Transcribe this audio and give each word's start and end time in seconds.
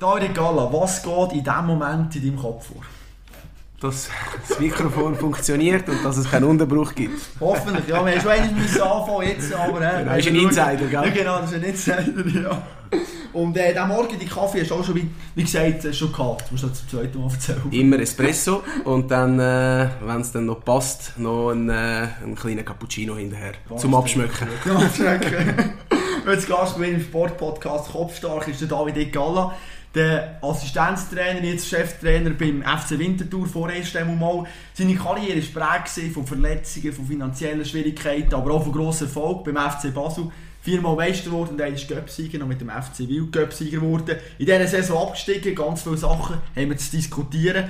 David 0.00 0.32
Galla, 0.34 0.72
was 0.72 1.02
geht 1.02 1.32
in 1.32 1.42
diesem 1.42 1.66
Moment 1.66 2.14
in 2.14 2.22
deinem 2.22 2.36
Kopf 2.36 2.66
vor? 2.68 2.82
Dass 3.80 4.08
das 4.48 4.58
Mikrofon 4.58 5.16
funktioniert 5.16 5.88
und 5.88 6.04
dass 6.04 6.16
es 6.16 6.30
keinen 6.30 6.44
Unterbruch 6.44 6.94
gibt. 6.94 7.20
Hoffentlich, 7.40 7.86
ja, 7.88 8.04
wir 8.04 8.12
haben 8.12 8.20
schon 8.20 8.30
einmal 8.30 8.52
müssen 8.52 8.82
anfangen 8.82 9.28
jetzt, 9.28 9.52
aber... 9.52 9.80
Äh, 9.80 10.04
das 10.04 10.18
ist 10.18 10.28
ein 10.28 10.34
Insider, 10.36 10.76
gell? 10.76 10.90
Ja 10.90 11.10
genau, 11.10 11.38
das 11.40 11.52
ist 11.52 11.56
ein 11.56 11.62
Insider, 11.64 12.40
ja. 12.42 12.62
Und 13.32 13.56
äh, 13.56 13.72
diesen 13.72 13.88
Morgen, 13.88 14.18
die 14.18 14.26
Kaffee 14.26 14.60
hast 14.62 14.70
du 14.70 14.74
auch 14.76 14.84
schon, 14.84 14.94
wie, 14.96 15.10
wie 15.34 15.42
gesagt, 15.42 15.94
schon 15.94 16.12
gehabt. 16.12 16.48
Du 16.48 16.54
musst 16.54 16.64
das 16.64 16.74
zum 16.74 16.88
zweiten 16.88 17.20
Mal 17.20 17.30
erzählen. 17.30 17.62
Immer 17.70 18.00
Espresso 18.00 18.62
und 18.84 19.10
dann, 19.10 19.38
äh, 19.38 19.88
wenn 20.00 20.20
es 20.20 20.32
dann 20.32 20.46
noch 20.46 20.64
passt, 20.64 21.18
noch 21.18 21.50
einen, 21.50 21.68
äh, 21.68 22.08
einen 22.22 22.34
kleinen 22.34 22.64
Cappuccino 22.64 23.16
hinterher. 23.16 23.52
Was 23.68 23.82
zum 23.82 23.94
Abschmecken. 23.94 24.48
Zum 24.64 24.76
Abschmecken. 24.76 25.72
Jetzt 26.26 26.48
Gast 26.48 26.78
im 26.78 27.00
Sportpodcast 27.00 27.92
Kopfstark 27.92 28.48
ist 28.48 28.60
der 28.60 28.68
David 28.68 29.12
Galla 29.12 29.54
der 29.98 30.38
Assistenztrainer, 30.42 31.42
jetzt 31.42 31.68
Cheftrainer 31.68 32.30
beim 32.30 32.62
FC 32.62 32.98
Winterthur 32.98 33.46
vorerst 33.46 33.96
einmal. 33.96 34.44
Seine 34.72 34.94
Karriere 34.94 35.42
war 35.54 35.82
prägt 35.82 36.14
von 36.14 36.24
Verletzungen, 36.24 36.92
von 36.92 37.06
finanziellen 37.06 37.64
Schwierigkeiten, 37.64 38.32
aber 38.34 38.52
auch 38.52 38.62
von 38.62 38.72
grossen 38.72 39.08
Erfolg 39.08 39.44
beim 39.44 39.56
FC 39.56 39.92
Basel. 39.92 40.30
Viermal 40.62 40.96
Meister 40.96 41.30
geworden 41.30 41.60
und 41.60 41.60
ist 41.60 41.88
Göpsieger, 41.88 42.38
noch 42.38 42.46
mit 42.46 42.60
dem 42.60 42.68
FC 42.68 43.00
Wild 43.08 43.32
Göpsieger 43.32 43.80
geworden. 43.80 44.16
In 44.38 44.46
dieser 44.46 44.66
Saison 44.66 45.08
abgestiegen, 45.08 45.54
ganz 45.54 45.82
viele 45.82 45.96
Sachen 45.96 46.36
haben 46.54 46.70
wir 46.70 46.76
zu 46.76 46.90
diskutieren. 46.92 47.68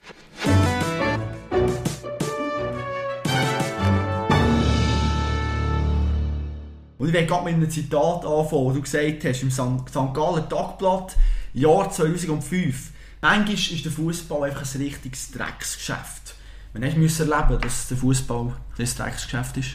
Und 6.99 7.09
ich 7.09 7.13
werde 7.13 7.27
gerade 7.27 7.45
mit 7.45 7.55
einem 7.55 7.71
Zitat 7.71 8.27
anfangen, 8.27 8.67
das 8.67 8.75
du 8.75 8.83
gesagt 8.83 9.25
hast, 9.25 9.43
im 9.43 9.51
St. 9.51 10.15
Gallen 10.15 10.49
Tagblatt, 10.49 11.17
Jahr 11.53 11.91
2005. 11.91 12.93
Manchmal 13.21 13.55
ist 13.55 13.85
der 13.85 13.93
Fußball 13.93 14.51
einfach 14.51 14.75
ein 14.75 14.81
richtiges 14.81 15.31
Drecksgeschäft. 15.33 16.35
Man 16.73 17.01
musste 17.01 17.29
erleben, 17.29 17.61
dass 17.61 17.89
der 17.89 17.97
Fußball 17.97 18.53
ein 18.79 18.89
Drecksgeschäft 18.97 19.57
ist. 19.57 19.71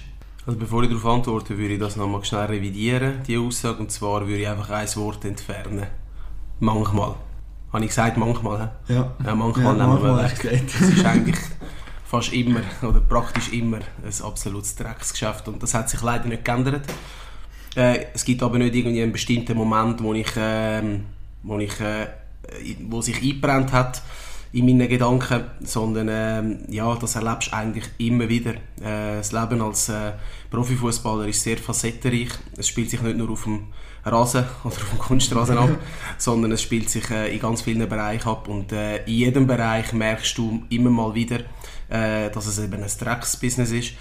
Also 0.46 0.60
bevor 0.60 0.84
ich 0.84 0.90
darauf 0.90 1.06
antworte, 1.06 1.58
würde 1.58 1.74
ich 1.74 1.80
das 1.80 1.96
nochmal 1.96 2.24
schnell 2.24 2.46
revidieren, 2.46 3.24
die 3.28 3.38
Aussage. 3.38 3.80
Und 3.80 3.92
zwar 3.92 4.22
würde 4.28 4.42
ich 4.42 4.48
einfach 4.48 4.70
ein 4.70 4.96
Wort 4.96 5.26
entfernen. 5.26 5.88
Manchmal. 6.60 7.16
Habe 7.72 7.84
ich 7.84 7.90
gesagt, 7.90 8.18
manchmal? 8.18 8.72
He? 8.88 8.94
Ja. 8.94 9.14
ja. 9.26 9.36
Manchmal 9.36 9.78
ja, 9.78 9.88
nehmen 9.88 10.04
wir 10.04 10.24
weg. 10.24 10.64
Das 10.66 10.90
ist 10.90 11.06
eigentlich 11.06 11.38
fast 12.06 12.32
immer 12.34 12.62
oder 12.82 13.00
praktisch 13.00 13.52
immer 13.52 13.78
ein 13.78 14.24
absolutes 14.24 14.76
Drecksgeschäft. 14.76 15.48
Und 15.48 15.64
das 15.64 15.74
hat 15.74 15.90
sich 15.90 16.02
leider 16.02 16.26
nicht 16.26 16.46
geändert. 16.46 16.86
Äh, 17.76 18.06
es 18.14 18.24
gibt 18.24 18.44
aber 18.44 18.60
nicht 18.60 18.76
irgendwie 18.76 19.02
einen 19.02 19.12
bestimmten 19.12 19.58
Moment, 19.58 20.02
wo 20.04 20.14
ich... 20.14 20.36
Äh, 20.38 21.00
wo, 21.44 21.60
ich, 21.60 21.80
äh, 21.80 22.08
wo 22.88 23.02
sich 23.02 23.22
eingebrannt 23.22 23.72
hat 23.72 24.02
in 24.54 24.66
meinen 24.66 24.88
Gedanken, 24.88 25.46
sondern 25.64 26.08
äh, 26.08 26.72
ja, 26.72 26.96
das 26.96 27.16
erlebst 27.16 27.52
du 27.52 27.56
eigentlich 27.56 27.86
immer 27.98 28.30
wieder. 28.30 28.54
Äh, 28.82 29.18
das 29.18 29.32
Leben 29.32 29.62
als 29.62 29.90
äh, 29.90 30.14
Profifußballer 30.52 31.28
ist 31.28 31.42
sehr 31.42 31.58
facettenreich. 31.58 32.30
Es 32.56 32.68
spielt 32.68 32.92
sich 32.92 33.02
nicht 33.02 33.18
nur 33.18 33.32
auf 33.32 33.44
dem 33.44 33.68
Rasen 34.06 34.46
oder 34.64 34.76
auf 34.76 34.90
dem 34.90 35.00
Kunstrasen 35.00 35.58
ab, 35.58 35.70
sondern 36.20 36.52
es 36.52 36.62
spielt 36.62 36.90
sich 36.90 37.10
äh, 37.10 37.34
in 37.34 37.40
ganz 37.40 37.64
vielen 37.64 37.90
Bereichen 37.90 38.30
ab 38.30 38.48
und 38.48 38.72
äh, 38.72 39.04
in 39.06 39.14
jedem 39.14 39.48
Bereich 39.48 39.92
merkst 39.92 40.38
du 40.38 40.64
immer 40.70 40.92
mal 40.92 41.16
wieder, 41.16 41.40
äh, 41.90 42.30
dass 42.30 42.46
es 42.46 42.60
eben 42.60 42.84
ein 42.84 42.92
Drecksbusiness 43.00 43.72
ist. 43.72 43.94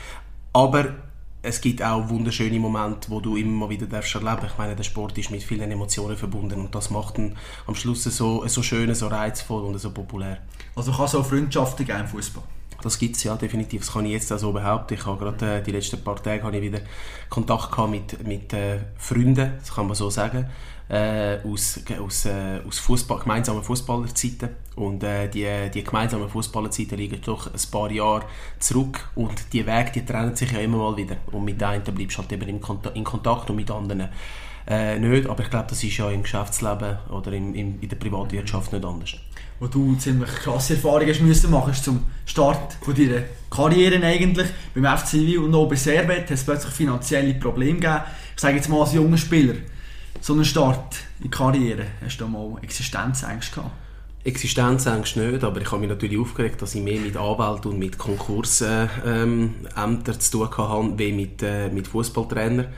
Aber 0.53 0.95
es 1.43 1.61
gibt 1.61 1.83
auch 1.83 2.09
wunderschöne 2.09 2.59
Momente, 2.59 3.11
wo 3.11 3.21
du 3.21 3.37
immer 3.37 3.69
wieder 3.69 3.87
darfst 3.87 4.15
erleben. 4.15 4.47
Ich 4.47 4.57
meine, 4.57 4.77
der 4.77 4.85
Sport 4.85 5.19
ist 5.19 5.31
mit 5.31 5.43
vielen 5.43 5.71
Emotionen 5.71 6.17
verbunden 6.17 6.61
und 6.61 6.75
das 6.75 6.91
macht 6.91 7.19
ihn 7.19 7.37
am 7.67 7.75
Schluss 7.75 8.05
so, 8.05 8.47
so 8.47 8.63
schön, 8.63 8.95
so 8.95 9.09
reizvoll 9.09 9.65
und 9.65 9.77
so 9.79 9.91
populär. 9.91 10.39
Also 10.77 10.93
kann 10.93 11.07
es 11.07 11.15
auch 11.17 11.27
Freundschaften 11.27 11.85
geben 11.85 12.01
im 12.01 12.07
Fußball? 12.07 12.45
Das 12.81 12.99
gibt 12.99 13.17
es 13.17 13.25
ja 13.25 13.37
definitiv. 13.37 13.83
Das 13.83 13.93
kann 13.93 14.05
ich 14.07 14.13
jetzt 14.13 14.33
auch 14.33 14.39
so 14.39 14.53
behaupten. 14.53 14.95
Ich 14.95 15.07
habe 15.07 15.19
gerade 15.19 15.59
äh, 15.59 15.63
die 15.63 15.73
letzten 15.73 16.03
paar 16.03 16.21
Tage 16.23 16.43
habe 16.43 16.57
ich 16.57 16.63
wieder 16.63 16.81
Kontakt 17.29 17.71
gehabt 17.71 17.91
mit, 17.91 18.27
mit 18.27 18.53
äh, 18.53 18.79
Freunden, 18.97 19.53
das 19.59 19.75
kann 19.75 19.87
man 19.87 19.95
so 19.95 20.11
sagen 20.11 20.49
äh, 20.93 21.39
aus, 21.45 21.81
aus, 21.99 22.27
äh, 22.27 22.61
aus 22.69 22.79
Fußball, 22.79 23.21
gemeinsamen 23.21 23.63
Fußballerzeiten. 23.63 24.51
Und 24.77 25.03
äh, 25.03 25.29
die, 25.29 25.49
die 25.73 25.85
gemeinsamen 25.85 26.29
Fußballerzeiten 26.29 26.99
liegen 26.99 27.21
doch 27.25 27.47
ein 27.47 27.71
paar 27.71 27.91
Jahre 27.91 28.27
zurück. 28.59 29.09
Und 29.15 29.53
die 29.55 29.67
Wege 29.67 29.91
die 29.95 30.05
trennen 30.05 30.37
sich 30.37 30.53
ja 30.53 30.59
immer 30.59 30.79
mal 30.79 30.97
wieder. 30.97 31.17
Und 31.31 31.45
mit 31.45 31.63
einen 31.63 31.83
bleibst 31.83 32.19
du 32.19 32.23
halt 32.23 32.33
eben 32.33 32.49
in, 32.49 32.61
Kontakt, 32.61 33.49
und 33.49 33.57
mit 33.57 33.71
anderen 33.71 34.09
äh, 34.69 34.99
nicht. 34.99 35.27
Aber 35.29 35.43
ich 35.43 35.49
glaube, 35.49 35.67
das 35.71 35.83
ist 35.83 35.97
ja 35.97 36.11
im 36.11 36.25
Geschäftsleben 36.25 36.99
oder 37.11 37.33
im, 37.33 37.55
im, 37.55 37.81
in 37.81 37.89
der 37.89 37.97
Privatwirtschaft 37.97 38.75
nicht 38.75 38.85
anders. 38.85 39.15
Wo 39.61 39.69
du 39.69 39.95
ziemlich 39.95 40.31
krasse 40.31 40.75
Erfahrungen 40.75 41.09
hast 41.09 41.23
müssen 41.23 41.51
machen 41.51 41.73
zum 41.73 42.03
Start 42.27 42.75
von 42.83 42.95
deiner 42.95 43.23
Karriere 43.49 44.05
eigentlich. 44.05 44.49
Beim 44.75 44.99
FC 44.99 45.15
Wiel 45.15 45.39
und 45.39 45.55
auch 45.55 45.69
bei 45.69 45.77
Servet 45.77 46.25
hat 46.25 46.31
es 46.31 46.45
plötzlich 46.45 46.75
finanzielle 46.75 47.33
Probleme 47.35 47.81
gegeben. 47.81 48.03
Ich 48.35 48.43
sage 48.43 48.57
jetzt 48.57 48.69
mal 48.69 48.83
als 48.83 48.93
junger 48.93 49.17
Spieler 49.17 49.55
so 50.21 50.33
einen 50.35 50.45
Start 50.45 50.97
in 51.19 51.25
die 51.25 51.31
Karriere? 51.31 51.87
Hast 52.05 52.19
du 52.19 52.29
mal 52.29 52.59
Existenzängste 52.63 53.57
gehabt? 53.57 53.73
Existenzängste 54.25 55.19
nicht, 55.19 55.43
aber 55.43 55.61
ich 55.61 55.73
habe 55.73 55.81
mich 55.81 55.89
natürlich 55.89 56.19
aufgeregt, 56.19 56.63
dass 56.63 56.77
ich 56.77 56.83
mehr 56.83 57.01
mit 57.01 57.17
Anwälten 57.17 57.73
und 57.73 57.79
mit 57.81 57.99
Konkursämtern 57.99 58.89
ähm, 59.05 60.05
zu 60.05 60.47
tun 60.47 60.49
hatte, 60.57 60.99
wie 60.99 61.13
mit, 61.13 61.43
äh, 61.43 61.69
mit 61.71 61.89
Fußballtrainern. 61.89 62.69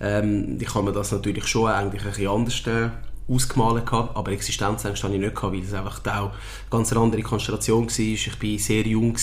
Ähm, 0.00 0.58
ich 0.60 0.72
habe 0.72 0.84
mir 0.84 0.92
das 0.92 1.10
natürlich 1.10 1.46
schon 1.48 1.68
eigentlich 1.68 2.02
ein 2.02 2.08
bisschen 2.10 2.28
anders 2.28 2.66
äh, 2.68 2.90
ausgemalt 3.28 3.92
aber 3.92 4.32
Existenzängste 4.32 5.06
hatte 5.06 5.16
ich 5.16 5.20
nicht 5.20 5.42
weil 5.42 5.60
es 5.60 5.74
einfach 5.74 6.00
auch 6.06 6.30
eine 6.30 6.30
ganz 6.70 6.92
andere 6.92 7.22
Konstellation 7.22 7.88
war. 7.88 7.98
Ich 7.98 8.28
war 8.28 8.58
sehr 8.58 8.86
jung. 8.86 9.16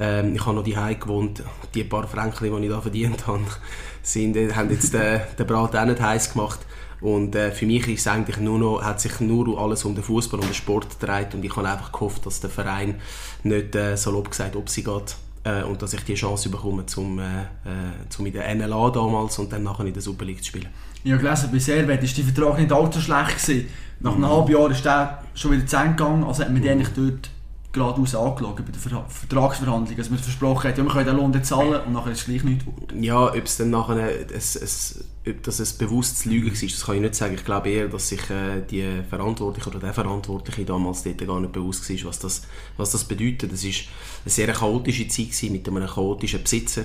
Ähm, 0.00 0.34
ich 0.34 0.44
habe 0.44 0.56
noch 0.56 0.64
die 0.64 0.76
gewohnt. 1.00 1.42
Die 1.74 1.84
paar 1.84 2.06
Franken, 2.06 2.44
die 2.44 2.66
ich 2.66 2.70
da 2.70 2.80
verdient 2.80 3.26
habe, 3.26 3.40
sind, 4.02 4.36
äh, 4.36 4.52
haben 4.52 4.70
jetzt 4.70 4.92
den, 4.92 5.20
den 5.38 5.46
Brat 5.46 5.74
auch 5.74 5.84
nicht 5.86 6.00
heiß 6.00 6.32
gemacht. 6.32 6.60
Und 7.00 7.34
äh, 7.34 7.52
für 7.52 7.66
mich 7.66 7.86
ist 7.88 8.08
eigentlich 8.08 8.38
nur 8.38 8.58
noch, 8.58 8.82
hat 8.82 9.00
sich 9.00 9.20
nur 9.20 9.58
alles 9.58 9.84
um 9.84 9.94
den 9.94 10.02
Fußball 10.02 10.40
und 10.40 10.48
den 10.48 10.54
Sport 10.54 10.98
gedreht 10.98 11.34
und 11.34 11.44
ich 11.44 11.54
habe 11.54 11.68
einfach 11.68 11.92
gehofft, 11.92 12.26
dass 12.26 12.40
der 12.40 12.50
Verein 12.50 12.96
nicht 13.44 13.74
äh, 13.76 13.96
salopp 13.96 14.30
gesagt, 14.30 14.56
ob 14.56 14.68
sie 14.68 14.82
geht 14.82 15.16
äh, 15.44 15.62
und 15.62 15.80
dass 15.80 15.92
ich 15.92 16.02
die 16.02 16.14
Chance 16.14 16.48
bekomme, 16.48 16.86
zum, 16.86 17.20
äh, 17.20 17.42
äh 17.42 18.08
zum 18.08 18.26
in 18.26 18.32
der 18.32 18.52
NLA 18.54 18.90
damals 18.90 19.38
und 19.38 19.52
dann 19.52 19.62
nachher 19.62 19.84
in 19.84 19.92
der 19.92 20.02
Super 20.02 20.24
League 20.24 20.42
zu 20.42 20.48
spielen. 20.48 20.68
Ich 21.04 21.12
habe 21.12 21.22
gelesen, 21.22 21.50
bei 21.52 21.58
Servet 21.58 22.02
war 22.02 22.08
der 22.08 22.24
Vertrag 22.24 22.58
nicht 22.58 22.72
allzu 22.72 23.00
schlecht. 23.00 23.40
Gewesen. 23.40 23.68
Nach 24.00 24.12
einem 24.12 24.20
mhm. 24.20 24.28
halben 24.28 24.52
Jahr 24.52 24.70
ist 24.70 24.84
der 24.84 25.22
schon 25.34 25.52
wieder 25.52 25.66
zu 25.66 25.76
Ende 25.76 25.90
gegangen, 25.90 26.24
also 26.24 26.42
hat 26.42 26.52
man 26.52 26.62
mhm. 26.62 26.68
eigentlich 26.68 26.88
dort 26.94 27.30
geradeaus 27.78 28.14
angeschaut 28.14 28.56
bei 28.56 28.62
den 28.62 28.74
Vertragsverhandlungen. 28.74 29.98
Also 29.98 30.10
man 30.10 30.18
versprochen 30.18 30.68
hat, 30.68 30.78
ja, 30.78 30.84
wir 30.84 30.90
können 30.90 31.06
den 31.06 31.16
Lohn 31.16 31.44
zahlen 31.44 31.80
und 31.86 31.92
nachher 31.92 32.12
ist 32.12 32.20
es 32.20 32.24
gleich 32.26 32.44
nichts 32.44 32.64
geworden. 32.64 33.02
Ja, 33.02 33.26
ob 33.26 33.44
es 33.44 33.56
dann 33.56 33.70
nachher 33.70 33.94
ein, 33.94 34.08
ein, 34.08 35.32
ob 35.32 35.42
das 35.42 35.60
ein 35.60 35.78
bewusstes 35.78 36.24
Lügen 36.24 36.46
war, 36.50 36.68
das 36.68 36.84
kann 36.84 36.94
ich 36.96 37.00
nicht 37.00 37.14
sagen. 37.14 37.34
Ich 37.34 37.44
glaube 37.44 37.70
eher, 37.70 37.88
dass 37.88 38.08
sich 38.08 38.30
äh, 38.30 38.60
die 38.68 39.02
Verantwortliche 39.08 39.70
oder 39.70 39.78
der 39.78 39.94
Verantwortliche 39.94 40.64
damals 40.64 41.02
dort 41.02 41.26
gar 41.26 41.40
nicht 41.40 41.52
bewusst 41.52 41.88
war, 41.88 42.08
was 42.08 42.18
das, 42.18 42.42
was 42.76 42.90
das 42.90 43.04
bedeutet. 43.04 43.52
Es 43.52 43.64
war 43.64 43.70
eine 43.70 44.30
sehr 44.30 44.52
chaotische 44.52 45.08
Zeit 45.08 45.50
mit 45.50 45.68
einem 45.68 45.86
chaotischen 45.86 46.42
Besitzer. 46.42 46.84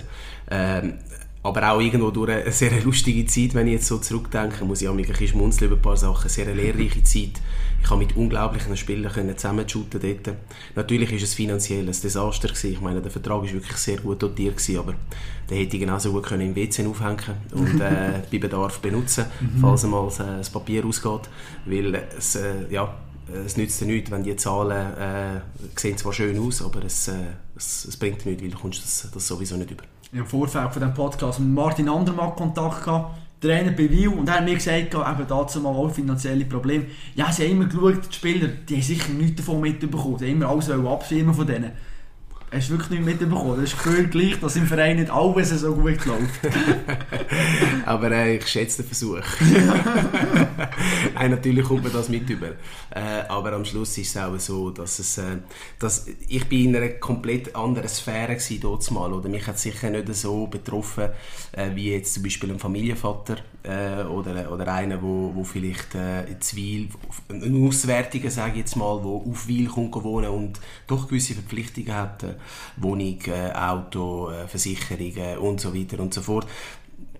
Ähm, 0.49 0.99
aber 1.43 1.71
auch 1.71 1.81
irgendwo 1.81 2.09
durch 2.09 2.31
eine 2.31 2.51
sehr 2.53 2.71
lustige 2.81 3.25
Zeit, 3.25 3.53
wenn 3.53 3.67
ich 3.67 3.73
jetzt 3.73 3.87
so 3.87 3.97
zurückdenke, 3.97 4.63
muss 4.63 4.81
ich 4.81 4.87
auch 4.87 4.93
ein 4.93 5.05
bisschen 5.05 5.27
schmunzeln 5.27 5.69
über 5.69 5.77
ein 5.77 5.81
paar 5.81 5.97
Sachen. 5.97 6.21
Eine 6.21 6.29
sehr 6.29 6.55
lehrreiche 6.55 7.03
Zeit. 7.03 7.41
Ich 7.81 7.89
habe 7.89 7.99
mit 7.99 8.15
unglaublichen 8.15 8.77
Spielern 8.77 9.37
zusammenshooten 9.37 9.99
dort. 9.99 10.37
Natürlich 10.75 11.11
war 11.11 11.17
es 11.17 11.33
finanziell 11.33 11.81
ein 11.81 11.87
Desaster 11.87 12.47
gewesen. 12.47 12.71
Ich 12.71 12.79
meine, 12.79 13.01
der 13.01 13.11
Vertrag 13.11 13.41
war 13.41 13.51
wirklich 13.51 13.75
sehr 13.75 13.97
gut 13.97 14.23
dotiert 14.23 14.55
gewesen, 14.55 14.79
aber 14.79 14.93
den 15.49 15.57
hätte 15.57 15.75
ich 15.75 15.81
genauso 15.81 16.13
gut 16.13 16.23
können 16.23 16.47
im 16.47 16.55
WC 16.55 16.87
aufhängen 16.87 17.35
und 17.51 17.81
äh, 17.81 18.21
bei 18.31 18.37
Bedarf 18.37 18.79
benutzen, 18.79 19.25
falls 19.59 19.83
einmal 19.83 20.09
das 20.17 20.49
Papier 20.49 20.85
ausgeht. 20.85 21.29
Weil 21.65 21.95
es, 22.17 22.35
äh, 22.35 22.71
ja, 22.71 22.97
es 23.45 23.57
nützt 23.57 23.81
ja 23.81 23.87
nichts, 23.87 24.09
wenn 24.11 24.23
die 24.23 24.37
Zahlen 24.37 24.93
äh, 24.97 25.41
sehen 25.75 25.97
zwar 25.97 26.13
schön 26.13 26.39
aus, 26.39 26.61
aber 26.61 26.85
es, 26.85 27.09
äh, 27.09 27.15
es, 27.57 27.83
es 27.83 27.97
bringt 27.97 28.25
nichts, 28.25 28.41
weil 28.41 28.49
du 28.49 28.57
kommst 28.57 28.81
das, 28.81 29.09
das 29.13 29.27
sowieso 29.27 29.57
nicht 29.57 29.71
über 29.71 29.83
im 30.13 30.25
Vorfeld 30.25 30.71
von 30.71 30.81
diesem 30.81 30.93
Podcast 30.93 31.39
mit 31.39 31.49
Martin 31.49 31.89
Andermatt 31.89 32.35
Kontakt 32.35 32.83
gehabt, 32.83 33.17
Trainer 33.41 33.71
bei 33.71 33.89
Wiel, 33.89 34.09
und 34.09 34.29
er 34.29 34.35
hat 34.35 34.45
mir 34.45 34.55
gesagt, 34.55 34.93
eben 34.93 35.27
dazu 35.27 35.59
mal 35.59 35.69
auch 35.69 35.91
finanzielle 35.91 36.45
Probleme. 36.45 36.85
Ja, 37.15 37.31
sie 37.31 37.43
haben 37.43 37.51
immer 37.51 37.65
geschaut, 37.65 38.09
die 38.09 38.13
Spieler, 38.13 38.47
die 38.47 38.75
haben 38.75 38.81
sicher 38.81 39.11
nichts 39.11 39.37
davon 39.37 39.59
mitbekommen, 39.59 40.17
sie 40.17 40.25
haben 40.25 40.41
immer 40.41 40.49
alles 40.49 40.69
abschirmen 40.69 41.33
von 41.33 41.47
denen. 41.47 41.71
Hast 42.53 42.69
du 42.69 42.73
wirklich 42.73 42.99
nicht 42.99 43.05
mitbekommen? 43.05 43.59
Das 43.59 43.73
ist 43.73 43.83
Gefühl 43.83 44.07
gleich, 44.07 44.39
dass 44.39 44.55
im 44.55 44.67
Verein 44.67 44.97
nicht 44.97 45.09
alles 45.09 45.49
so 45.49 45.73
gut 45.73 46.05
läuft. 46.05 46.39
Aber 47.85 48.11
äh, 48.11 48.37
ich 48.37 48.47
schätze 48.47 48.83
den 48.83 48.87
Versuch. 48.89 49.23
Nein, 51.15 51.31
natürlich 51.31 51.65
kommt 51.65 51.83
man 51.83 51.93
das 51.93 52.09
mit 52.09 52.29
über. 52.29 52.49
Äh, 52.91 53.23
aber 53.27 53.53
am 53.53 53.65
Schluss 53.65 53.97
ist 53.97 54.15
es 54.15 54.21
auch 54.21 54.37
so, 54.37 54.69
dass 54.69 54.99
es, 54.99 55.17
äh, 55.17 55.37
dass 55.79 56.05
ich 56.27 56.47
bin 56.47 56.69
in 56.69 56.75
einer 56.75 56.89
komplett 56.89 57.55
anderen 57.55 57.89
Sphäre 57.89 58.37
war 58.37 58.57
dort 58.61 58.91
mal. 58.91 59.11
Oder 59.13 59.29
mich 59.29 59.47
hat 59.47 59.57
sicher 59.57 59.89
nicht 59.89 60.13
so 60.13 60.45
betroffen, 60.45 61.09
äh, 61.53 61.69
wie 61.73 61.91
jetzt 61.91 62.13
zum 62.13 62.23
Beispiel 62.23 62.51
ein 62.51 62.59
Familienvater 62.59 63.37
äh, 63.63 64.03
oder, 64.03 64.51
oder 64.51 64.67
einer, 64.73 65.01
wo, 65.01 65.31
wo 65.33 65.43
vielleicht 65.43 65.95
äh, 65.95 66.25
in 66.25 66.41
Zwil, 66.41 66.89
ein 67.29 67.67
Auswärtiger, 67.67 68.29
sage 68.29 68.53
ich 68.53 68.57
jetzt 68.59 68.75
mal, 68.75 69.03
wo 69.03 69.25
auf 69.29 69.47
Wil 69.47 69.67
kommt 69.67 69.93
wohnen 70.03 70.29
und 70.29 70.59
doch 70.87 71.07
gewisse 71.07 71.33
Verpflichtungen 71.33 71.93
hat, 71.93 72.23
äh, 72.23 72.35
Wohnung, 72.77 73.19
äh, 73.27 73.51
Auto, 73.53 74.29
äh, 74.29 74.47
Versicherungen 74.47 75.37
und 75.37 75.61
so 75.61 75.75
weiter 75.75 75.99
und 75.99 76.13
so 76.13 76.21
fort 76.21 76.47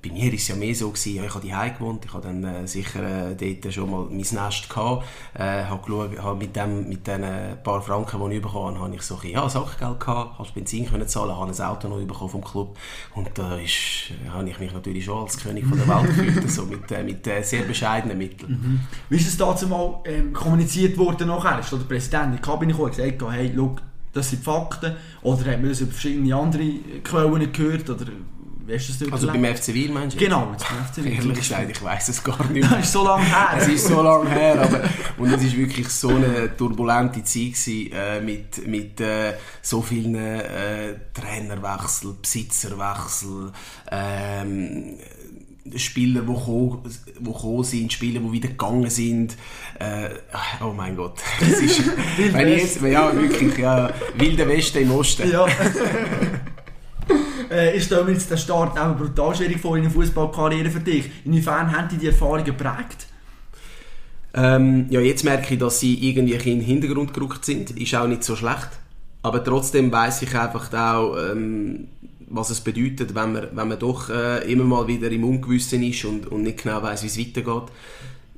bei 0.04 0.12
mir 0.12 0.26
war 0.26 0.34
es 0.34 0.48
ja 0.50 0.56
mehr 0.56 0.76
so, 0.76 0.90
gewesen, 0.90 1.16
ja, 1.16 1.24
ich 1.24 1.34
habe 1.34 1.48
die 1.48 1.78
gewohnt, 1.78 2.04
ich 2.04 2.14
habe 2.14 2.28
dann 2.28 2.44
äh, 2.44 2.68
sicher 2.68 3.32
äh, 3.32 3.36
dort 3.36 3.74
schon 3.74 3.90
mal 3.90 4.06
mein 4.10 4.18
Nest 4.18 4.70
gehabt, 4.70 5.06
äh, 5.34 5.64
habe 5.64 5.82
geschaut, 5.82 6.22
habe 6.22 6.38
mit, 6.38 6.56
dem, 6.56 6.90
mit 6.90 7.08
den 7.08 7.24
paar 7.64 7.82
Franken, 7.82 8.30
die 8.30 8.36
ich 8.36 8.42
bekommen 8.42 8.76
habe, 8.76 8.86
habe 8.86 8.96
ich 8.96 9.02
so 9.02 9.18
ein 9.24 9.30
ja, 9.30 9.48
Sachgeld 9.48 10.02
gehabt, 10.02 10.40
habe 10.40 10.50
Benzin 10.54 10.86
können 10.90 11.08
zahlen, 11.08 11.36
habe 11.36 11.52
ein 11.52 11.62
Auto 11.62 11.88
noch 11.88 12.00
bekommen 12.00 12.30
vom 12.30 12.44
Club 12.44 12.78
und 13.16 13.30
da 13.36 13.56
ist, 13.56 14.12
äh, 14.26 14.30
habe 14.30 14.50
ich 14.50 14.60
mich 14.60 14.74
natürlich 14.74 15.06
schon 15.06 15.24
als 15.24 15.38
König 15.38 15.66
von 15.66 15.78
der 15.78 15.88
Welt 15.88 16.08
gefühlt, 16.18 16.52
so 16.52 16.66
mit, 16.66 16.92
äh, 16.92 17.04
mit 17.04 17.26
äh, 17.26 17.42
sehr 17.42 17.64
bescheidenen 17.64 18.18
Mitteln. 18.18 18.52
Mhm. 18.52 18.80
Wie 19.10 19.16
ist 19.16 19.28
es 19.28 19.38
dazu 19.38 19.68
mal 19.68 20.02
ähm, 20.04 20.34
kommuniziert 20.34 20.98
worden 20.98 21.28
nachher? 21.28 21.60
Ist 21.60 21.72
der 21.72 21.78
Präsident 21.78 22.26
in 22.26 22.36
die 22.36 22.42
Kabine 22.42 22.74
gekommen 22.74 22.90
und 22.90 22.98
gesagt, 22.98 23.32
hey, 23.32 23.54
schau, 23.56 23.76
das 24.14 24.30
sind 24.30 24.44
Fakten? 24.44 24.96
Oder 25.22 25.52
hat 25.52 25.60
man 25.60 25.70
das 25.70 25.82
über 25.82 25.92
verschiedene 25.92 26.36
andere 26.36 26.64
Quellen 27.04 27.52
gehört? 27.52 27.90
Oder 27.90 28.06
hast 28.72 29.02
du 29.02 29.06
das 29.06 29.12
Also 29.12 29.28
beim 29.28 29.44
FC 29.44 29.74
Wiel 29.74 29.92
meinst 29.92 30.16
du? 30.16 30.24
Genau, 30.24 30.52
jetzt 30.52 30.66
beim 30.70 30.86
FC 30.86 31.04
Wiel. 31.04 31.14
Ehrlich 31.18 31.40
gesagt, 31.40 31.70
ich 31.72 31.84
weiss 31.84 32.08
es 32.10 32.24
gar 32.24 32.40
nicht 32.44 32.54
mehr. 32.70 32.70
das 32.70 32.86
ist 32.86 32.94
so 32.94 33.04
lange 33.04 33.26
her. 33.26 33.50
es 33.58 33.68
ist 33.68 33.88
so 33.88 34.02
lange 34.02 34.30
her, 34.30 34.62
aber 34.62 34.82
und 35.18 35.34
es 35.34 35.44
war 35.44 35.58
wirklich 35.58 35.90
so 35.90 36.10
eine 36.10 36.56
turbulente 36.56 37.24
Zeit 37.24 37.54
gewesen, 37.54 37.92
äh, 37.92 38.22
mit, 38.22 38.68
mit 38.68 39.02
äh, 39.02 39.34
so 39.62 39.82
vielen 39.82 40.16
äh, 40.16 40.96
Trainerwechsel, 41.14 42.14
Besitzerwechsel, 42.22 43.52
ähm, 43.92 44.98
Spieler, 45.76 46.22
die 46.22 46.28
gekommen, 46.28 46.84
die 47.20 47.24
gekommen 47.24 47.64
sind, 47.64 47.94
Spieler, 47.94 48.20
die 48.20 48.32
wieder 48.32 48.50
gegangen 48.50 48.90
sind. 48.90 49.38
Äh, 49.80 50.10
oh 50.62 50.74
mein 50.76 50.96
Gott. 50.96 51.20
Das 51.40 51.60
ist, 51.62 51.82
wenn 52.18 52.48
ich 52.50 52.64
jetzt, 52.64 52.82
ja, 52.82 53.16
wirklich, 53.16 53.58
ja, 53.58 53.90
Wilde 54.16 54.48
Westen 54.48 54.84
im 54.84 54.92
Osten. 54.92 55.32
Ja. 55.32 55.46
äh, 57.52 57.78
ich 57.78 57.84
stelle 57.84 58.04
mir 58.04 58.12
jetzt 58.12 58.30
den 58.30 58.38
Start 58.38 58.78
auch 58.80 58.96
brutal 58.96 59.36
schwierig 59.36 59.60
vor 59.60 59.78
in 59.78 59.84
der 59.84 59.92
Fußballkarriere 59.92 60.70
für 60.70 60.80
dich. 60.80 61.10
Inwiefern 61.26 61.76
haben 61.76 61.88
die 61.90 61.98
die 61.98 62.08
Erfahrungen 62.08 62.44
geprägt? 62.44 63.08
Ähm, 64.34 64.88
ja, 64.90 65.00
jetzt 65.00 65.24
merke 65.24 65.54
ich, 65.54 65.60
dass 65.60 65.80
sie 65.80 66.10
irgendwie 66.10 66.34
in 66.34 66.60
den 66.60 66.62
Hintergrund 66.62 67.14
gerückt 67.14 67.46
sind. 67.46 67.72
Ist 67.72 67.96
auch 67.96 68.08
nicht 68.08 68.24
so 68.24 68.36
schlecht. 68.36 68.70
Aber 69.22 69.44
trotzdem 69.44 69.92
weiß 69.92 70.24
ich 70.24 70.36
einfach 70.38 70.74
auch, 70.74 71.16
ähm, 71.18 71.88
was 72.34 72.50
es 72.50 72.62
bedeutet, 72.62 73.16
wenn 73.16 73.32
man, 73.32 73.48
wenn 73.54 73.68
man 73.68 73.80
doch 73.80 74.10
äh, 74.10 74.52
immer 74.52 74.64
mal 74.64 74.88
wieder 74.88 75.10
im 75.12 75.24
Ungewissen 75.24 75.84
ist 75.84 76.04
und, 76.06 76.28
und 76.28 76.44
nicht 76.44 76.64
genau 76.64 76.82
weiß, 76.82 77.04
wie 77.04 77.08
es 77.08 77.20
weitergeht. 77.20 77.72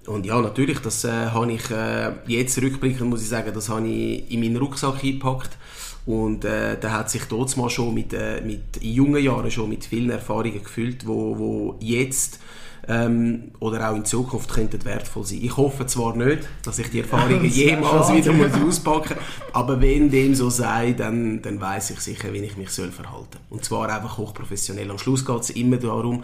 Und 0.05 0.25
ja, 0.25 0.39
natürlich, 0.39 0.79
das 0.79 1.03
äh, 1.05 1.09
habe 1.09 1.51
ich 1.53 1.71
äh, 1.71 2.11
jetzt 2.27 2.61
rückblickend, 2.61 3.09
muss 3.09 3.23
ich 3.23 3.29
sagen, 3.29 3.51
das 3.53 3.69
habe 3.69 3.87
ich 3.87 4.29
in 4.29 4.41
meinen 4.41 4.57
Rucksack 4.57 5.03
eingepackt. 5.03 5.57
Und 6.05 6.45
äh, 6.45 6.77
der 6.77 6.91
hat 6.91 7.09
sich 7.09 7.23
dort 7.23 7.55
mal 7.57 7.69
schon 7.69 7.93
mit, 7.93 8.13
äh, 8.13 8.41
mit 8.41 8.81
jungen 8.81 9.23
Jahren 9.23 9.49
schon 9.49 9.69
mit 9.69 9.85
vielen 9.85 10.11
Erfahrungen 10.11 10.61
gefüllt, 10.61 11.07
wo, 11.07 11.37
wo 11.39 11.75
jetzt 11.79 12.39
ähm, 12.87 13.51
oder 13.59 13.89
auch 13.89 13.95
in 13.95 14.05
Zukunft 14.05 14.51
könnten 14.51 14.83
wertvoll 14.85 15.23
sein. 15.23 15.39
Ich 15.41 15.55
hoffe 15.57 15.85
zwar 15.87 16.15
nicht, 16.15 16.47
dass 16.63 16.79
ich 16.79 16.89
die 16.89 16.99
Erfahrungen 17.01 17.45
jemals 17.45 18.13
wieder 18.13 18.33
muss 18.33 18.53
auspacken 18.53 19.15
aber 19.53 19.79
wenn 19.79 20.09
dem 20.11 20.35
so 20.35 20.49
sei, 20.49 20.93
dann, 20.93 21.41
dann 21.41 21.61
weiß 21.61 21.91
ich 21.91 21.99
sicher, 22.01 22.33
wie 22.33 22.39
ich 22.39 22.57
mich 22.57 22.69
soll 22.69 22.91
verhalten 22.91 23.39
Und 23.49 23.63
zwar 23.63 23.89
einfach 23.89 24.17
hochprofessionell. 24.17 24.91
Am 24.91 24.97
Schluss 24.97 25.25
geht 25.25 25.41
es 25.41 25.49
immer 25.51 25.77
darum, 25.77 26.23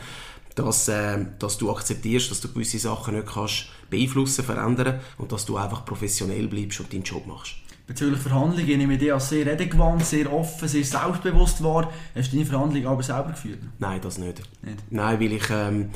dass, 0.56 0.88
äh, 0.90 1.26
dass 1.40 1.58
du 1.58 1.72
akzeptierst, 1.72 2.30
dass 2.30 2.42
du 2.42 2.50
gewisse 2.50 2.78
Sachen 2.78 3.16
nicht 3.16 3.28
kannst 3.28 3.68
beeinflussen, 3.90 4.44
verändern 4.44 5.00
und 5.18 5.32
dass 5.32 5.46
du 5.46 5.58
einfach 5.58 5.86
professionell 5.86 6.48
bleibst 6.48 6.82
und 6.82 6.92
deinen 6.92 7.04
Job 7.04 7.26
machst 7.26 7.56
bezüglich 7.88 8.22
Verhandlungen 8.22 8.70
ich 8.70 8.78
nehme 8.78 8.98
dich 8.98 9.14
als 9.14 9.30
sehr 9.30 9.46
redegewandt, 9.46 10.06
sehr 10.06 10.32
offen, 10.32 10.68
sehr 10.68 10.84
selbstbewusst 10.84 11.62
war. 11.62 11.92
Hast 12.16 12.32
du 12.32 12.38
deine 12.38 12.48
Verhandlungen 12.48 12.88
aber 12.88 13.04
selber 13.04 13.32
geführt? 13.32 13.60
Nein, 13.80 14.00
das 14.02 14.18
nicht. 14.18 14.38
nicht? 14.64 14.78
Nein, 14.90 15.20
weil 15.20 15.34
ich, 15.34 15.50
ähm, 15.50 15.90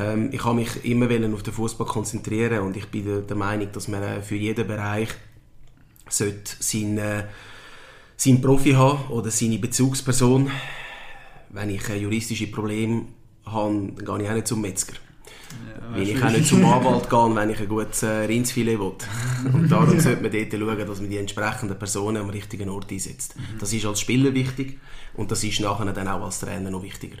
ähm, 0.00 0.30
ich 0.32 0.44
habe 0.44 0.56
mich 0.56 0.84
immer 0.84 1.06
auf 1.34 1.42
den 1.42 1.52
Fußball 1.52 1.86
konzentrieren 1.86 2.60
und 2.60 2.76
ich 2.76 2.86
bin 2.86 3.26
der, 3.26 3.36
Meinung, 3.36 3.68
dass 3.72 3.88
man 3.88 4.02
äh, 4.02 4.22
für 4.22 4.36
jeden 4.36 4.66
Bereich 4.66 5.08
sollte 6.08 6.52
seinen, 6.58 6.98
äh, 6.98 7.24
seinen 8.16 8.40
Profi 8.40 8.72
haben 8.72 9.08
oder 9.10 9.30
seine 9.30 9.58
Bezugsperson. 9.58 10.50
Wenn 11.50 11.70
ich 11.70 11.88
ein 11.90 12.00
juristisches 12.00 12.50
Problem 12.50 13.08
habe, 13.44 13.92
dann 13.96 14.18
gehe 14.18 14.24
ich 14.24 14.30
auch 14.30 14.34
nicht 14.34 14.46
zum 14.46 14.60
Metzger. 14.60 14.94
Ja, 15.66 15.96
weil 15.96 16.08
ich 16.08 16.22
auch 16.22 16.30
nicht 16.30 16.46
zum 16.46 16.64
Anwalt 16.72 17.10
gehen, 17.10 17.36
wenn 17.36 17.50
ich 17.50 17.60
ein 17.60 17.68
gutes 17.68 18.02
äh, 18.02 18.24
Rindsfilet 18.26 18.78
will. 18.78 18.92
Und 19.52 19.68
darum 19.68 19.98
sollte 19.98 20.22
man 20.22 20.30
dort 20.30 20.52
schauen, 20.52 20.86
dass 20.86 21.00
man 21.00 21.10
die 21.10 21.18
entsprechenden 21.18 21.78
Personen 21.78 22.18
am 22.18 22.30
richtigen 22.30 22.68
Ort 22.68 22.90
einsetzt. 22.92 23.36
Mhm. 23.36 23.58
Das 23.58 23.72
ist 23.72 23.84
als 23.84 24.00
Spieler 24.00 24.32
wichtig 24.32 24.78
und 25.14 25.30
das 25.30 25.42
ist 25.42 25.60
nachher 25.60 25.92
dann 25.92 26.08
auch 26.08 26.24
als 26.24 26.40
Trainer 26.40 26.70
noch 26.70 26.82
wichtiger. 26.82 27.18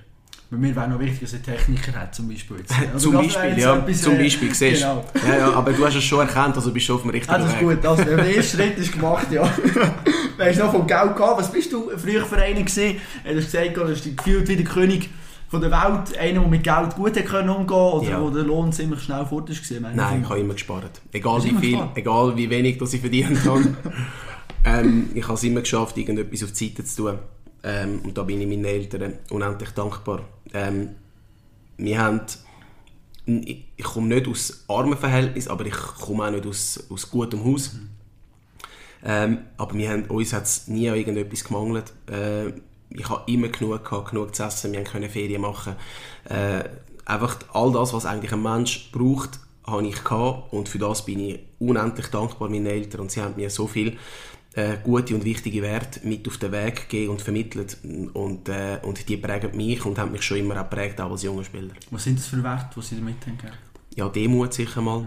Bei 0.50 0.56
mir 0.56 0.74
wäre 0.74 0.88
noch 0.88 0.98
wichtig, 0.98 1.20
dass 1.20 1.34
ein 1.34 1.44
Techniker 1.44 1.92
hat, 1.92 2.12
zum 2.12 2.28
Beispiel. 2.28 2.56
Also 2.92 3.10
zum 3.10 3.22
Beispiel, 3.22 3.56
ja. 3.56 3.86
Zum 3.94 4.18
Beispiel, 4.18 4.52
siehst 4.52 4.82
genau. 4.82 5.04
ja, 5.26 5.38
ja, 5.38 5.52
Aber 5.52 5.72
du 5.72 5.86
hast 5.86 5.94
es 5.94 6.02
schon 6.02 6.20
erkannt, 6.20 6.56
also 6.56 6.72
bist 6.72 6.88
du 6.88 6.96
auf 6.96 7.02
dem 7.02 7.10
richtigen 7.10 7.38
Weg. 7.38 7.44
Das 7.44 7.54
ist 7.54 7.60
gut. 7.60 7.86
Also, 7.86 8.04
der 8.04 8.34
erste 8.34 8.56
Schritt 8.56 8.78
ist 8.78 8.92
gemacht, 8.92 9.30
ja. 9.30 9.42
weißt 10.38 10.58
du 10.58 10.64
noch 10.64 10.72
vom 10.72 10.86
Geld 10.88 11.16
gehabt? 11.16 11.38
Was 11.38 11.52
bist 11.52 11.72
du 11.72 11.90
früher 11.96 12.26
für 12.26 12.36
einen 12.36 12.64
gewesen? 12.64 12.96
Du 13.24 13.36
hast 13.36 13.52
gesagt, 13.52 13.76
du 13.76 13.86
bist 13.86 14.16
gefühlt 14.16 14.48
wie 14.48 14.56
der 14.56 14.64
König 14.64 15.10
von 15.46 15.60
der 15.60 15.70
Welt 15.70 16.18
einer, 16.18 16.40
der 16.40 16.48
mit 16.48 16.64
Geld 16.64 16.96
gut 16.96 17.16
umgehen 17.16 17.26
konnte 17.66 17.74
oder 17.74 18.08
ja. 18.08 18.20
wo 18.20 18.30
der 18.30 18.42
Lohn 18.42 18.72
ziemlich 18.72 19.02
schnell 19.02 19.26
fort 19.26 19.50
ist? 19.50 19.70
Nein, 19.70 20.22
ich 20.22 20.28
habe 20.28 20.40
immer 20.40 20.54
gespart. 20.54 21.00
Egal 21.12 21.44
wie 21.44 21.54
viel, 21.56 21.72
gespart? 21.72 21.96
egal 21.96 22.36
wie 22.36 22.50
wenig 22.50 22.78
dass 22.78 22.92
ich 22.92 23.00
verdienen 23.00 23.38
kann. 23.42 23.76
ähm, 24.64 25.10
ich 25.14 25.24
habe 25.24 25.34
es 25.34 25.44
immer 25.44 25.60
geschafft, 25.60 25.96
irgendetwas 25.96 26.42
auf 26.42 26.52
die 26.52 26.68
Seite 26.68 26.84
zu 26.84 27.02
tun. 27.02 27.18
Ähm, 27.62 28.00
und 28.04 28.16
da 28.16 28.22
bin 28.22 28.40
ich 28.40 28.48
meinen 28.48 28.64
Eltern 28.64 29.14
unendlich 29.30 29.70
dankbar. 29.70 30.24
Ähm, 30.52 30.90
wir 31.76 32.00
haben 32.00 32.26
ich 33.26 33.84
komme 33.84 34.08
nicht 34.08 34.28
aus 34.28 34.64
armen 34.68 34.96
Verhältnissen, 34.96 35.50
aber 35.50 35.66
ich 35.66 35.76
komme 35.76 36.24
auch 36.24 36.30
nicht 36.30 36.46
aus, 36.46 36.84
aus 36.90 37.10
gutem 37.10 37.44
Haus. 37.44 37.72
Mhm. 37.74 37.88
Ähm, 39.02 39.38
aber 39.56 39.74
wir 39.74 39.90
haben, 39.90 40.04
uns 40.04 40.32
hat 40.32 40.44
es 40.44 40.68
nie 40.68 40.88
an 40.88 40.96
irgendetwas 40.96 41.44
gemangelt. 41.44 41.92
Äh, 42.10 42.48
ich 42.90 43.08
habe 43.08 43.30
immer 43.30 43.48
genug 43.48 43.84
gehabt, 43.84 44.10
genug 44.10 44.34
zu 44.34 44.42
essen, 44.42 44.72
wir 44.72 44.84
können 44.84 45.08
Ferien 45.08 45.42
machen. 45.42 45.76
Äh, 46.24 46.64
einfach 47.04 47.38
all 47.52 47.72
das, 47.72 47.92
was 47.92 48.04
eigentlich 48.04 48.32
ein 48.32 48.42
Mensch 48.42 48.90
braucht, 48.92 49.38
habe 49.64 49.86
ich 49.86 50.02
gehabt 50.02 50.52
und 50.52 50.68
für 50.68 50.78
das 50.78 51.04
bin 51.04 51.20
ich 51.20 51.40
unendlich 51.60 52.08
dankbar 52.08 52.48
meinen 52.48 52.66
Eltern 52.66 53.02
und 53.02 53.12
sie 53.12 53.22
haben 53.22 53.36
mir 53.36 53.50
so 53.50 53.66
viel 53.66 53.96
äh, 54.54 54.76
gute 54.82 55.14
und 55.14 55.24
wichtige 55.24 55.62
Werte 55.62 56.06
mit 56.06 56.26
auf 56.26 56.38
den 56.38 56.52
Weg 56.52 56.88
gegeben 56.88 57.12
und 57.12 57.22
vermittelt 57.22 57.78
und, 58.14 58.48
äh, 58.48 58.78
und 58.82 59.08
die 59.08 59.16
prägen 59.16 59.56
mich 59.56 59.84
und 59.84 59.98
haben 59.98 60.12
mich 60.12 60.22
schon 60.22 60.38
immer 60.38 60.60
auch 60.60 60.68
geprägt, 60.68 61.00
auch 61.00 61.10
als 61.10 61.22
junger 61.22 61.44
Spieler. 61.44 61.72
Was 61.90 62.04
sind 62.04 62.18
das 62.18 62.26
für 62.26 62.42
Werte, 62.42 62.68
die 62.76 62.82
Sie 62.82 62.96
damit 62.96 63.26
haben? 63.26 63.38
Ja, 63.94 64.08
Demut 64.08 64.52
sicher 64.52 64.80
mal, 64.80 65.06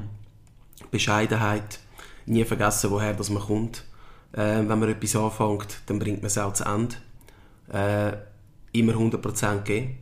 Bescheidenheit, 0.91 1.79
nie 2.25 2.45
vergessen, 2.45 2.91
woher 2.91 3.13
das 3.13 3.29
man 3.29 3.43
kommt. 3.43 3.83
Äh, 4.31 4.59
wenn 4.59 4.79
man 4.79 4.89
etwas 4.89 5.15
anfängt, 5.15 5.81
dann 5.85 6.00
bringt 6.00 6.21
man 6.21 6.27
es 6.27 6.38
auch 6.38 6.53
zu 6.53 6.63
Ende 6.65 6.95
äh, 7.71 8.17
immer 8.71 8.93
100% 8.93 9.62
geben, 9.63 9.97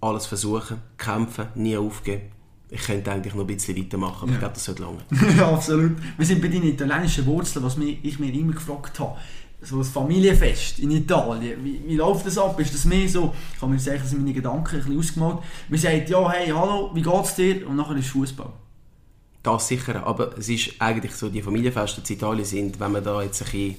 alles 0.00 0.26
versuchen, 0.26 0.82
kämpfen, 0.98 1.48
nie 1.54 1.76
aufgeben. 1.76 2.32
Ich 2.70 2.82
könnte 2.82 3.10
eigentlich 3.10 3.34
noch 3.34 3.42
ein 3.42 3.46
bisschen 3.48 3.76
weitermachen, 3.76 4.22
aber 4.22 4.28
ja. 4.28 4.34
ich 4.34 4.38
glaube, 4.38 4.54
das 4.54 4.64
sollte 4.64 4.82
lange. 4.82 4.98
ja, 5.36 5.50
absolut. 5.50 5.96
Wir 6.16 6.26
sind 6.26 6.40
bei 6.40 6.48
deinen 6.48 6.68
italienischen 6.68 7.26
Wurzeln, 7.26 7.64
was 7.64 7.76
ich 7.78 8.18
mir 8.18 8.32
immer 8.32 8.52
gefragt 8.52 8.98
habe. 9.00 9.18
So 9.62 9.78
ein 9.78 9.84
Familienfest 9.84 10.78
in 10.78 10.90
Italien, 10.92 11.62
wie, 11.62 11.82
wie 11.86 11.96
läuft 11.96 12.26
das 12.26 12.38
ab? 12.38 12.58
Ist 12.58 12.72
das 12.72 12.86
mehr 12.86 13.06
so, 13.08 13.34
ich 13.54 13.60
habe 13.60 13.72
mir 13.72 13.78
dass 13.78 14.12
meine 14.12 14.32
Gedanken 14.32 14.76
ein 14.76 14.82
bisschen 14.82 14.98
ausgemalt. 14.98 15.38
Man 15.68 15.78
sagt, 15.78 16.08
ja, 16.08 16.30
hey, 16.30 16.48
hallo, 16.48 16.90
wie 16.94 17.02
geht's 17.02 17.34
dir? 17.34 17.68
Und 17.68 17.76
nachher 17.76 17.96
ist 17.96 18.08
Fußball. 18.08 18.50
Das 19.42 19.68
sicher, 19.68 20.06
aber 20.06 20.38
es 20.38 20.48
ist 20.48 20.74
eigentlich 20.78 21.12
so, 21.12 21.28
die 21.28 21.42
Familienfeste 21.42 22.00
in 22.06 22.16
Italien 22.16 22.44
sind, 22.44 22.80
wenn 22.80 22.92
man 22.92 23.04
da 23.04 23.22
jetzt 23.22 23.42
ein 23.42 23.50
bisschen 23.50 23.76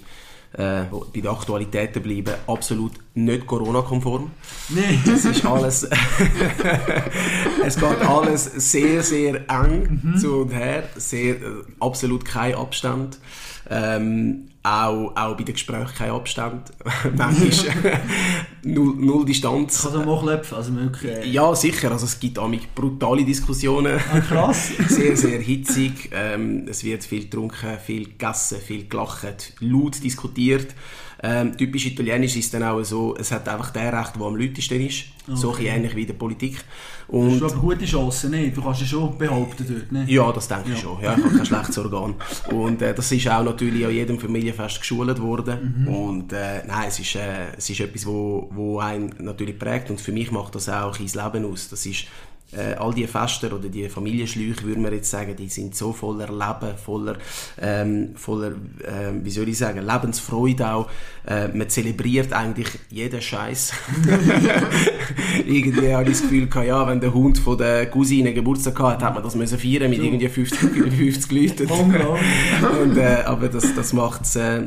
äh, 0.53 0.83
bei 0.83 0.99
den 1.15 1.27
Aktualitäten 1.27 2.01
bleiben, 2.01 2.33
absolut 2.47 2.93
nicht 3.13 3.47
Corona-konform. 3.47 4.31
Nee. 4.69 4.99
Es 5.11 5.25
ist 5.25 5.45
alles, 5.45 5.83
es 7.65 7.75
geht 7.75 8.01
alles 8.01 8.45
sehr, 8.45 9.01
sehr 9.03 9.49
eng 9.49 10.01
mhm. 10.03 10.17
zu 10.17 10.41
und 10.41 10.49
her, 10.51 10.83
sehr, 10.95 11.35
äh, 11.35 11.63
absolut 11.79 12.25
kein 12.25 12.55
Abstand. 12.55 13.19
Ähm, 13.69 14.47
auch, 14.63 15.15
auch 15.15 15.35
bei 15.37 15.43
den 15.43 15.53
Gesprächen 15.53 15.89
kein 15.97 16.11
Abstand. 16.11 16.71
Manchmal 17.17 18.01
null, 18.63 18.95
null 18.95 19.25
Distanz. 19.25 19.85
Also 19.85 20.03
mal 20.03 20.19
klopfen, 20.19 20.57
also 20.57 20.75
wirklich... 20.75 21.33
Ja, 21.33 21.55
sicher. 21.55 21.91
Also 21.91 22.05
es 22.05 22.19
gibt 22.19 22.37
auch 22.37 22.49
brutale 22.75 23.25
Diskussionen. 23.25 23.99
Ah, 24.13 24.19
krass. 24.19 24.71
sehr, 24.87 25.17
sehr 25.17 25.39
hitzig. 25.39 26.11
Ähm, 26.13 26.67
es 26.69 26.83
wird 26.83 27.03
viel 27.03 27.23
getrunken, 27.23 27.77
viel 27.83 28.05
gegessen, 28.05 28.59
viel 28.59 28.87
gelacht, 28.87 29.53
laut 29.61 30.03
diskutiert. 30.03 30.75
Ähm, 31.23 31.55
typisch 31.55 31.85
italienisch 31.85 32.35
ist 32.35 32.53
dann 32.53 32.63
auch 32.63 32.83
so, 32.83 33.15
es 33.15 33.31
hat 33.31 33.47
einfach 33.47 33.71
der 33.71 33.93
Recht, 33.93 34.15
der 34.15 34.23
am 34.23 34.35
lautesten 34.35 34.81
ist. 34.81 35.05
Okay. 35.27 35.35
So 35.35 35.57
ähnlich 35.57 35.95
wie 35.95 36.01
in 36.01 36.07
der 36.07 36.13
Politik. 36.15 36.57
Und 37.11 37.41
das 37.41 37.51
ist 37.51 37.57
aber 37.57 37.61
gute 37.61 37.85
Chance, 37.85 38.29
nicht? 38.29 38.55
Du 38.55 38.61
kannst 38.61 38.81
es 38.81 38.87
schon 38.87 39.17
behaupten 39.17 39.65
dort, 39.67 39.91
ne? 39.91 40.05
Ja, 40.07 40.31
das 40.31 40.47
denke 40.47 40.69
ja. 40.69 40.75
ich 40.75 40.81
schon. 40.81 40.97
Ja, 41.01 41.17
ich 41.17 41.23
habe 41.23 41.35
kein 41.35 41.45
schlechtes 41.45 41.77
Organ. 41.77 42.15
Und 42.51 42.81
äh, 42.81 42.93
das 42.93 43.11
ist 43.11 43.27
auch 43.27 43.43
natürlich 43.43 43.85
an 43.85 43.91
jedem 43.91 44.17
Familienfest 44.17 44.79
geschult 44.79 45.21
worden. 45.21 45.83
Mhm. 45.83 45.87
Und 45.93 46.33
äh, 46.33 46.65
nein, 46.65 46.85
es 46.87 46.99
ist, 46.99 47.15
äh, 47.15 47.51
es 47.57 47.69
ist 47.69 47.81
etwas, 47.81 48.05
wo, 48.05 48.49
wo 48.53 48.79
einen 48.79 49.13
natürlich 49.19 49.59
prägt. 49.59 49.89
Und 49.89 49.99
für 49.99 50.13
mich 50.13 50.31
macht 50.31 50.55
das 50.55 50.69
auch 50.69 50.97
ein 50.97 51.05
Leben 51.05 51.51
aus. 51.51 51.67
Das 51.69 51.85
ist 51.85 52.05
äh, 52.53 52.75
all 52.75 52.93
die 52.93 53.07
Feste 53.07 53.53
oder 53.53 53.69
die 53.69 53.87
Familienschläuche, 53.89 54.63
würde 54.63 54.81
man 54.81 54.93
jetzt 54.93 55.09
sagen, 55.09 55.35
die 55.35 55.49
sind 55.49 55.75
so 55.75 55.93
voller 55.93 56.27
Leben, 56.27 56.77
voller, 56.77 57.15
ähm, 57.59 58.11
voller 58.15 58.51
äh, 58.51 59.13
wie 59.23 59.29
soll 59.29 59.47
ich 59.47 59.57
sagen, 59.57 59.85
Lebensfreude 59.85 60.73
auch. 60.73 60.89
Äh, 61.25 61.49
man 61.49 61.69
zelebriert 61.69 62.33
eigentlich 62.33 62.67
jeden 62.89 63.21
Scheiß. 63.21 63.73
irgendwie 65.45 65.93
habe 65.93 66.03
ich 66.03 66.11
das 66.11 66.21
Gefühl 66.23 66.47
gehabt, 66.47 66.67
ja, 66.67 66.87
wenn 66.87 66.99
der 66.99 67.13
Hund 67.13 67.37
von 67.37 67.57
der 67.57 67.89
Cousine 67.89 68.33
Geburtstag 68.33 68.79
hatte, 68.79 69.05
hat 69.05 69.13
man 69.13 69.23
das 69.23 69.35
müssen 69.35 69.57
feiern 69.57 69.89
mit 69.89 69.99
irgendwie 69.99 70.29
50, 70.29 70.59
50 70.59 71.31
Leuten. 71.59 71.71
Und, 72.81 72.97
äh, 72.97 73.23
aber 73.25 73.47
das, 73.49 73.73
das 73.75 73.93
macht 73.93 74.23
es, 74.23 74.35
äh, 74.35 74.63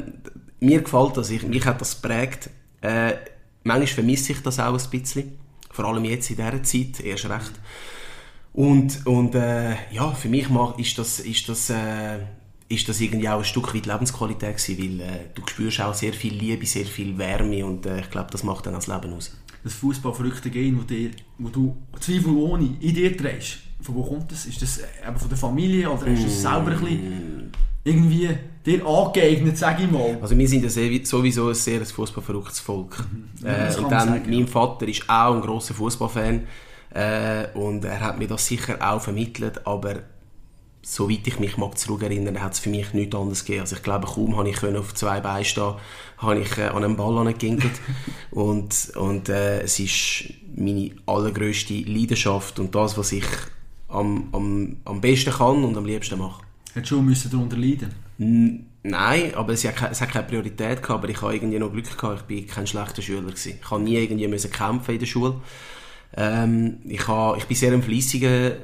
mir 0.60 0.80
gefällt 0.80 1.16
das, 1.16 1.30
ich, 1.30 1.42
mich 1.42 1.64
hat 1.66 1.80
das 1.80 2.00
geprägt. 2.00 2.50
Äh, 2.80 3.12
manchmal 3.62 3.86
vermisse 3.86 4.32
ich 4.32 4.42
das 4.42 4.58
auch 4.58 4.78
ein 4.78 4.90
bisschen 4.90 5.43
vor 5.74 5.86
allem 5.86 6.04
jetzt 6.04 6.30
in 6.30 6.36
dieser 6.36 6.62
Zeit 6.62 7.00
erst 7.00 7.28
recht. 7.28 7.52
Und, 8.52 9.04
und 9.06 9.34
äh, 9.34 9.72
ja, 9.90 10.12
für 10.12 10.28
mich 10.28 10.46
ist 10.78 10.96
das, 10.96 11.18
ist 11.18 11.48
das, 11.48 11.70
äh, 11.70 12.20
ist 12.68 12.88
das 12.88 13.00
irgendwie 13.00 13.28
auch 13.28 13.38
ein 13.38 13.44
Stück 13.44 13.74
weit 13.74 13.86
Lebensqualität 13.86 14.56
gewesen, 14.56 14.78
weil 14.78 15.00
äh, 15.00 15.20
du 15.34 15.42
spürst 15.44 15.80
auch 15.80 15.94
sehr 15.94 16.12
viel 16.12 16.32
Liebe, 16.34 16.64
sehr 16.64 16.86
viel 16.86 17.18
Wärme 17.18 17.66
und 17.66 17.84
äh, 17.86 18.00
ich 18.00 18.10
glaube, 18.10 18.30
das 18.30 18.44
macht 18.44 18.66
dann 18.66 18.74
das 18.74 18.86
Leben 18.86 19.12
aus. 19.12 19.36
Das 19.64 19.74
Fußballverrückte 19.74 20.50
Gehen, 20.50 20.78
wo, 20.78 20.84
dir, 20.84 21.10
wo 21.38 21.48
du 21.48 21.76
zweifelohne 21.98 22.76
in 22.80 22.94
dir 22.94 23.16
trägst, 23.16 23.58
von 23.84 23.94
wo 23.94 24.02
kommt 24.02 24.32
das? 24.32 24.46
Ist 24.46 24.62
das 24.62 24.78
äh, 24.78 24.84
eben 25.06 25.18
von 25.18 25.28
der 25.28 25.38
Familie 25.38 25.90
oder 25.90 26.06
hast 26.06 26.22
du 26.22 26.26
es 26.26 26.42
selber 26.42 26.70
ein 26.70 26.80
bisschen 26.80 27.52
irgendwie 27.84 28.30
dir 28.64 28.86
angeeignet, 28.86 29.58
sage 29.58 29.84
ich 29.84 29.90
mal. 29.90 30.18
Also 30.22 30.36
wir 30.36 30.48
sind 30.48 30.64
ja 30.64 31.04
sowieso 31.04 31.48
ein 31.48 31.54
sehr 31.54 31.84
fußballverrücktes 31.84 32.60
Volk. 32.60 33.04
Mhm. 33.10 33.46
Äh, 33.46 33.76
und 33.76 33.90
dann, 33.90 34.08
sagen, 34.08 34.22
mein 34.26 34.40
ja. 34.40 34.46
Vater 34.46 34.88
ist 34.88 35.08
auch 35.08 35.34
ein 35.34 35.42
großer 35.42 35.74
Fußballfan 35.74 36.46
äh, 36.94 37.46
und 37.54 37.84
er 37.84 38.00
hat 38.00 38.18
mir 38.18 38.26
das 38.26 38.46
sicher 38.46 38.78
auch 38.80 39.02
vermittelt, 39.02 39.66
aber 39.66 39.96
soweit 40.80 41.26
ich 41.26 41.38
mich 41.38 41.56
mag 41.56 41.76
zurückerinnern, 41.78 42.42
hat 42.42 42.54
es 42.54 42.58
für 42.58 42.70
mich 42.70 42.92
nichts 42.94 43.14
anderes 43.14 43.44
gegeben. 43.44 43.62
Also 43.62 43.76
ich 43.76 43.82
glaube, 43.82 44.06
kaum 44.06 44.36
habe 44.36 44.48
ich 44.48 44.62
auf 44.62 44.94
zwei 44.94 45.20
Beinen 45.20 45.44
stehen, 45.44 45.74
habe 46.18 46.40
ich 46.40 46.56
äh, 46.56 46.68
an 46.68 46.84
einem 46.84 46.96
Ball 46.96 47.18
angeginkelt 47.18 47.72
und, 48.30 48.92
und 48.96 49.28
äh, 49.28 49.62
es 49.62 49.78
ist 49.78 50.24
meine 50.56 50.90
allergrößte 51.04 51.74
Leidenschaft 51.74 52.58
und 52.58 52.74
das, 52.74 52.96
was 52.96 53.12
ich 53.12 53.26
am, 53.94 54.28
am, 54.32 54.76
am 54.84 55.00
besten 55.00 55.32
kann 55.32 55.64
und 55.64 55.76
am 55.76 55.86
liebsten 55.86 56.18
mache. 56.18 56.42
Hättest 56.74 56.92
du 56.92 57.14
schon 57.14 57.30
darunter 57.30 57.56
leiden 57.56 57.94
Nein, 58.86 59.34
aber 59.34 59.54
es 59.54 59.64
hat, 59.64 59.90
es 59.90 60.00
hat 60.00 60.10
keine 60.10 60.26
Priorität 60.26 60.82
gehabt, 60.82 60.90
aber 61.02 61.08
ich 61.08 61.22
habe 61.22 61.34
irgendwie 61.34 61.58
noch 61.58 61.72
Glück 61.72 61.96
gehabt, 61.96 62.30
ich 62.30 62.48
war 62.48 62.54
kein 62.54 62.66
schlechter 62.66 63.00
Schüler. 63.00 63.22
Gewesen. 63.22 63.58
Ich 63.62 63.70
habe 63.70 63.82
nie 63.82 63.96
irgendwie 63.96 64.28
müssen 64.28 64.50
kämpfen 64.50 64.92
in 64.92 64.98
der 65.00 65.06
Schule. 65.06 65.36
Ähm, 66.16 66.78
ich, 66.84 67.08
habe, 67.08 67.38
ich 67.38 67.46
bin 67.46 67.56
sehr 67.56 67.72
ein 67.72 67.82
fleissiger 67.82 68.56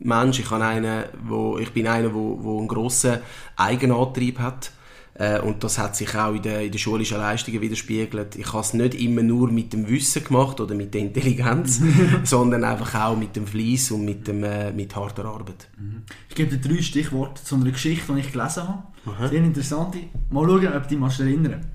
Mensch. 0.00 0.40
Ich, 0.40 0.50
habe 0.50 0.64
einen, 0.64 1.04
wo, 1.22 1.58
ich 1.58 1.70
bin 1.72 1.86
einer, 1.86 2.08
der 2.08 2.14
wo, 2.14 2.38
wo 2.42 2.58
einen 2.58 2.68
grossen 2.68 3.18
Eigenantrieb 3.56 4.40
hat. 4.40 4.72
Äh, 5.14 5.40
und 5.40 5.62
das 5.64 5.78
hat 5.78 5.96
sich 5.96 6.14
auch 6.14 6.34
in 6.34 6.42
den, 6.42 6.62
in 6.62 6.72
den 6.72 6.78
schulischen 6.78 7.18
Leistungen 7.18 7.60
widerspiegelt. 7.60 8.36
Ich 8.36 8.52
habe 8.52 8.60
es 8.60 8.74
nicht 8.74 8.94
immer 8.94 9.22
nur 9.22 9.50
mit 9.50 9.72
dem 9.72 9.88
Wissen 9.88 10.24
gemacht 10.24 10.60
oder 10.60 10.74
mit 10.74 10.94
der 10.94 11.02
Intelligenz, 11.02 11.80
sondern 12.24 12.64
einfach 12.64 12.94
auch 12.94 13.16
mit 13.16 13.36
dem 13.36 13.46
Fleiss 13.46 13.90
und 13.90 14.04
mit, 14.04 14.26
dem, 14.28 14.44
äh, 14.44 14.72
mit 14.72 14.94
harter 14.94 15.24
Arbeit. 15.24 15.68
Mhm. 15.78 16.02
Ich 16.28 16.34
gebe 16.34 16.56
dir 16.56 16.68
drei 16.68 16.80
Stichworte 16.80 17.42
zu 17.42 17.56
einer 17.56 17.70
Geschichte, 17.70 18.12
die 18.12 18.20
ich 18.20 18.32
gelesen 18.32 18.68
habe. 18.68 18.82
Aha. 19.06 19.28
Sehr 19.28 19.42
interessant. 19.42 19.96
Mal 20.30 20.46
schauen, 20.46 20.74
ob 20.74 20.88
du 20.88 20.96
dich 20.96 21.20
erinnern 21.20 21.66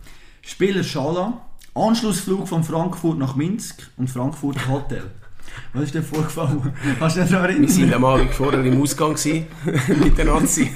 Spieler 0.42 0.84
Schala, 0.84 1.42
Anschlussflug 1.74 2.48
von 2.48 2.64
Frankfurt 2.64 3.18
nach 3.18 3.36
Minsk 3.36 3.92
und 3.98 4.10
Frankfurt 4.10 4.68
Hotel. 4.68 5.12
Was 5.74 5.84
ist 5.84 5.96
denn 5.96 6.04
vorgefallen? 6.04 6.74
Hast 7.00 7.18
du 7.18 7.22
dich 7.22 7.32
daran 7.32 7.50
erinnert? 7.50 7.78
Wir 7.78 7.88
waren 7.88 7.94
am 7.94 8.06
Abend 8.06 8.34
vorher 8.34 8.64
im 8.64 8.82
Ausgang 8.82 9.16
mit 10.04 10.18
der 10.18 10.26
Nazi. 10.26 10.72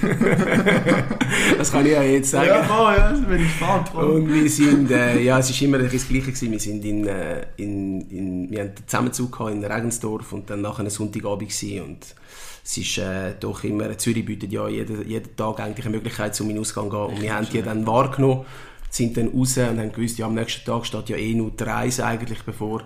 das 1.57 1.71
kann 1.71 1.85
ich 1.85 1.91
ja 1.93 2.03
jetzt 2.03 2.31
sagen. 2.31 2.49
Ja, 2.49 2.63
voll, 2.63 2.95
ja, 2.95 3.09
das 3.11 3.21
bin 3.21 3.35
ich 3.37 3.43
gespannt. 3.43 3.95
Und 3.95 4.33
wir 4.33 4.49
sind, 4.49 4.91
äh, 4.91 5.21
ja, 5.21 5.39
es 5.39 5.49
war 5.49 5.67
immer 5.67 5.77
das 5.79 6.07
Gleiche. 6.07 6.31
Gewesen. 6.31 6.51
Wir, 6.51 6.59
sind 6.59 6.83
in, 6.83 7.07
äh, 7.07 7.45
in, 7.57 8.01
in, 8.09 8.51
wir 8.51 8.59
hatten 8.59 8.75
einen 8.75 8.87
Zusammenzug 8.87 9.39
in 9.51 9.63
Regensdorf 9.63 10.33
und 10.33 10.49
dann 10.49 10.61
nachher 10.61 10.81
einen 10.81 10.89
Sonntagabend 10.89 11.49
gewesen. 11.49 11.81
und 11.81 12.15
es 12.69 12.77
ist 12.77 12.97
äh, 12.99 13.33
doch 13.39 13.63
immer, 13.63 13.97
Zürich 13.97 14.23
bietet 14.23 14.51
ja 14.51 14.67
jeden, 14.67 15.07
jeden 15.07 15.35
Tag 15.35 15.59
eigentlich 15.59 15.85
eine 15.87 15.95
Möglichkeit, 15.95 16.39
um 16.39 16.49
in 16.49 16.55
den 16.55 16.61
Ausgang 16.61 16.91
zu 16.91 16.97
gehen. 16.97 17.15
Und 17.15 17.21
wir 17.21 17.33
haben 17.33 17.47
die 17.51 17.61
dann 17.63 17.87
wahrgenommen, 17.87 18.45
sind 18.91 19.17
dann 19.17 19.29
raus 19.29 19.57
und 19.57 19.79
haben 19.79 19.91
gewusst, 19.91 20.19
ja, 20.19 20.27
am 20.27 20.35
nächsten 20.35 20.65
Tag 20.65 20.85
steht 20.85 21.09
ja 21.09 21.17
eh 21.17 21.33
nur 21.33 21.51
die 21.51 21.63
Reise 21.63 22.05
eigentlich 22.05 22.43
bevor. 22.43 22.83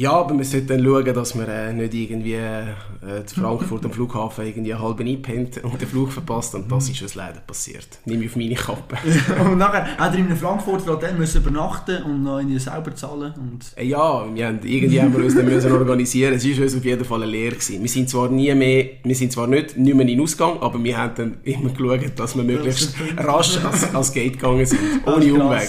Ja, 0.00 0.12
aber 0.12 0.34
wir 0.38 0.46
sollten 0.46 0.68
dann 0.68 0.82
schauen, 0.82 1.14
dass 1.14 1.38
wir 1.38 1.46
äh, 1.46 1.74
nicht 1.74 1.92
irgendwie 1.92 2.32
äh, 2.32 3.22
zu 3.26 3.38
Frankfurt 3.38 3.84
am 3.84 3.92
Flughafen 3.92 4.46
irgendwie 4.46 4.74
halb 4.74 4.98
einpennt 4.98 5.62
und 5.62 5.78
den 5.78 5.86
Flug 5.86 6.10
verpasst. 6.10 6.54
Und 6.54 6.72
das 6.72 6.88
ist 6.88 7.02
uns 7.02 7.16
leider 7.16 7.40
passiert. 7.40 7.86
Nehme 8.06 8.24
ich 8.24 8.30
auf 8.30 8.36
meine 8.36 8.54
Kappe. 8.54 8.96
und 9.44 9.58
nachher 9.58 9.98
hat 9.98 10.14
er 10.14 10.18
in 10.18 10.24
einem 10.24 10.38
Frankfurter 10.38 10.92
Hotel 10.92 11.12
müssen 11.18 11.42
übernachten 11.42 12.02
und 12.04 12.22
noch 12.22 12.38
irgendwie 12.38 12.58
selber 12.58 12.94
zahlen. 12.94 13.34
Und 13.36 13.72
äh, 13.76 13.84
ja, 13.84 14.24
wir 14.34 14.46
haben, 14.46 14.60
irgendwie 14.62 15.02
haben 15.02 15.14
wir 15.14 15.22
uns 15.22 15.34
dann 15.34 15.44
müssen 15.44 15.70
organisieren. 15.70 16.32
Es 16.32 16.46
war 16.46 16.62
uns 16.62 16.76
auf 16.76 16.84
jeden 16.86 17.04
Fall 17.04 17.22
eine 17.22 17.30
Lehre. 17.30 17.50
Gewesen. 17.56 17.82
Wir 17.82 17.88
sind 17.90 18.08
zwar 18.08 18.30
nie 18.30 18.54
mehr, 18.54 18.86
wir 19.04 19.14
sind 19.14 19.32
zwar 19.32 19.48
nicht, 19.48 19.76
nicht 19.76 19.94
mehr 19.94 20.08
in 20.08 20.16
den 20.16 20.20
Ausgang, 20.22 20.62
aber 20.62 20.82
wir 20.82 20.96
haben 20.96 21.12
dann 21.14 21.36
immer 21.42 21.68
geschaut, 21.68 22.18
dass 22.18 22.34
wir 22.34 22.44
möglichst 22.44 22.94
rasch 23.18 23.58
ans, 23.58 23.94
ans 23.94 24.12
Gate 24.14 24.38
gegangen 24.38 24.64
sind. 24.64 24.80
Ohne 25.04 25.34
Umweg. 25.34 25.68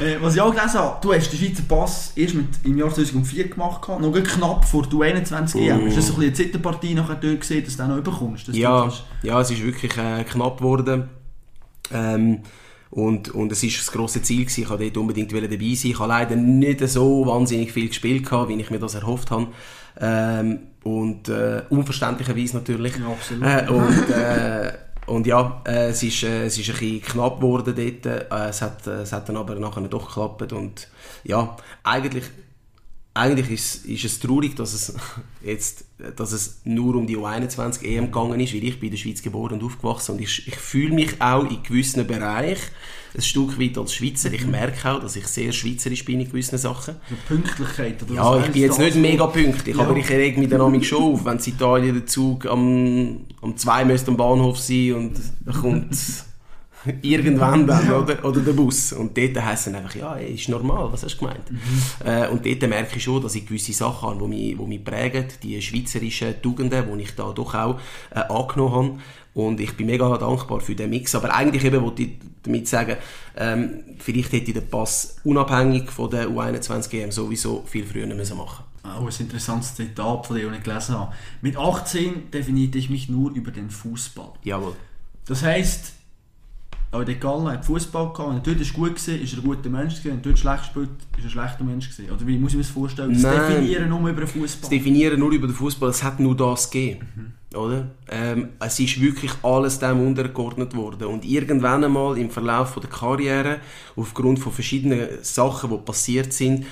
Äh, 0.00 0.16
was 0.20 0.36
ich 0.36 0.40
auch 0.40 0.54
gelesen 0.54 0.78
habe, 0.78 0.98
du 1.02 1.12
hast 1.12 1.32
den 1.32 1.40
Schweizer 1.40 1.62
Pass 1.68 2.12
erst 2.14 2.34
mit, 2.34 2.46
im 2.62 2.78
Jahr 2.78 2.94
2004 2.94 3.48
gemacht, 3.48 3.63
noch 4.00 4.22
knapp 4.22 4.64
vor 4.64 4.82
du 4.82 5.02
21 5.02 5.60
EM. 5.60 5.84
Mm. 5.84 5.86
Ist 5.88 5.98
das 5.98 6.10
ein 6.10 6.22
eine 6.22 6.32
Zitterpartie 6.32 6.94
nachher 6.94 7.16
dort 7.16 7.40
gesehen, 7.40 7.64
dass 7.64 7.76
du 7.76 7.86
noch 7.86 7.96
überkommst? 7.96 8.48
Ja, 8.48 8.90
ja, 9.22 9.40
es 9.40 9.50
ist 9.50 9.62
wirklich 9.62 9.96
äh, 9.96 10.24
knapp 10.24 10.58
geworden. 10.58 11.08
Ähm, 11.92 12.40
und, 12.90 13.34
und 13.34 13.50
es 13.50 13.62
war 13.62 13.70
das 13.70 13.90
grosse 13.90 14.22
Ziel, 14.22 14.44
gewesen. 14.44 14.62
ich 14.62 14.70
wollte 14.70 14.84
dort 14.84 14.96
unbedingt 14.98 15.32
dabei 15.32 15.46
sein. 15.74 15.90
Ich 15.90 15.98
habe 15.98 16.08
leider 16.08 16.36
nicht 16.36 16.88
so 16.88 17.26
wahnsinnig 17.26 17.72
viel 17.72 17.88
gespielt, 17.88 18.24
gehabt, 18.24 18.48
wie 18.48 18.54
ich 18.54 18.70
mir 18.70 18.78
das 18.78 18.94
erhofft 18.94 19.32
habe. 19.32 19.48
Ähm, 20.00 20.60
und 20.84 21.28
äh, 21.28 21.62
unverständlicherweise 21.70 22.56
natürlich. 22.56 22.96
Ja, 22.96 23.08
absolut. 23.08 23.44
Äh, 23.44 23.68
und, 23.68 24.10
äh, 24.10 24.72
und 25.06 25.26
ja, 25.26 25.60
äh, 25.66 25.88
es, 25.88 26.02
ist, 26.02 26.22
äh, 26.22 26.44
es 26.44 26.56
ist 26.56 26.68
ein 26.68 26.78
bisschen 26.78 27.02
knapp 27.02 27.40
geworden 27.40 27.74
dort. 27.76 28.06
Äh, 28.06 28.48
es, 28.48 28.62
hat, 28.62 28.86
es 28.86 29.12
hat 29.12 29.28
dann 29.28 29.38
aber 29.38 29.56
nachher 29.56 29.82
doch 29.82 30.06
geklappt. 30.06 30.52
Und 30.52 30.88
ja, 31.24 31.56
eigentlich 31.82 32.24
eigentlich 33.14 33.50
ist, 33.50 33.86
ist 33.86 34.04
es 34.04 34.18
traurig, 34.18 34.56
dass 34.56 34.74
es 34.74 34.94
jetzt 35.44 35.84
dass 36.16 36.32
es 36.32 36.60
nur 36.64 36.96
um 36.96 37.06
die 37.06 37.16
U21 37.16 37.84
EM 37.84 38.06
gegangen 38.06 38.40
ist, 38.40 38.52
weil 38.52 38.64
ich 38.64 38.80
bin 38.80 38.88
in 38.88 38.90
der 38.90 38.98
Schweiz 38.98 39.22
geboren 39.22 39.54
und 39.54 39.64
aufgewachsen 39.64 40.12
und 40.12 40.20
ich, 40.20 40.46
ich 40.46 40.56
fühle 40.56 40.92
mich 40.92 41.22
auch 41.22 41.48
in 41.48 41.62
gewissen 41.62 42.06
Bereichen 42.06 42.60
ein 43.14 43.22
Stück 43.22 43.60
weit 43.60 43.78
als 43.78 43.94
Schweizer. 43.94 44.32
Ich 44.32 44.44
merke 44.44 44.90
auch, 44.90 45.00
dass 45.00 45.14
ich 45.14 45.26
sehr 45.28 45.52
schweizerisch 45.52 46.04
bin 46.04 46.20
in 46.20 46.26
gewissen 46.26 46.58
Sachen. 46.58 46.96
Die 47.08 47.14
Pünktlichkeit 47.14 48.02
oder 48.02 48.14
Ja, 48.14 48.40
ich 48.40 48.50
bin 48.50 48.62
jetzt 48.62 48.78
nicht 48.78 48.96
mega 48.96 49.26
pünktlich, 49.28 49.76
ja. 49.76 49.84
aber 49.84 49.96
ich 49.96 50.10
reg 50.10 50.36
mich 50.36 50.48
dann 50.48 50.82
schon 50.82 51.02
auf, 51.02 51.24
wenn 51.24 51.38
in 51.38 51.44
Italien 51.44 51.94
der 51.94 52.06
Zug 52.06 52.46
am, 52.46 53.20
am 53.40 53.56
2 53.56 53.84
müsste 53.84 54.10
am 54.10 54.16
Bahnhof 54.16 54.58
sein 54.58 54.94
und 54.94 55.12
dann 55.44 55.54
kommt 55.54 55.96
irgendwann 57.02 57.66
dann, 57.66 57.90
oder? 57.90 58.24
Oder 58.24 58.40
der 58.40 58.52
Bus. 58.52 58.92
Und 58.92 59.16
dort 59.16 59.42
heisst 59.42 59.66
es 59.66 59.74
einfach, 59.74 59.94
ja, 59.94 60.14
ist 60.14 60.48
normal, 60.48 60.92
was 60.92 61.02
hast 61.02 61.14
du 61.14 61.26
gemeint? 61.26 61.50
Mhm. 61.50 61.58
Äh, 62.06 62.28
und 62.28 62.44
dort 62.44 62.68
merke 62.68 62.96
ich 62.96 63.02
schon, 63.02 63.22
dass 63.22 63.34
ich 63.34 63.46
gewisse 63.46 63.72
Sachen 63.72 64.08
habe, 64.08 64.20
die 64.22 64.28
mich, 64.28 64.58
die 64.58 64.66
mich 64.66 64.84
prägen, 64.84 65.26
die 65.42 65.60
schweizerischen 65.60 66.40
Tugenden, 66.42 66.84
die 66.96 67.02
ich 67.02 67.14
da 67.14 67.32
doch 67.32 67.54
auch 67.54 67.78
äh, 68.10 68.20
angenommen 68.20 68.72
habe. 68.74 68.98
Und 69.34 69.60
ich 69.60 69.76
bin 69.76 69.86
mega 69.86 70.16
dankbar 70.16 70.60
für 70.60 70.74
den 70.74 70.90
Mix. 70.90 71.14
Aber 71.14 71.34
eigentlich 71.34 71.64
eben 71.64 71.82
wollte 71.82 72.02
ich 72.02 72.10
damit 72.42 72.68
sagen, 72.68 72.96
ähm, 73.36 73.80
vielleicht 73.98 74.32
hätte 74.32 74.48
ich 74.48 74.54
den 74.54 74.68
Pass 74.68 75.16
unabhängig 75.24 75.90
von 75.90 76.10
der 76.10 76.28
U21 76.28 76.92
EM 76.92 77.10
sowieso 77.10 77.64
viel 77.66 77.84
früher 77.84 78.06
müssen 78.06 78.36
machen 78.36 78.64
Oh, 78.84 79.06
ein 79.06 79.14
interessantes 79.18 79.74
Zitat 79.74 80.26
von 80.26 80.36
dem, 80.36 80.52
ich 80.52 80.62
gelesen 80.62 80.98
habe. 80.98 81.14
Mit 81.40 81.56
18 81.56 82.30
definierte 82.30 82.76
ich 82.76 82.90
mich 82.90 83.08
nur 83.08 83.32
über 83.32 83.50
den 83.50 83.70
Fußball. 83.70 84.34
Jawohl. 84.42 84.76
Das 85.24 85.42
heisst, 85.42 85.94
auch 86.94 87.04
der 87.04 87.16
Galler 87.16 87.52
hat 87.52 87.64
Fußball 87.64 88.12
gehabt, 88.12 88.28
wenn 88.28 88.36
er 88.36 88.42
dort 88.42 88.60
ist 88.60 88.72
gut 88.72 89.08
war, 89.08 89.14
ist 89.14 89.32
er 89.32 89.38
ein 89.38 89.44
guter 89.44 89.68
Mensch 89.68 89.94
gewesen, 89.94 90.10
wenn 90.10 90.18
er 90.18 90.22
dort 90.22 90.38
schlecht 90.38 90.64
spielt, 90.66 90.88
ist 90.90 91.18
er 91.18 91.24
ein 91.24 91.30
schlechter 91.30 91.64
Mensch 91.64 91.90
gewesen. 91.90 92.12
Oder 92.12 92.26
wie 92.26 92.38
muss 92.38 92.52
ich 92.52 92.56
mir 92.56 92.62
das 92.62 92.70
vorstellen? 92.70 93.12
Das 93.12 93.22
Nein. 93.22 93.50
Definieren 93.50 93.88
nur 93.88 94.00
über 94.00 94.12
den 94.12 94.20
Das 94.20 94.30
Fußball. 94.32 94.70
Definieren 94.70 95.20
nur 95.20 95.32
über 95.32 95.46
den 95.46 95.56
Fußball, 95.56 95.90
es 95.90 96.02
hat 96.02 96.20
nur 96.20 96.36
das 96.36 96.70
gegeben. 96.70 97.34
Oder? 97.54 97.86
Ähm, 98.08 98.50
es 98.60 98.78
ist 98.80 99.00
wirklich 99.00 99.32
alles 99.42 99.78
dem 99.78 100.06
untergeordnet 100.06 100.74
worden. 100.76 101.08
Und 101.08 101.24
irgendwann 101.24 101.84
einmal 101.84 102.18
im 102.18 102.30
Verlauf 102.30 102.70
von 102.70 102.82
der 102.82 102.90
Karriere, 102.90 103.58
aufgrund 103.96 104.38
von 104.38 104.52
verschiedenen 104.52 105.08
Sachen, 105.22 105.70
die 105.70 105.78
passiert 105.78 106.32
sind, 106.32 106.66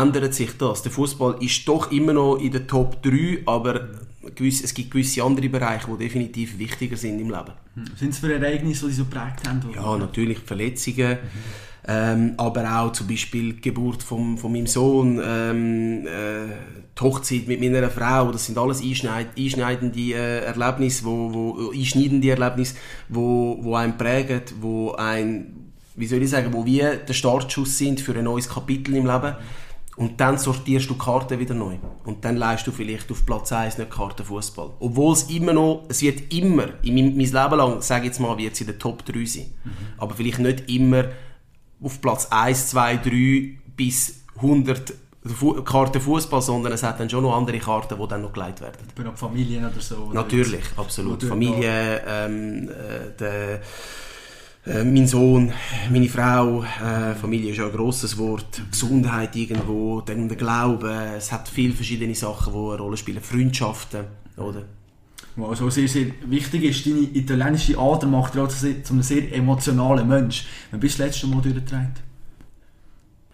ändert 0.00 0.34
sich 0.34 0.56
das. 0.56 0.82
Der 0.82 0.92
Fußball 0.92 1.36
ist 1.40 1.66
doch 1.68 1.90
immer 1.90 2.12
noch 2.12 2.36
in 2.36 2.52
der 2.52 2.66
Top 2.66 3.02
3, 3.02 3.42
aber 3.46 3.88
gewiss, 4.34 4.62
es 4.62 4.74
gibt 4.74 4.90
gewisse 4.90 5.22
andere 5.22 5.48
Bereiche, 5.48 5.86
die 5.90 6.04
definitiv 6.04 6.58
wichtiger 6.58 6.96
sind 6.96 7.20
im 7.20 7.30
Leben. 7.30 7.52
Sind 7.96 8.10
es 8.10 8.18
für 8.18 8.32
Ereignisse, 8.32 8.86
die 8.86 8.92
so 8.92 9.04
geprägt 9.04 9.46
haben? 9.46 9.62
oder? 9.68 9.80
Ja, 9.80 9.96
natürlich 9.98 10.38
Verletzungen, 10.38 11.18
ähm, 11.88 12.34
aber 12.36 12.80
auch 12.80 12.92
zum 12.92 13.06
Beispiel 13.06 13.54
die 13.54 13.60
Geburt 13.60 14.02
vom, 14.02 14.36
von 14.38 14.52
meinem 14.52 14.66
Sohn, 14.66 15.20
ähm, 15.24 16.06
äh, 16.06 16.52
die 16.98 17.04
Hochzeit 17.04 17.46
mit 17.46 17.60
meiner 17.60 17.90
Frau, 17.90 18.32
das 18.32 18.46
sind 18.46 18.58
alles 18.58 18.82
einschneid, 18.82 19.28
einschneidende 19.38 20.00
äh, 20.00 20.44
Erlebnisse, 20.44 21.04
wo, 21.04 21.32
wo, 21.32 21.70
einschneidende 21.70 22.30
Erlebnisse, 22.30 22.74
wo, 23.08 23.58
wo 23.60 23.76
einen 23.76 23.96
prägen, 23.96 24.42
wo 24.60 24.92
ein, 24.92 25.72
wie 25.94 26.06
soll 26.06 26.22
ich 26.22 26.30
sagen, 26.30 26.52
wo 26.52 26.64
wie 26.64 26.78
der 26.78 27.12
Startschuss 27.12 27.78
sind 27.78 28.00
für 28.00 28.14
ein 28.16 28.24
neues 28.24 28.48
Kapitel 28.48 28.96
im 28.96 29.06
Leben. 29.06 29.34
Und 29.96 30.20
dann 30.20 30.36
sortierst 30.36 30.90
du 30.90 30.94
die 30.94 30.98
Karten 30.98 31.38
wieder 31.38 31.54
neu. 31.54 31.76
Und 32.04 32.24
dann 32.24 32.36
leist 32.36 32.66
du 32.66 32.72
vielleicht 32.72 33.10
auf 33.10 33.24
Platz 33.24 33.50
1 33.50 33.78
nicht 33.78 33.90
Karten 33.90 34.24
Fußball. 34.24 34.70
Obwohl 34.78 35.14
es 35.14 35.22
immer 35.30 35.54
noch, 35.54 35.84
es 35.88 36.02
wird 36.02 36.32
immer, 36.32 36.68
in 36.82 36.94
meinem, 36.94 37.16
mein 37.16 37.26
Leben 37.26 37.56
lang, 37.56 37.80
sage 37.80 38.02
ich 38.02 38.08
jetzt 38.08 38.20
mal, 38.20 38.36
wird 38.36 38.52
es 38.52 38.60
in 38.60 38.66
der 38.66 38.78
Top 38.78 39.04
3 39.06 39.24
sein. 39.24 39.46
Aber 39.96 40.14
vielleicht 40.14 40.38
nicht 40.38 40.68
immer 40.68 41.06
auf 41.82 42.00
Platz 42.00 42.28
1, 42.30 42.68
2, 42.68 42.96
3 42.98 43.58
bis 43.74 44.20
100 44.36 44.92
Fu 45.34 45.54
Karten 45.62 46.00
Fußball, 46.00 46.40
sondern 46.40 46.72
es 46.72 46.82
hat 46.82 47.00
dann 47.00 47.10
schon 47.10 47.22
noch 47.22 47.36
andere 47.36 47.58
Karten, 47.58 47.98
die 48.00 48.08
dann 48.08 48.22
noch 48.22 48.32
geleitet 48.32 48.60
werden. 48.60 48.76
Bei 48.94 49.02
einer 49.02 49.16
Familie 49.16 49.58
oder 49.58 49.80
so? 49.80 49.96
Oder 49.96 50.14
Natürlich, 50.14 50.64
absolut. 50.76 51.22
Familie, 51.24 52.02
ähm, 52.06 52.68
äh, 52.68 53.16
der, 53.18 53.60
äh, 54.66 54.84
mein 54.84 55.06
Sohn, 55.06 55.52
meine 55.90 56.08
Frau, 56.08 56.62
äh, 56.62 57.14
Familie 57.14 57.52
ist 57.52 57.58
ja 57.58 57.66
ein 57.66 57.72
grosses 57.72 58.18
Wort, 58.18 58.60
Gesundheit 58.70 59.34
irgendwo, 59.36 60.00
dann 60.00 60.28
der 60.28 60.36
Glaube, 60.36 60.92
es 61.16 61.30
hat 61.32 61.48
viele 61.48 61.72
verschiedene 61.74 62.14
Sachen, 62.14 62.52
die 62.52 62.58
eine 62.58 62.78
Rolle 62.78 62.96
spielen, 62.96 63.20
Freundschaften, 63.22 64.04
oder? 64.36 64.62
Was 65.36 65.50
also 65.50 65.68
sehr, 65.68 65.86
sehr 65.86 66.06
wichtig 66.26 66.62
ist, 66.64 66.86
deine 66.86 67.00
italienische 67.00 67.78
Ader 67.78 68.06
macht 68.06 68.34
dich 68.34 68.40
auch 68.40 68.48
zu 68.48 68.56
sehr- 68.56 68.82
zu 68.82 68.94
einem 68.94 69.02
sehr 69.02 69.32
emotionalen 69.34 70.08
Mensch. 70.08 70.46
Wann 70.70 70.80
bist 70.80 70.98
du 70.98 71.02
das 71.02 71.08
letzte 71.12 71.26
Mal 71.26 71.42
durchgetragen? 71.42 71.92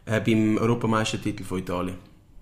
Äh, 0.05 0.21
beim 0.21 0.59
Europameistertitel 0.59 1.45
von 1.45 1.59
Italien. 1.61 1.95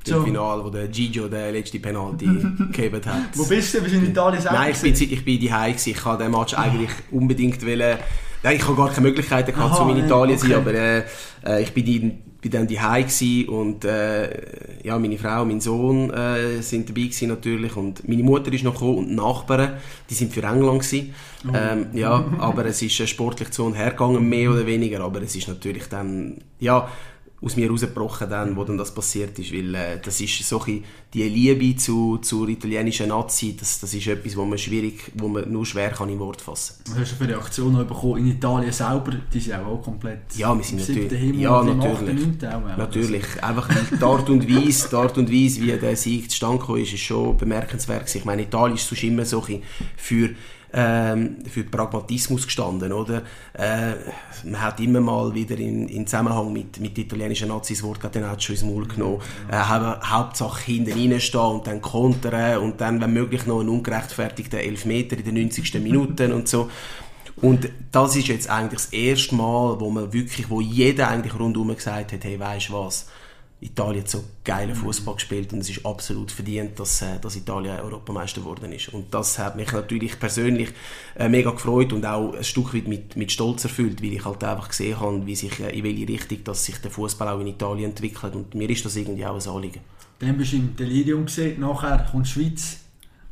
Im 0.07 0.13
So. 0.15 0.23
Finale, 0.25 0.65
wo 0.65 0.71
der 0.71 0.89
Gigio 0.89 1.29
den 1.29 1.53
letzten 1.53 1.83
Penalty 1.83 2.25
gegeben 2.73 3.03
hat. 3.05 3.37
Wo 3.37 3.45
bist 3.45 3.75
du? 3.75 3.83
Bist 3.83 3.95
du 3.95 3.99
in 3.99 4.07
Italien 4.07 4.41
selber? 4.41 4.57
Nein, 4.57 4.73
ich 4.73 4.81
bin, 4.81 4.95
ich 4.95 5.25
bin 5.27 5.47
daheim. 5.47 5.75
Ich 5.77 6.05
wollte 6.07 6.23
den 6.25 6.33
Match 6.33 6.55
eigentlich 6.55 6.91
unbedingt 7.11 7.63
wollen. 7.67 7.99
Nein, 8.43 8.57
ich 8.57 8.67
habe 8.67 8.77
gar 8.77 8.89
keine 8.89 9.07
Möglichkeiten 9.07 9.53
gehabt, 9.53 9.75
Aha, 9.75 9.83
um 9.83 9.91
in 9.91 10.05
Italien 10.05 10.39
zu 10.39 10.47
sein, 10.47 10.59
okay. 10.59 10.69
aber 10.69 10.75
äh, 10.75 11.03
äh, 11.45 11.63
ich 11.63 11.73
bin, 11.75 11.85
die, 11.85 11.99
bin 12.41 12.51
dann 12.51 12.67
daheim 12.67 13.05
gewesen 13.05 13.49
und 13.49 13.85
äh, 13.85 14.83
ja, 14.83 14.99
meine 14.99 15.19
Frau, 15.19 15.45
mein 15.45 15.61
Sohn 15.61 16.11
äh, 16.11 16.63
sind 16.63 16.89
dabei 16.89 17.03
gewesen 17.03 17.29
natürlich 17.29 17.77
und 17.77 18.09
meine 18.09 18.23
Mutter 18.23 18.51
ist 18.53 18.65
noch 18.65 18.73
gekommen 18.73 18.99
und 18.99 19.09
die 19.09 19.15
Nachbarn, 19.15 19.75
die 20.09 20.15
sind 20.15 20.33
für 20.33 20.43
England 20.43 20.83
gewesen. 20.83 21.15
Oh. 21.47 21.53
Ähm, 21.55 21.87
ja, 21.93 22.25
aber 22.39 22.65
es 22.65 22.81
ist 22.81 23.09
sportlich 23.09 23.51
zu 23.51 23.65
und 23.65 23.75
hergegangen, 23.75 24.27
mehr 24.27 24.51
oder 24.51 24.67
weniger, 24.67 25.01
aber 25.01 25.21
es 25.21 25.37
ist 25.37 25.49
natürlich 25.49 25.87
dann, 25.89 26.39
ja, 26.59 26.89
aus 27.43 27.57
mir 27.57 27.71
rausgebrochen, 27.71 28.29
dann, 28.29 28.55
wo 28.57 28.65
dann 28.65 28.77
das 28.77 28.95
passiert 28.95 29.39
ist, 29.39 29.53
weil 29.53 29.75
äh, 29.75 29.99
das 30.03 30.21
ist 30.21 30.47
so 30.47 30.63
ein 30.63 30.85
die 31.13 31.23
Liebe 31.25 31.75
zu, 31.77 32.19
zur 32.19 32.49
italienischen 32.49 33.09
Nazi, 33.09 33.57
das, 33.59 33.81
das 33.81 33.95
ist 33.95 34.07
etwas, 34.07 34.37
wo 34.37 34.45
man 34.45 34.59
schwierig, 34.59 35.11
wo 35.15 35.27
man 35.27 35.51
nur 35.51 35.65
schwer 35.67 35.91
kann 35.91 36.09
in 36.09 36.19
Wort 36.19 36.41
fassen. 36.41 36.77
Was 36.91 36.99
hast 36.99 37.13
du 37.13 37.17
für 37.17 37.29
Reaktionen 37.29 37.87
bekommen 37.87 38.19
in 38.19 38.33
Italien 38.33 38.73
selber? 38.73 39.13
Die 39.33 39.41
sind 39.41 39.55
auch, 39.55 39.67
auch 39.67 39.83
komplett 39.83 40.21
Ja, 40.37 40.55
wir 40.57 40.63
sind 40.63 40.81
natürlich- 40.81 41.13
Himmel, 41.19 41.41
ja, 41.41 41.63
natürlich. 41.63 42.45
auch. 42.47 42.77
Natürlich, 42.77 43.43
einfach 43.43 43.69
die 43.91 44.05
Art 44.05 44.29
und 44.31 44.49
Weise, 44.49 44.89
die 44.89 44.97
Art 44.97 45.19
und 45.19 45.33
Weise, 45.33 45.63
wie 45.63 45.73
der 45.73 45.97
Sieg 45.97 46.31
zustande 46.31 46.59
gekommen 46.59 46.83
ist, 46.83 46.93
ist 46.93 47.01
schon 47.01 47.37
bemerkenswert. 47.37 48.15
Ich 48.15 48.25
meine, 48.25 48.43
Italien 48.43 48.77
ist 48.77 48.87
sonst 48.87 49.03
immer 49.03 49.25
so 49.25 49.45
für 49.97 50.31
ähm, 50.73 51.39
für 51.51 51.65
Pragmatismus 51.65 52.45
gestanden, 52.45 52.93
oder? 52.93 53.23
Äh, 53.55 53.95
man 54.45 54.61
hat 54.63 54.81
immer 54.81 55.01
mal 55.01 55.35
wieder 55.35 55.59
in, 55.59 55.89
in 55.89 56.07
Zusammenhang 56.07 56.53
mit, 56.53 56.79
mit 56.81 56.97
italienischen 56.99 57.49
Nazis 57.49 57.79
das 57.79 57.87
Wort 57.87 58.01
Catenaccio 58.01 58.53
ins 58.55 58.63
Maul 58.63 58.87
genommen. 58.87 59.21
Äh, 59.51 59.57
hau- 59.57 60.01
Hauptsache 60.03 60.63
hinten 60.65 60.93
reinstehen 60.93 61.41
und 61.43 61.67
dann 61.67 61.81
kontern 61.81 62.59
und 62.59 62.81
dann, 62.81 63.01
wenn 63.01 63.13
möglich, 63.13 63.47
noch 63.47 63.61
einen 63.61 63.69
ungerechtfertigten 63.69 64.59
Elfmeter 64.61 65.17
in 65.19 65.25
den 65.25 65.35
90. 65.35 65.75
Minuten 65.83 66.33
und 66.33 66.49
so. 66.49 66.71
Und 67.37 67.71
das 67.91 68.17
ist 68.17 68.29
jetzt 68.29 68.51
eigentlich 68.51 68.83
das 68.83 68.93
erste 68.93 69.35
Mal, 69.35 69.81
wo 69.81 69.89
man 69.91 70.13
wirklich, 70.13 70.51
wo 70.51 70.61
jeder 70.61 71.09
eigentlich 71.09 71.39
rundherum 71.39 71.75
gesagt 71.75 72.13
hat, 72.13 72.25
hey, 72.25 72.39
weisst 72.39 72.69
du 72.69 72.75
was, 72.75 73.09
Italien 73.63 74.03
hat 74.03 74.11
so 74.11 74.25
geilen 74.43 74.75
Fußball 74.75 75.15
gespielt 75.15 75.53
und 75.53 75.59
es 75.59 75.69
ist 75.69 75.85
absolut 75.85 76.33
verdient, 76.33 76.81
dass, 76.81 77.03
äh, 77.03 77.19
dass 77.21 77.37
Italien 77.37 77.79
Europameister 77.81 78.41
geworden 78.41 78.73
ist. 78.73 78.89
Und 78.89 79.13
das 79.13 79.39
hat 79.39 79.57
mich 79.57 79.71
natürlich 79.71 80.19
persönlich 80.19 80.71
äh, 81.15 81.29
mega 81.29 81.51
gefreut 81.51 81.93
und 81.93 82.07
auch 82.07 82.35
ein 82.35 82.45
Stück 82.45 82.73
weit 82.75 82.89
mit, 82.89 83.17
mit 83.17 83.31
Stolz 83.31 83.65
erfüllt, 83.65 84.03
weil 84.03 84.15
ich 84.15 84.25
halt 84.25 84.43
einfach 84.45 84.69
gesehen 84.69 84.99
habe, 84.99 85.27
wie 85.27 85.37
sich, 85.37 85.61
äh, 85.61 85.77
in 85.77 85.85
welche 85.85 86.09
Richtung 86.09 86.45
dass 86.45 86.65
sich 86.65 86.79
der 86.79 86.91
Fußball 86.91 87.29
auch 87.29 87.41
in 87.41 87.49
Italien 87.49 87.91
entwickelt 87.91 88.35
und 88.35 88.55
mir 88.55 88.71
ist 88.71 88.85
das 88.85 88.97
irgendwie 88.97 89.27
auch 89.27 89.35
ein 89.35 89.55
Anliegen. 89.55 89.81
Dann 90.21 90.39
bist 90.39 90.53
du 90.53 90.57
im 90.57 90.77
Delirium 90.77 91.27
gesehen, 91.27 91.61
nachher 91.61 92.07
kommt 92.11 92.27
die 92.27 92.31
Schweiz. 92.31 92.79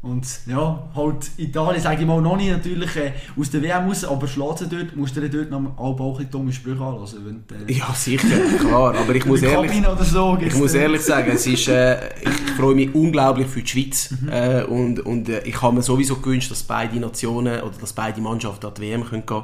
Und 0.00 0.24
ja, 0.46 0.88
halt 0.94 1.28
Italien, 1.38 1.82
sage 1.82 2.02
ich 2.02 2.06
mal, 2.06 2.22
noch 2.22 2.37
nicht 2.37 2.52
natürlich 2.52 2.94
äh, 2.94 3.12
aus 3.37 3.50
der 3.50 3.62
WM 3.62 3.88
raus, 3.88 4.04
aber 4.04 4.28
sie 4.28 4.38
dort, 4.38 4.94
musst 4.94 5.16
du 5.16 5.28
dort 5.28 5.50
noch 5.50 5.58
mal 5.58 5.72
auch 5.76 6.20
ein 6.20 6.30
dumme 6.30 6.52
Sprüche 6.52 6.80
anhören. 6.80 7.08
Wenn 7.24 7.66
du, 7.66 7.72
äh, 7.72 7.76
Ja, 7.76 7.92
sicher, 7.92 8.28
klar, 8.61 8.94
aber 8.94 9.14
ich 9.16 9.26
muss 9.26 9.42
ehrlich 9.42 9.72
so, 10.02 10.38
Ich 10.40 10.54
muss 10.54 10.74
ehrlich 10.74 11.00
sagen, 11.00 11.32
es 11.34 11.48
ist, 11.48 11.66
äh, 11.66 11.98
ich 12.20 12.50
freue 12.56 12.76
mich 12.76 12.94
unglaublich 12.94 13.48
für 13.48 13.61
die 13.61 13.66
Schweiz 13.66 14.14
äh, 14.30 14.62
und, 14.62 15.00
und 15.00 15.28
äh, 15.28 15.40
ich 15.40 15.61
habe 15.61 15.74
mir 15.74 15.82
sowieso 15.82 16.14
gewünscht, 16.16 16.52
dass 16.52 16.62
beide 16.62 17.00
Nationen 17.00 17.61
oder 17.61 17.76
dass 17.80 17.92
beide 17.92 18.20
Mannschaften 18.20 18.66
an 18.66 18.74
die 18.74 18.82
WM 18.82 19.04
können 19.04 19.26
gehen 19.26 19.42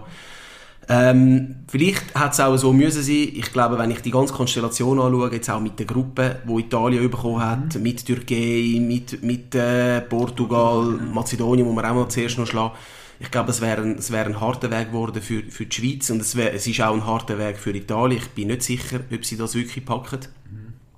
ähm, 0.89 1.57
Vielleicht 1.69 2.15
hat 2.15 2.33
es 2.33 2.41
auch 2.41 2.57
so 2.57 2.73
müssen 2.73 3.03
sein. 3.03 3.29
Ich 3.33 3.53
glaube, 3.53 3.79
wenn 3.79 3.91
ich 3.91 4.01
die 4.01 4.11
ganze 4.11 4.35
Konstellation 4.35 5.01
anschaue, 5.01 5.33
jetzt 5.33 5.51
auch 5.51 5.61
mit 5.61 5.79
der 5.79 5.87
Gruppe, 5.87 6.41
wo 6.45 6.59
Italien 6.59 7.11
bekommen 7.11 7.41
hat, 7.41 7.77
mit 7.81 8.05
Türkei, 8.05 8.79
mit, 8.81 9.23
mit 9.23 9.55
äh, 9.55 10.03
Portugal, 10.03 10.99
Mazedonien, 11.13 11.67
wo 11.67 11.73
wir 11.73 11.91
auch 11.91 11.95
mal 11.95 12.09
zuerst 12.09 12.39
noch 12.39 12.47
schlagen. 12.47 12.75
Ich 13.19 13.31
glaube, 13.31 13.51
es 13.51 13.61
wäre 13.61 13.83
ein, 13.83 13.97
es 13.97 14.11
wäre 14.11 14.27
ein 14.27 14.41
harter 14.41 14.71
Weg 14.71 14.89
geworden 14.89 15.23
für, 15.23 15.43
für 15.45 15.67
die 15.67 15.75
Schweiz 15.75 16.11
und 16.11 16.21
es, 16.21 16.37
wär, 16.37 16.53
es 16.53 16.67
ist 16.67 16.81
auch 16.81 16.95
ein 16.95 17.07
harter 17.07 17.39
Weg 17.39 17.59
für 17.59 17.71
Italien. 17.71 18.21
Ich 18.21 18.31
bin 18.31 18.49
nicht 18.49 18.63
sicher, 18.63 19.01
ob 19.13 19.25
sie 19.25 19.37
das 19.37 19.55
wirklich 19.55 19.85
packen. 19.85 20.21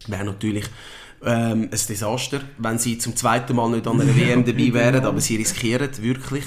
Wäre 0.08 0.24
natürlich 0.24 0.64
ähm, 1.24 1.68
ein 1.70 1.80
Desaster, 1.88 2.40
wenn 2.58 2.78
sie 2.78 2.98
zum 2.98 3.14
zweiten 3.14 3.54
Mal 3.54 3.70
nicht 3.70 3.86
an 3.86 4.00
einer 4.00 4.16
WM 4.16 4.44
dabei 4.44 4.72
wären, 4.72 5.04
aber 5.04 5.20
sie 5.20 5.36
riskieren 5.36 5.90
wirklich. 6.00 6.44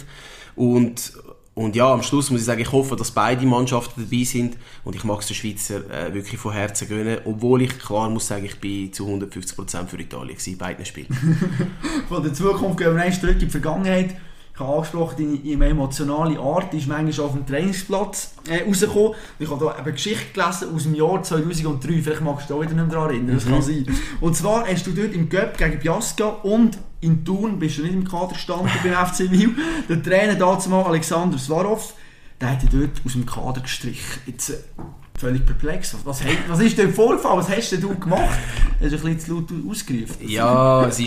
Und, 0.56 1.14
und 1.60 1.76
ja, 1.76 1.92
am 1.92 2.02
Schluss 2.04 2.30
muss 2.30 2.40
ich 2.40 2.46
sagen, 2.46 2.62
ich 2.62 2.72
hoffe, 2.72 2.96
dass 2.96 3.12
beide 3.12 3.46
Mannschaften 3.46 4.08
dabei 4.10 4.24
sind 4.24 4.56
und 4.86 4.96
ich 4.96 5.04
mag 5.04 5.20
es 5.20 5.28
den 5.28 5.36
Schweizer 5.36 5.82
äh, 5.92 6.14
wirklich 6.14 6.40
von 6.40 6.54
Herzen 6.54 6.88
gönnen, 6.88 7.18
obwohl 7.26 7.64
ich 7.64 7.78
klar 7.78 8.10
muss 8.10 8.28
sagen, 8.28 8.46
ich 8.46 8.58
bin 8.62 8.94
zu 8.94 9.06
150% 9.06 9.88
für 9.88 10.00
Italien 10.00 10.38
gewesen, 10.38 10.58
beiden 10.58 10.86
Spielen. 10.86 11.10
Von 12.08 12.24
der 12.24 12.34
Zukunft 12.34 12.78
gehen 12.78 12.96
wir 12.96 13.04
eins 13.04 13.20
zurück 13.20 13.34
in 13.34 13.40
die 13.40 13.50
Vergangenheit. 13.50 14.16
Ich 14.60 14.66
habe 14.66 14.76
angesprochen, 14.76 15.42
deine, 15.46 15.68
emotionale 15.70 16.38
Art 16.38 16.74
ist 16.74 16.86
manchmal 16.86 17.28
auf 17.28 17.32
dem 17.32 17.46
Trainingsplatz 17.46 18.34
äh, 18.50 18.68
rausgekommen. 18.68 19.14
Ich 19.40 19.50
habe 19.50 19.64
da 19.64 19.72
eine 19.72 19.94
Geschichte 19.94 20.34
gelesen 20.34 20.76
aus 20.76 20.84
dem 20.84 20.96
Jahr 20.96 21.24
2003. 21.24 22.02
Vielleicht 22.02 22.20
magst 22.20 22.50
du 22.50 22.56
dich 22.56 22.68
auch 22.68 22.70
wieder 22.70 22.82
nicht 22.84 22.94
daran 22.94 23.10
erinnern, 23.10 23.36
das 23.36 23.46
kann 23.46 23.62
sein. 23.62 23.86
Und 24.20 24.36
zwar 24.36 24.68
hast 24.68 24.86
du 24.86 24.92
dort 24.92 25.14
im 25.14 25.30
Göpp 25.30 25.58
gegen 25.58 25.80
Biasca 25.80 26.26
und 26.44 26.78
in 27.00 27.24
Thun 27.24 27.58
bist 27.58 27.78
du 27.78 27.84
nicht 27.84 27.94
im 27.94 28.04
Kader 28.04 28.34
gestanden 28.34 28.70
beim 28.84 29.08
FC 29.08 29.32
Wil. 29.32 29.56
Der 29.88 30.04
Trainer 30.04 30.36
dazu 30.36 30.70
mal 30.70 30.84
Alexander 30.84 31.38
Swarov, 31.38 31.94
der 32.42 32.52
hat 32.52 32.62
dich 32.62 32.70
dort 32.70 33.02
aus 33.06 33.14
dem 33.14 33.26
Kader 33.26 33.62
gestrichen. 33.62 34.20
Jetzt, 34.26 34.50
äh, 34.50 34.58
völlig 35.20 35.46
perplex. 35.46 35.96
Was, 36.04 36.22
was, 36.48 36.60
ist 36.60 36.78
denn 36.78 36.94
vorgefallen? 36.94 37.40
Was 37.40 37.50
hast 37.50 37.72
denn 37.72 37.82
du 37.82 37.98
gemacht? 37.98 38.40
Hast 38.80 38.80
du 38.80 38.86
ein 38.86 38.92
bisschen 38.92 39.20
zu 39.20 39.34
laut 39.34 39.70
ausgerufen? 39.70 40.28
Ja, 40.28 40.88
es 40.88 41.00
war, 41.00 41.06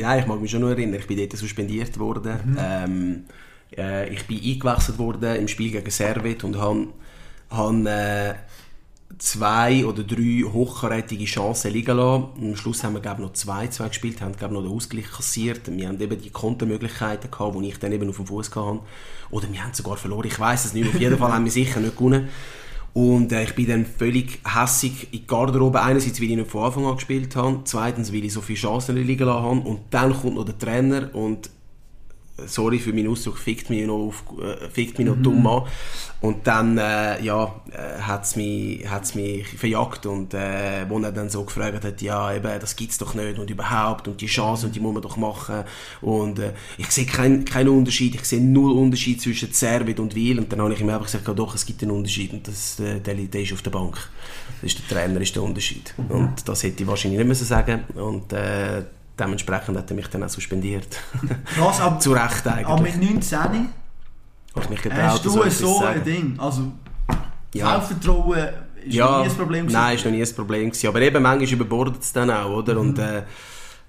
nein, 0.00 0.20
ich 0.20 0.26
mag 0.26 0.40
mich 0.40 0.50
schon 0.50 0.60
noch 0.60 0.70
erinnern, 0.70 1.00
ich 1.00 1.06
bin 1.06 1.16
dort 1.16 1.36
suspendiert 1.36 1.98
worden. 1.98 2.56
Ähm, 2.58 3.24
äh, 3.76 4.08
ich 4.12 4.26
bin 4.26 4.38
eingewechselt 4.38 4.98
worden 4.98 5.36
im 5.36 5.48
Spiel 5.48 5.70
gegen 5.70 5.90
Servet 5.90 6.44
und 6.44 6.58
habe 6.58 6.88
habe 7.50 7.90
äh, 7.90 8.34
zwei 9.18 9.84
oder 9.86 10.02
drei 10.02 10.42
hochkarätige 10.44 11.24
Chancen 11.24 11.72
liegen 11.72 11.96
lassen. 11.96 12.28
Am 12.40 12.56
Schluss 12.56 12.84
haben 12.84 12.94
wir 12.94 13.00
glaube 13.00 13.22
noch 13.22 13.32
zwei, 13.32 13.68
zwei 13.68 13.88
gespielt, 13.88 14.20
haben 14.20 14.36
glaube 14.36 14.54
noch 14.54 14.62
den 14.62 14.72
Ausgleich 14.72 15.10
kassiert. 15.10 15.62
Wir 15.66 15.88
haben 15.88 16.00
eben 16.00 16.20
die 16.20 16.30
Kontermöglichkeiten 16.30 17.30
gehabt, 17.30 17.56
die 17.58 17.68
ich 17.68 17.78
dann 17.78 17.92
eben 17.92 18.08
auf 18.08 18.16
dem 18.16 18.26
Fuß 18.26 18.50
hatte. 18.54 18.80
Oder 19.30 19.52
wir 19.52 19.64
haben 19.64 19.72
sogar 19.72 19.96
verloren, 19.96 20.26
ich 20.26 20.38
weiß 20.38 20.66
es 20.66 20.74
nicht. 20.74 20.88
Auf 20.88 21.00
jeden 21.00 21.18
Fall 21.18 21.32
haben 21.32 21.44
wir 21.44 21.52
sicher 21.52 21.80
nicht 21.80 21.96
gewonnen. 21.96 22.28
Und 22.98 23.30
äh, 23.30 23.44
ich 23.44 23.54
bin 23.54 23.68
dann 23.68 23.86
völlig 23.86 24.40
hässig 24.44 25.04
in 25.12 25.20
die 25.20 25.26
Garderobe. 25.28 25.80
Einerseits, 25.80 26.20
weil 26.20 26.30
ich 26.30 26.36
nicht 26.36 26.50
von 26.50 26.64
Anfang 26.64 26.84
an 26.84 26.96
gespielt 26.96 27.36
habe. 27.36 27.60
Zweitens, 27.62 28.12
weil 28.12 28.24
ich 28.24 28.32
so 28.32 28.40
viele 28.40 28.58
Chancen 28.58 28.96
liegen 28.96 29.24
lassen 29.24 29.44
habe. 29.44 29.60
Und 29.60 29.82
dann 29.90 30.12
kommt 30.12 30.34
noch 30.34 30.44
der 30.44 30.58
Trainer 30.58 31.14
und 31.14 31.48
sorry 32.46 32.78
für 32.78 32.92
meinen 32.92 33.08
Ausdruck, 33.08 33.38
fickt 33.38 33.70
mich 33.70 33.86
noch, 33.86 34.08
auf, 34.08 34.24
äh, 34.40 34.68
fickt 34.70 34.98
mich 34.98 35.06
noch 35.06 35.16
mhm. 35.16 35.22
dumm 35.22 35.46
an. 35.46 35.62
Und 36.20 36.48
dann, 36.48 36.76
äh, 36.78 37.22
ja, 37.22 37.60
äh, 37.70 38.00
hat's 38.00 38.34
mich, 38.34 38.88
hat's 38.88 39.14
mich 39.14 39.46
verjagt 39.46 40.04
und, 40.04 40.34
äh, 40.34 40.84
wo 40.88 40.98
er 40.98 41.12
dann 41.12 41.30
so 41.30 41.44
gefragt 41.44 41.84
hat, 41.84 42.02
ja, 42.02 42.34
eben, 42.34 42.58
das 42.58 42.74
gibt's 42.74 42.98
doch 42.98 43.14
nicht 43.14 43.38
und 43.38 43.48
überhaupt 43.48 44.08
und 44.08 44.20
die 44.20 44.26
Chance 44.26 44.66
und 44.66 44.74
die 44.74 44.80
muss 44.80 44.94
man 44.94 45.02
doch 45.02 45.16
machen 45.16 45.62
und, 46.00 46.40
äh, 46.40 46.54
ich 46.76 46.90
sehe 46.90 47.06
keinen 47.06 47.44
kein 47.44 47.68
Unterschied, 47.68 48.16
ich 48.16 48.24
sehe 48.24 48.40
null 48.40 48.72
Unterschied 48.72 49.22
zwischen 49.22 49.52
Servet 49.52 50.00
und 50.00 50.16
Wiel 50.16 50.40
und 50.40 50.52
dann 50.52 50.60
habe 50.60 50.72
ich 50.72 50.80
ihm 50.80 50.88
einfach 50.88 51.06
gesagt, 51.06 51.28
ja, 51.28 51.34
doch, 51.34 51.54
es 51.54 51.64
gibt 51.64 51.82
einen 51.82 51.92
Unterschied 51.92 52.32
und 52.32 52.48
das, 52.48 52.80
äh, 52.80 52.98
der, 52.98 53.14
der 53.14 53.42
ist 53.42 53.52
auf 53.52 53.62
der 53.62 53.70
Bank. 53.70 53.96
Das 54.60 54.72
ist 54.72 54.90
der 54.90 54.96
Trainer, 54.96 55.20
ist 55.20 55.36
der 55.36 55.44
Unterschied. 55.44 55.94
Mhm. 55.96 56.10
Und 56.10 56.48
das 56.48 56.64
hätte 56.64 56.82
ich 56.82 56.88
wahrscheinlich 56.88 57.18
nicht 57.18 57.28
müssen 57.28 57.46
sagen 57.46 57.84
und, 57.94 58.32
äh, 58.32 58.82
dementsprechend 59.18 59.76
hat 59.76 59.90
er 59.90 59.96
mich 59.96 60.08
dann 60.08 60.22
auch 60.22 60.28
suspendiert. 60.28 60.98
Was? 61.58 61.80
Ab, 61.80 62.00
Zu 62.00 62.12
Recht 62.12 62.46
eigentlich. 62.46 62.66
Aber 62.66 62.82
mit 62.82 63.02
19 63.02 63.68
hast, 64.54 64.70
mich 64.70 64.82
getraut, 64.82 65.00
hast 65.00 65.24
du 65.24 65.50
so 65.50 65.84
ein 65.84 66.04
Ding? 66.04 66.34
Also, 66.38 66.72
ja. 67.54 67.80
Selbstvertrauen 67.80 68.48
ist 68.84 68.94
ja, 68.94 69.06
noch 69.06 69.22
nie 69.22 69.30
ein 69.30 69.36
Problem 69.36 69.66
gewesen? 69.66 69.80
Nein, 69.80 69.96
ist 69.96 70.04
noch 70.04 70.12
nie 70.12 70.22
ein 70.22 70.34
Problem 70.34 70.70
gewesen. 70.70 70.86
Aber 70.88 71.00
eben, 71.00 71.22
manchmal 71.22 71.52
überbordet 71.52 72.02
es 72.02 72.12
dann 72.12 72.30
auch, 72.30 72.50
oder? 72.50 72.74
Mhm. 72.74 72.80
Und, 72.80 72.98
äh, 72.98 73.22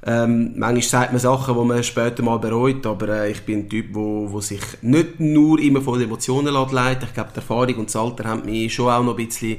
ähm, 0.01 0.53
manchmal 0.55 0.81
sagt 0.81 1.11
man 1.11 1.19
Sachen, 1.19 1.55
die 1.55 1.65
man 1.65 1.83
später 1.83 2.23
mal 2.23 2.37
bereut, 2.37 2.85
aber 2.85 3.09
äh, 3.09 3.31
ich 3.31 3.41
bin 3.41 3.59
ein 3.59 3.69
Typ, 3.69 3.87
wo, 3.91 4.31
wo 4.31 4.39
sich 4.39 4.61
nicht 4.81 5.19
nur 5.19 5.59
immer 5.59 5.81
von 5.81 6.01
Emotionen 6.01 6.53
leitet. 6.53 7.09
Ich 7.09 7.13
glaube, 7.13 7.31
die 7.33 7.39
Erfahrung 7.39 7.75
und 7.75 7.87
das 7.87 7.97
Alter 7.97 8.23
haben 8.23 8.45
mich 8.45 8.73
schon 8.73 8.89
auch 8.89 9.03
noch 9.03 9.17
ein 9.17 9.27
bisschen 9.27 9.57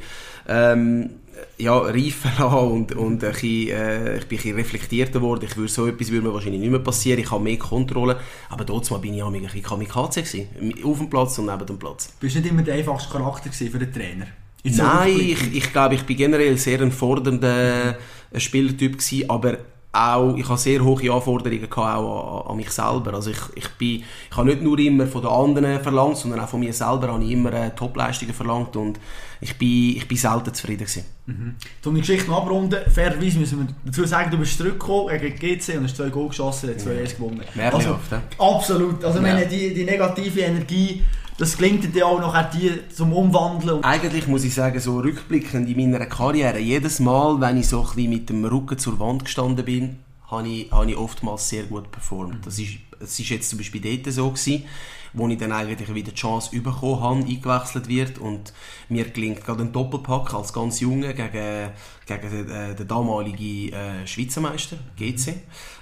ähm, 0.48 1.10
ja, 1.58 1.78
reifen 1.78 2.30
lassen 2.38 2.56
und, 2.56 2.92
und 2.92 3.24
ein 3.24 3.32
bisschen, 3.32 3.68
äh, 3.68 4.18
ich 4.18 4.26
bin 4.26 4.38
ein 4.38 4.42
bisschen 4.42 4.56
reflektierter 4.56 5.20
geworden. 5.20 5.46
Ich 5.48 5.56
würde 5.56 5.70
so 5.70 5.86
etwas 5.86 6.10
würde 6.10 6.26
mir 6.26 6.34
wahrscheinlich 6.34 6.60
nicht 6.60 6.70
mehr 6.70 6.80
passieren. 6.80 7.20
Ich 7.20 7.30
habe 7.30 7.42
mehr 7.42 7.58
Kontrolle. 7.58 8.18
Aber 8.48 8.64
dort 8.64 9.02
bin 9.02 9.14
ich 9.14 9.22
auch 9.22 9.32
ein 9.32 9.40
bisschen 9.40 9.62
Kamikaze 9.62 10.22
gewesen. 10.22 10.48
Auf 10.84 10.98
dem 10.98 11.10
Platz 11.10 11.38
und 11.38 11.46
neben 11.46 11.66
dem 11.66 11.78
Platz. 11.78 12.12
Bist 12.20 12.36
du 12.36 12.40
nicht 12.40 12.50
immer 12.50 12.62
der 12.62 12.74
einfachste 12.74 13.10
Charakter 13.10 13.50
für 13.50 13.78
den 13.78 13.92
Trainer? 13.92 14.26
Nein, 14.62 15.16
ich, 15.18 15.56
ich 15.56 15.72
glaube, 15.72 15.94
ich 15.94 16.02
bin 16.02 16.16
generell 16.16 16.56
sehr 16.58 16.80
ein 16.80 16.92
fordernder 16.92 17.96
Spielertyp 18.36 18.98
gewesen, 18.98 19.30
aber 19.30 19.58
auch, 19.92 20.36
ich 20.36 20.48
habe 20.48 20.58
sehr 20.58 20.84
hohe 20.84 21.12
Anforderungen 21.12 21.68
gehabt, 21.68 21.78
auch 21.78 22.44
an, 22.44 22.50
an, 22.52 22.56
mich 22.56 22.70
selber. 22.70 23.14
Also 23.14 23.30
ich, 23.30 23.40
ich, 23.56 23.68
bin, 23.70 24.04
ich 24.30 24.36
habe 24.36 24.48
nicht 24.48 24.62
nur 24.62 24.78
immer 24.78 25.06
von 25.06 25.22
den 25.22 25.30
anderen 25.30 25.80
verlangt, 25.80 26.16
sondern 26.16 26.40
auch 26.40 26.48
von 26.48 26.60
mir 26.60 26.72
selber 26.72 27.08
habe 27.12 27.24
ich 27.24 27.32
immer 27.32 27.52
äh, 27.52 27.70
Topleistungen 27.70 28.32
verlangt 28.32 28.76
und 28.76 29.00
ich 29.40 29.56
bin, 29.58 29.96
ich 29.96 30.06
bin 30.06 30.16
selten 30.16 30.54
zufrieden 30.54 30.84
gewesen. 30.84 31.04
Mhm. 31.26 31.56
Um 31.84 31.94
die 31.94 32.00
Geschichte 32.02 32.30
abrunden, 32.30 32.78
fairerweise 32.92 33.38
müssen 33.38 33.58
wir 33.58 33.74
dazu 33.84 34.04
sagen, 34.04 34.30
du 34.30 34.38
bist 34.38 34.58
zurückgekommen 34.58 35.18
gegen 35.18 35.36
GC 35.36 35.78
und 35.78 35.84
hast 35.84 35.96
zwei 35.96 36.08
Goal 36.08 36.28
geschossen, 36.28 36.70
hast 36.72 36.84
zwei 36.84 36.92
ja. 36.92 37.04
gewonnen. 37.04 37.42
Also, 37.72 37.90
oft, 37.90 38.12
ja. 38.12 38.22
Absolut. 38.38 39.04
Also 39.04 39.18
ja. 39.18 39.22
meine, 39.22 39.46
die, 39.46 39.74
die 39.74 39.84
negative 39.84 40.40
Energie 40.40 41.02
das 41.40 41.56
gelingt 41.56 41.94
dir 41.94 42.06
auch 42.06 42.20
nachher 42.20 42.50
die 42.50 42.70
zum 42.94 43.14
Umwandeln. 43.14 43.82
Eigentlich 43.82 44.28
muss 44.28 44.44
ich 44.44 44.52
sagen, 44.52 44.78
so 44.78 44.98
rückblickend 44.98 45.70
in 45.70 45.90
meiner 45.90 46.04
Karriere, 46.04 46.58
jedes 46.58 47.00
Mal, 47.00 47.40
wenn 47.40 47.56
ich 47.56 47.66
so 47.66 47.80
ein 47.80 47.86
bisschen 47.86 48.10
mit 48.10 48.28
dem 48.28 48.44
Rücken 48.44 48.76
zur 48.76 48.98
Wand 48.98 49.24
gestanden 49.24 49.64
bin, 49.64 49.96
habe 50.30 50.46
ich, 50.46 50.70
habe 50.70 50.90
ich 50.90 50.96
oftmals 50.98 51.48
sehr 51.48 51.62
gut 51.62 51.90
performt. 51.90 52.44
Das 52.44 52.58
ist, 52.58 52.74
das 52.98 53.18
ist 53.18 53.30
jetzt 53.30 53.48
zum 53.48 53.56
Beispiel 53.56 53.80
dort 53.80 54.12
so 54.12 54.28
gewesen 54.28 54.64
wo 55.12 55.28
ich 55.28 55.38
dann 55.38 55.52
eigentlich 55.52 55.92
wieder 55.94 56.12
die 56.12 56.16
Chance 56.16 56.50
bekommen 56.60 57.00
habe, 57.00 57.20
eingewechselt 57.20 57.88
wird 57.88 58.18
und 58.18 58.52
mir 58.88 59.04
gelingt 59.04 59.44
gerade 59.44 59.62
ein 59.62 59.72
Doppelpack 59.72 60.34
als 60.34 60.52
ganz 60.52 60.80
Junge 60.80 61.14
gegen, 61.14 61.70
gegen 62.06 62.30
den, 62.30 62.50
äh, 62.50 62.74
den 62.74 62.88
damaligen 62.88 63.72
äh, 63.72 64.06
Schweizer 64.06 64.40
Meister, 64.40 64.76
GC. 64.96 65.34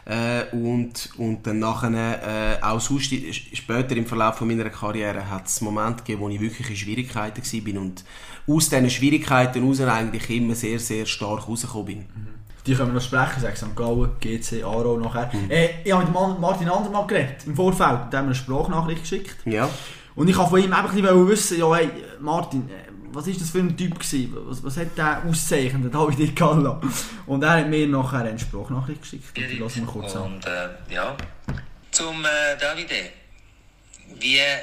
Äh, 0.04 0.56
und, 0.56 1.10
und 1.18 1.46
dann 1.46 1.58
nachher, 1.58 2.58
äh, 2.58 2.62
auch 2.62 2.80
sonst, 2.80 3.12
später 3.52 3.96
im 3.96 4.06
Verlauf 4.06 4.36
von 4.36 4.48
meiner 4.48 4.70
Karriere 4.70 5.28
hat 5.28 5.46
es 5.46 5.60
Momente 5.60 6.02
gegeben, 6.02 6.22
wo 6.22 6.28
ich 6.28 6.40
wirklich 6.40 6.70
in 6.70 6.76
Schwierigkeiten 6.76 7.42
war 7.42 7.82
und 7.82 8.04
aus 8.46 8.70
diesen 8.70 8.88
Schwierigkeiten 8.88 9.62
heraus 9.62 9.80
eigentlich 9.80 10.30
immer 10.30 10.54
sehr, 10.54 10.78
sehr 10.78 11.04
stark 11.04 11.46
rausgekommen 11.46 11.86
bin. 11.86 11.98
Mhm 11.98 12.37
die 12.68 12.74
können 12.74 12.90
wir 12.90 12.94
noch 12.94 13.02
sprechen, 13.02 13.40
sagen 13.40 13.56
St. 13.56 13.74
Gallen, 13.74 14.10
GC, 14.20 14.62
Aro 14.62 14.98
nachher. 14.98 15.30
Mhm. 15.32 15.50
Äh, 15.50 15.70
ich 15.82 15.92
habe 15.92 16.04
mit 16.04 16.40
Martin 16.40 16.68
Andermann 16.68 17.06
geredet, 17.06 17.46
im 17.46 17.56
Vorfeld, 17.56 17.80
da 17.80 17.94
haben 17.94 18.12
wir 18.12 18.18
eine 18.20 18.34
Sprachnachricht 18.34 19.02
geschickt. 19.02 19.36
Ja. 19.46 19.68
Und 20.14 20.28
ich 20.28 20.36
wollte 20.36 20.50
von 20.50 20.62
ihm 20.62 20.72
einfach 20.72 20.92
ein 20.92 21.00
bisschen 21.00 21.28
wissen, 21.28 21.58
ja 21.58 21.74
hey, 21.74 21.90
Martin, 22.20 22.68
äh, 22.68 22.88
was 23.12 23.26
war 23.26 23.32
das 23.32 23.50
für 23.50 23.60
ein 23.60 23.74
Typ 23.76 23.98
gewesen? 23.98 24.36
Was, 24.46 24.62
was 24.62 24.76
hat 24.76 24.98
der 24.98 25.22
auszeichnet, 25.26 25.94
David 25.94 26.36
Galla? 26.36 26.80
Und 27.26 27.42
er 27.42 27.50
hat 27.50 27.68
mir 27.68 27.86
nachher 27.86 28.20
eine 28.20 28.38
Sprachnachricht 28.38 29.00
geschickt. 29.00 29.36
Die 29.36 29.56
lassen 29.56 29.86
wir 29.86 29.86
kurz 29.86 30.14
an. 30.14 30.34
Und 30.34 30.46
äh, 30.46 30.68
ja, 30.90 31.16
zum 31.90 32.22
äh, 32.24 32.58
Davide. 32.60 33.10
Wie 34.20 34.36
äh, 34.36 34.58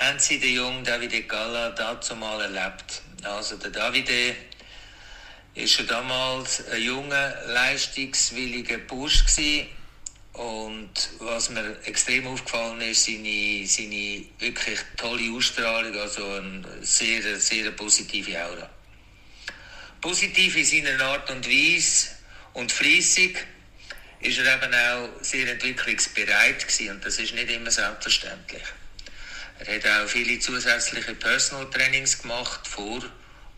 haben 0.00 0.18
Sie 0.18 0.38
den 0.38 0.54
jungen 0.54 0.84
Davide 0.84 1.22
Galla 1.22 1.70
dazu 1.70 2.14
mal 2.14 2.40
erlebt? 2.40 3.02
Also 3.24 3.56
der 3.56 3.70
Davide 3.70 4.34
ist 5.56 5.78
er 5.78 5.86
damals 5.86 6.68
ein 6.68 6.82
junger, 6.82 7.34
leistungswilliger 7.46 8.78
Bursch. 8.78 9.24
Und 10.34 10.90
was 11.18 11.48
mir 11.48 11.78
extrem 11.84 12.26
aufgefallen 12.26 12.82
ist, 12.82 13.06
seine, 13.06 13.66
seine 13.66 14.22
wirklich 14.38 14.78
tolle 14.98 15.34
Ausstrahlung, 15.34 15.98
also 15.98 16.26
eine 16.26 16.62
sehr, 16.82 17.40
sehr 17.40 17.70
positive 17.70 18.38
Aura. 18.44 18.68
Positiv 20.02 20.56
in 20.56 20.64
seiner 20.66 21.02
Art 21.02 21.30
und 21.30 21.48
Weise 21.48 22.08
und 22.52 22.70
fließig 22.70 23.38
ist 24.20 24.38
er 24.38 24.62
eben 24.62 24.74
auch 24.74 25.24
sehr 25.24 25.50
entwicklungsbereit 25.50 26.68
gewesen 26.68 26.90
und 26.90 27.04
das 27.04 27.18
ist 27.18 27.32
nicht 27.32 27.50
immer 27.50 27.70
selbstverständlich. 27.70 28.62
Er 29.60 29.74
hat 29.74 29.86
auch 29.86 30.08
viele 30.08 30.38
zusätzliche 30.38 31.14
Personal 31.14 31.70
Trainings 31.70 32.20
gemacht 32.20 32.68
vor 32.68 33.02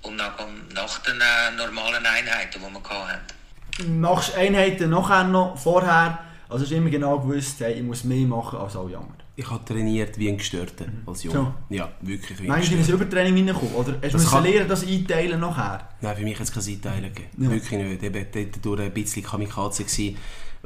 und 0.03 0.17
nach, 0.17 0.39
nach 0.75 0.99
den 1.01 1.21
äh, 1.21 1.57
normalen 1.57 2.05
Einheiten, 2.05 2.61
die 2.61 2.61
wir 2.61 3.09
hatten. 3.09 4.01
Machst 4.01 4.35
du 4.35 4.39
Einheiten 4.39 4.91
nachher 4.91 5.25
noch, 5.25 5.57
vorher? 5.57 6.19
Also 6.49 6.65
hast 6.65 6.73
du 6.73 6.77
immer 6.77 6.91
genau 6.91 7.19
gewusst, 7.19 7.61
hey, 7.61 7.75
ich 7.75 7.83
muss 7.83 8.05
mehr 8.05 8.27
machen 8.27 8.59
als 8.59 8.75
alle 8.75 8.97
anderen? 8.97 9.15
Ich 9.37 9.49
habe 9.49 9.65
trainiert 9.65 10.19
wie 10.19 10.29
ein 10.29 10.39
Gestörter 10.39 10.87
mhm. 10.87 11.03
als 11.07 11.23
Junge. 11.23 11.55
So. 11.69 11.75
Ja, 11.75 11.89
wirklich 12.01 12.43
wie 12.43 12.51
ein 12.51 12.61
Gestörter. 12.61 12.77
Meinst 12.77 12.89
du, 12.89 12.93
Übertraining 12.95 13.37
reingekommen? 13.37 13.75
Oder 13.75 13.95
hast 14.03 14.15
du 14.15 14.31
kann... 14.31 14.43
lernen, 14.43 14.69
das 14.69 14.85
einteilen 14.85 15.41
nachher? 15.41 15.89
Nein, 16.01 16.17
für 16.17 16.23
mich 16.25 16.39
hat 16.39 16.49
es 16.49 16.53
kein 16.53 16.75
Einteilen 16.75 17.15
gegeben. 17.15 17.45
Ja. 17.45 17.51
Wirklich 17.51 17.71
nicht. 17.71 18.03
Ich 18.03 18.15
war 18.15 18.23
dort 18.33 18.65
durch 18.65 18.81
ein 18.81 18.93
bisschen 18.93 19.23
Kamikaze. 19.23 19.85
Gewesen. 19.85 20.17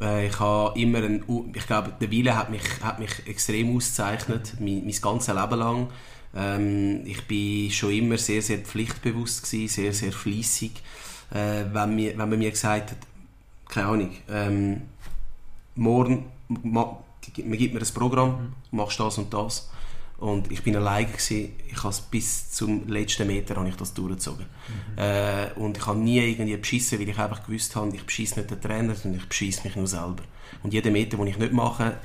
Äh, 0.01 0.27
ich 0.29 0.40
habe 0.40 0.81
immer 0.81 0.99
einen, 0.99 1.53
ich 1.55 1.66
glaube, 1.66 1.92
der 2.01 2.11
Wille 2.11 2.37
hat 2.37 2.51
mich, 2.51 2.62
hat 2.83 2.99
mich 2.99 3.27
extrem 3.27 3.77
ausgezeichnet, 3.77 4.55
mein, 4.59 4.85
mein 4.85 5.01
ganzes 5.01 5.35
Leben 5.35 5.59
lang. 5.59 5.88
Ähm, 6.35 7.05
ich 7.05 7.27
bin 7.27 7.71
schon 7.71 7.92
immer 7.92 8.18
sehr, 8.18 8.42
sehr 8.42 8.59
pflichtbewusst 8.59 9.45
gewesen, 9.45 9.68
sehr, 9.68 9.92
sehr 9.92 10.12
fleissig. 10.12 10.73
Äh, 11.31 11.64
wenn, 11.73 11.95
mir, 11.95 12.11
wenn 12.11 12.29
man 12.29 12.38
mir 12.38 12.51
gesagt 12.51 12.90
hat, 12.92 12.99
keine 13.68 13.87
Ahnung, 13.87 14.11
ähm, 14.29 14.83
morgen, 15.75 16.27
ma, 16.49 16.99
man 17.45 17.59
gibt 17.59 17.75
mir 17.75 17.81
ein 17.81 17.95
Programm, 17.95 18.55
machst 18.71 19.01
das 19.01 19.18
und 19.18 19.33
das. 19.33 19.71
Und 20.18 20.53
ich 20.53 20.62
bin 20.62 20.77
alleine 20.77 21.07
gewesen. 21.07 21.53
Ich 21.68 21.83
habe 21.83 21.97
bis 22.11 22.53
zum 22.53 22.87
letzten 22.87 23.27
Meter 23.27 23.57
habe 23.57 23.68
ich 23.68 23.75
das 23.75 23.92
durchgezogen. 23.92 24.47
Mhm. 24.47 24.99
Äh, 24.99 25.51
und 25.57 25.77
ich 25.77 25.87
habe 25.87 25.99
nie 25.99 26.21
irgendwie 26.21 26.57
beschissen, 26.57 27.01
weil 27.01 27.09
ich 27.09 27.18
einfach 27.18 27.45
gewusst 27.45 27.75
habe, 27.75 27.95
ich 27.97 28.05
beschisse 28.05 28.38
nicht 28.38 28.51
den 28.51 28.61
Trainer, 28.61 28.95
sondern 28.95 29.21
ich 29.21 29.29
beschisse 29.29 29.62
mich 29.64 29.75
nur 29.75 29.88
selber. 29.88 30.23
Und 30.62 30.73
jeden 30.73 30.92
Meter, 30.92 31.16
den 31.16 31.27
ich 31.27 31.38
nicht 31.38 31.53
mache, 31.53 31.97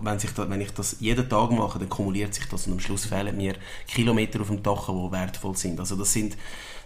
wenn, 0.00 0.18
sich 0.18 0.32
da, 0.32 0.48
wenn 0.48 0.60
ich 0.60 0.72
das 0.72 0.96
jeden 1.00 1.28
Tag 1.28 1.50
mache, 1.50 1.78
dann 1.78 1.88
kumuliert 1.88 2.34
sich 2.34 2.46
das 2.48 2.66
und 2.66 2.74
am 2.74 2.80
Schluss 2.80 3.06
fehlen 3.06 3.36
mir 3.36 3.54
Kilometer 3.86 4.40
auf 4.40 4.48
dem 4.48 4.62
Dach, 4.62 4.86
die 4.88 5.12
wertvoll 5.12 5.56
sind. 5.56 5.78
Also 5.80 5.96
das 5.96 6.12
sind, 6.12 6.36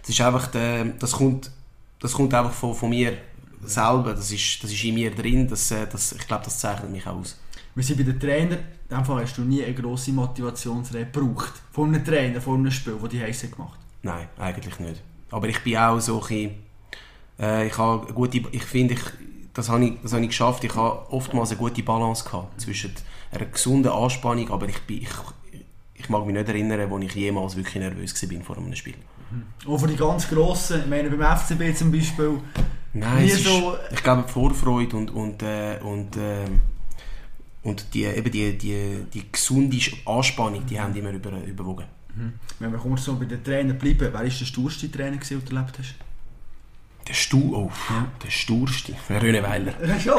das 0.01 0.09
ist 0.09 0.21
einfach, 0.21 0.47
der, 0.47 0.85
das 0.85 1.11
kommt, 1.11 1.51
das 1.99 2.13
kommt 2.13 2.33
einfach 2.33 2.53
von, 2.53 2.73
von 2.73 2.89
mir 2.89 3.17
selber, 3.63 4.13
das 4.13 4.31
ist, 4.31 4.63
das 4.63 4.71
ist 4.71 4.83
in 4.83 4.95
mir 4.95 5.11
drin, 5.11 5.47
das, 5.47 5.71
äh, 5.71 5.87
das, 5.87 6.11
ich 6.11 6.27
glaube, 6.27 6.45
das 6.45 6.59
zeichnet 6.59 6.91
mich 6.91 7.05
auch 7.05 7.17
aus. 7.17 7.39
Wir 7.75 7.83
sind 7.83 7.97
bei 7.97 8.03
den 8.03 8.19
Trainern, 8.19 8.59
in 8.89 8.95
dem 8.97 9.05
Fall 9.05 9.21
hast 9.21 9.37
du 9.37 9.41
nie 9.41 9.63
eine 9.63 9.73
grosse 9.73 10.11
Motivationsrede 10.11 11.05
gebraucht, 11.05 11.53
von 11.71 11.93
einem 11.93 12.03
Trainer, 12.03 12.41
von 12.41 12.55
einem 12.55 12.71
Spiel, 12.71 12.97
das 12.99 13.09
die 13.09 13.21
heißen 13.21 13.51
gemacht 13.51 13.79
Nein, 14.03 14.27
eigentlich 14.37 14.79
nicht. 14.79 15.01
Aber 15.31 15.47
ich 15.49 15.61
bin 15.61 15.77
auch 15.77 15.99
so 15.99 16.15
ein 16.15 16.19
bisschen, 16.21 16.51
äh, 17.39 17.67
ich 17.67 17.77
habe 17.77 18.13
gute, 18.13 18.37
ich 18.37 18.63
finde, 18.63 18.93
ich, 18.93 19.01
das 19.57 19.69
habe 19.69 19.83
ich, 19.85 19.93
das 20.03 20.13
habe 20.13 20.21
ich 20.23 20.29
geschafft. 20.29 20.63
Ich 20.63 20.75
habe 20.75 21.11
oftmals 21.11 21.49
eine 21.49 21.57
gute 21.59 21.81
Balance 21.83 22.23
gehabt 22.23 22.61
zwischen 22.61 22.93
einer 23.31 23.45
gesunden 23.45 23.91
Anspannung, 23.91 24.49
aber 24.51 24.69
ich 24.69 24.79
bin, 24.83 25.01
ich, 25.01 25.09
ich 25.95 26.09
mag 26.09 26.25
mich 26.25 26.35
nicht 26.35 26.47
erinnern, 26.47 26.89
wo 26.89 26.97
ich 26.99 27.13
jemals 27.15 27.55
wirklich 27.55 27.75
nervös 27.75 28.13
war 28.31 28.41
vor 28.43 28.57
einem 28.57 28.75
Spiel. 28.75 28.93
Und 29.65 29.79
für 29.79 29.87
die 29.87 29.95
ganz 29.97 30.29
Grossen, 30.29 30.81
ich 30.81 30.87
meine 30.87 31.09
beim 31.09 31.37
FCB 31.37 31.75
zum 31.75 31.91
Beispiel, 31.91 32.39
Nein, 32.93 33.25
Nie 33.25 33.31
es 33.31 33.39
ist, 33.39 33.45
so- 33.45 33.75
ich 33.91 34.01
glaube 34.01 34.23
die 34.27 34.31
Vorfreude 34.31 34.95
und, 34.95 35.11
und, 35.11 35.43
äh, 35.43 35.79
und, 35.83 36.15
äh, 36.15 36.45
und 37.63 37.93
die, 37.93 38.03
eben 38.05 38.31
die, 38.31 38.57
die, 38.57 39.03
die 39.13 39.31
gesunde 39.31 39.77
Anspannung, 40.05 40.65
die 40.65 40.79
haben 40.79 40.95
immer 40.95 41.11
über, 41.11 41.31
überwogen. 41.43 41.85
wenn 42.59 42.71
wir 42.71 42.79
kurz 42.79 43.03
so 43.03 43.15
bei 43.17 43.25
den 43.25 43.43
Trainern 43.43 43.77
bleiben, 43.77 43.99
wer 43.99 44.13
war 44.13 44.23
der 44.23 44.29
sturste 44.29 44.89
Trainer, 44.89 45.17
den 45.17 45.41
du 45.45 45.55
erlebt 45.55 45.77
hast? 45.79 45.95
Der 47.07 47.13
Stu, 47.13 47.55
oh, 47.55 47.71
der 48.21 48.29
Sturste, 48.29 48.93
der 49.07 49.21
Röneweiler. 49.21 49.71
Ja, 50.03 50.15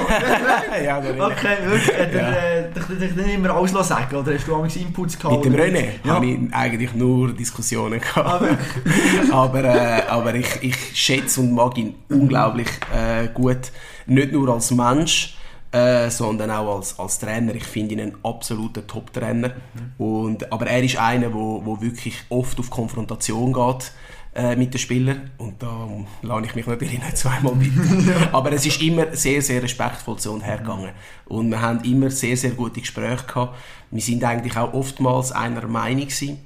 ja, 0.82 1.00
der 1.00 1.22
okay, 1.26 1.56
wirklich. 1.64 1.98
Hat 1.98 2.12
er 2.14 2.66
äh, 2.66 2.70
dich, 2.98 3.14
nicht 3.14 3.34
immer 3.34 3.50
alles 3.54 3.72
sagen 3.88 4.16
oder 4.16 4.32
hast 4.34 4.48
du 4.48 4.54
auch 4.54 4.64
Inputs 4.64 5.18
gehabt? 5.18 5.44
Mit 5.44 5.52
dem? 5.52 5.60
René 5.60 5.84
Ja. 6.02 6.14
habe 6.14 6.26
ich 6.26 6.38
eigentlich 6.54 6.94
nur 6.94 7.34
Diskussionen 7.34 8.00
Ah, 8.14 8.22
gehabt. 8.22 8.40
wirklich? 8.40 9.32
aber 9.32 9.64
äh, 9.64 10.02
aber 10.08 10.34
ich, 10.34 10.48
ich 10.62 10.76
schätze 10.94 11.40
und 11.40 11.52
mag 11.52 11.76
ihn 11.76 11.94
unglaublich 12.08 12.68
äh, 12.94 13.28
gut. 13.34 13.70
Nicht 14.06 14.32
nur 14.32 14.48
als 14.48 14.70
Mensch, 14.70 15.36
äh, 15.72 16.08
sondern 16.08 16.50
auch 16.50 16.76
als, 16.78 16.98
als 16.98 17.18
Trainer. 17.18 17.54
Ich 17.54 17.64
finde 17.64 17.94
ihn 17.96 18.00
einen 18.00 18.16
absoluten 18.24 18.86
Top-Trainer. 18.86 19.50
Und, 19.98 20.50
aber 20.50 20.66
er 20.68 20.82
ist 20.82 20.96
einer, 20.96 21.34
wo, 21.34 21.60
wo 21.64 21.78
wirklich 21.82 22.16
oft 22.30 22.58
auf 22.58 22.70
Konfrontation 22.70 23.52
geht 23.52 23.92
äh, 24.34 24.56
mit 24.56 24.72
den 24.72 24.78
Spielern. 24.78 25.30
Und 25.38 25.62
da 25.62 25.88
lasse 26.22 26.46
ich 26.46 26.54
mich 26.54 26.66
natürlich 26.66 27.02
nicht 27.02 27.16
zweimal 27.16 27.54
bitten. 27.54 28.12
aber 28.32 28.52
es 28.52 28.66
ist 28.66 28.80
immer 28.82 29.14
sehr, 29.14 29.42
sehr 29.42 29.62
respektvoll 29.62 30.18
zu 30.18 30.32
und 30.32 30.42
hergegangen. 30.42 30.90
Und 31.26 31.50
wir 31.50 31.60
haben 31.60 31.82
immer 31.84 32.10
sehr, 32.10 32.36
sehr 32.36 32.52
gute 32.52 32.80
Gespräche 32.80 33.24
gehabt. 33.26 33.56
Wir 33.90 34.02
sind 34.02 34.22
eigentlich 34.24 34.56
auch 34.56 34.72
oftmals 34.72 35.32
einer 35.32 35.66
Meinung 35.66 36.06
gewesen. 36.06 36.38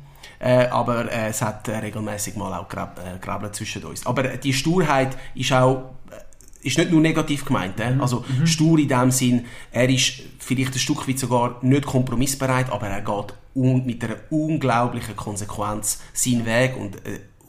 Äh, 0.42 0.66
aber 0.68 1.10
äh, 1.10 1.28
es 1.28 1.40
hat 1.40 1.68
äh, 1.68 1.76
regelmäßig 1.76 2.34
mal 2.34 2.52
auch 2.58 2.68
Grab, 2.68 2.98
äh, 2.98 3.18
Grabeln 3.20 3.52
zwischen 3.52 3.84
uns. 3.84 4.04
Aber 4.04 4.24
äh, 4.24 4.38
die 4.38 4.52
Sturheit 4.52 5.16
ist 5.36 5.52
auch 5.52 5.92
äh, 6.10 6.66
ist 6.66 6.78
nicht 6.78 6.90
nur 6.90 7.00
negativ 7.00 7.44
gemeint. 7.44 7.78
Äh? 7.78 7.94
Also 8.00 8.24
stur 8.44 8.76
in 8.80 8.88
dem 8.88 9.12
Sinn, 9.12 9.44
er 9.70 9.88
ist 9.88 10.20
vielleicht 10.40 10.72
ein 10.72 10.80
Stück 10.80 11.06
weit 11.06 11.20
sogar 11.20 11.58
nicht 11.62 11.86
kompromissbereit, 11.86 12.72
aber 12.72 12.88
er 12.88 13.02
geht 13.02 13.34
mit 13.54 14.02
einer 14.02 14.16
unglaublichen 14.30 15.14
Konsequenz 15.14 16.00
seinen 16.12 16.44
Weg 16.44 16.76
und 16.76 16.96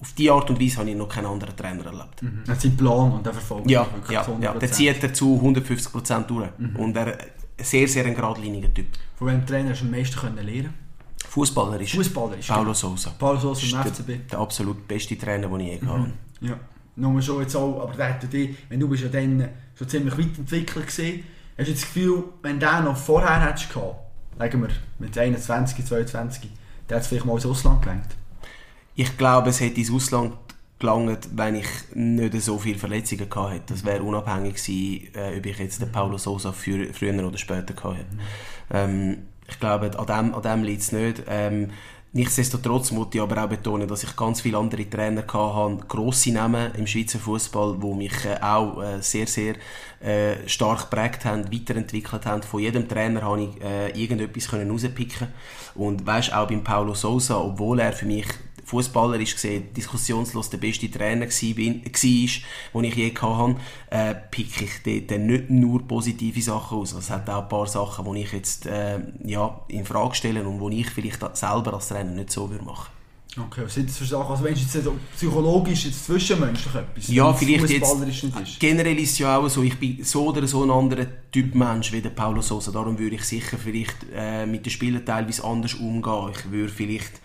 auf 0.03 0.13
diese 0.13 0.31
Art 0.33 0.49
und 0.49 0.59
Weise 0.61 0.77
habe 0.77 0.89
ich 0.89 0.95
noch 0.97 1.07
keinen 1.07 1.27
anderen 1.27 1.55
Trainer 1.55 1.85
erlebt. 1.85 2.21
Er 2.45 2.51
hat 2.53 2.61
seinen 2.61 2.75
Plan 2.77 3.11
und 3.13 3.25
er 3.25 3.33
verfolgt 3.33 3.69
Ja, 3.69 3.87
ja, 4.09 4.23
zu 4.23 4.37
ja, 4.41 4.51
100%. 4.53 4.59
der 4.59 4.71
zieht 4.71 5.03
er 5.03 5.13
zu 5.13 5.39
150% 5.41 6.25
durch. 6.27 6.49
Und 6.77 6.95
er 6.97 7.07
ein 7.07 7.17
sehr, 7.57 7.87
sehr 7.87 8.05
ein 8.05 8.13
geradliniger 8.15 8.73
Typ. 8.73 8.87
Von 9.15 9.27
welchem 9.27 9.45
Trainer 9.45 9.69
hast 9.69 9.81
du 9.81 9.85
am 9.85 9.91
meisten 9.91 10.15
können 10.15 10.45
lernen 10.45 10.73
Fußballer 11.29 11.79
ist 11.81 11.93
Fußballer 11.93 12.37
ist 12.37 12.47
Paulo 12.47 12.73
Sousa. 12.73 13.11
Paulo 13.17 13.39
Sousa 13.39 13.61
Das 13.61 13.71
im 13.71 13.79
ist 13.79 13.97
FCB. 13.97 14.07
der, 14.07 14.17
der 14.17 14.39
absolut 14.39 14.87
beste 14.87 15.17
Trainer, 15.17 15.47
den 15.47 15.59
ich 15.61 15.67
je 15.67 15.77
gehabt 15.77 15.99
habe. 15.99 16.11
Ja. 16.41 16.59
Nur 16.95 17.21
schon 17.21 17.41
jetzt 17.41 17.55
auch, 17.55 17.81
aber 17.81 17.93
der 17.95 18.09
hat 18.09 18.31
die, 18.33 18.55
wenn 18.69 18.79
du 18.79 18.87
bist 18.89 19.03
ja 19.03 19.09
dann 19.09 19.49
schon 19.75 19.87
ziemlich 19.89 20.15
weit 20.17 20.37
entwickelt 20.37 20.85
gesehen, 20.85 21.23
hast 21.57 21.67
du 21.69 21.73
das 21.73 21.81
Gefühl, 21.81 22.23
wenn 22.43 22.59
der 22.59 22.81
noch 22.81 22.97
vorher 22.97 23.41
hättest 23.47 23.73
gehabt, 23.73 23.95
sagen 24.37 24.61
wir 24.61 24.69
mit 24.99 25.17
21, 25.17 25.85
22, 25.85 26.49
der 26.89 26.97
hat 26.97 27.01
es 27.03 27.07
vielleicht 27.07 27.25
mal 27.25 27.33
ins 27.35 27.45
Ausland 27.45 27.81
gelenkt. 27.81 28.15
Ich 28.95 29.17
glaube, 29.17 29.49
es 29.49 29.59
hätte 29.59 29.79
ins 29.79 29.91
Ausland 29.91 30.33
gelangt, 30.77 31.29
wenn 31.33 31.55
ich 31.55 31.67
nicht 31.95 32.41
so 32.41 32.59
viele 32.59 32.77
Verletzungen 32.77 33.29
gehabt 33.29 33.53
hätte. 33.53 33.73
Das 33.73 33.85
wäre 33.85 34.03
unabhängig 34.03 34.55
gewesen, 34.55 35.07
äh, 35.15 35.37
ob 35.37 35.45
ich 35.45 35.57
jetzt 35.57 35.81
den 35.81 35.91
Paulo 35.91 36.17
Sousa 36.17 36.51
für, 36.51 36.93
früher 36.93 37.25
oder 37.25 37.37
später 37.37 37.73
gehabt 37.73 37.97
hätte. 37.97 38.17
Ähm, 38.71 39.17
ich 39.47 39.59
glaube, 39.59 39.97
an 39.97 40.05
dem, 40.05 40.35
an 40.35 40.41
dem 40.41 40.63
liegt 40.63 40.81
es 40.81 40.91
nicht. 40.91 41.23
Ähm, 41.27 41.71
nichtsdestotrotz 42.11 42.91
muss 42.91 43.07
ich 43.13 43.21
aber 43.21 43.43
auch 43.43 43.49
betonen, 43.49 43.87
dass 43.87 44.03
ich 44.03 44.15
ganz 44.15 44.41
viele 44.41 44.57
andere 44.57 44.87
Trainer 44.87 45.23
habe, 45.31 45.77
grosse 45.87 46.31
Namen 46.31 46.75
im 46.75 46.85
Schweizer 46.85 47.17
Fußball, 47.17 47.79
die 47.81 47.93
mich 47.93 48.25
äh, 48.25 48.41
auch 48.41 48.81
äh, 48.81 49.01
sehr, 49.01 49.25
sehr 49.25 49.55
äh, 50.01 50.47
stark 50.47 50.91
geprägt 50.91 51.25
haben, 51.25 51.51
weiterentwickelt 51.51 52.25
haben. 52.25 52.43
Von 52.43 52.59
jedem 52.59 52.87
Trainer 52.87 53.23
habe 53.23 53.41
ich 53.43 53.99
irgendetwas 53.99 54.49
können 54.49 54.69
rauspicken 54.69 55.29
Und 55.75 56.05
weißt 56.05 56.33
auch 56.33 56.47
beim 56.47 56.63
Paulo 56.63 56.93
Sousa, 56.93 57.39
obwohl 57.39 57.79
er 57.79 57.93
für 57.93 58.05
mich 58.05 58.27
fußballerisch 58.65 59.35
gesehen 59.35 59.73
diskussionslos 59.75 60.49
der 60.49 60.57
beste 60.57 60.89
Trainer 60.89 61.27
war, 61.27 61.53
den 61.55 61.83
ich 61.85 62.95
je 62.95 63.13
hatte, 63.13 63.55
äh, 63.89 64.15
picke 64.31 64.65
ich 64.65 64.83
dort 64.83 65.11
dann 65.11 65.25
nicht 65.27 65.49
nur 65.49 65.87
positive 65.87 66.41
Sachen 66.41 66.79
aus. 66.79 66.93
Es 66.93 67.09
hat 67.09 67.29
auch 67.29 67.43
ein 67.43 67.49
paar 67.49 67.67
Sachen, 67.67 68.13
die 68.13 68.21
ich 68.21 68.33
jetzt 68.33 68.65
äh, 68.65 68.99
ja, 69.25 69.61
in 69.67 69.85
Frage 69.85 70.15
stelle 70.15 70.47
und 70.47 70.71
die 70.71 70.81
ich 70.81 70.89
vielleicht 70.89 71.19
selber 71.35 71.73
als 71.73 71.89
Trainer 71.89 72.11
nicht 72.11 72.31
so 72.31 72.49
würde 72.49 72.65
machen 72.65 72.93
Okay, 73.35 73.61
was 73.63 73.73
sind 73.73 73.89
das 73.89 73.97
für 73.97 74.05
Sachen? 74.05 74.31
Also 74.31 74.43
wenn 74.43 74.53
es 74.53 74.61
jetzt 74.61 74.83
so 74.83 74.95
psychologisch, 75.15 75.85
jetzt 75.85 76.05
zwischenmenschlich 76.05 76.75
etwas, 76.75 77.07
Ja, 77.07 77.33
vielleicht 77.33 77.69
jetzt. 77.69 78.59
Generell 78.59 78.99
ist 78.99 79.13
es 79.13 79.19
ja 79.19 79.37
auch 79.37 79.49
so, 79.49 79.63
ich 79.63 79.79
bin 79.79 80.03
so 80.03 80.27
oder 80.27 80.45
so 80.45 80.63
ein 80.63 80.69
anderer 80.69 81.07
Typ 81.31 81.55
Mensch 81.55 81.91
wie 81.91 82.01
der 82.01 82.11
Paulo 82.11 82.41
Sousa. 82.43 82.71
Darum 82.71 82.99
würde 82.99 83.15
ich 83.15 83.23
sicher 83.23 83.57
vielleicht 83.57 83.95
äh, 84.15 84.45
mit 84.45 84.65
den 84.65 84.69
Spielern 84.69 85.03
teilweise 85.03 85.43
anders 85.43 85.73
umgehen. 85.73 86.31
Ich 86.35 86.51
würde 86.51 86.71
vielleicht 86.71 87.21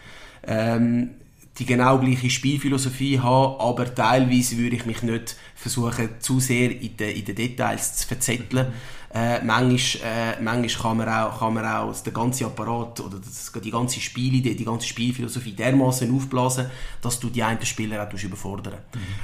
ähm, 0.46 1.10
die 1.58 1.66
genau 1.66 1.98
gleiche 1.98 2.30
Spielphilosophie 2.30 3.18
haben, 3.18 3.60
aber 3.60 3.92
teilweise 3.92 4.56
würde 4.58 4.76
ich 4.76 4.86
mich 4.86 5.02
nicht 5.02 5.36
versuchen, 5.56 6.08
zu 6.20 6.38
sehr 6.38 6.70
in 6.70 6.96
den, 6.96 7.16
in 7.16 7.24
den 7.24 7.34
Details 7.34 7.96
zu 7.96 8.06
verzetteln. 8.06 8.68
Äh, 9.12 9.42
manchmal, 9.42 10.02
äh, 10.04 10.40
manchmal 10.42 10.82
kann 10.82 10.96
man 10.98 11.08
auch, 11.08 11.38
kann 11.38 11.54
man 11.54 11.64
auch 11.64 12.02
den 12.02 12.12
ganzen 12.12 12.44
Apparat 12.44 13.00
oder 13.00 13.18
das, 13.18 13.50
die 13.64 13.70
ganze 13.70 14.00
Spielidee, 14.00 14.54
die 14.54 14.66
ganze 14.66 14.86
Spielphilosophie 14.86 15.52
dermaßen 15.52 16.14
aufblasen, 16.14 16.66
dass 17.00 17.18
du 17.18 17.30
die 17.30 17.42
einen 17.42 17.64
Spieler 17.64 18.06
auch 18.06 18.22
überfordern 18.22 18.74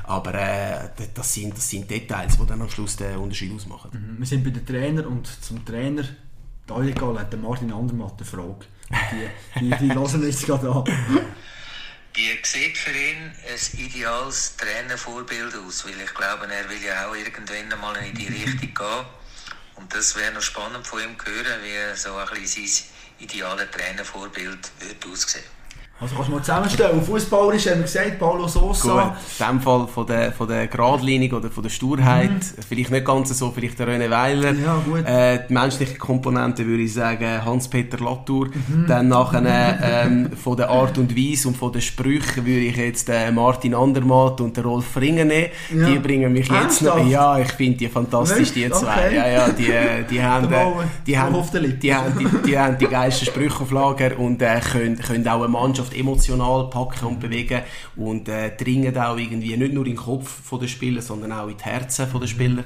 Aber 0.04 0.34
äh, 0.34 0.88
das, 1.12 1.34
sind, 1.34 1.56
das 1.56 1.68
sind 1.68 1.88
Details, 1.88 2.38
die 2.38 2.46
dann 2.46 2.62
am 2.62 2.70
Schluss 2.70 2.96
den 2.96 3.16
Unterschied 3.16 3.54
ausmachen. 3.54 3.90
Mhm. 3.92 4.18
Wir 4.18 4.26
sind 4.26 4.42
bei 4.42 4.50
den 4.50 4.64
Trainer 4.64 5.06
und 5.06 5.26
zum 5.26 5.64
Trainer, 5.64 6.04
da 6.66 6.82
egal, 6.82 7.18
hat 7.18 7.38
Martin 7.40 7.70
Andermatt 7.70 8.14
eine 8.16 8.24
Frage. 8.24 8.64
Die, 9.60 9.60
die, 9.60 9.70
die 9.70 9.88
wir 9.94 10.26
jetzt 10.26 10.46
gerade 10.46 10.70
an. 10.70 10.84
Wie 12.16 12.38
sieht 12.44 12.78
für 12.78 12.92
ihn 12.92 13.34
ein 13.48 13.80
ideales 13.80 14.56
Trainervorbild 14.56 15.52
aus? 15.56 15.84
Weil 15.84 16.00
ich 16.00 16.14
glaube, 16.14 16.46
er 16.46 16.70
will 16.70 16.80
ja 16.80 17.08
auch 17.08 17.14
irgendwann 17.16 17.72
einmal 17.72 17.96
in 18.06 18.14
die 18.14 18.28
Richtung 18.28 18.72
gehen. 18.74 19.06
Und 19.74 19.92
das 19.92 20.14
wäre 20.14 20.32
noch 20.32 20.40
spannend 20.40 20.86
von 20.86 21.02
ihm 21.02 21.18
zu 21.18 21.26
hören, 21.26 21.60
wie 21.64 21.96
so 21.96 22.14
ein 22.14 22.40
bisschen 22.40 22.68
sein 22.68 22.86
ideales 23.18 23.68
Trainervorbild 23.72 24.70
wird 24.78 25.06
aussehen. 25.06 25.53
Also 26.00 26.16
kannst 26.16 26.28
du 26.28 26.34
mal 26.34 26.42
zusammenstellen. 26.42 27.02
Fußballerisch 27.02 27.66
haben 27.68 27.76
wir 27.76 27.82
gesagt, 27.82 28.18
Paulo 28.18 28.42
Gut, 28.42 28.50
Sosa. 28.50 29.16
in 29.38 29.46
dem 29.46 29.60
Fall 29.60 29.86
von 29.86 30.06
der, 30.06 30.32
von 30.32 30.48
der 30.48 30.66
Geradlinie 30.66 31.32
oder 31.32 31.48
von 31.48 31.62
der 31.62 31.70
Sturheit, 31.70 32.44
vielleicht 32.68 32.90
nicht 32.90 33.06
ganz 33.06 33.38
so, 33.38 33.52
vielleicht 33.52 33.78
der 33.78 33.86
René 33.86 34.10
Weiler. 34.10 34.52
Mhm. 34.52 34.64
Ja, 34.64 34.82
gut. 34.84 35.06
Äh, 35.06 35.46
die 35.48 35.52
menschliche 35.52 35.96
Komponente 35.96 36.66
würde 36.66 36.82
ich 36.82 36.92
sagen 36.92 37.44
Hans-Peter 37.44 37.98
Latour. 37.98 38.48
Mhm. 38.48 38.86
Dann 38.88 39.06
nachher 39.08 39.78
ähm, 40.04 40.30
von 40.36 40.56
der 40.56 40.68
Art 40.68 40.98
und 40.98 41.16
Weise 41.16 41.46
und 41.46 41.56
von 41.56 41.72
den 41.72 41.80
Sprüchen 41.80 42.44
würde 42.44 42.66
ich 42.66 42.76
jetzt 42.76 43.08
äh, 43.08 43.30
Martin 43.30 43.74
Andermatt 43.74 44.40
und 44.40 44.56
den 44.56 44.64
Rolf 44.64 44.96
Ringer 44.96 45.24
nehmen. 45.24 45.50
Ja. 45.72 45.86
Die 45.86 45.98
bringen 46.00 46.32
mich 46.32 46.48
jetzt 46.48 46.82
noch... 46.82 47.06
Ja, 47.06 47.38
ich 47.38 47.52
finde 47.52 47.78
die 47.78 47.88
fantastisch, 47.88 48.52
die 48.52 48.68
zwei. 48.68 49.06
Okay. 49.06 49.16
Ja, 49.16 49.28
ja, 49.28 49.48
die, 49.48 49.70
äh, 49.70 50.04
die 50.10 50.20
haben... 50.20 50.52
Äh, 50.52 50.64
die 51.06 51.16
haben, 51.16 51.36
der 51.52 51.60
Lippe. 51.60 51.74
die 51.74 51.94
haben, 51.94 52.18
die, 52.18 52.48
die 52.48 52.58
haben 52.58 52.78
die 52.78 52.86
geilsten 52.86 53.26
Sprüche 53.28 53.62
auf 53.62 53.70
Lager 53.70 54.18
und 54.18 54.42
äh, 54.42 54.60
können, 54.60 54.98
können 54.98 55.28
auch 55.28 55.38
eine 55.38 55.48
Mannschaft 55.48 55.83
emotional 55.92 56.70
packen 56.70 57.06
und 57.06 57.20
bewegen 57.20 57.62
und 57.96 58.28
äh, 58.28 58.56
dringen 58.56 58.96
auch 58.96 59.16
irgendwie 59.16 59.56
nicht 59.56 59.72
nur 59.74 59.84
in 59.86 59.92
den 59.92 59.96
Kopf 59.96 60.28
von 60.44 60.60
der 60.60 60.68
Spieler, 60.68 61.02
sondern 61.02 61.32
auch 61.32 61.48
in 61.48 61.56
die 61.56 61.64
Herzen 61.64 62.06
von 62.06 62.20
der 62.20 62.28
Spieler. 62.28 62.64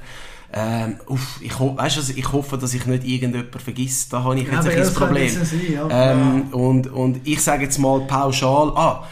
Ähm, 0.52 0.96
uff, 1.06 1.40
ich, 1.42 1.58
ho 1.58 1.76
weißt, 1.76 1.98
also 1.98 2.12
ich 2.16 2.32
hoffe, 2.32 2.56
dass 2.56 2.72
ich 2.72 2.86
nicht 2.86 3.04
irgendjemanden 3.04 3.60
vergesse. 3.60 4.08
Da 4.10 4.22
habe 4.22 4.38
ich 4.40 4.46
Ja, 4.46 4.52
jetzt 4.54 4.60
aber 4.60 4.70
ein 4.70 4.78
das 4.78 4.94
Problem. 4.94 5.28
sein, 5.44 5.60
ja. 5.72 6.12
Ähm, 6.12 6.42
und, 6.52 6.86
und 6.86 7.20
ich 7.26 7.42
sage 7.42 7.64
jetzt 7.64 7.78
mal 7.78 8.00
pauschal, 8.06 8.72
ah, 8.74 9.06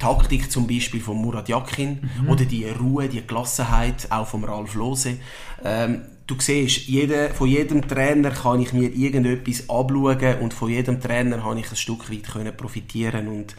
Taktik 0.00 0.50
zum 0.50 0.66
Beispiel 0.66 1.00
von 1.00 1.16
Murat 1.18 1.48
Yakin 1.48 2.00
Mhm. 2.22 2.28
oder 2.30 2.44
die 2.44 2.64
Ruhe, 2.64 3.06
die 3.08 3.24
Gelassenheit 3.24 4.08
auch 4.10 4.26
von 4.26 4.42
Ralf 4.44 4.74
Lose. 4.74 5.18
Ähm, 5.62 6.02
du 6.30 6.36
siehst, 6.38 6.86
jeder, 6.86 7.30
von 7.30 7.48
jedem 7.48 7.86
Trainer 7.86 8.30
kann 8.30 8.60
ich 8.60 8.72
mir 8.72 8.88
irgendetwas 8.88 9.68
abschauen 9.68 10.38
und 10.40 10.54
von 10.54 10.70
jedem 10.70 11.00
Trainer 11.00 11.42
habe 11.44 11.60
ich 11.60 11.70
ein 11.70 11.76
Stück 11.76 12.10
weit 12.10 12.24
können 12.32 12.56
profitieren 12.56 13.28
und 13.28 13.54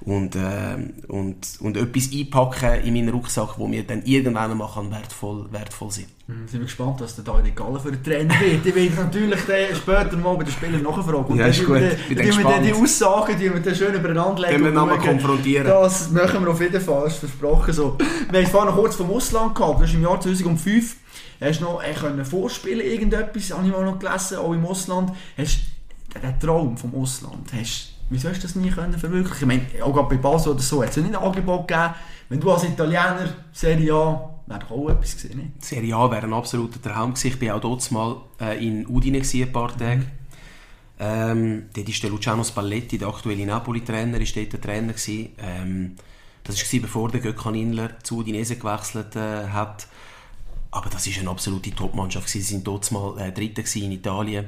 und, 0.00 0.36
ähm, 0.36 0.92
und, 1.08 1.36
und 1.60 1.76
etwas 1.78 2.10
einpacken 2.12 2.84
in 2.84 2.92
meinen 2.92 3.08
Rucksack, 3.08 3.58
wo 3.58 3.66
mir 3.66 3.84
dann 3.84 4.02
irgendwann 4.04 4.50
einmal 4.50 4.68
kann 4.72 4.90
wertvoll, 4.90 5.46
wertvoll 5.50 5.90
sein 5.90 6.06
Mhm, 6.26 6.48
Sind 6.48 6.60
wir 6.60 6.64
gespannt, 6.64 7.00
was 7.00 7.16
der 7.16 7.24
David 7.24 7.54
Galler 7.54 7.78
für 7.78 7.90
ein 7.90 8.02
Trainer 8.02 8.34
wird. 8.40 8.64
Ich 8.64 8.74
werde 8.74 8.94
natürlich 8.94 9.40
den 9.42 9.76
später 9.76 10.16
mal 10.16 10.34
bei 10.38 10.44
den 10.44 10.52
Spielern 10.52 10.82
nachfragen. 10.82 11.24
Und 11.26 11.38
Ja, 11.38 11.48
ist 11.48 11.66
gut. 11.66 11.74
wir 11.76 11.90
dann 11.90 11.98
die 12.08 12.14
gespannt. 12.14 12.74
Aussagen, 12.74 13.38
die 13.38 13.52
wir 13.52 13.60
dann 13.60 13.74
schön 13.74 13.94
übereinander 13.94 14.40
legen. 14.40 14.52
Können 14.52 14.64
wir 14.64 14.72
nochmal 14.72 14.98
konfrontieren. 15.00 15.66
Das 15.66 16.10
machen 16.10 16.42
wir 16.44 16.50
auf 16.50 16.60
jeden 16.62 16.80
Fall, 16.80 17.04
das 17.04 17.12
ist 17.14 17.18
versprochen 17.18 17.74
so. 17.74 17.98
Wir 18.30 18.40
haben 18.40 18.50
vorhin 18.50 18.70
noch 18.70 18.80
kurz 18.80 18.96
vom 18.96 19.10
Ausland 19.10 19.54
gehabt. 19.54 19.80
Du 19.80 19.84
hast 19.84 19.92
im 19.94 20.02
Jahr 20.02 20.18
2005 20.18 20.96
hast 21.44 21.60
noch 21.60 21.82
äh, 21.82 21.92
können 21.92 22.24
vorspielen 22.24 22.86
irgendetwas, 22.86 23.52
habe 23.52 23.66
ich 23.66 23.72
mal 23.72 23.84
noch 23.84 23.98
gelesen, 23.98 24.38
auch 24.38 24.52
im 24.52 24.64
Ausland. 24.66 25.12
Hast 25.36 25.60
den 26.22 26.40
Traum 26.40 26.76
vom 26.76 26.94
Ausland, 26.94 27.52
hast 27.52 27.94
wieso 28.10 28.28
hast 28.28 28.38
du 28.38 28.42
das 28.42 28.54
nie 28.56 28.70
können 28.70 28.98
verwirklichen? 28.98 29.50
Ich 29.50 29.58
meine, 29.58 29.84
auch 29.84 29.92
gerade 29.92 30.08
bei 30.08 30.16
Basel 30.16 30.52
oder 30.52 30.62
so, 30.62 30.82
hat 30.82 30.90
es 30.90 30.96
ja 30.96 31.02
nicht 31.02 31.16
ein 31.16 31.22
Angebot 31.22 31.68
gegeben. 31.68 31.94
Wenn 32.28 32.40
du 32.40 32.50
als 32.50 32.64
Italiener 32.64 33.28
Serie 33.52 33.94
A, 33.94 34.30
wäre 34.46 34.60
doch 34.60 34.70
auch 34.70 34.90
etwas 34.90 35.16
gewesen, 35.16 35.38
nicht? 35.38 35.64
Serie 35.64 35.94
A 35.94 36.10
wäre 36.10 36.24
ein 36.24 36.32
absoluter 36.32 36.80
Traum 36.80 37.14
gewesen. 37.14 37.28
Ich 37.28 37.48
war 37.48 37.56
auch 37.56 37.60
dort 37.60 37.90
mal 37.90 38.16
äh, 38.40 38.66
in 38.66 38.86
Udine 38.86 39.20
ein 39.20 39.52
paar 39.52 39.76
Tage. 39.76 39.96
Mhm. 39.96 40.06
Ähm, 40.98 41.66
dort 41.74 41.88
ist 41.88 42.02
der 42.02 42.10
Luciano 42.10 42.44
Spalletti, 42.44 42.98
der 42.98 43.08
aktuelle 43.08 43.44
Napoli-Trainer, 43.44 44.20
ist 44.20 44.36
dort 44.36 44.52
der 44.52 44.60
Trainer 44.60 44.92
gewesen. 44.92 45.30
Ähm, 45.38 45.96
das 46.44 46.72
war 46.72 46.80
bevor 46.80 47.10
der 47.10 47.20
Gökhan 47.20 47.54
Inler 47.54 47.98
zu 48.02 48.18
Udinese 48.18 48.56
gewechselt 48.56 49.16
äh, 49.16 49.48
hat. 49.48 49.88
Aber 50.74 50.90
das 50.90 51.06
war 51.06 51.20
eine 51.20 51.30
absolute 51.30 51.70
Top-Mannschaft. 51.70 52.28
Sie 52.28 52.52
waren 52.52 52.64
dort 52.64 52.90
mal 52.90 53.16
äh, 53.18 53.30
Dritter 53.30 53.62
in 53.76 53.92
Italien, 53.92 54.46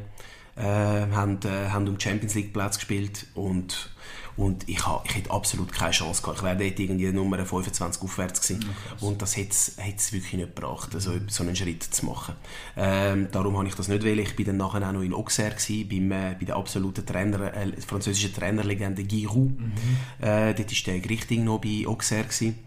äh, 0.57 0.63
haben, 0.63 1.39
äh, 1.45 1.69
haben 1.71 1.87
um 1.87 2.01
Champions 2.01 2.35
League 2.35 2.53
Platz 2.53 2.79
gespielt 2.79 3.27
und 3.35 3.91
und 4.37 4.69
ich, 4.69 4.87
ha, 4.87 5.03
ich 5.07 5.15
hätte 5.15 5.31
absolut 5.31 5.73
keine 5.73 5.93
Chance 5.93 6.21
gehabt. 6.21 6.39
Ich 6.39 6.45
wäre 6.45 6.57
dort 6.57 6.79
irgendwie 6.79 7.11
Nummer 7.11 7.39
25 7.43 8.03
aufwärts 8.03 8.43
gewesen. 8.43 8.69
Ja, 9.01 9.09
und 9.09 9.23
das 9.23 9.35
hätte 9.35 9.51
es 9.51 10.13
wirklich 10.13 10.35
nicht 10.35 10.55
gebracht, 10.55 10.95
also 10.95 11.13
so 11.29 11.43
einen 11.43 11.57
Schritt 11.57 11.83
zu 11.83 12.05
machen. 12.05 12.35
Ähm, 12.77 13.29
darum 13.33 13.57
habe 13.57 13.67
ich 13.67 13.75
das 13.75 13.89
nicht 13.89 14.03
wählen. 14.03 14.19
Ich 14.19 14.39
war 14.39 14.45
dann 14.45 14.59
nachher 14.59 14.87
auch 14.87 14.93
noch 14.93 15.01
in 15.01 15.15
Auxerre 15.15 15.55
gewesen, 15.55 15.89
beim, 15.89 16.13
äh, 16.13 16.37
bei 16.39 16.45
der 16.45 16.57
absoluten 16.57 17.07
Trainer, 17.07 17.55
äh, 17.55 17.81
französischen 17.81 18.35
Trainerlegende 18.35 19.05
Giroud. 19.05 19.59
Mhm. 19.59 19.73
Äh, 20.21 20.53
dort 20.53 20.71
war 20.71 20.93
der 20.93 21.01
Grichting 21.01 21.45
noch 21.45 21.59
bei 21.63 21.85
Auxerre 21.87 22.25
gewesen. 22.25 22.59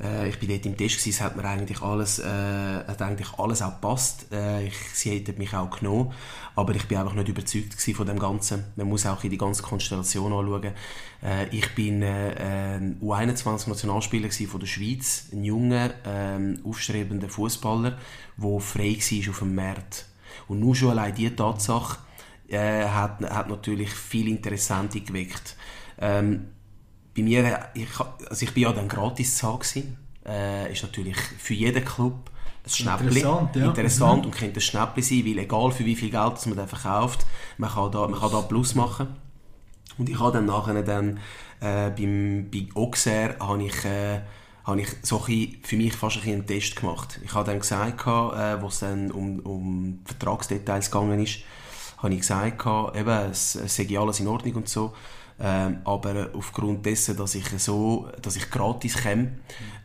Äh, 0.00 0.28
ich 0.28 0.38
bin 0.38 0.48
dort 0.48 0.66
im 0.66 0.76
Test 0.76 0.98
gewesen, 0.98 1.10
es 1.10 1.20
hat 1.20 1.36
mir 1.36 1.44
eigentlich 1.44 1.80
alles, 1.80 2.18
äh, 2.18 2.24
hat 2.26 3.00
eigentlich 3.02 3.28
alles 3.38 3.62
auch 3.62 3.74
gepasst. 3.74 4.26
Äh, 4.32 4.66
ich, 4.66 4.76
sie 4.92 5.10
hätten 5.10 5.38
mich 5.38 5.54
auch 5.54 5.70
genommen, 5.70 6.12
aber 6.54 6.74
ich 6.74 6.86
bin 6.86 6.98
einfach 6.98 7.14
nicht 7.14 7.28
überzeugt 7.28 7.80
von 7.80 8.06
dem 8.06 8.18
Ganzen. 8.18 8.64
Man 8.76 8.88
muss 8.88 9.06
auch 9.06 9.22
in 9.24 9.30
die 9.30 9.38
ganze 9.38 9.62
Konstellation 9.62 10.32
anschauen. 10.32 10.72
Äh, 11.22 11.48
ich 11.50 11.74
bin 11.74 12.02
äh, 12.02 12.76
ein 12.76 13.00
U21-Nationalspieler 13.00 14.30
von 14.30 14.60
der 14.60 14.66
Schweiz, 14.66 15.28
ein 15.32 15.44
junger, 15.44 15.90
äh, 16.04 16.58
aufstrebender 16.64 17.28
Fußballer, 17.28 17.98
der 18.36 18.60
frei 18.60 18.98
war 18.98 19.30
auf 19.30 19.38
dem 19.38 19.54
Markt. 19.54 20.06
Und 20.48 20.60
nur 20.60 20.74
schon 20.74 20.90
allein 20.90 21.14
diese 21.14 21.34
Tatsache 21.34 21.98
äh, 22.48 22.84
hat, 22.84 23.20
hat 23.22 23.48
natürlich 23.48 23.90
viel 23.90 24.28
Interessante 24.28 25.00
geweckt. 25.00 25.56
Ähm, 25.98 26.48
bei 27.16 27.22
mir, 27.22 27.68
ich, 27.74 27.88
also 28.28 28.44
ich 28.44 28.52
bin 28.52 28.64
ja 28.64 28.72
dann 28.72 28.88
gratis 28.88 29.38
zu 29.38 29.46
haben, 29.46 29.96
äh, 30.26 30.72
ist 30.72 30.82
natürlich 30.82 31.16
für 31.16 31.54
jeden 31.54 31.84
Club 31.84 32.30
ein 32.64 32.70
Schnäppchen. 32.70 33.08
Interessant, 33.08 33.56
ja. 33.56 33.66
Interessant 33.66 34.20
mhm. 34.22 34.26
und 34.26 34.36
könnte 34.36 34.58
ein 34.58 34.62
Schnäppchen 34.62 35.02
sein, 35.02 35.24
weil 35.24 35.38
egal 35.38 35.70
für 35.70 35.84
wie 35.84 35.96
viel 35.96 36.10
Geld 36.10 36.46
man 36.46 36.56
dann 36.56 36.68
verkauft, 36.68 37.26
man 37.58 37.70
kann 37.70 37.92
da, 37.92 38.06
man 38.08 38.20
kann 38.20 38.30
da 38.30 38.40
Plus 38.42 38.74
machen. 38.74 39.08
Und 39.98 40.10
ich 40.10 40.18
habe 40.18 40.32
dann 40.32 40.46
nachher 40.46 40.82
dann, 40.82 41.18
äh, 41.60 41.90
beim, 41.90 42.50
bei 42.50 42.68
Auxerre 42.74 43.36
habe 43.40 43.64
ich, 43.64 43.84
äh, 43.84 44.20
habe 44.64 44.80
ich 44.80 44.88
so 45.02 45.24
ein 45.26 45.56
für 45.62 45.76
mich 45.76 45.94
fast 45.94 46.18
ein 46.24 46.32
einen 46.32 46.46
Test 46.46 46.76
gemacht. 46.76 47.20
Ich 47.24 47.32
habe 47.32 47.46
dann 47.46 47.60
gesagt, 47.60 48.02
äh, 48.02 48.60
wo 48.60 48.66
es 48.66 48.80
dann 48.80 49.10
um, 49.10 49.38
um 49.40 50.00
Vertragsdetails 50.04 50.90
gegangen 50.90 51.22
ist, 51.22 51.38
habe 51.98 52.12
ich 52.12 52.20
gesagt, 52.20 52.66
eben, 52.94 53.30
es, 53.30 53.54
es 53.54 53.76
sei 53.76 53.98
alles 53.98 54.20
in 54.20 54.26
Ordnung 54.26 54.56
und 54.56 54.68
so. 54.68 54.92
Ähm, 55.38 55.78
aber 55.84 56.30
aufgrund 56.34 56.86
dessen, 56.86 57.16
dass 57.16 57.34
ich 57.34 57.48
so, 57.58 58.08
dass 58.22 58.36
ich 58.36 58.50
gratis 58.50 59.02
komme, 59.02 59.32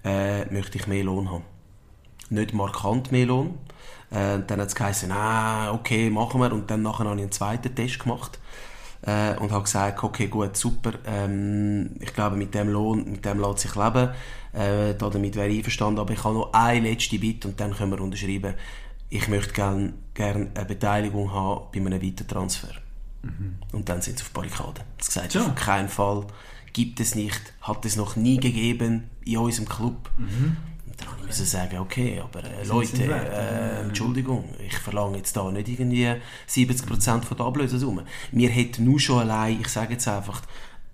äh, 0.03 0.45
möchte 0.53 0.77
ich 0.77 0.87
mehr 0.87 1.03
Lohn 1.03 1.29
haben. 1.29 1.43
Nicht 2.29 2.53
markant 2.53 3.11
mehr 3.11 3.25
Lohn. 3.25 3.57
Äh, 4.09 4.39
dann 4.47 4.61
hat 4.61 4.67
es 4.67 4.75
geheißen, 4.75 5.11
ah, 5.11 5.71
okay, 5.73 6.09
machen 6.09 6.39
wir. 6.39 6.51
Und 6.53 6.71
dann 6.71 6.81
nachher 6.81 7.05
habe 7.05 7.15
ich 7.15 7.23
einen 7.23 7.31
zweiten 7.31 7.75
Test 7.75 7.99
gemacht. 7.99 8.39
Äh, 9.03 9.35
und 9.39 9.51
habe 9.51 9.63
gesagt, 9.63 10.03
okay, 10.03 10.27
gut, 10.27 10.55
super, 10.55 10.93
ähm, 11.07 11.95
ich 11.99 12.13
glaube, 12.13 12.35
mit 12.35 12.53
dem 12.53 12.69
Lohn, 12.69 13.03
mit 13.09 13.25
dem 13.25 13.39
lässt 13.39 13.59
sich 13.59 13.75
leben, 13.75 14.09
äh, 14.53 14.93
damit 14.93 15.35
wäre 15.35 15.47
ich 15.47 15.57
einverstanden, 15.57 15.99
aber 15.99 16.13
ich 16.13 16.23
habe 16.23 16.35
noch 16.35 16.53
eine 16.53 16.87
letzte 16.87 17.17
Bitte 17.17 17.47
und 17.47 17.59
dann 17.59 17.73
können 17.73 17.91
wir 17.91 17.99
unterschreiben. 17.99 18.53
Ich 19.09 19.27
möchte 19.27 19.53
gerne 19.53 19.93
gern 20.13 20.51
eine 20.53 20.65
Beteiligung 20.65 21.33
haben 21.33 21.65
bei 21.73 21.79
einem 21.79 22.01
Weitertransfer. 22.01 22.69
Mhm. 23.23 23.57
Und 23.71 23.89
dann 23.89 24.01
sind 24.01 24.19
sie 24.19 24.23
auf 24.23 24.31
Barrikaden. 24.31 24.83
Das 24.97 25.07
gesagt, 25.07 25.33
ja. 25.33 25.45
auf 25.45 25.55
keinen 25.55 25.89
Fall 25.89 26.25
gibt 26.73 26.99
es 26.99 27.15
nicht, 27.15 27.41
hat 27.61 27.85
es 27.85 27.95
noch 27.95 28.15
nie 28.15 28.37
gegeben 28.37 29.09
in 29.25 29.37
unserem 29.37 29.67
Club. 29.67 30.09
Mhm. 30.17 30.57
Und 30.87 31.01
dann 31.01 31.07
okay. 31.09 31.25
musste 31.27 31.43
ich 31.43 31.49
sagen, 31.49 31.77
okay, 31.79 32.21
aber 32.21 32.43
äh, 32.43 32.63
Leute, 32.65 33.03
äh, 33.03 33.81
Entschuldigung, 33.81 34.45
ich 34.65 34.77
verlange 34.77 35.17
jetzt 35.17 35.35
da 35.35 35.49
nicht 35.51 35.67
irgendwie 35.67 36.07
70% 36.49 37.21
von 37.23 37.37
der 37.37 37.45
Ablösesumme. 37.45 38.05
Wir 38.31 38.49
hätten 38.49 38.85
nur 38.85 38.99
schon 38.99 39.19
allein, 39.19 39.59
ich 39.61 39.67
sage 39.67 39.93
jetzt 39.93 40.07
einfach, 40.07 40.41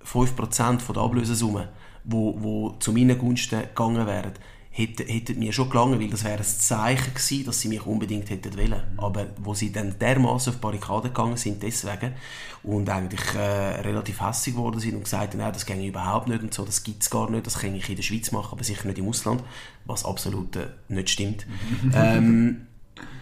5% 0.05 0.79
von 0.79 0.93
der 0.93 1.03
Ablösesumme, 1.03 1.69
wo, 2.03 2.41
wo 2.41 2.69
zu 2.79 2.93
meinen 2.93 3.17
Gunsten 3.17 3.61
gegangen 3.61 4.05
wären, 4.07 4.33
hätten, 4.77 5.07
hätten 5.07 5.39
mir 5.39 5.51
schon 5.51 5.69
gelangen, 5.69 5.99
weil 5.99 6.09
das 6.09 6.23
wäre 6.23 6.37
ein 6.37 6.43
Zeichen 6.43 7.13
gewesen, 7.13 7.45
dass 7.45 7.61
sie 7.61 7.67
mich 7.67 7.85
unbedingt 7.85 8.29
hätten 8.29 8.55
wollen. 8.55 8.83
Aber 8.97 9.25
wo 9.37 9.55
sie 9.55 9.71
dann 9.71 9.97
dermaßen 9.97 10.53
auf 10.53 10.59
Barrikaden 10.59 11.11
gegangen 11.13 11.37
sind, 11.37 11.63
deswegen, 11.63 12.13
und 12.61 12.87
eigentlich 12.89 13.33
äh, 13.33 13.81
relativ 13.81 14.21
hässlich 14.21 14.55
geworden 14.55 14.79
sind 14.79 14.95
und 14.95 15.03
gesagt 15.05 15.33
haben, 15.33 15.39
das 15.39 15.65
ginge 15.65 15.87
überhaupt 15.87 16.27
nicht 16.27 16.43
und 16.43 16.53
so, 16.53 16.63
das 16.63 16.83
gibt 16.83 17.01
es 17.01 17.09
gar 17.09 17.29
nicht, 17.29 17.47
das 17.47 17.59
kann 17.59 17.73
ich 17.75 17.89
in 17.89 17.95
der 17.95 18.03
Schweiz 18.03 18.31
machen, 18.31 18.49
aber 18.51 18.63
sicher 18.63 18.87
nicht 18.87 18.99
im 18.99 19.07
Ausland, 19.07 19.43
was 19.85 20.05
absolut 20.05 20.55
äh, 20.55 20.67
nicht 20.89 21.09
stimmt, 21.09 21.47
ähm, 21.95 22.67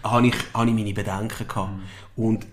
habe 0.04 0.28
ich, 0.28 0.36
hab 0.54 0.68
ich 0.68 0.74
meine 0.74 0.94
Bedenken 0.94 1.48
gehabt. 1.48 1.72
Und 2.18 2.46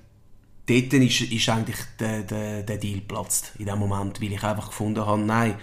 dort 0.67 0.93
ist, 0.93 1.21
ist 1.23 1.49
eigentlich 1.49 1.79
der, 1.99 2.23
der, 2.23 2.63
der 2.63 2.77
Deal 2.79 3.01
geplatzt, 3.01 3.53
in 3.59 3.67
dem 3.67 3.81
Moment, 3.81 4.23
weil 4.23 4.33
ich 4.33 4.45
einfach 4.45 4.69
gefunden 4.69 5.05
habe, 5.05 5.21
nein, 5.21 5.57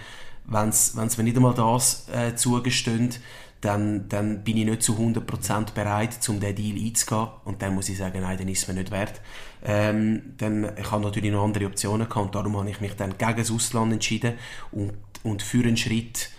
wenn 0.44 0.68
es 0.68 0.94
mir 0.94 1.24
nicht 1.24 1.36
einmal 1.36 1.54
das 1.54 2.08
äh, 2.08 2.34
zugesteht, 2.34 3.20
dann, 3.60 4.08
dann 4.08 4.42
bin 4.42 4.56
ich 4.56 4.64
nicht 4.64 4.82
zu 4.82 4.94
100% 4.94 5.74
bereit, 5.74 6.16
um 6.28 6.40
diesen 6.40 6.54
Deal 6.54 6.86
einzugehen. 6.86 7.28
Und 7.44 7.60
dann 7.60 7.74
muss 7.74 7.88
ich 7.88 7.98
sagen, 7.98 8.22
nein, 8.22 8.38
dann 8.38 8.48
ist 8.48 8.62
es 8.62 8.68
mir 8.68 8.74
nicht 8.74 8.90
wert. 8.90 9.20
Ähm, 9.62 10.34
dann, 10.38 10.72
ich 10.78 10.90
habe 10.90 11.04
natürlich 11.04 11.30
noch 11.30 11.44
andere 11.44 11.66
Optionen 11.66 12.08
gehabt 12.08 12.26
und 12.26 12.34
darum 12.34 12.56
habe 12.56 12.70
ich 12.70 12.80
mich 12.80 12.94
dann 12.94 13.18
gegen 13.18 13.36
das 13.36 13.50
Ausland 13.50 13.92
entschieden 13.92 14.34
und, 14.72 14.92
und 15.22 15.42
für 15.42 15.62
einen 15.62 15.76
Schritt 15.76 16.30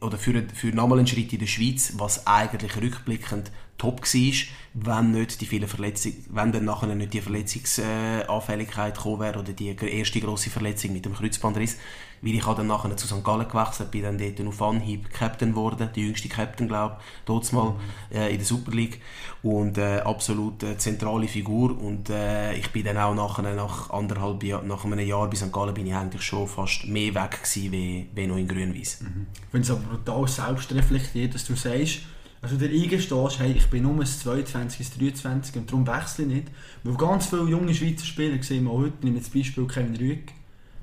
oder 0.00 0.18
für, 0.18 0.44
für 0.54 0.68
nochmal 0.68 0.98
einen 0.98 1.08
Schritt 1.08 1.32
in 1.32 1.40
der 1.40 1.46
Schweiz, 1.46 1.94
was 1.96 2.26
eigentlich 2.26 2.76
rückblickend 2.76 3.50
top 3.78 4.02
war, 4.02 4.32
wenn 4.74 5.10
nicht 5.12 5.40
die 5.40 5.46
vielen 5.46 5.68
Verletzungen, 5.68 6.24
wenn 6.30 6.52
dann 6.52 6.64
nachher 6.64 6.94
nicht 6.94 7.14
die 7.14 7.20
Verletzungsanfälligkeit 7.20 8.96
gekommen 8.96 9.20
wäre 9.20 9.38
oder 9.38 9.52
die 9.52 9.74
erste 9.74 10.20
grosse 10.20 10.50
Verletzung 10.50 10.92
mit 10.92 11.04
dem 11.04 11.14
Kreuzbandriss, 11.14 11.78
weil 12.22 12.34
ich 12.34 12.44
dann 12.44 12.66
nachher 12.66 12.96
zu 12.96 13.06
St. 13.06 13.24
Gallen 13.24 13.48
gewechselt, 13.48 13.90
bin 13.90 14.02
dann 14.02 14.18
dort 14.18 14.46
auf 14.46 14.62
Anhieb 14.62 15.10
Captain 15.10 15.50
geworden, 15.50 15.88
die 15.94 16.02
jüngste 16.02 16.28
Captain, 16.28 16.68
glaube 16.68 16.96
ich, 16.98 17.04
dort 17.24 17.52
mal 17.52 17.74
äh, 18.12 18.30
in 18.30 18.38
der 18.38 18.46
Super 18.46 18.72
League 18.72 19.00
und 19.42 19.78
äh, 19.78 20.00
absolut 20.00 20.62
äh, 20.62 20.76
zentrale 20.78 21.28
Figur 21.28 21.78
und 21.80 22.10
äh, 22.10 22.54
ich 22.54 22.70
bin 22.70 22.84
dann 22.84 22.98
auch 22.98 23.14
nachher, 23.14 23.54
nach 23.54 23.90
anderthalb 23.90 24.42
Jahr, 24.42 24.62
nach 24.62 24.84
einem 24.84 24.98
Jahr 25.00 25.28
bei 25.28 25.36
St. 25.36 25.52
Gallen 25.52 25.74
bin 25.74 25.86
ich 25.86 25.94
eigentlich 25.94 26.22
schon 26.22 26.46
fast 26.46 26.86
mehr 26.86 27.14
weg 27.14 27.42
gewesen, 27.42 27.72
wie, 27.72 28.08
wie 28.14 28.26
noch 28.26 28.36
in 28.36 28.48
Grün-Weiss. 28.48 29.00
Mhm. 29.00 29.26
Ich 29.32 29.50
finde 29.50 29.64
es 29.64 29.70
aber 29.70 29.80
brutal 29.80 30.28
selbstreflektiert, 30.28 31.34
dass 31.34 31.46
du 31.46 31.54
sagst, 31.54 32.00
also 32.40 32.56
der 32.56 32.70
eingestehst, 32.70 33.40
hey, 33.40 33.52
ich 33.52 33.66
bin 33.66 33.82
nur 33.82 34.04
22 34.04 34.90
23 34.90 35.56
und 35.56 35.68
darum 35.68 35.86
wechsle 35.86 36.24
ich 36.24 36.30
nicht. 36.30 36.48
Weil 36.84 36.94
ganz 36.94 37.26
viele 37.26 37.48
junge 37.48 37.74
Schweizer 37.74 38.04
Spieler 38.04 38.40
sehen 38.42 38.64
wir 38.64 38.72
heute, 38.72 39.04
nehmen 39.04 39.22
zum 39.22 39.32
Beispiel 39.34 39.66
Kevin 39.66 39.96
Rüegg, 39.96 40.32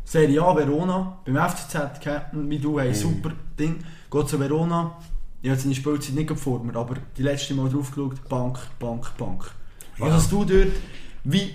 Serie 0.06 0.42
A 0.42 0.56
Verona, 0.56 1.20
beim 1.26 1.36
FCZ 1.50 2.00
Captain, 2.02 2.50
wie 2.50 2.60
du, 2.60 2.80
hey, 2.80 2.90
mhm. 2.90 2.96
super 2.96 3.32
Ding, 3.60 3.84
geht 4.10 4.30
zu 4.30 4.40
Verona, 4.40 4.98
ich 5.42 5.50
habe 5.50 5.60
seine 5.60 5.76
Spielzeit 5.76 6.16
nicht 6.16 6.32
vor 6.40 6.64
mir, 6.64 6.76
aber 6.76 6.96
die 7.18 7.24
letzte 7.24 7.54
Mal 7.54 7.70
drauf 7.70 7.92
geschaut, 7.92 8.28
Bank, 8.30 8.58
Bank, 8.80 9.18
Bank. 9.18 9.52
Ja. 9.98 10.06
Also 10.06 10.18
dass 10.18 10.30
du 10.30 10.46
dort, 10.46 10.74
wie, 11.24 11.54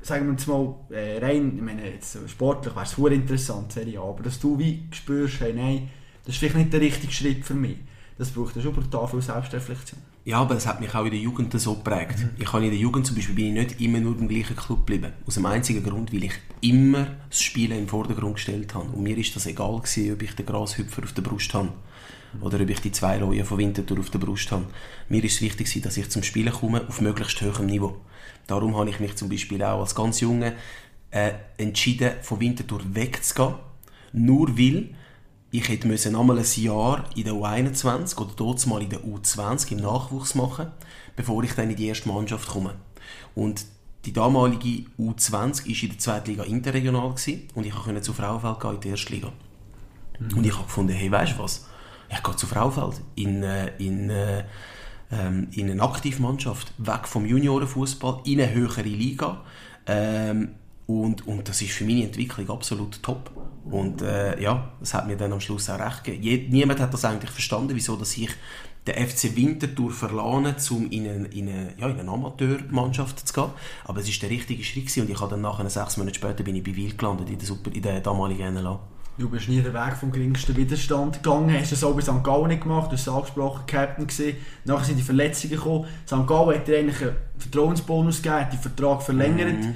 sagen 0.00 0.26
wir 0.26 0.32
jetzt 0.32 0.46
mal, 0.46 0.74
äh, 0.90 1.18
rein, 1.18 1.54
ich 1.56 1.62
meine, 1.62 1.90
jetzt 1.90 2.18
sportlich 2.28 2.74
wäre 2.76 2.84
es 2.84 2.98
interessant, 2.98 3.72
Serie 3.72 4.00
A, 4.00 4.04
aber 4.04 4.22
dass 4.22 4.38
du 4.38 4.58
wie 4.58 4.86
spürst, 4.92 5.40
hey, 5.40 5.52
nein, 5.52 5.90
das 6.24 6.34
ist 6.34 6.38
vielleicht 6.38 6.56
nicht 6.56 6.72
der 6.72 6.80
richtige 6.80 7.12
Schritt 7.12 7.44
für 7.44 7.54
mich 7.54 7.78
das 8.18 8.30
braucht 8.30 8.60
schon 8.60 8.72
brutal 8.72 9.06
viel 9.08 9.22
Selbstreflexion. 9.22 10.00
Ja, 10.26 10.40
aber 10.40 10.56
es 10.56 10.66
hat 10.66 10.80
mich 10.80 10.92
auch 10.92 11.04
in 11.04 11.12
der 11.12 11.20
Jugend 11.20 11.52
so 11.60 11.76
geprägt. 11.76 12.18
Mhm. 12.18 12.30
Ich 12.36 12.52
habe 12.52 12.64
in 12.64 12.72
der 12.72 12.80
Jugend 12.80 13.06
zum 13.06 13.14
Beispiel 13.14 13.36
bin 13.36 13.46
ich 13.46 13.52
nicht 13.52 13.80
immer 13.80 14.00
nur 14.00 14.18
im 14.18 14.26
gleichen 14.26 14.56
Club 14.56 14.84
geblieben. 14.84 15.12
Aus 15.24 15.34
dem 15.34 15.46
einzigen 15.46 15.84
Grund, 15.84 16.12
weil 16.12 16.24
ich 16.24 16.32
immer 16.62 17.06
das 17.30 17.40
Spielen 17.40 17.78
im 17.78 17.86
Vordergrund 17.86 18.34
gestellt 18.34 18.74
habe. 18.74 18.88
Und 18.88 19.04
mir 19.04 19.16
ist 19.16 19.36
das 19.36 19.46
egal 19.46 19.76
gewesen, 19.76 20.12
ob 20.12 20.22
ich 20.22 20.34
den 20.34 20.44
Grashüpfer 20.44 21.04
auf 21.04 21.12
der 21.12 21.22
Brust 21.22 21.54
habe 21.54 21.72
oder 22.40 22.60
ob 22.60 22.68
ich 22.68 22.80
die 22.80 22.90
zwei 22.90 23.22
Reuen 23.22 23.44
von 23.44 23.58
Winterthur 23.58 24.00
auf 24.00 24.10
der 24.10 24.18
Brust 24.18 24.50
habe. 24.50 24.64
Mir 25.08 25.22
ist 25.22 25.34
es 25.34 25.42
wichtig, 25.42 25.80
dass 25.80 25.96
ich 25.96 26.10
zum 26.10 26.24
Spielen 26.24 26.52
komme 26.52 26.88
auf 26.88 27.00
möglichst 27.00 27.40
hohem 27.42 27.66
Niveau. 27.66 27.96
Darum 28.48 28.76
habe 28.76 28.90
ich 28.90 28.98
mich 28.98 29.14
zum 29.14 29.28
Beispiel 29.28 29.62
auch 29.62 29.78
als 29.78 29.94
ganz 29.94 30.18
Junge 30.18 30.54
äh, 31.12 31.34
entschieden, 31.56 32.14
von 32.22 32.40
Winterthur 32.40 32.80
wegzugehen. 32.84 33.54
Nur 34.12 34.58
weil 34.58 34.88
ich 35.56 35.68
hätte 35.68 35.88
müssen 35.88 36.16
einmal 36.16 36.38
ein 36.38 36.44
Jahr 36.56 37.04
in 37.14 37.24
der 37.24 37.32
U21 37.32 38.18
oder 38.18 38.32
dort 38.36 38.66
mal 38.66 38.82
in 38.82 38.90
der 38.90 39.00
U20 39.00 39.72
im 39.72 39.78
Nachwuchs 39.78 40.34
machen, 40.34 40.70
bevor 41.14 41.42
ich 41.44 41.52
dann 41.54 41.70
in 41.70 41.76
die 41.76 41.86
erste 41.86 42.08
Mannschaft 42.08 42.48
komme. 42.48 42.74
Und 43.34 43.64
die 44.04 44.12
damalige 44.12 44.88
U20 44.98 45.32
war 45.32 45.82
in 45.82 45.88
der 45.88 45.98
zweiten 45.98 46.30
Liga 46.30 46.44
interregional 46.44 47.10
gewesen, 47.10 47.48
und 47.54 47.64
ich 47.64 47.74
konnte 47.74 48.02
zu 48.02 48.12
Frauenfeld 48.12 48.60
gehen 48.60 48.74
in 48.74 48.80
die 48.80 48.88
erste 48.88 49.12
Liga. 49.12 49.32
Mhm. 50.18 50.38
Und 50.38 50.46
ich 50.46 50.52
habe 50.52 50.64
gefunden, 50.64 50.92
hey, 50.92 51.10
weißt 51.10 51.32
du 51.32 51.42
was? 51.42 51.66
Ich 52.10 52.22
gehe 52.22 52.36
zu 52.36 52.46
Frauenfeld 52.46 53.00
in, 53.14 53.42
äh, 53.42 53.72
in, 53.78 54.10
äh, 54.10 54.44
ähm, 55.10 55.48
in 55.52 55.70
eine 55.70 55.82
Aktivmannschaft, 55.82 56.72
weg 56.78 57.08
vom 57.08 57.24
Juniorenfußball, 57.24 58.20
in 58.24 58.40
eine 58.40 58.52
höhere 58.52 58.82
Liga. 58.82 59.42
Ähm, 59.86 60.50
und, 60.86 61.26
und 61.26 61.48
das 61.48 61.60
ist 61.62 61.72
für 61.72 61.84
meine 61.84 62.04
Entwicklung 62.04 62.48
absolut 62.50 63.02
top. 63.02 63.30
Und 63.64 64.02
äh, 64.02 64.40
ja, 64.40 64.72
das 64.78 64.94
hat 64.94 65.08
mir 65.08 65.16
dann 65.16 65.32
am 65.32 65.40
Schluss 65.40 65.68
auch 65.68 65.80
recht 65.80 66.04
gegeben. 66.04 66.50
niemand 66.50 66.78
hat 66.78 66.94
das 66.94 67.04
eigentlich 67.04 67.30
verstanden, 67.30 67.72
wieso 67.74 67.96
dass 67.96 68.16
ich 68.16 68.30
den 68.86 69.08
FC 69.08 69.34
Winterthur 69.34 69.90
verlassen, 69.90 70.76
um 70.76 70.90
in 70.90 71.08
eine, 71.08 71.26
in 71.28 71.48
eine, 71.48 71.74
ja, 71.76 71.88
in 71.88 71.98
eine 71.98 72.08
Amateurmannschaft 72.08 73.26
zu 73.26 73.34
gehen. 73.34 73.50
Aber 73.84 73.98
es 73.98 74.06
war 74.06 74.28
der 74.28 74.30
richtige 74.30 74.62
Schritt 74.62 74.86
gewesen. 74.86 75.02
und 75.02 75.10
ich 75.10 75.20
habe 75.20 75.30
dann 75.30 75.40
nachher, 75.40 75.68
sechs 75.68 75.96
Monate 75.96 76.14
später, 76.14 76.44
bin 76.44 76.54
ich 76.54 76.62
bei 76.62 76.76
Wiel 76.76 76.96
gelandet, 76.96 77.28
in 77.30 77.38
der, 77.38 77.46
Super, 77.46 77.72
in 77.74 77.82
der 77.82 78.00
damaligen 78.00 78.54
NLA. 78.54 78.78
Du 79.18 79.28
bist 79.30 79.48
nie 79.48 79.62
den 79.62 79.72
Weg 79.72 79.96
vom 79.98 80.12
geringsten 80.12 80.54
Widerstand 80.54 81.22
gegangen, 81.22 81.58
hast 81.58 81.72
es 81.72 81.80
so 81.80 81.92
bei 81.94 82.02
St. 82.02 82.22
Gallen 82.22 82.48
nicht 82.48 82.62
gemacht, 82.62 82.88
du 82.88 82.92
hast 82.92 83.00
es 83.00 83.08
angesprochen, 83.08 83.62
Captain 83.66 84.06
gewesen. 84.06 84.36
Nachher 84.66 84.84
sind 84.84 84.98
die 84.98 85.02
Verletzungen 85.02 85.56
gekommen. 85.56 85.86
St. 86.06 86.26
Gallen 86.26 86.54
hat 86.54 86.68
dir 86.68 86.78
eigentlich 86.78 87.00
einen 87.00 87.16
Vertrauensbonus 87.38 88.22
gegeben, 88.22 88.40
hat 88.40 88.52
den 88.52 88.60
Vertrag 88.60 89.02
verlängert. 89.02 89.58
Mhm. 89.58 89.74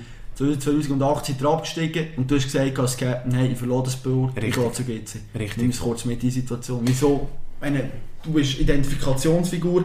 2018 0.59 1.37
sind 1.37 1.47
abgestiegen 1.47 2.07
und 2.17 2.31
du 2.31 2.37
hast 2.37 2.45
gesagt 2.45 2.79
als 2.79 2.97
Captain, 2.97 3.33
hey, 3.33 3.49
ich 3.53 3.59
verlor 3.59 3.83
das 3.83 3.97
Boot, 3.97 4.33
ich 4.37 4.55
gehe 4.55 4.73
zu 4.73 4.85
GC. 4.85 5.21
Richtig. 5.39 5.57
Nimm 5.57 5.71
es 5.71 5.81
kurz 5.81 6.05
mit 6.05 6.15
in 6.15 6.21
die 6.21 6.31
Situation. 6.31 6.81
Wieso? 6.85 7.29
Meine, 7.61 7.91
du 8.23 8.33
bist 8.33 8.59
Identifikationsfigur. 8.59 9.85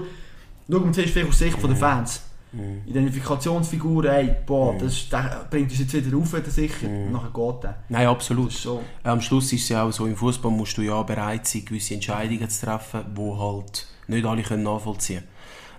Schau 0.69 0.79
mal 0.79 0.93
zuerst 0.93 1.17
aus 1.17 1.39
Sicht 1.39 1.61
der 1.61 1.75
Fans. 1.75 2.21
Mm. 2.51 2.87
Identifikationsfigur, 2.89 4.05
ey, 4.05 4.35
boah, 4.45 4.73
mm. 4.73 4.79
das, 4.79 5.09
das, 5.09 5.49
bringt 5.49 5.69
uns 5.69 5.79
jetzt 5.79 5.93
wieder 5.93 6.17
auf, 6.17 6.33
sicher, 6.47 6.87
mm. 6.87 7.11
nachher 7.11 7.31
geht 7.33 7.63
der. 7.63 7.75
Nein, 7.89 8.07
absolut. 8.07 8.51
So. 8.53 8.81
Am 9.03 9.19
Schluss 9.19 9.51
ist 9.51 9.63
es 9.63 9.69
ja 9.69 9.83
auch 9.83 9.91
so, 9.91 10.05
im 10.05 10.15
Fußball 10.15 10.51
musst 10.51 10.77
du 10.77 10.81
ja 10.81 11.01
bereit 11.03 11.45
sein, 11.47 11.65
gewisse 11.65 11.95
Entscheidungen 11.95 12.49
zu 12.49 12.65
treffen, 12.65 13.01
die 13.15 13.37
halt 13.37 13.87
nicht 14.07 14.25
alle 14.25 14.41
können 14.41 14.63
nachvollziehen 14.63 15.23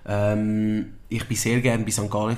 können. 0.04 0.86
Ähm, 0.86 0.86
ich 1.08 1.28
war 1.28 1.36
sehr 1.36 1.60
gerne 1.60 1.84
bei 1.84 1.90
St. 1.90 2.10
Gallen. 2.10 2.36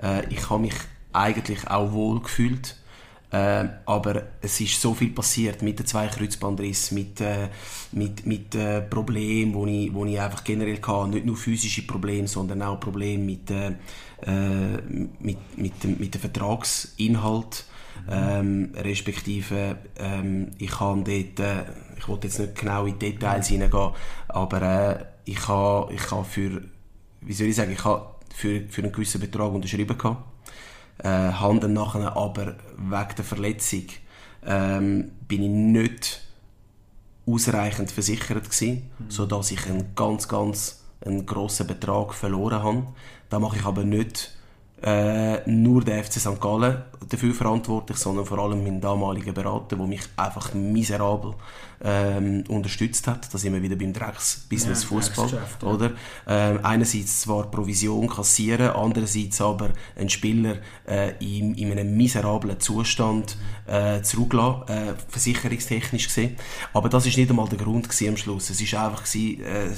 Äh, 0.00 0.26
ich 0.30 0.48
habe 0.48 0.60
mich 0.60 0.74
eigentlich 1.18 1.68
auch 1.68 1.92
wohl 1.92 2.20
gefühlt. 2.20 2.76
Äh, 3.30 3.66
aber 3.84 4.22
es 4.40 4.58
ist 4.60 4.80
so 4.80 4.94
viel 4.94 5.10
passiert 5.10 5.60
mit 5.60 5.78
den 5.78 5.84
zwei 5.84 6.06
Kreuzbandrissen, 6.06 6.96
mit, 6.96 7.20
äh, 7.20 7.48
mit, 7.92 8.24
mit 8.24 8.54
äh, 8.54 8.80
Problemen, 8.80 9.52
wo 9.52 9.66
ich, 9.66 9.92
wo 9.92 10.06
ich 10.06 10.18
einfach 10.18 10.44
generell 10.44 10.80
hatte. 10.80 11.10
Nicht 11.10 11.26
nur 11.26 11.36
physische 11.36 11.86
Probleme, 11.86 12.26
sondern 12.26 12.62
auch 12.62 12.80
Probleme 12.80 13.22
mit, 13.22 13.50
äh, 13.50 13.72
äh 14.22 14.82
mit, 15.20 15.58
mit, 15.58 15.84
dem, 15.84 15.98
mit 15.98 16.14
dem 16.14 16.20
Vertragsinhalt. 16.20 17.66
Ähm, 18.10 18.72
respektive, 18.76 19.76
ähm, 19.98 20.52
ich 20.58 20.80
habe 20.80 21.02
dort, 21.02 21.40
äh, 21.40 21.64
ich 21.98 22.08
wollte 22.08 22.28
jetzt 22.28 22.38
nicht 22.38 22.54
genau 22.54 22.86
in 22.86 22.98
Details 22.98 23.48
hineingehen, 23.48 23.90
aber 24.28 24.62
äh, 24.62 25.04
ich 25.26 25.46
habe 25.48 25.92
ich 25.92 26.10
ha 26.10 26.22
für, 26.22 26.62
wie 27.20 27.32
soll 27.32 27.48
ich 27.48 27.56
sagen, 27.56 27.72
ich 27.72 27.84
habe 27.84 28.14
für, 28.34 28.62
für 28.70 28.82
einen 28.82 28.92
gewissen 28.92 29.20
Betrag 29.20 29.52
unterschrieben 29.52 29.98
gehabt 29.98 30.27
äh, 30.98 31.08
habe 31.08 31.60
dann 31.60 31.72
nachher 31.74 32.16
aber 32.16 32.56
wegen 32.76 33.14
der 33.16 33.24
Verletzung 33.24 33.84
ähm, 34.46 35.12
bin 35.26 35.42
ich 35.42 35.50
nicht 35.50 36.20
ausreichend 37.26 37.90
versichert 37.90 38.44
gewesen, 38.44 38.90
mhm. 38.98 39.10
sodass 39.10 39.50
ich 39.50 39.66
einen 39.66 39.94
ganz, 39.94 40.28
ganz 40.28 40.82
einen 41.04 41.26
grossen 41.26 41.66
Betrag 41.66 42.14
verloren 42.14 42.62
habe. 42.62 42.86
Da 43.28 43.38
mache 43.38 43.58
ich 43.58 43.64
aber 43.64 43.84
nicht 43.84 44.34
äh, 44.82 45.48
nur 45.48 45.82
der 45.82 46.04
FC 46.04 46.14
St. 46.14 46.40
Gallen 46.40 46.82
dafür 47.08 47.34
verantwortlich, 47.34 47.98
sondern 47.98 48.26
vor 48.26 48.38
allem 48.38 48.62
mein 48.62 48.80
damaliger 48.80 49.32
Berater, 49.32 49.76
der 49.76 49.86
mich 49.86 50.02
einfach 50.16 50.54
miserabel 50.54 51.34
ähm, 51.82 52.44
unterstützt 52.48 53.06
hat. 53.06 53.32
Da 53.32 53.38
sind 53.38 53.52
wir 53.52 53.62
wieder 53.62 53.76
beim 53.76 53.92
Drecks-Business 53.92 54.82
ja, 54.82 54.88
Fußball, 54.88 55.30
ja. 55.30 55.68
oder? 55.68 55.92
Ähm, 56.26 56.60
einerseits 56.62 57.22
zwar 57.22 57.50
Provision 57.50 58.08
kassieren, 58.08 58.70
andererseits 58.70 59.40
aber 59.40 59.70
einen 59.96 60.08
Spieler 60.08 60.56
äh, 60.86 61.12
in, 61.20 61.54
in 61.54 61.72
einem 61.72 61.96
miserablen 61.96 62.58
Zustand 62.60 63.36
äh, 63.68 64.02
zurücklassen, 64.02 64.68
äh, 64.68 64.94
versicherungstechnisch 65.08 66.06
gesehen. 66.08 66.36
Aber 66.72 66.88
das 66.88 67.06
ist 67.06 67.16
nicht 67.16 67.30
einmal 67.30 67.48
der 67.48 67.58
Grund 67.58 67.88
am 67.88 68.16
Schluss. 68.16 68.50
Es 68.50 68.60
ist 68.60 68.74
einfach 68.74 69.04
gewesen, 69.04 69.44
äh, 69.44 69.70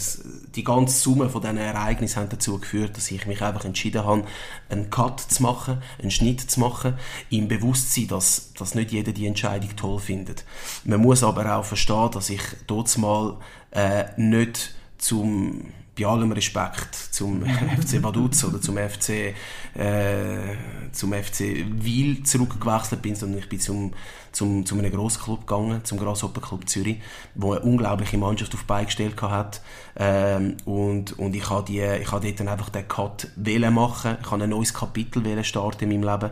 die 0.55 0.65
ganze 0.65 0.99
Summe 0.99 1.29
von 1.29 1.43
diesen 1.43 1.59
Ereignissen 1.59 2.21
hat 2.21 2.33
dazu 2.33 2.59
geführt, 2.59 2.97
dass 2.97 3.11
ich 3.11 3.27
mich 3.27 3.43
einfach 3.43 3.65
entschieden 3.65 4.05
habe, 4.05 4.25
einen 4.69 4.91
Cut 4.91 5.21
zu 5.21 5.43
machen, 5.43 5.83
einen 6.01 6.11
Schnitt 6.11 6.41
zu 6.41 6.61
machen, 6.61 6.95
im 7.31 7.49
Bewusstsein, 7.49 8.09
dass, 8.09 8.53
dass 8.55 8.75
nicht 8.75 8.93
jeder 8.93 9.13
die 9.13 9.27
Entscheidung 9.27 9.75
toll 9.77 9.99
findet. 9.99 10.45
Man 10.85 11.01
muss 11.01 11.23
aber 11.23 11.57
auch 11.57 11.65
verstehen, 11.65 12.11
dass 12.13 12.31
ich 12.31 12.43
dort 12.67 12.97
mal 12.99 13.37
äh, 13.73 14.05
nicht 14.17 14.75
zum 14.99 15.73
bei 16.01 16.07
allem 16.07 16.33
Respekt 16.33 16.95
zum 16.95 17.45
FC 17.81 18.03
Vaduz 18.03 18.45
oder 18.45 18.61
zum 18.61 18.77
FC, 18.77 19.35
äh, 19.75 20.57
zum 20.93 21.13
FC 21.13 21.65
Wiel 21.71 22.23
zurückgewechselt 22.23 23.03
bin, 23.03 23.15
sondern 23.15 23.41
ich 23.41 23.49
bin 23.49 23.61
zum, 23.61 23.93
zum, 24.33 24.65
zu 24.65 24.79
einem 24.79 24.91
Grossclub 24.91 25.47
gegangen, 25.47 25.85
zum 25.85 25.99
Grasshopper 25.99 26.41
Club 26.41 26.69
Zürich, 26.69 27.01
wo 27.35 27.53
eine 27.53 27.61
unglaubliche 27.61 28.19
Mannschaft 28.19 28.55
auf 28.55 28.65
Bein 28.65 28.87
gestellt 28.87 29.21
hat. 29.21 29.61
Ähm, 29.97 30.57
und, 30.65 31.19
und 31.19 31.35
ich 31.35 31.49
habe 31.51 31.65
die, 31.67 31.81
ich 31.81 32.11
habe 32.11 32.27
dort 32.27 32.41
dann 32.41 32.49
einfach 32.49 32.71
den 32.71 32.89
Cut 32.89 33.29
wählen 33.37 33.75
machen. 33.75 34.17
Ich 34.21 34.31
habe 34.31 34.43
ein 34.43 34.51
neues 34.51 34.73
Kapitel 34.73 35.25
wählen 35.25 35.45
starten 35.45 35.91
in 35.91 36.01
meinem 36.01 36.13
Leben. 36.13 36.31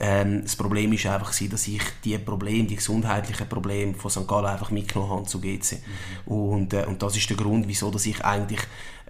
Ähm, 0.00 0.42
das 0.42 0.56
Problem 0.56 0.92
ist 0.92 1.06
einfach, 1.06 1.32
dass 1.32 1.68
ich 1.68 1.82
die 2.04 2.18
Probleme, 2.18 2.66
die 2.66 2.76
gesundheitlichen 2.76 3.48
Probleme 3.48 3.94
von 3.94 4.10
St. 4.10 4.26
Gallen 4.26 4.46
einfach 4.46 4.70
mitgenommen 4.70 5.10
habe 5.10 5.24
zu 5.26 5.40
GC. 5.40 5.74
Mhm. 6.26 6.32
Und, 6.32 6.72
äh, 6.72 6.86
und 6.86 7.02
das 7.02 7.16
ist 7.16 7.28
der 7.30 7.36
Grund, 7.36 7.68
wieso 7.68 7.90
dass 7.90 8.06
ich 8.06 8.24
eigentlich 8.24 8.60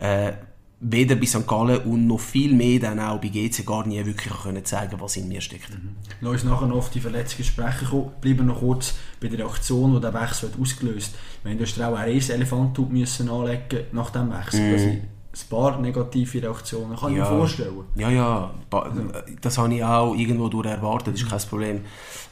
äh, 0.02 0.32
weder 0.80 1.14
bei 1.14 1.26
St. 1.26 1.46
Gallen 1.46 1.78
und 1.82 2.08
noch 2.08 2.18
viel 2.18 2.52
mehr 2.52 2.80
dann 2.80 2.98
auch 2.98 3.20
bei 3.20 3.28
GC 3.28 3.64
gar 3.64 3.86
nie 3.86 4.04
wirklich 4.04 4.32
können 4.42 4.64
zeigen 4.64 5.00
was 5.00 5.16
in 5.16 5.28
mir 5.28 5.40
steckt. 5.40 5.70
Mhm. 5.70 5.96
Lass 6.20 6.32
uns 6.32 6.44
nachher 6.44 6.66
noch 6.66 6.76
auf 6.76 6.90
die 6.90 7.00
Verletzungen 7.00 7.44
sprechen 7.44 7.88
kommen. 7.88 8.10
Bleiben 8.20 8.46
noch 8.46 8.58
kurz 8.58 8.94
bei 9.20 9.28
der 9.28 9.38
Reaktion, 9.38 9.94
die 9.94 10.00
der 10.00 10.12
Wechsel 10.12 10.50
hat 10.50 10.60
ausgelöst 10.60 11.14
hat. 11.44 11.52
Du 11.52 11.62
hast 11.62 11.80
auch 11.80 11.94
einen 11.94 12.20
Elefant 12.20 12.78
anlegen 12.78 13.84
nach 13.92 14.10
dem 14.10 14.32
Wechsel. 14.32 14.94
Mhm 14.94 15.11
ein 15.34 15.48
paar 15.48 15.80
negative 15.80 16.42
Reaktionen, 16.42 16.94
kann 16.94 17.14
ja. 17.14 17.24
ich 17.24 17.30
mir 17.30 17.36
vorstellen. 17.38 17.84
Ja, 17.94 18.10
ja, 18.10 18.50
das 19.40 19.56
habe 19.56 19.74
ich 19.74 19.82
auch 19.82 20.14
irgendwo 20.14 20.48
durch 20.48 20.66
erwartet, 20.66 21.14
das 21.14 21.22
ist 21.22 21.30
kein 21.30 21.40
Problem. 21.40 21.80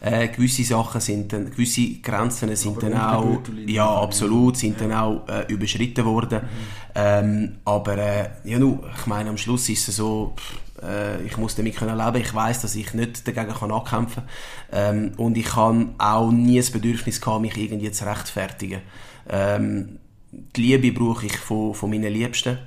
Äh, 0.01 0.29
gewisse 0.29 0.65
Sachen 0.65 1.01
sind 1.01 1.33
dann, 1.33 1.51
gewisse 1.51 2.01
Grenzen 2.03 2.55
sind 2.57 2.77
aber 2.77 2.91
dann 2.91 3.01
auch, 3.01 3.41
ja, 3.67 3.89
absolut, 3.89 4.57
sind 4.57 4.81
ja. 4.81 4.89
dann 4.89 4.99
auch 4.99 5.29
äh, 5.29 5.45
überschritten 5.49 6.05
worden. 6.05 6.41
Mhm. 6.43 6.91
Ähm, 6.95 7.57
aber, 7.65 7.99
äh, 7.99 8.31
ja, 8.45 8.59
nu, 8.59 8.81
ich 8.99 9.07
meine, 9.07 9.31
am 9.31 9.39
Schluss 9.39 9.69
ist 9.69 9.89
es 9.89 9.97
so, 9.97 10.35
pff, 10.37 10.83
äh, 10.83 11.23
ich 11.23 11.37
muss 11.37 11.55
damit 11.55 11.77
können 11.77 11.97
leben. 11.97 12.17
Ich 12.17 12.35
weiß, 12.35 12.63
dass 12.63 12.75
ich 12.75 12.95
nicht 12.95 13.27
dagegen 13.27 13.55
kann 13.55 13.71
ankämpfen 13.71 14.25
kann. 14.71 14.97
Ähm, 14.97 15.13
und 15.17 15.37
ich 15.37 15.55
habe 15.55 15.87
auch 15.99 16.31
nie 16.31 16.59
das 16.59 16.71
Bedürfnis 16.71 17.21
gehabt, 17.21 17.43
mich 17.43 17.57
irgendwie 17.57 17.91
zu 17.91 18.05
rechtfertigen. 18.07 18.81
Ähm, 19.29 19.99
die 20.33 20.63
Liebe 20.63 20.93
brauche 20.93 21.27
ich 21.27 21.37
von, 21.37 21.75
von 21.75 21.91
meinen 21.91 22.13
Liebsten 22.13 22.59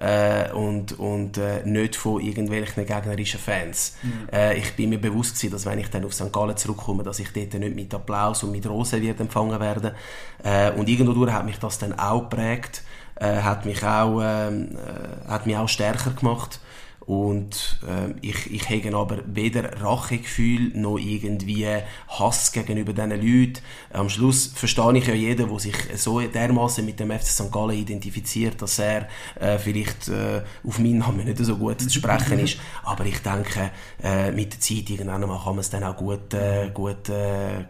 äh, 0.00 0.50
und, 0.52 0.98
und 0.98 1.36
äh, 1.36 1.62
nicht 1.64 1.94
von 1.94 2.20
irgendwelchen 2.20 2.86
gegnerischen 2.86 3.38
Fans. 3.38 3.96
Mhm. 4.02 4.28
Äh, 4.32 4.56
ich 4.56 4.74
bin 4.74 4.90
mir 4.90 5.00
bewusst 5.00 5.36
gewesen, 5.36 5.52
dass 5.52 5.66
wenn 5.66 5.78
ich 5.78 5.90
dann 5.90 6.04
auf 6.04 6.14
St. 6.14 6.32
Gallen 6.32 6.56
zurückkomme, 6.56 7.02
dass 7.02 7.18
ich 7.20 7.32
dort 7.32 7.54
nicht 7.54 7.76
mit 7.76 7.94
Applaus 7.94 8.42
und 8.42 8.50
mit 8.50 8.66
Rosen 8.66 9.02
wird 9.02 9.20
empfangen 9.20 9.60
werde. 9.60 9.94
Äh, 10.42 10.72
und 10.72 10.88
irgendwo 10.88 11.30
hat 11.30 11.44
mich 11.44 11.58
das 11.58 11.78
dann 11.78 11.98
auch 11.98 12.28
geprägt, 12.28 12.82
äh, 13.16 13.42
hat 13.42 13.66
mich 13.66 13.84
auch, 13.84 14.20
ähm, 14.22 14.76
äh, 14.76 15.28
hat 15.28 15.46
mich 15.46 15.56
auch 15.56 15.68
stärker 15.68 16.10
gemacht. 16.10 16.60
Und 17.06 17.80
äh, 17.88 18.14
ich, 18.20 18.52
ich 18.52 18.68
habe 18.68 18.96
aber 18.96 19.18
weder 19.26 19.82
Rachegefühl 19.82 20.72
noch 20.74 20.98
irgendwie 20.98 21.66
Hass 22.08 22.52
gegenüber 22.52 22.92
diesen 22.92 23.10
Leuten. 23.10 23.62
Am 23.92 24.08
Schluss 24.08 24.46
verstehe 24.54 24.96
ich 24.96 25.06
ja 25.06 25.14
jeden, 25.14 25.48
der 25.48 25.58
sich 25.58 25.74
so 25.96 26.20
dermaßen 26.20 26.84
mit 26.84 27.00
dem 27.00 27.10
FC 27.10 27.26
St. 27.26 27.52
Gallen 27.52 27.78
identifiziert, 27.78 28.60
dass 28.62 28.78
er 28.78 29.08
äh, 29.40 29.58
vielleicht 29.58 30.08
äh, 30.08 30.42
auf 30.66 30.78
meinen 30.78 30.98
Namen 30.98 31.24
nicht 31.24 31.38
so 31.38 31.56
gut 31.56 31.80
zu 31.80 31.90
sprechen 31.90 32.38
ist. 32.38 32.58
Aber 32.84 33.04
ich 33.06 33.18
denke, 33.20 33.70
äh, 34.02 34.30
mit 34.30 34.52
der 34.52 34.60
Zeit 34.60 34.90
irgendwann 34.90 35.22
mal 35.22 35.38
kann 35.42 35.54
man 35.54 35.60
es 35.60 35.70
dann 35.70 35.84
auch 35.84 35.96
gut, 35.96 36.34
äh, 36.34 36.70
gut 36.72 37.08
äh, 37.08 37.64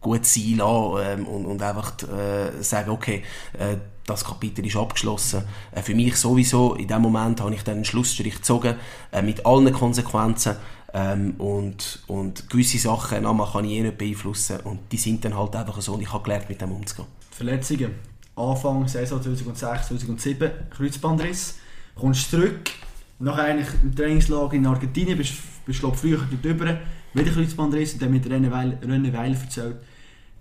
gut 0.00 0.26
sein 0.26 0.56
lassen 0.56 1.20
ähm, 1.20 1.26
und, 1.26 1.46
und 1.46 1.62
einfach 1.62 1.94
äh, 2.02 2.62
sagen, 2.62 2.90
okay, 2.90 3.22
äh, 3.58 3.76
das 4.06 4.24
Kapitel 4.24 4.64
ist 4.64 4.76
abgeschlossen. 4.76 5.42
Äh, 5.72 5.82
für 5.82 5.94
mich 5.94 6.16
sowieso, 6.16 6.74
in 6.74 6.88
dem 6.88 7.02
Moment 7.02 7.40
habe 7.40 7.54
ich 7.54 7.62
dann 7.62 7.76
einen 7.76 7.84
Schlussstrich 7.84 8.36
gezogen, 8.36 8.76
äh, 9.12 9.22
mit 9.22 9.44
allen 9.44 9.72
Konsequenzen. 9.72 10.56
Ähm, 10.94 11.34
und, 11.38 12.02
und 12.06 12.48
gewisse 12.48 12.78
Sachen 12.78 13.22
na, 13.22 13.48
kann 13.52 13.64
ich 13.64 13.72
eh 13.72 13.82
nicht 13.82 13.98
beeinflussen 13.98 14.60
und 14.60 14.80
die 14.92 14.96
sind 14.96 15.24
dann 15.24 15.36
halt 15.36 15.54
einfach 15.54 15.80
so 15.82 15.94
und 15.94 16.00
ich 16.00 16.12
habe 16.12 16.22
gelernt, 16.22 16.48
mit 16.48 16.60
dem 16.60 16.72
umzugehen. 16.72 17.08
Verletzungen. 17.30 17.90
Anfang 18.36 18.86
Saison 18.86 19.20
2006, 19.20 19.88
2007, 19.88 20.50
Kreuzbandriss. 20.70 21.56
Kommst 21.96 22.30
zurück, 22.30 22.70
nach 23.18 23.38
eigentlich 23.38 23.68
im 23.82 23.94
Trainingslager 23.94 24.54
in 24.54 24.66
Argentinien, 24.66 25.18
bist 25.18 25.34
bist 25.66 25.80
glaube 25.80 25.96
früher 25.96 26.18
dort 26.18 26.44
drüber, 26.44 26.78
wieder 27.12 27.30
Kreuzbandriss 27.30 27.94
und 27.94 28.02
dann 28.02 28.12
mit 28.12 28.26
René 28.26 28.50
Weil, 28.50 28.78
René 28.82 29.12
Weil 29.12 29.34
erzählt, 29.34 29.76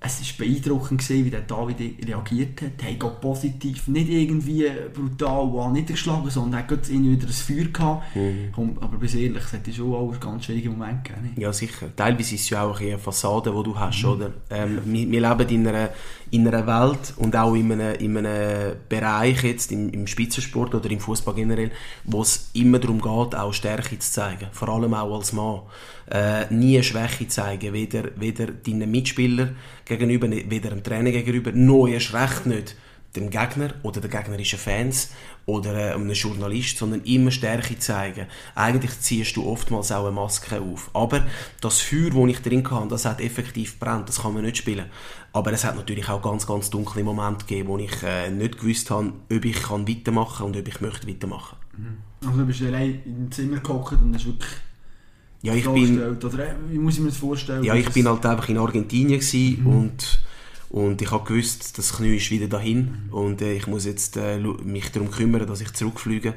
es 0.06 0.40
war 0.40 0.46
beeindruckend, 0.46 1.02
gewesen, 1.02 1.26
wie 1.26 1.30
der 1.30 1.42
David 1.42 2.08
reagiert 2.08 2.62
hat. 2.62 2.72
Er 2.84 3.08
hat 3.08 3.22
positiv, 3.22 3.88
nicht 3.88 4.10
irgendwie 4.10 4.70
brutal 4.94 5.72
niedergeschlagen, 5.72 6.30
sondern 6.30 6.62
er 6.62 6.68
hat 6.68 6.90
irgendwie 6.90 7.12
wieder 7.12 7.28
ein 7.28 7.34
Feuer 7.34 7.66
gehabt. 7.66 8.16
Mhm. 8.16 8.78
Aber 8.82 8.98
bis 8.98 9.16
ehrlich, 9.16 9.44
es 9.44 9.54
hat 9.54 9.74
schon 9.74 9.94
auch 9.94 10.20
ganz 10.20 10.46
schwierigen 10.46 10.78
Moment 10.78 11.04
gegeben. 11.04 11.34
Ja, 11.38 11.52
sicher. 11.52 11.88
Teilweise 11.96 12.36
ist 12.36 12.42
es 12.42 12.50
ja 12.50 12.64
auch 12.64 12.80
eine 12.80 12.98
Fassade, 12.98 13.54
die 13.56 13.64
du 13.64 13.78
hast, 13.78 14.04
mhm. 14.04 14.10
oder? 14.10 14.34
Ähm, 14.50 14.82
wir, 14.86 15.12
wir, 15.12 15.22
leben 15.22 15.50
in 15.50 15.68
einer, 15.68 15.90
in 16.32 16.48
einer 16.48 16.66
Welt 16.66 17.14
und 17.18 17.36
auch 17.36 17.54
in 17.54 17.72
einem, 17.72 17.96
in 17.96 18.18
einem 18.18 18.76
Bereich 18.90 19.44
jetzt, 19.44 19.72
im, 19.72 19.90
im 19.90 20.08
Spitzensport 20.08 20.74
oder 20.76 20.90
im 20.90 21.00
Fußball 21.00 21.36
generell, 21.36 21.72
wo 22.04 22.22
es 22.22 22.50
immer 22.54 22.80
darum 22.80 23.00
geht, 23.00 23.36
auch 23.36 23.54
Stärke 23.54 24.00
zu 24.00 24.12
zeigen. 24.12 24.48
Vor 24.52 24.70
allem 24.70 24.94
auch 24.94 25.16
als 25.16 25.34
Mann. 25.34 25.62
Äh, 26.10 26.54
nie 26.54 26.82
Schwäche 26.84 27.28
zeigen, 27.28 27.74
weder, 27.74 28.10
weder 28.16 28.48
deinen 28.48 28.92
Mitspielern 28.92 29.56
gegenüber, 29.86 30.30
weder 30.30 30.70
dem 30.70 30.84
Trainer 30.84 31.12
gegenüber, 31.12 31.52
noch 31.52 31.88
erst 31.88 32.14
recht 32.14 32.46
nicht 32.46 32.76
dem 33.16 33.30
Gegner 33.30 33.74
oder 33.84 34.02
den 34.02 34.12
gegnerischen 34.12 34.60
Fans 34.60 35.12
oder 35.46 35.74
äh, 35.74 35.94
einem 35.94 36.12
Journalist, 36.12 36.78
sondern 36.78 37.04
immer 37.04 37.32
Stärke 37.32 37.78
zeigen. 37.80 38.28
Eigentlich 38.56 39.00
ziehst 39.00 39.36
du 39.36 39.48
oftmals 39.48 39.92
auch 39.92 40.06
eine 40.06 40.12
Maske 40.12 40.60
auf. 40.60 40.90
Aber 40.94 41.26
das 41.62 41.82
Feuer, 41.82 42.10
das 42.12 42.30
ich 42.30 42.42
drin 42.42 42.70
hatte, 42.70 42.88
das 42.90 43.06
hat 43.06 43.22
effektiv 43.22 43.80
brennt, 43.80 44.10
das 44.10 44.22
kann 44.22 44.34
man 44.34 44.44
nicht 44.44 44.58
spielen. 44.58 44.86
Aber 45.36 45.52
es 45.52 45.66
hat 45.66 45.76
natürlich 45.76 46.08
auch 46.08 46.22
ganz, 46.22 46.48
ganz 46.48 46.70
dunkle 46.70 47.04
Momente 47.04 47.46
gegeben, 47.46 47.68
wo 47.68 47.78
ich 47.78 47.92
äh, 48.04 48.32
nicht 48.32 48.58
gewusst 48.58 48.90
habe, 48.90 49.12
ob 49.30 49.44
ich 49.44 49.64
kann 49.64 49.86
weitermachen 49.86 50.38
kann 50.38 50.46
und 50.46 50.58
ob 50.58 50.66
ich 50.66 50.80
möchte 50.80 51.10
weitermachen. 51.10 51.58
Mhm. 51.78 51.98
Also 52.26 52.40
du 52.40 52.46
bist 52.46 52.62
allein 52.62 53.02
im 53.06 53.30
Zimmer 53.30 53.60
gehockt 53.60 54.02
und 54.02 54.16
hast 54.16 54.26
wirklich 54.26 54.50
ja, 55.42 55.54
ich 55.54 55.66
bin, 55.66 56.00
oder 56.00 56.40
äh, 56.40 56.56
wie 56.70 56.80
muss 56.80 56.96
ich 56.96 57.02
mir 57.02 57.10
das 57.10 57.18
vorstellen? 57.18 57.66
Ja, 57.66 57.76
ich 57.76 57.90
bin 57.90 58.08
halt 58.08 58.26
einfach 58.26 58.48
in 58.48 58.58
Argentinien 58.58 59.22
mhm. 59.60 59.68
und 59.68 60.20
und 60.70 61.02
ich 61.02 61.12
habe 61.12 61.26
gewusst, 61.26 61.78
das 61.78 61.98
Knie 61.98 62.16
ist 62.16 62.32
wieder 62.32 62.48
dahin 62.48 63.10
und 63.12 63.42
äh, 63.42 63.54
ich 63.54 63.68
muss 63.68 63.86
jetzt 63.86 64.16
äh, 64.16 64.40
mich 64.40 64.90
darum 64.92 65.12
kümmern, 65.12 65.46
dass 65.46 65.60
ich 65.60 65.74
zurückfliege. 65.74 66.34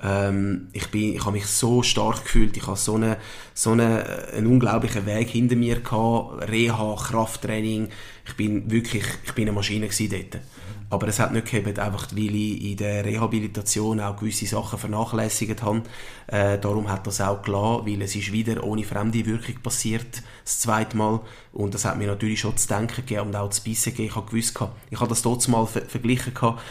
Ähm, 0.00 0.68
ich, 0.72 0.88
bin, 0.88 1.14
ich 1.14 1.20
habe 1.20 1.32
mich 1.32 1.46
so 1.46 1.82
stark 1.82 2.22
gefühlt, 2.22 2.56
ich 2.56 2.66
habe 2.66 2.76
so, 2.76 2.94
eine, 2.94 3.16
so 3.52 3.72
eine, 3.72 4.28
einen 4.32 4.46
unglaublichen 4.46 5.06
Weg 5.06 5.28
hinter 5.28 5.56
mir 5.56 5.80
gehabt, 5.80 6.48
Reha, 6.48 6.96
Krafttraining. 6.96 7.88
Ich 8.28 8.36
bin 8.36 8.70
wirklich, 8.70 9.04
ich 9.24 9.32
bin 9.32 9.48
eine 9.48 9.52
Maschine 9.52 9.88
dort. 9.88 10.42
Aber 10.90 11.06
es 11.08 11.18
hat 11.18 11.32
nicht 11.32 11.50
gehabt, 11.50 11.78
einfach 11.78 12.08
weil 12.12 12.34
ich 12.34 12.64
in 12.70 12.76
der 12.78 13.04
Rehabilitation 13.04 14.00
auch 14.00 14.16
gewisse 14.16 14.46
Sachen 14.46 14.78
vernachlässigt 14.78 15.62
habe. 15.62 15.82
Äh, 16.28 16.58
darum 16.58 16.88
hat 16.88 17.06
das 17.06 17.20
auch 17.20 17.42
gelassen, 17.42 17.86
weil 17.86 18.00
es 18.00 18.16
ist 18.16 18.32
wieder 18.32 18.64
ohne 18.64 18.84
fremde 18.84 19.26
Wirkung 19.26 19.56
passiert, 19.62 20.22
das 20.44 20.60
zweite 20.60 20.96
Mal. 20.96 21.20
Und 21.52 21.74
das 21.74 21.84
hat 21.84 21.98
mir 21.98 22.06
natürlich 22.06 22.40
schon 22.40 22.56
zu 22.56 22.68
denken 22.68 23.04
gegeben 23.06 23.28
und 23.28 23.36
auch 23.36 23.50
zu 23.50 23.62
bissen 23.62 23.90
gegeben. 23.90 24.08
Ich 24.08 24.16
habe 24.16 24.30
gewusst, 24.30 24.58
ich 24.90 25.00
habe 25.00 25.08
das 25.08 25.20
dort 25.20 25.46
mal 25.48 25.66
ver 25.66 25.82
verglichen 25.82 26.32
gehabt, 26.32 26.62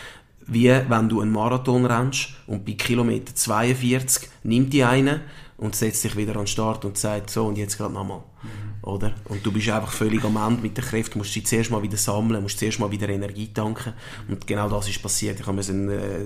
wie 0.48 0.70
wenn 0.70 1.10
du 1.10 1.22
einen 1.22 1.32
Marathon 1.32 1.86
rennst 1.86 2.30
und 2.48 2.66
bei 2.66 2.72
Kilometer 2.72 3.36
42 3.36 4.30
nimmt 4.44 4.74
die 4.74 4.84
eine 4.84 5.22
und 5.58 5.76
setzt 5.76 6.04
sich 6.04 6.16
wieder 6.16 6.34
an 6.34 6.42
den 6.42 6.48
Start 6.48 6.86
und 6.86 6.98
sagt 6.98 7.30
so 7.32 7.46
und 7.46 7.58
jetzt 7.58 7.78
gerade 7.78 7.94
nochmal. 7.94 8.20
Mhm. 8.44 8.68
Oder? 8.88 9.14
Und 9.26 9.46
du 9.46 9.52
bist 9.52 9.68
einfach 9.70 9.92
völlig 9.92 10.24
am 10.24 10.38
Ende 10.38 10.62
mit 10.62 10.78
den 10.78 10.84
Kräften, 10.84 11.14
du 11.14 11.20
musst 11.20 11.36
dich 11.36 11.46
zuerst 11.46 11.72
mal 11.72 11.82
wieder 11.82 11.98
sammeln, 11.98 12.42
musst 12.44 12.60
zuerst 12.60 12.80
mal 12.80 12.92
wieder 12.92 13.10
Energie 13.10 13.52
tanken 13.52 13.94
und 14.28 14.46
genau 14.46 14.70
das 14.70 14.88
ist 14.88 15.02
passiert. 15.02 15.40
Ich 15.40 15.48
musste 15.48 15.74
ein, 15.74 15.90
äh, 15.90 16.20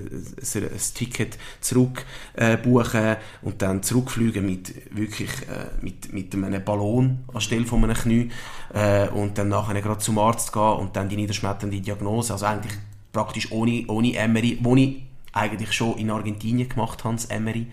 ein, 0.55 0.79
Ticket 0.93 1.37
zurück 1.61 2.05
äh, 2.33 2.57
buchen 2.57 3.15
und 3.41 3.61
dann 3.61 3.81
zurückfliegen 3.81 4.45
mit 4.45 4.95
wirklich 4.95 5.31
äh, 5.43 5.81
mit, 5.81 6.11
mit 6.11 6.35
einem 6.35 6.63
Ballon 6.63 7.19
anstelle 7.33 7.65
von 7.65 7.83
einem 7.83 7.95
Knie 7.95 8.29
äh, 8.73 9.07
und 9.07 9.37
dann 9.37 9.47
nachher 9.47 9.81
gerade 9.81 9.99
zum 9.99 10.19
Arzt 10.19 10.51
gehen 10.51 10.61
und 10.61 10.95
dann 10.95 11.07
die 11.07 11.15
niederschmetternde 11.15 11.79
Diagnose, 11.79 12.33
also 12.33 12.45
eigentlich 12.45 12.73
praktisch 13.13 13.51
ohne, 13.51 13.85
ohne 13.87 14.13
Emery, 14.13 14.59
wo 14.61 14.75
ich 14.75 15.01
eigentlich 15.33 15.71
schon 15.73 15.97
in 15.97 16.11
Argentinien 16.11 16.67
gemacht 16.67 17.03
das 17.03 17.25
Emery, 17.25 17.67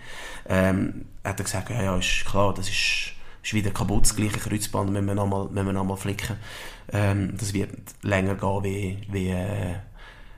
ähm, 0.47 1.05
hat 1.23 1.39
er 1.39 1.43
gesagt, 1.43 1.69
ja, 1.69 1.81
ja, 1.81 1.97
ist 1.97 2.25
klar, 2.25 2.53
das 2.53 2.69
ist, 2.69 3.11
ist 3.43 3.53
wieder 3.53 3.71
kaputt, 3.71 4.03
das 4.03 4.15
gleiche 4.15 4.39
Kreuzband 4.39 4.91
müssen 4.91 5.07
wir 5.07 5.15
nochmal, 5.15 5.49
müssen 5.49 5.65
wir 5.65 5.73
nochmal 5.73 5.97
flicken. 5.97 6.37
Ähm, 6.91 7.33
das 7.37 7.53
wird 7.53 7.71
länger 8.01 8.35
gehen 8.35 8.63
wie, 8.63 8.97
wie, 9.11 9.29
äh, 9.29 9.75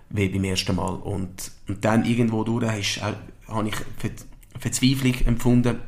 wie 0.10 0.30
beim 0.30 0.44
ersten 0.44 0.76
Mal. 0.76 0.96
Und, 0.96 1.52
und 1.68 1.86
dann 1.86 2.06
irgendwo 2.06 2.44
durch 2.44 2.98
äh, 2.98 3.14
habe 3.48 3.68
ich 3.68 3.76
Ver 3.98 4.12
Verzweiflung 4.60 5.16
empfunden, 5.26 5.80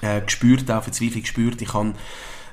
äh, 0.00 0.22
gespürt, 0.22 0.70
auch 0.70 0.82
Verzweiflung 0.82 1.22
gespürt. 1.22 1.60
Ich 1.60 1.74
habe 1.74 1.92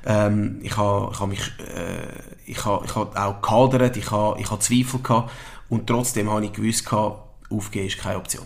ähm, 0.04 0.60
ich 0.62 0.76
habe 0.76 1.10
ich 1.12 1.20
hab 1.20 1.28
mich 1.28 1.40
äh, 1.58 2.50
ich 2.50 2.64
habe 2.64 2.84
ich 2.84 2.94
hab 2.94 3.16
auch 3.16 3.42
gehadert, 3.42 3.96
ich 3.96 4.10
habe 4.10 4.40
ich 4.40 4.50
hab 4.50 4.62
Zweifel 4.62 5.00
gehabt 5.00 5.32
und 5.68 5.86
trotzdem 5.86 6.30
habe 6.30 6.44
ich 6.44 6.52
gewusst 6.52 6.84
gehabt, 6.84 7.25
aufgeben 7.50 7.86
ist 7.86 7.98
keine 7.98 8.18
Option. 8.18 8.44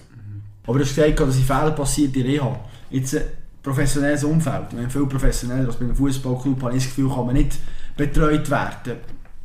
Aber 0.67 0.79
du 0.79 0.85
hast 0.85 0.95
gesagt, 0.95 1.21
dass 1.21 1.37
Fehler 1.37 1.71
passiert 1.73 2.15
in 2.17 2.23
Reha. 2.23 2.61
Jetzt 2.91 3.17
ein 3.17 3.25
professionelles 3.63 4.25
Umfeld. 4.25 4.73
Wir 4.73 4.83
haben 4.83 4.91
viel 4.91 5.07
professioneller 5.07 5.67
als 5.67 5.77
bei 5.77 5.85
einem 5.85 5.97
Fußballclub. 5.97 6.63
Habe 6.63 6.77
ich 6.77 6.85
das 6.85 6.95
Gefühl, 6.95 7.09
kann 7.09 7.27
man 7.27 7.35
nicht 7.35 7.59
betreut 7.97 8.49
werden. 8.51 8.99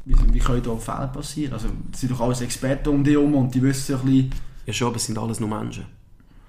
Wie, 0.06 0.16
wie 0.34 0.39
können 0.39 0.62
da 0.62 0.76
Fehler 0.78 1.08
passieren? 1.08 1.53
Also, 1.53 1.70
es 1.91 1.99
sind 1.99 2.12
doch 2.12 2.22
alles 2.22 2.41
Experten 2.41 2.89
um 2.89 3.03
dich 3.03 3.14
herum 3.14 3.34
und 3.36 3.56
die 3.56 3.62
wissen 3.62 3.95
ein 3.95 4.01
bisschen... 4.01 4.32
Ja 4.68 4.74
schon, 4.74 4.88
aber 4.88 4.97
es 4.97 5.06
sind 5.06 5.18
alles 5.18 5.39
nur 5.39 5.49
Menschen. 5.49 5.86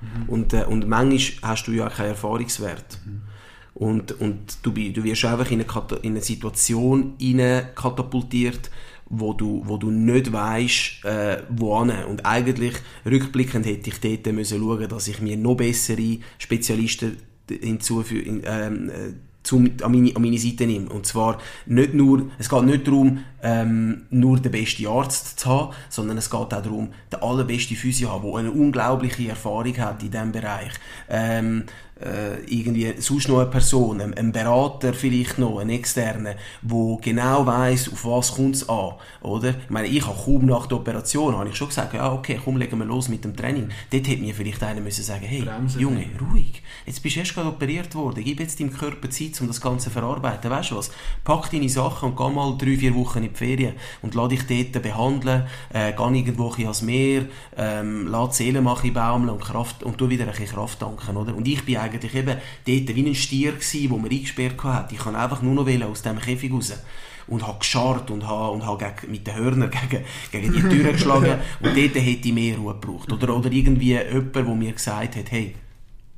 Mhm. 0.01 0.29
Und, 0.29 0.53
äh, 0.53 0.65
und 0.65 0.87
manchmal 0.89 1.51
hast 1.51 1.67
du 1.67 1.73
ja 1.73 1.89
keinen 1.89 2.11
Erfahrungswert. 2.11 2.99
Mhm. 3.05 3.23
Und, 3.75 4.21
und 4.21 4.59
du, 4.63 4.71
du 4.71 5.05
wirst 5.05 5.25
einfach 5.27 5.51
in 5.51 5.63
eine, 5.63 5.99
in 6.03 6.13
eine 6.13 6.23
Situation 6.23 7.15
katapultiert, 7.75 8.71
wo 9.09 9.33
du, 9.33 9.63
wo 9.65 9.77
du 9.77 9.91
nicht 9.91 10.33
weißt, 10.33 11.05
äh, 11.05 11.43
wohin. 11.49 11.93
Und 12.09 12.27
eigentlich, 12.27 12.75
rückblickend, 13.05 13.67
hätte 13.67 13.91
ich 13.91 14.01
dort 14.01 14.35
müssen 14.35 14.59
schauen, 14.59 14.89
dass 14.89 15.09
ich 15.09 15.21
mir 15.21 15.37
noch 15.37 15.57
bessere 15.57 16.19
Spezialisten 16.39 17.17
hinzufüge, 17.49 18.43
ähm, 18.45 18.91
äh, 18.91 19.13
zum, 19.47 19.71
an, 19.83 19.93
meine, 19.93 20.15
an 20.15 20.23
meine 20.23 20.39
Seite 20.39 20.67
nehme. 20.67 20.89
Und 20.89 21.07
zwar 21.07 21.39
nicht 21.67 21.95
nur, 21.95 22.31
es 22.39 22.49
geht 22.49 22.65
nicht 22.65 22.87
darum, 22.87 23.21
ähm, 23.43 24.03
nur 24.11 24.41
den 24.41 24.51
besten 24.51 24.89
Arzt 24.89 25.39
zu 25.39 25.49
haben, 25.49 25.75
sondern 25.89 26.19
es 26.19 26.29
geht 26.29 26.41
auch 26.41 26.49
darum, 26.49 26.89
den 27.13 27.23
allerbesten 27.23 27.77
Physio 27.77 28.09
zu 28.09 28.15
haben, 28.15 28.27
der 28.29 28.41
eine 28.41 28.51
unglaubliche 28.51 29.29
Erfahrung 29.29 29.77
hat 29.79 30.03
in 30.03 30.11
diesem 30.11 30.33
Bereich. 30.33 30.73
Ähm, 31.09 31.65
äh, 32.01 32.43
irgendwie 32.47 32.95
sonst 32.99 33.29
noch 33.29 33.39
eine 33.39 33.51
Person, 33.51 34.01
ein, 34.01 34.13
ein 34.15 34.33
Berater 34.33 34.93
vielleicht 34.93 35.39
noch, 35.39 35.59
ein 35.59 35.71
externer, 35.71 36.35
wo 36.63 36.97
genau 36.99 37.47
weiß, 37.47 37.91
auf 37.93 38.05
was 38.05 38.35
kommt 38.35 38.57
es 38.57 38.69
an, 38.69 38.93
oder? 39.23 39.51
Ich 39.51 39.71
meine, 39.71 39.89
ich 39.89 40.07
habe 40.07 40.17
kaum 40.25 40.45
nach 40.45 40.67
der 40.67 40.79
Operation, 40.79 41.37
habe 41.37 41.49
ich 41.49 41.57
schon 41.57 41.69
gesagt, 41.69 41.95
ja 41.95 42.13
okay, 42.13 42.39
komm, 42.45 42.59
legen 42.59 42.79
wir 42.79 42.85
los 42.85 43.09
mit 43.09 43.25
dem 43.25 43.35
Training. 43.35 43.71
Dort 43.91 44.09
hätte 44.09 44.21
mir 44.21 44.35
vielleicht 44.35 44.63
einer 44.63 44.81
müssen 44.81 45.05
sagen, 45.05 45.25
hey, 45.25 45.43
Bremse, 45.43 45.81
Junge, 45.81 46.07
ruhig, 46.21 46.63
jetzt 46.85 47.03
bist 47.03 47.17
du 47.17 47.21
erst 47.21 47.35
gerade 47.35 47.49
operiert 47.49 47.95
worden, 47.95 48.23
gib 48.23 48.41
jetzt 48.41 48.61
deinem 48.61 48.73
Körper 48.73 49.09
Zeit, 49.09 49.41
um 49.41 49.47
das 49.47 49.61
Ganze 49.61 49.87
zu 49.87 49.91
verarbeiten, 49.91 50.51
weißt 50.51 50.73
du 50.73 50.77
was? 50.77 50.91
Pack 51.25 51.51
deine 51.51 51.69
Sachen 51.69 52.11
und 52.11 52.17
geh 52.17 52.29
mal 52.29 52.57
drei, 52.59 52.77
vier 52.77 52.95
Wochen 52.95 53.23
in 53.23 53.31
die 53.31 53.37
Ferien 53.37 53.75
und 54.03 54.15
lass 54.15 54.29
dich 54.29 54.47
dort 54.47 54.83
behandeln, 54.83 55.45
äh, 55.73 55.93
geh 55.93 56.19
irgendwo 56.19 56.51
ans 56.51 56.83
Meer, 56.83 57.25
ähm, 57.57 58.07
lass 58.09 58.37
die 58.37 58.45
Seele 58.45 58.61
machen 58.61 58.93
baumeln 58.93 59.31
und 59.31 59.41
Kraft, 59.41 59.83
und 59.83 60.01
du 60.01 60.09
wieder 60.11 60.25
ein 60.25 60.31
bisschen 60.31 60.49
Kraft 60.49 60.81
tanken, 60.81 61.17
oder? 61.17 61.35
Und 61.35 61.49
ich 61.49 61.65
bin 61.65 61.86
eigentlich 61.87 62.15
eben 62.15 62.37
dort 62.67 62.97
wie 62.97 63.07
ein 63.07 63.15
Stier 63.15 63.53
gewesen, 63.53 63.91
wo 63.91 63.99
man 63.99 64.11
eingesperrt 64.11 64.63
hat. 64.65 64.93
Ich 64.93 64.99
kann 64.99 65.17
einfach 65.17 65.43
nur 65.43 65.55
noch 65.55 65.89
aus 65.89 66.03
dem 66.03 66.19
Käfig 66.19 66.53
raus 66.53 66.73
und 67.27 67.47
habe 67.47 67.59
gescharrt 67.59 68.11
und 68.11 68.27
habe, 68.27 68.53
und 68.53 68.65
habe 68.65 68.85
gegen, 68.85 69.13
mit 69.13 69.27
den 69.27 69.35
Hörnern 69.35 69.71
gegen, 69.91 70.05
gegen 70.31 70.53
die 70.53 70.61
Tür 70.61 70.93
geschlagen 70.93 71.39
und 71.61 71.77
dort 71.77 71.95
hätte 71.95 72.01
ich 72.29 72.33
mehr 72.33 72.57
Ruhe 72.57 72.75
gebraucht. 72.75 73.13
Oder, 73.13 73.37
oder 73.37 73.51
irgendwie 73.51 73.95
jemand, 73.95 74.35
der 74.35 74.45
mir 74.45 74.73
gesagt 74.73 75.17
hat, 75.17 75.31
hey, 75.31 75.55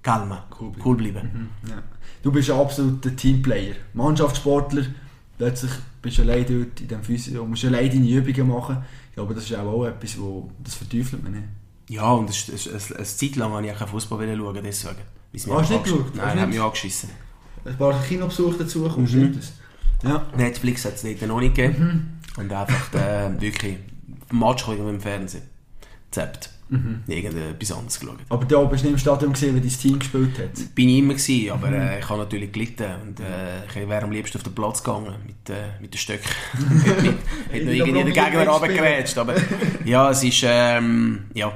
Calma, 0.02 0.44
cool, 0.60 0.72
cool 0.84 0.96
bleiben. 0.96 1.50
Mhm, 1.62 1.70
ja. 1.70 1.82
Du 2.22 2.32
bist 2.32 2.50
ein 2.50 2.58
absoluter 2.58 3.14
Teamplayer, 3.14 3.74
Mannschaftssportler, 3.94 4.86
plötzlich 5.36 5.70
bist 6.02 6.18
du 6.18 6.22
allein 6.22 6.44
dort 6.46 6.80
in 6.80 6.88
diesem 6.88 7.02
Physio, 7.02 7.46
musst 7.46 7.64
allein 7.64 7.90
deine 7.90 8.08
Übungen 8.08 8.48
machen. 8.48 8.78
Ich 9.10 9.14
glaube, 9.14 9.34
das 9.34 9.44
ist 9.44 9.54
auch, 9.56 9.66
auch 9.66 9.84
etwas, 9.86 10.18
wo, 10.18 10.50
das 10.62 10.74
verteufelt 10.74 11.22
man 11.22 11.32
nicht. 11.32 11.44
Ja, 11.88 12.12
und 12.12 12.28
es, 12.28 12.48
es, 12.48 12.66
es, 12.66 12.92
eine 12.92 13.04
Zeit 13.04 13.36
lang 13.36 13.52
habe 13.52 13.66
ich 13.66 13.72
auch 13.72 13.88
Fußball 13.88 14.36
schauen, 14.36 14.60
deswegen. 14.62 14.96
Hast 15.32 15.46
du 15.46 15.74
nicht 15.74 15.84
geschaut? 15.84 16.14
Nein, 16.14 16.40
haben 16.40 16.50
mich 16.50 16.60
angeschissen. 16.60 17.10
Ein 17.64 17.76
paar 17.76 18.02
Kinobesuche 18.02 18.58
dazu, 18.58 18.88
kommst 18.88 19.14
mhm. 19.14 19.36
das? 19.36 19.52
Ja. 20.02 20.26
Netflix 20.36 20.84
hat 20.84 20.94
es 20.94 21.02
dort 21.02 21.22
noch 21.22 21.40
nicht 21.40 21.54
gegeben. 21.54 22.20
Mhm. 22.36 22.42
Und 22.42 22.52
einfach 22.52 22.94
äh, 22.94 23.40
wirklich 23.40 23.76
Match 24.30 24.68
im 24.68 25.00
Fernsehen. 25.00 25.42
Zappt. 26.10 26.50
Mhm. 26.70 27.02
Irgendetwas 27.06 27.72
anderes 27.72 27.98
geschaut. 27.98 28.18
Aber 28.28 28.44
da 28.44 28.62
bist 28.64 28.82
du 28.82 28.88
nicht 28.88 28.94
im 28.94 28.98
Stadion 28.98 29.32
gesehen, 29.32 29.56
wie 29.56 29.60
dein 29.60 29.70
Team 29.70 29.98
gespielt 29.98 30.38
hat? 30.38 30.74
Bin 30.74 30.88
ich 30.88 30.98
immer 30.98 31.14
gewesen, 31.14 31.50
aber 31.50 31.68
mhm. 31.68 31.74
äh, 31.74 31.98
ich 31.98 32.08
habe 32.08 32.18
natürlich 32.20 32.52
gelitten 32.52 32.86
und 33.06 33.20
äh, 33.20 33.64
ich 33.66 33.88
wäre 33.88 34.02
am 34.02 34.12
liebsten 34.12 34.36
auf 34.36 34.44
den 34.44 34.54
Platz 34.54 34.82
gegangen 34.82 35.14
mit, 35.26 35.48
äh, 35.48 35.80
mit 35.80 35.94
den 35.94 35.98
Stöcken. 35.98 36.28
hätte 37.50 37.64
noch 37.64 37.72
irgendwie 37.72 38.04
den 38.04 38.12
Gegner 38.12 38.46
runtergerätscht, 38.46 39.16
aber 39.16 39.34
ja, 39.84 40.10
es 40.10 40.22
ist, 40.22 40.44
ähm, 40.46 41.24
ja, 41.32 41.52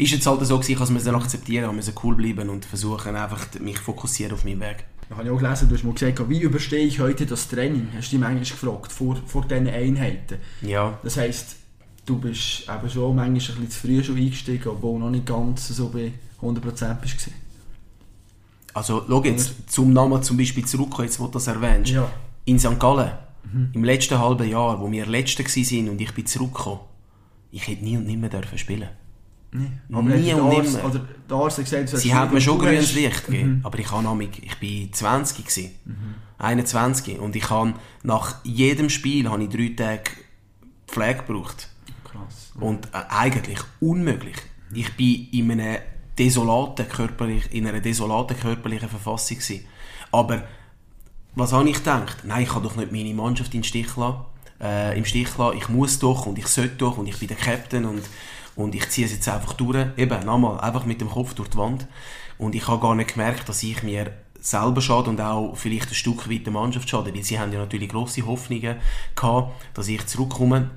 ist 0.00 0.12
jetzt 0.12 0.26
halt 0.26 0.44
so 0.46 0.58
gewesen, 0.58 0.78
dass 0.78 0.90
wir 0.90 0.96
es 0.96 1.08
akzeptieren 1.08 1.70
und 1.70 1.92
cool 2.04 2.14
bleiben 2.14 2.48
und 2.48 2.64
versuchen 2.64 3.16
einfach 3.16 3.46
mich 3.60 3.78
fokussieren 3.78 4.32
auf 4.32 4.44
meinen 4.44 4.60
Weg. 4.60 4.84
Da 5.08 5.16
habe 5.16 5.26
ich 5.26 5.30
auch 5.30 5.38
gelesen, 5.38 5.68
du 5.68 5.74
hast 5.74 5.84
mal 5.84 5.92
gesagt, 5.92 6.28
wie 6.30 6.40
überstehe 6.40 6.86
ich 6.86 7.00
heute 7.00 7.26
das 7.26 7.48
Training? 7.48 7.88
Hast 7.96 8.08
du 8.08 8.16
dich 8.16 8.20
manchmal 8.20 8.44
gefragt, 8.44 8.92
vor, 8.92 9.16
vor 9.26 9.44
diesen 9.44 9.68
Einheiten. 9.68 10.38
Ja. 10.62 10.98
Das 11.02 11.16
heisst, 11.16 11.56
du 12.06 12.18
bist 12.18 12.68
eben 12.68 12.90
schon 12.90 13.16
manchmal 13.16 13.28
ein 13.28 13.34
bisschen 13.34 13.70
zu 13.70 13.80
früh 13.80 14.04
schon 14.04 14.16
eingestiegen, 14.16 14.68
obwohl 14.68 14.98
du 14.98 15.06
noch 15.06 15.10
nicht 15.10 15.26
ganz 15.26 15.68
so 15.68 15.88
bei 15.88 16.12
100% 16.40 16.94
bist. 17.00 17.30
Also, 18.72 19.04
schau 19.08 19.24
jetzt, 19.24 19.70
zum 19.70 19.92
Namen 19.92 20.22
zum 20.22 20.36
Beispiel 20.36 20.64
zurückkommen, 20.64 21.08
jetzt, 21.08 21.18
wo 21.18 21.26
du 21.26 21.32
das 21.32 21.48
erwähnst. 21.48 21.90
Ja. 21.90 22.08
In 22.44 22.58
St. 22.58 22.78
Gallen, 22.78 23.10
mhm. 23.52 23.70
im 23.72 23.84
letzten 23.84 24.18
halben 24.18 24.48
Jahr, 24.48 24.80
wo 24.80 24.90
wir 24.90 25.06
Letzte 25.06 25.44
waren 25.44 25.88
und 25.88 26.00
ich 26.00 26.14
bin 26.14 26.24
zurückgekommen, 26.24 26.80
ich 27.50 27.66
hätte 27.66 27.82
nie 27.82 27.96
und 27.96 28.06
nimmer 28.06 28.28
dürfen 28.28 28.56
spielen 28.56 28.88
Nee. 28.88 29.00
Aber 29.92 30.02
nie 30.02 30.32
und 30.32 30.48
nimmer. 30.48 30.84
Oder 30.84 31.06
der 31.28 31.36
Arzt 31.36 31.58
hat 31.58 31.64
gesagt, 31.64 31.88
Sie 31.88 32.14
haben 32.14 32.32
mir 32.32 32.40
schon 32.40 32.58
grünes 32.58 32.94
Licht 32.94 33.26
gegeben, 33.26 33.58
mhm. 33.58 33.66
aber 33.66 33.78
ich 33.78 33.90
habe 33.90 34.06
nämlich, 34.06 34.42
ich 34.42 34.56
bin 34.58 34.92
20 34.92 35.44
gewesen, 35.44 35.70
mhm. 35.84 36.14
21 36.38 37.18
und 37.18 37.34
ich 37.36 37.50
habe 37.50 37.74
nach 38.02 38.36
jedem 38.44 38.88
Spiel 38.88 39.28
habe 39.28 39.42
ich 39.42 39.48
drei 39.50 39.74
Tage 39.76 40.10
Pflege 40.86 41.22
gebraucht. 41.22 41.68
Krass. 42.04 42.52
Und 42.58 42.86
äh, 42.86 43.02
eigentlich 43.08 43.58
unmöglich. 43.80 44.36
Ich 44.72 44.96
bin 44.96 45.28
in 45.32 45.50
einer 45.50 45.78
desolaten 46.18 46.88
körperlich, 46.88 47.52
in 47.52 47.66
einer 47.66 47.80
desolaten 47.80 48.38
körperlichen 48.38 48.88
Verfassung 48.88 49.38
gewesen. 49.38 49.64
Aber 50.12 50.42
was 51.34 51.52
habe 51.52 51.68
ich 51.68 51.76
gedacht? 51.76 52.18
Nein, 52.24 52.42
ich 52.42 52.48
kann 52.48 52.62
doch 52.62 52.76
nicht 52.76 52.92
meine 52.92 53.14
Mannschaft 53.14 53.54
in 53.54 53.64
Stich 53.64 53.96
lassen, 53.96 54.24
äh, 54.60 54.96
im 54.98 55.04
Stich 55.04 55.36
lassen. 55.38 55.56
Ich 55.58 55.68
muss 55.68 55.98
doch 55.98 56.26
und 56.26 56.38
ich 56.38 56.46
sollte 56.46 56.76
doch 56.76 56.98
und 56.98 57.06
ich 57.06 57.18
bin 57.18 57.28
der 57.28 57.36
Captain 57.36 57.84
und, 57.84 58.02
und 58.60 58.74
ich 58.74 58.88
ziehe 58.88 59.06
es 59.06 59.12
jetzt 59.12 59.28
einfach 59.28 59.54
durch. 59.54 59.86
Eben, 59.96 60.24
nochmal, 60.24 60.60
einfach 60.60 60.84
mit 60.84 61.00
dem 61.00 61.08
Kopf 61.08 61.34
durch 61.34 61.48
die 61.48 61.58
Wand. 61.58 61.86
Und 62.38 62.54
ich 62.54 62.66
habe 62.68 62.80
gar 62.80 62.94
nicht 62.94 63.14
gemerkt, 63.14 63.48
dass 63.48 63.62
ich 63.62 63.82
mir 63.82 64.12
selber 64.40 64.80
schade 64.80 65.10
und 65.10 65.20
auch 65.20 65.54
vielleicht 65.54 65.90
ein 65.90 65.94
Stück 65.94 66.30
weit 66.30 66.46
der 66.46 66.52
Mannschaft 66.52 66.88
schade, 66.88 67.14
weil 67.14 67.22
sie 67.22 67.38
haben 67.38 67.52
ja 67.52 67.58
natürlich 67.58 67.90
grosse 67.90 68.26
Hoffnungen 68.26 68.76
gehabt, 69.14 69.52
dass 69.74 69.88
ich 69.88 70.06
zurückkomme. 70.06 70.70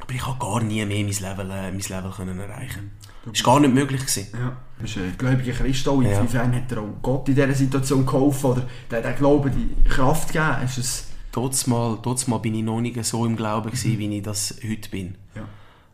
Aber 0.00 0.12
ich 0.12 0.26
habe 0.26 0.38
gar 0.38 0.60
nie 0.62 0.84
mehr 0.84 1.04
mein 1.04 1.12
Level, 1.12 1.50
äh, 1.50 1.70
mein 1.70 1.80
Level 1.80 2.10
können 2.10 2.38
erreichen. 2.38 2.92
Das 3.24 3.44
war 3.44 3.54
gar 3.54 3.60
nicht 3.60 3.74
möglich. 3.74 4.00
Gewesen. 4.00 4.28
Ja, 4.32 4.56
du 4.76 4.82
bist 4.82 4.96
ein 4.98 5.14
gläubiger 5.16 5.52
Christ. 5.52 5.86
Inwiefern 5.86 6.52
ja. 6.52 6.58
hat 6.58 6.70
dir 6.70 6.80
auch 6.80 7.02
Gott 7.02 7.28
in 7.28 7.34
dieser 7.34 7.54
Situation 7.54 8.04
geholfen 8.04 8.50
oder 8.50 8.66
der, 8.90 9.02
der 9.02 9.12
Glaube 9.14 9.50
die 9.50 9.88
Kraft 9.88 10.32
gegeben? 10.32 10.64
Ist 10.64 10.78
es 10.78 11.06
Trotz 11.36 11.66
mal, 11.66 11.98
trotz 12.02 12.26
mal 12.28 12.38
bin 12.38 12.54
ich 12.54 12.62
noch 12.62 12.80
nicht 12.80 13.04
so 13.04 13.26
im 13.26 13.36
Glauben 13.36 13.70
gewesen, 13.70 13.92
mhm. 13.92 13.98
wie 13.98 14.16
ich 14.16 14.22
das 14.22 14.58
heute 14.66 14.88
bin. 14.88 15.16
Ja. 15.34 15.42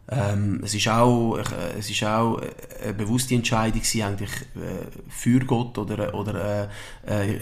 Ähm, 0.09 0.61
es 0.65 0.75
ist 0.75 0.89
auch, 0.89 1.39
äh, 1.39 1.79
es 1.79 1.89
ist 1.89 2.03
auch 2.05 2.41
eine 2.83 2.95
bewusste 2.95 3.35
Entscheidung 3.35 3.81
gewesen, 3.81 4.03
eigentlich 4.03 4.33
äh, 4.57 4.87
für 5.09 5.41
Gott 5.41 5.79
oder, 5.79 6.15
oder 6.15 6.69
äh, 7.07 7.35
äh, 7.35 7.41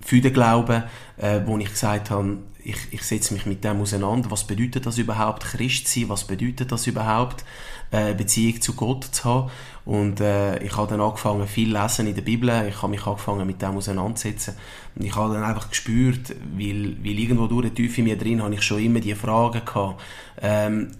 für 0.00 0.20
den 0.20 0.32
Glauben, 0.32 0.82
äh, 1.16 1.40
wo 1.46 1.56
ich 1.58 1.70
gesagt 1.70 2.10
habe, 2.10 2.38
ich, 2.62 2.76
ich 2.90 3.02
setze 3.02 3.34
mich 3.34 3.46
mit 3.46 3.62
dem 3.62 3.80
auseinander. 3.80 4.30
Was 4.30 4.44
bedeutet 4.46 4.86
das 4.86 4.98
überhaupt, 4.98 5.44
Christ 5.44 5.88
sein? 5.88 6.08
Was 6.08 6.24
bedeutet 6.24 6.72
das 6.72 6.86
überhaupt, 6.86 7.44
äh, 7.90 8.14
Beziehung 8.14 8.60
zu 8.60 8.74
Gott 8.74 9.04
zu 9.04 9.24
haben? 9.24 9.50
Und 9.84 10.20
äh, 10.20 10.62
ich 10.62 10.76
habe 10.76 10.88
dann 10.88 11.00
angefangen, 11.00 11.46
viel 11.46 11.76
lesen 11.76 12.06
in 12.06 12.14
der 12.14 12.22
Bibel. 12.22 12.50
Ich 12.68 12.80
habe 12.80 12.90
mich 12.90 13.06
angefangen, 13.06 13.46
mit 13.46 13.60
dem 13.60 13.76
auseinanderzusetzen. 13.76 14.54
Und 14.94 15.04
ich 15.04 15.14
habe 15.14 15.34
dann 15.34 15.44
einfach 15.44 15.68
gespürt, 15.68 16.34
weil, 16.56 16.96
weil 17.02 17.18
irgendwo 17.18 17.46
durch 17.46 17.68
die 17.68 17.82
Tiefe 17.82 18.00
in 18.00 18.04
mir 18.04 18.16
drin 18.16 18.42
habe 18.42 18.54
ich 18.54 18.62
schon 18.62 18.82
immer 18.82 19.00
die 19.00 19.14
Frage 19.14 19.60
gehabt, 19.60 20.02
ähm, 20.40 20.92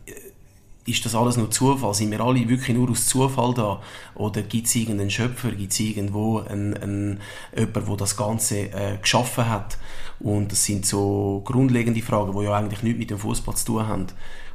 ist 0.86 1.04
das 1.04 1.14
alles 1.14 1.36
nur 1.36 1.50
Zufall? 1.50 1.94
Sind 1.94 2.10
wir 2.10 2.20
alle 2.20 2.46
wirklich 2.48 2.76
nur 2.76 2.90
aus 2.90 3.06
Zufall 3.06 3.54
da? 3.54 3.80
Oder 4.14 4.42
gibt 4.42 4.66
es 4.66 4.74
irgendeinen 4.74 5.10
Schöpfer? 5.10 5.52
Gibt 5.52 5.72
es 5.72 5.80
irgendwo 5.80 6.40
einen, 6.40 6.76
einen, 6.76 7.20
jemanden, 7.56 7.86
der 7.86 7.96
das 7.96 8.16
Ganze 8.16 8.72
äh, 8.72 8.98
geschaffen 9.00 9.48
hat? 9.48 9.78
Und 10.20 10.52
das 10.52 10.64
sind 10.64 10.86
so 10.86 11.42
grundlegende 11.44 12.02
Fragen, 12.02 12.38
die 12.38 12.44
ja 12.44 12.54
eigentlich 12.54 12.82
nichts 12.82 12.98
mit 12.98 13.10
dem 13.10 13.18
Fußball 13.18 13.56
zu 13.56 13.66
tun 13.66 13.86
haben. 13.88 14.06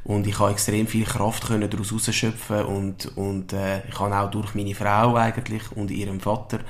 Und 0.02 0.26
ich 0.26 0.38
habe 0.38 0.52
extrem 0.52 0.86
viel 0.86 1.04
Kraft 1.04 1.46
können 1.46 1.68
daraus 1.68 1.92
rausschöpfen 1.92 2.64
und, 2.64 3.16
und 3.16 3.52
äh, 3.52 3.86
ich 3.86 3.98
habe 4.00 4.16
auch 4.16 4.30
durch 4.30 4.54
meine 4.54 4.74
Frau 4.74 5.14
eigentlich 5.14 5.62
und 5.76 5.90
ihrem 5.90 6.20
Vater 6.20 6.60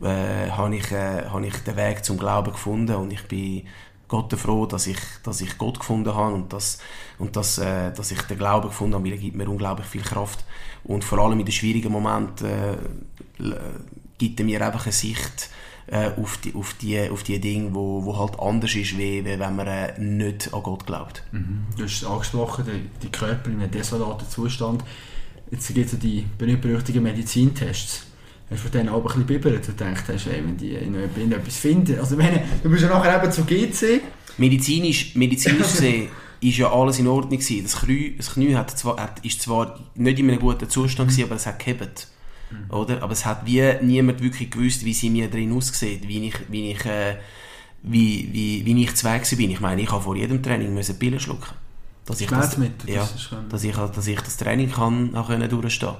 äh, 0.00 0.50
habe 0.50 0.74
ich, 0.74 0.90
äh, 0.90 1.26
habe 1.26 1.46
ich 1.46 1.56
den 1.58 1.76
Weg 1.76 2.04
zum 2.04 2.18
Glauben 2.18 2.50
gefunden 2.50 2.96
und 2.96 3.12
ich 3.12 3.22
bin 3.28 3.62
Gott 4.12 4.30
froh, 4.34 4.66
dass 4.66 4.86
ich, 4.86 4.98
dass 5.22 5.40
ich 5.40 5.56
Gott 5.56 5.78
gefunden 5.78 6.14
habe 6.14 6.34
und, 6.34 6.52
dass, 6.52 6.78
und 7.18 7.34
dass, 7.34 7.56
äh, 7.56 7.92
dass 7.94 8.10
ich 8.10 8.20
den 8.20 8.36
Glauben 8.36 8.68
gefunden 8.68 8.94
habe, 8.94 9.04
weil 9.06 9.12
er 9.12 9.18
gibt 9.18 9.36
mir 9.36 9.48
unglaublich 9.48 9.86
viel 9.86 10.02
Kraft. 10.02 10.44
Und 10.84 11.02
vor 11.02 11.18
allem 11.18 11.40
in 11.40 11.46
den 11.46 11.52
schwierigen 11.52 11.90
Momenten 11.90 12.46
äh, 12.46 12.76
gibt 14.18 14.38
er 14.38 14.44
mir 14.44 14.60
einfach 14.66 14.84
eine 14.84 14.92
Sicht 14.92 15.48
äh, 15.86 16.10
auf, 16.20 16.36
die, 16.36 16.54
auf, 16.54 16.74
die, 16.74 17.08
auf 17.08 17.22
die 17.22 17.40
Dinge, 17.40 17.74
wo, 17.74 18.04
wo 18.04 18.18
halt 18.18 18.38
anders 18.38 18.74
ist, 18.74 18.98
wie, 18.98 19.24
wenn 19.24 19.38
man 19.38 19.66
äh, 19.66 19.98
nicht 19.98 20.52
an 20.52 20.62
Gott 20.62 20.84
glaubt. 20.84 21.22
Mhm. 21.32 21.64
Du 21.78 21.84
hast 21.84 22.04
angesprochen, 22.04 22.66
die, 22.66 23.06
die 23.06 23.10
Körper 23.10 23.48
in 23.50 23.62
einem 23.62 23.70
desolaten 23.70 24.28
Zustand. 24.28 24.84
Jetzt 25.50 25.72
gibt 25.72 25.90
es 25.90 25.98
die 25.98 26.26
berühmt-berüchtigten 26.36 27.02
Medizintests 27.02 28.11
hast 28.52 28.64
du 28.64 28.68
von 28.68 28.72
denen 28.72 28.88
auch 28.88 28.98
ein 28.98 29.02
bisschen 29.04 29.26
bibbert 29.26 29.68
und 29.68 29.78
gedacht 29.78 30.04
hast, 30.08 30.26
ey, 30.26 30.42
wenn 30.44 30.56
die 30.56 30.74
in, 30.74 30.94
in 31.16 31.32
etwas 31.32 31.56
finden. 31.56 31.98
Also 31.98 32.16
meine, 32.16 32.42
du 32.62 32.70
bist 32.70 32.82
ja 32.82 32.88
nachher 32.88 33.22
eben 33.22 33.32
zu 33.32 33.44
GC. 33.44 34.00
Medizinisch, 34.38 35.14
medizinisch 35.14 35.72
gesehen 35.72 36.08
ist 36.40 36.58
ja 36.58 36.72
alles 36.72 36.98
in 36.98 37.06
Ordnung 37.06 37.38
gewesen. 37.38 37.62
Das 37.62 37.80
Knie, 37.80 38.14
das 38.16 38.34
Knie 38.34 38.54
hat 38.54 38.76
zwar, 38.76 38.96
hat, 38.96 39.24
ist 39.24 39.40
zwar 39.40 39.78
nicht 39.94 40.18
in 40.18 40.28
einem 40.28 40.40
guten 40.40 40.68
Zustand 40.68 41.10
gewesen, 41.10 41.26
aber 41.26 41.36
es 41.36 41.46
hat 41.46 41.58
gehebt. 41.60 42.08
Mhm. 42.50 42.74
Oder? 42.74 43.02
Aber 43.02 43.12
es 43.12 43.24
hat 43.24 43.46
wie 43.46 43.62
niemand 43.80 44.22
wirklich 44.22 44.50
gewusst, 44.50 44.84
wie 44.84 44.90
es 44.90 45.02
in 45.02 45.12
mir 45.12 45.30
drin 45.30 45.52
aussieht, 45.52 46.06
wie 46.08 46.26
ich, 46.26 46.34
wie 46.48 46.72
ich, 46.72 46.84
äh, 46.84 47.16
wie, 47.82 48.28
wie, 48.32 48.66
wie 48.66 48.82
ich 48.82 48.94
zu 48.94 49.06
Weg 49.06 49.22
bin. 49.36 49.50
Ich 49.50 49.60
meine, 49.60 49.82
ich 49.82 49.90
habe 49.90 50.02
vor 50.02 50.16
jedem 50.16 50.42
Training 50.42 50.74
müssen 50.74 50.98
Pillen 50.98 51.20
schlucken. 51.20 51.54
Dass 52.06 52.20
ich 52.20 52.28
das, 52.28 52.58
ja, 52.86 53.08
dass 53.48 53.62
ich, 53.62 53.76
dass 53.76 54.06
ich 54.08 54.20
das 54.20 54.36
Training 54.36 54.72
kann, 54.72 55.14
auch 55.14 55.28
durchstehen 55.28 55.94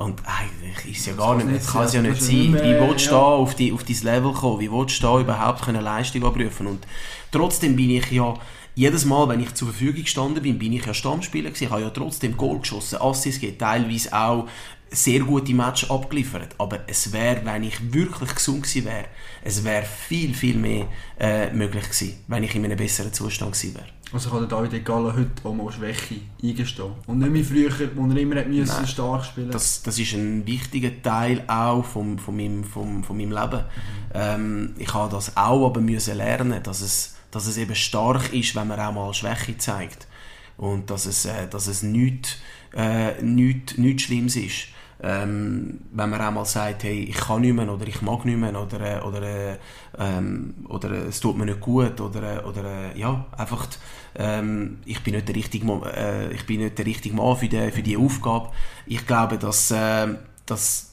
und 0.00 0.22
eigentlich 0.24 0.92
ist 0.92 1.00
es 1.00 1.06
ja 1.06 1.12
gar 1.12 1.36
nicht, 1.36 1.54
das 1.54 1.70
kann 1.70 1.84
es 1.84 1.92
ja 1.92 2.00
nicht 2.00 2.22
sein. 2.22 2.54
Wie 2.54 2.80
willst 2.80 3.08
du 3.08 3.10
ja. 3.10 3.18
da 3.18 3.26
auf, 3.26 3.54
die, 3.54 3.70
auf 3.70 3.84
dein 3.84 4.00
Level 4.02 4.32
kommen? 4.32 4.58
Wie 4.58 4.72
willst 4.72 4.98
du 4.98 5.02
da 5.06 5.20
überhaupt 5.20 5.68
eine 5.68 5.82
Leistung 5.82 6.24
abrufen? 6.24 6.68
Und 6.68 6.86
trotzdem 7.30 7.76
bin 7.76 7.90
ich 7.90 8.10
ja, 8.10 8.34
jedes 8.74 9.04
Mal, 9.04 9.28
wenn 9.28 9.40
ich 9.40 9.52
zur 9.54 9.68
Verfügung 9.68 10.02
gestanden 10.02 10.42
bin, 10.42 10.58
bin 10.58 10.72
ich 10.72 10.86
ja 10.86 10.94
Stammspieler 10.94 11.50
gewesen. 11.50 11.64
Ich 11.64 11.70
habe 11.70 11.82
ja 11.82 11.90
trotzdem 11.90 12.34
Goal 12.34 12.60
geschossen, 12.60 12.98
Assists 12.98 13.42
gegeben, 13.42 13.58
teilweise 13.58 14.10
auch 14.14 14.48
sehr 14.90 15.20
gute 15.20 15.54
Matches 15.54 15.90
abgeliefert. 15.90 16.54
Aber 16.58 16.80
es 16.86 17.12
wäre, 17.12 17.44
wenn 17.44 17.62
ich 17.62 17.92
wirklich 17.92 18.34
gesund 18.34 18.62
gewesen 18.64 18.84
wäre, 18.86 19.06
es 19.42 19.62
wäre 19.64 19.84
viel, 19.84 20.34
viel 20.34 20.56
mehr 20.56 20.86
äh, 21.18 21.52
möglich 21.52 21.84
gewesen, 21.84 22.18
wenn 22.26 22.42
ich 22.42 22.54
in 22.54 22.64
einem 22.64 22.76
besseren 22.76 23.12
Zustand 23.12 23.52
gewesen 23.52 23.74
wäre. 23.76 23.86
Also 24.12 24.30
kann 24.30 24.40
der 24.40 24.48
David 24.48 24.74
Egala 24.74 25.14
heute 25.14 25.30
auch 25.44 25.54
mal 25.54 25.70
Schwäche 25.70 26.16
eingestehen. 26.42 26.92
Und 27.06 27.20
nicht 27.20 27.32
wie 27.32 27.44
früher, 27.44 27.90
wo 27.94 28.08
er 28.08 28.16
immer 28.16 28.44
müssen 28.44 28.74
Nein, 28.74 28.86
stark 28.86 29.24
spielen 29.24 29.52
das, 29.52 29.82
das 29.82 29.98
ist 30.00 30.14
ein 30.14 30.44
wichtiger 30.46 31.00
Teil 31.00 31.44
auch 31.46 31.84
vom, 31.84 32.18
von, 32.18 32.36
meinem, 32.36 32.64
vom, 32.64 33.04
von 33.04 33.16
meinem 33.16 33.30
Leben. 33.30 33.60
Mhm. 33.60 34.10
Ähm, 34.14 34.74
ich 34.78 34.92
habe 34.92 35.12
das 35.12 35.36
auch 35.36 35.64
aber 35.66 35.80
müssen 35.80 36.16
lernen, 36.16 36.60
dass 36.64 36.80
es, 36.80 37.14
dass 37.30 37.46
es 37.46 37.56
eben 37.56 37.76
stark 37.76 38.32
ist, 38.32 38.56
wenn 38.56 38.66
man 38.66 38.80
auch 38.80 38.92
mal 38.92 39.14
Schwäche 39.14 39.56
zeigt. 39.58 40.08
Und 40.56 40.90
dass 40.90 41.06
es, 41.06 41.26
äh, 41.26 41.46
dass 41.48 41.68
es 41.68 41.84
nichts, 41.84 42.38
äh, 42.74 43.22
nichts, 43.22 43.78
nichts 43.78 44.02
Schlimmes 44.02 44.34
ist. 44.34 44.66
Ähm, 45.02 45.80
wenn 45.92 46.10
man 46.10 46.20
auch 46.20 46.30
mal 46.30 46.44
sagt, 46.44 46.84
hey, 46.84 47.04
ich 47.04 47.16
kann 47.16 47.40
nicht 47.40 47.54
mehr 47.54 47.72
oder 47.72 47.86
ich 47.86 48.02
mag 48.02 48.24
nicht 48.24 48.36
mehr 48.36 48.54
oder, 48.60 48.80
äh, 48.80 49.00
oder, 49.00 49.22
äh, 49.22 49.56
ähm, 49.98 50.54
oder 50.68 50.90
es 51.08 51.20
tut 51.20 51.38
mir 51.38 51.46
nicht 51.46 51.60
gut 51.60 52.00
oder, 52.00 52.46
oder 52.46 52.94
ja, 52.94 53.24
einfach 53.36 53.66
ähm, 54.14 54.78
ich 54.84 55.02
bin 55.02 55.14
nicht 55.14 55.28
der 55.28 55.36
richtige, 55.36 55.66
äh, 55.94 56.32
ich 56.34 56.44
bin 56.44 56.60
nicht 56.60 56.78
der 56.78 56.86
richtige 56.86 57.14
Mann 57.14 57.36
für 57.36 57.48
die, 57.48 57.70
für 57.70 57.82
die 57.82 57.96
Aufgabe. 57.96 58.50
Ich 58.86 59.06
glaube, 59.06 59.38
dass, 59.38 59.70
äh, 59.70 60.08
dass 60.46 60.92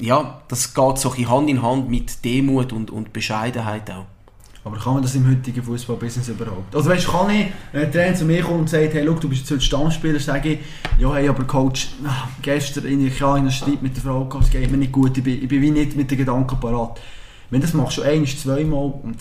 ja, 0.00 0.42
das 0.48 0.74
geht 0.74 0.98
so 0.98 1.14
Hand 1.14 1.48
in 1.48 1.62
Hand 1.62 1.88
mit 1.88 2.24
Demut 2.24 2.72
und, 2.72 2.90
und 2.90 3.12
Bescheidenheit 3.12 3.90
auch. 3.90 4.06
Aber 4.64 4.78
kann 4.78 4.94
man 4.94 5.02
das 5.02 5.14
im 5.14 5.28
heutigen 5.28 5.62
Fußballbusiness 5.62 6.28
überhaupt? 6.30 6.74
Also 6.74 6.88
weißt, 6.88 7.06
kann 7.06 7.28
ich, 7.28 7.48
wenn 7.72 7.82
ein 7.84 7.92
Trainer 7.92 8.16
zu 8.16 8.24
mir 8.24 8.42
kommt 8.42 8.60
und 8.60 8.70
sagt, 8.70 8.94
hey, 8.94 9.04
look, 9.04 9.20
du 9.20 9.28
bist 9.28 9.48
jetzt 9.50 9.64
Stammspieler, 9.64 10.18
sage 10.18 10.54
ich, 10.54 10.58
ja, 10.98 11.12
hey, 11.14 11.28
aber 11.28 11.44
Coach, 11.44 11.88
ach, 12.06 12.28
gestern 12.40 12.86
in 12.86 13.06
ich 13.06 13.22
einen 13.22 13.50
Streit 13.50 13.82
mit 13.82 13.94
der 13.94 14.02
Frau 14.02 14.24
gehabt, 14.24 14.46
es 14.46 14.50
geht 14.50 14.70
mir 14.70 14.78
nicht 14.78 14.92
gut, 14.92 15.18
ich 15.18 15.22
bin, 15.22 15.42
ich 15.42 15.48
bin 15.48 15.60
wie 15.60 15.70
nicht 15.70 15.96
mit 15.96 16.10
den 16.10 16.16
Gedanken 16.16 16.58
parat. 16.58 16.98
Wenn 17.50 17.60
das 17.60 17.74
machst 17.74 17.98
du 17.98 18.02
ein, 18.02 18.26
zweimal 18.26 18.94
und 19.02 19.18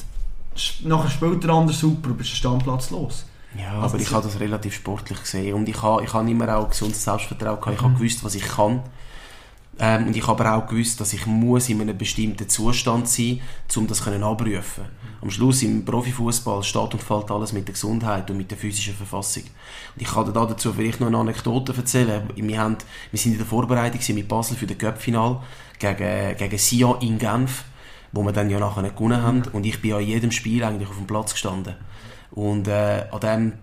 nachher 0.86 1.10
spielt 1.10 1.44
der 1.44 1.50
andere 1.50 1.76
super 1.76 2.12
und 2.12 2.18
bist 2.18 2.32
den 2.32 2.38
Stammplatz 2.38 2.89
los. 2.91 3.26
Ja, 3.58 3.74
also 3.82 3.96
aber 3.96 4.00
ich 4.00 4.12
habe 4.12 4.24
das 4.24 4.39
relativ 4.39 4.74
sportlich 4.74 5.20
gesehen 5.20 5.54
und 5.56 5.68
ich 5.68 5.82
habe, 5.82 6.04
ich 6.04 6.14
habe 6.14 6.30
immer 6.30 6.56
auch 6.56 6.70
gesundes 6.70 7.04
Selbstvertrauen 7.04 7.60
gehabt. 7.60 7.76
Ich 7.76 7.82
habe 7.82 7.94
mhm. 7.94 7.98
gewusst, 7.98 8.24
was 8.24 8.36
ich 8.36 8.48
kann. 8.48 8.82
Ähm, 9.80 10.07
und 10.07 10.15
ich 10.15 10.28
habe 10.28 10.45
aber 10.45 10.57
auch 10.57 10.67
gewusst, 10.67 10.99
dass 11.01 11.13
ich 11.13 11.26
muss 11.26 11.69
in 11.69 11.82
einem 11.82 11.97
bestimmten 11.97 12.47
Zustand 12.47 13.07
sein 13.07 13.41
muss, 13.67 13.78
um 13.78 13.88
das 13.88 14.03
können 14.03 14.24
abrufen 14.24 14.86
Am 15.21 15.32
Schluss 15.32 15.63
im 15.63 15.84
Profifußball 15.84 16.61
steht 16.63 16.93
und 16.93 17.01
fällt 17.01 17.32
alles 17.32 17.53
mit 17.53 17.67
der 17.67 17.74
Gesundheit 17.74 18.30
und 18.30 18.38
mit 18.38 18.51
der 18.51 18.57
physischen 18.57 18.93
Verfassung. 18.93 19.43
Und 19.95 20.01
ich 20.01 20.07
kann 20.07 20.26
dir 20.26 20.32
dazu 20.32 20.74
vielleicht 20.74 20.99
noch 20.99 21.07
eine 21.07 21.17
Anekdote 21.17 21.76
erzählen. 21.76 22.30
Wir, 22.36 22.59
haben, 22.59 22.78
wir 23.09 23.19
sind 23.19 23.32
in 23.32 23.39
der 23.39 23.47
Vorbereitung 23.47 24.15
mit 24.15 24.28
Basel 24.28 24.55
für 24.55 24.67
das 24.67 24.78
Cup-Final 24.78 25.41
gegen, 25.80 26.38
gegen 26.38 26.57
Sion 26.57 27.01
in 27.01 27.17
Genf 27.17 27.65
wo 28.13 28.24
wir 28.24 28.32
dann 28.32 28.49
ja 28.49 28.59
nachher 28.59 28.84
gewonnen 28.84 29.21
haben. 29.21 29.43
Und 29.51 29.65
ich 29.65 29.82
bin 29.82 29.91
in 29.99 30.07
jedem 30.07 30.32
Spiel 30.32 30.63
eigentlich 30.63 30.88
auf 30.88 30.97
dem 30.97 31.07
Platz 31.07 31.34
gestanden. 31.34 31.76
Und 32.32 32.67
äh, 32.67 33.05
an 33.11 33.19
dem 33.19 33.53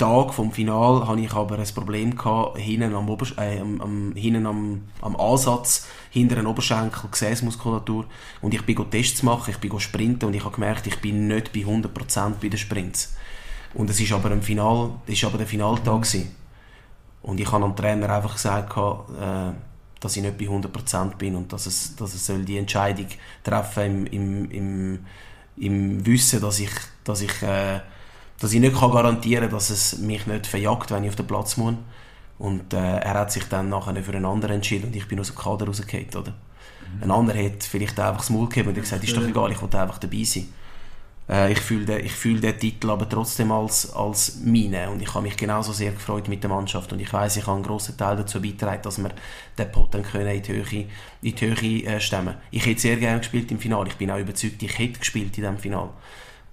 Tag 0.00 0.32
vom 0.32 0.50
Final 0.50 1.06
hatte 1.06 1.20
ich 1.20 1.32
aber 1.34 1.58
ein 1.58 1.74
Problem 1.74 2.16
gehabt, 2.16 2.56
hinten 2.56 2.94
am, 2.94 3.10
Ober 3.10 3.26
äh, 3.36 3.60
am, 3.60 3.80
am, 3.82 4.12
hinten 4.16 4.46
am, 4.46 4.82
am 5.02 5.14
Ansatz, 5.14 5.86
hinter 6.08 6.36
den 6.36 6.46
Oberschenkel, 6.46 7.10
Gesäßmuskulatur. 7.10 8.06
Und 8.40 8.54
ich 8.54 8.64
bin 8.64 8.90
Tests 8.90 9.22
machen, 9.22 9.50
ich 9.50 9.58
bin 9.58 9.78
sprinten 9.78 10.24
und 10.24 10.34
ich 10.34 10.42
habe 10.42 10.54
gemerkt, 10.54 10.86
ich 10.86 10.98
bin 11.00 11.28
nicht 11.28 11.52
bei 11.52 11.60
100% 11.60 12.34
bei 12.40 12.48
den 12.48 12.58
Sprints. 12.58 13.14
Und 13.74 13.90
es 13.90 14.00
ist 14.00 14.12
aber 14.12 14.30
ein 14.30 14.40
Final, 14.40 14.92
ist 15.06 15.22
aber 15.22 15.36
der 15.36 15.46
Finaltag 15.46 16.02
gewesen. 16.02 16.34
Und 17.20 17.38
ich 17.38 17.52
habe 17.52 17.62
am 17.62 17.76
Trainer 17.76 18.08
einfach 18.08 18.32
gesagt, 18.32 18.74
äh, 18.76 19.52
dass 20.00 20.16
ich 20.16 20.22
nicht 20.22 20.38
bei 20.38 20.46
100% 20.46 21.16
bin 21.16 21.36
und 21.36 21.52
dass 21.52 21.66
es, 21.66 21.94
dass 21.94 22.14
es 22.14 22.24
soll 22.24 22.46
die 22.46 22.56
Entscheidung 22.56 23.08
treffen 23.44 24.06
im, 24.06 24.50
im, 24.50 24.50
im, 24.50 25.06
im 25.58 26.06
Wissen, 26.06 26.40
dass 26.40 26.58
ich, 26.58 26.70
dass 27.04 27.20
ich 27.20 27.42
äh, 27.42 27.80
dass 28.40 28.52
ich 28.52 28.60
nicht 28.60 28.76
kann 28.76 28.90
garantieren 28.90 29.44
kann, 29.44 29.52
dass 29.52 29.70
es 29.70 29.98
mich 29.98 30.26
nicht 30.26 30.46
verjagt, 30.46 30.90
wenn 30.90 31.04
ich 31.04 31.10
auf 31.10 31.16
den 31.16 31.26
Platz 31.26 31.56
muss. 31.56 31.74
Und 32.38 32.72
äh, 32.72 32.78
er 32.78 33.14
hat 33.14 33.30
sich 33.30 33.44
dann 33.44 33.68
nachher 33.68 34.02
für 34.02 34.12
einen 34.12 34.24
anderen 34.24 34.56
entschieden 34.56 34.86
und 34.86 34.96
ich 34.96 35.06
bin 35.06 35.20
aus 35.20 35.28
dem 35.28 35.36
Kader 35.36 35.66
rausgefallen, 35.66 36.08
oder? 36.16 36.30
Mhm. 36.30 37.02
Ein 37.02 37.10
anderer 37.10 37.44
hat 37.44 37.62
vielleicht 37.62 38.00
einfach 38.00 38.22
das 38.22 38.30
Maul 38.30 38.48
gegeben 38.48 38.70
und 38.70 38.74
gesagt, 38.76 39.04
ist 39.04 39.14
doch 39.14 39.26
egal, 39.26 39.52
ich 39.52 39.60
will 39.60 39.78
einfach 39.78 39.98
dabei 39.98 40.24
sein. 40.24 40.48
Äh, 41.28 41.52
ich 41.52 41.60
fühle 41.60 41.84
den, 41.84 42.08
fühl 42.08 42.40
den 42.40 42.58
Titel 42.58 42.88
aber 42.88 43.06
trotzdem 43.06 43.52
als, 43.52 43.92
als 43.92 44.38
meine 44.42 44.90
und 44.90 45.02
ich 45.02 45.12
habe 45.14 45.22
mich 45.22 45.36
genauso 45.36 45.74
sehr 45.74 45.92
gefreut 45.92 46.28
mit 46.28 46.42
der 46.42 46.48
Mannschaft 46.48 46.92
und 46.94 47.00
ich 47.00 47.12
weiß, 47.12 47.36
ich 47.36 47.46
habe 47.46 47.56
einen 47.56 47.62
grossen 47.62 47.98
Teil 47.98 48.16
dazu 48.16 48.40
beigetragen, 48.40 48.82
dass 48.82 48.96
wir 48.96 49.10
den 49.58 49.70
Pot 49.70 49.94
in 49.94 50.02
die 50.02 50.52
Höhe, 50.52 50.86
in 51.20 51.34
die 51.34 51.40
Höhe 51.40 51.84
äh, 51.84 52.00
stemmen 52.00 52.34
Ich 52.50 52.64
hätte 52.64 52.80
sehr 52.80 52.96
gerne 52.96 53.18
gespielt 53.18 53.50
im 53.52 53.58
Finale, 53.58 53.88
ich 53.88 53.96
bin 53.96 54.10
auch 54.10 54.18
überzeugt, 54.18 54.62
ich 54.62 54.78
hätte 54.78 54.98
gespielt 54.98 55.36
in 55.36 55.44
diesem 55.44 55.58
Finale. 55.58 55.90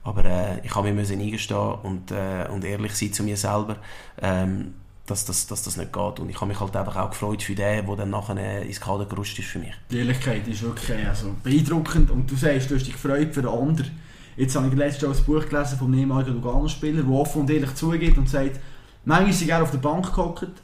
Aber 0.07 0.23
äh, 0.23 0.65
ich 0.65 0.73
habe 0.73 0.93
mir 0.93 1.01
eingestehen 1.01 1.73
und, 1.83 2.11
äh, 2.11 2.47
und 2.49 2.63
ehrlich 2.63 2.95
sein 2.95 3.11
zu 3.11 3.23
mir 3.23 3.35
selber, 3.35 3.75
ähm, 4.21 4.75
dass, 5.05 5.25
dass, 5.25 5.47
dass 5.47 5.63
das 5.63 5.75
nicht 5.75 5.91
geht. 5.91 6.19
Und 6.21 6.29
ich 6.29 6.37
habe 6.37 6.47
mich 6.47 6.61
halt 6.61 6.73
einfach 6.77 6.95
auch 6.95 7.09
gefreut 7.09 7.43
für 7.43 7.55
den, 7.55 7.85
der 7.85 7.95
dann 7.97 8.09
nachher 8.11 8.37
äh, 8.37 8.65
ins 8.65 8.79
Kader 8.79 9.05
gerutscht 9.05 9.37
ist 9.37 9.49
für 9.49 9.59
mich. 9.59 9.73
Die 9.91 9.97
Ehrlichkeit 9.97 10.47
ist 10.47 10.61
wirklich 10.61 11.05
also, 11.05 11.35
beeindruckend 11.43 12.09
und 12.09 12.31
du 12.31 12.37
sagst, 12.37 12.71
du 12.71 12.75
hast 12.75 12.85
dich 12.85 12.93
gefreut 12.93 13.33
für 13.33 13.41
den 13.41 13.51
anderen. 13.51 13.91
Jetzt 14.37 14.55
habe 14.55 14.69
ich 14.69 14.73
letztes 14.75 15.01
Jahr 15.01 15.13
ein 15.13 15.23
Buch 15.25 15.45
gelesen 15.45 15.77
vom 15.77 15.93
ehemaligen 15.93 16.35
Lugano-Spieler, 16.35 17.03
der 17.03 17.11
offen 17.11 17.41
und 17.41 17.49
ehrlich 17.49 17.75
zugeht 17.75 18.17
und 18.17 18.29
sagt, 18.29 18.61
manchmal 19.03 19.31
ist 19.31 19.45
er 19.45 19.61
auf 19.61 19.71
der 19.71 19.79
Bank 19.79 20.05
gehockt 20.05 20.61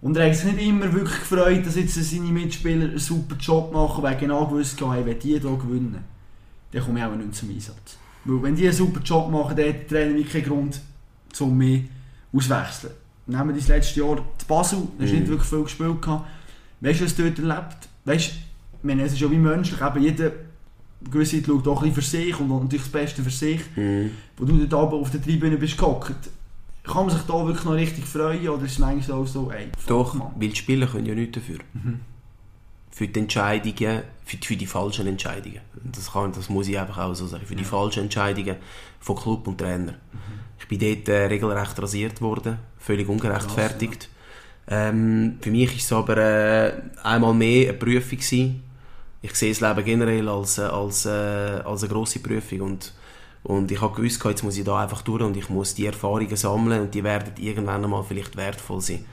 und 0.00 0.16
er 0.16 0.26
hat 0.26 0.36
sich 0.36 0.54
nicht 0.54 0.66
immer 0.66 0.90
wirklich 0.90 1.18
gefreut, 1.18 1.66
dass 1.66 1.76
jetzt 1.76 1.96
seine 1.96 2.32
Mitspieler 2.32 2.86
einen 2.86 2.98
super 2.98 3.36
Job 3.36 3.74
machen, 3.74 4.02
weil 4.02 4.14
er 4.14 4.18
genau 4.18 4.46
gewusst 4.46 4.80
hat, 4.80 5.04
wenn 5.04 5.18
die 5.18 5.38
hier 5.38 5.40
gewinnen, 5.40 6.02
dann 6.72 6.82
komme 6.82 7.00
ich 7.00 7.04
auch 7.04 7.14
nicht 7.14 7.34
zum 7.34 7.50
Einsatz. 7.50 7.98
Weil 8.24 8.42
wenn 8.42 8.54
die 8.54 8.64
einen 8.64 8.76
super 8.76 9.00
Job 9.00 9.30
machen, 9.30 9.56
dann 9.56 9.68
hat 9.68 9.74
der 9.74 9.88
Trainer 9.88 10.22
keinen 10.24 10.44
Grund, 10.44 10.80
um 11.38 11.56
mich 11.56 11.84
auswechseln. 12.32 12.92
Nehmen 13.26 13.48
wir 13.48 13.54
das 13.54 13.68
letzte 13.68 14.00
Jahr 14.00 14.16
zu 14.38 14.46
Basel, 14.46 14.78
da 14.98 15.04
hast 15.04 15.12
mm. 15.12 15.16
nicht 15.16 15.28
wirklich 15.28 15.48
viel 15.48 15.62
gespielt. 15.62 16.02
Gehabt. 16.02 16.28
Weißt 16.80 17.00
du, 17.00 17.04
was 17.04 17.16
dort 17.16 17.38
erlebt? 17.38 17.88
Weißt 18.04 18.32
du, 18.82 18.90
es 18.90 19.12
ist 19.12 19.20
ja 19.20 19.30
wie 19.30 19.36
menschlich, 19.36 19.80
eben 19.80 20.02
jeder 20.02 20.32
gewisse 21.10 21.36
Zeit 21.36 21.46
schaut 21.46 21.68
auch 21.68 21.82
ein 21.82 21.94
für 21.94 22.02
sich 22.02 22.38
und 22.38 22.48
natürlich 22.48 22.82
das 22.82 22.92
Beste 22.92 23.22
für 23.22 23.30
sich. 23.30 23.60
Mm. 23.76 24.10
Wo 24.36 24.44
du 24.44 24.66
dort 24.66 24.74
oben 24.74 25.00
auf 25.00 25.10
der 25.10 25.22
Tribüne 25.22 25.56
bist 25.56 25.78
gehockt, 25.78 26.30
kann 26.84 27.06
man 27.06 27.10
sich 27.10 27.22
da 27.22 27.46
wirklich 27.46 27.64
noch 27.64 27.74
richtig 27.74 28.04
freuen 28.04 28.48
oder 28.48 28.64
ist 28.64 28.72
es 28.72 28.78
manchmal 28.78 29.18
auch 29.18 29.26
so, 29.26 29.50
ey, 29.50 29.68
Doch, 29.86 30.14
Mann. 30.14 30.32
weil 30.36 30.48
die 30.48 30.56
Spieler 30.56 30.86
können 30.86 31.06
ja 31.06 31.14
nichts 31.14 31.34
dafür. 31.34 31.58
Mhm 31.72 32.00
für 32.90 33.08
die 33.08 33.20
Entscheidungen, 33.20 34.02
für, 34.24 34.36
für 34.42 34.56
die 34.56 34.66
falschen 34.66 35.06
Entscheidungen. 35.06 35.60
Das, 35.74 36.12
kann, 36.12 36.32
das 36.32 36.48
muss 36.48 36.68
ich 36.68 36.78
einfach 36.78 36.98
auch 36.98 37.14
so 37.14 37.26
sagen. 37.26 37.46
Für 37.46 37.56
die 37.56 37.64
falschen 37.64 38.04
Entscheidungen 38.04 38.56
von 39.00 39.16
Club 39.16 39.46
und 39.46 39.58
Trainer. 39.58 39.92
Mhm. 39.92 40.40
Ich 40.58 40.68
bin 40.68 40.78
dort 40.78 41.08
äh, 41.08 41.26
regelrecht 41.26 41.80
rasiert 41.80 42.20
worden, 42.20 42.58
völlig 42.78 43.08
ungerechtfertigt. 43.08 44.08
ähm, 44.68 45.38
für 45.40 45.50
mich 45.50 45.70
war 45.70 45.76
es 45.76 45.92
aber 45.92 46.16
äh, 46.18 46.72
einmal 47.02 47.34
mehr 47.34 47.70
eine 47.70 47.78
Prüfung 47.78 48.18
gewesen. 48.18 48.62
Ich 49.22 49.34
sehe 49.34 49.52
das 49.52 49.60
Leben 49.60 49.84
generell 49.84 50.28
als, 50.28 50.58
äh, 50.58 50.62
als, 50.62 51.06
äh, 51.06 51.10
als 51.10 51.82
eine 51.82 51.92
grosse 51.92 52.20
Prüfung 52.20 52.60
und 52.60 52.92
und 53.42 53.70
ich 53.70 53.80
habe 53.80 53.94
gewusst, 53.94 54.22
jetzt 54.24 54.42
muss 54.42 54.58
ich 54.58 54.64
da 54.64 54.82
einfach 54.82 55.02
durch 55.02 55.22
und 55.22 55.36
ich 55.36 55.48
muss 55.48 55.74
die 55.74 55.86
Erfahrungen 55.86 56.36
sammeln 56.36 56.82
und 56.82 56.94
die 56.94 57.02
werden 57.02 57.32
irgendwann 57.38 57.82
einmal 57.82 58.04
vielleicht 58.04 58.36
wertvoll 58.36 58.80
sein. 58.80 59.04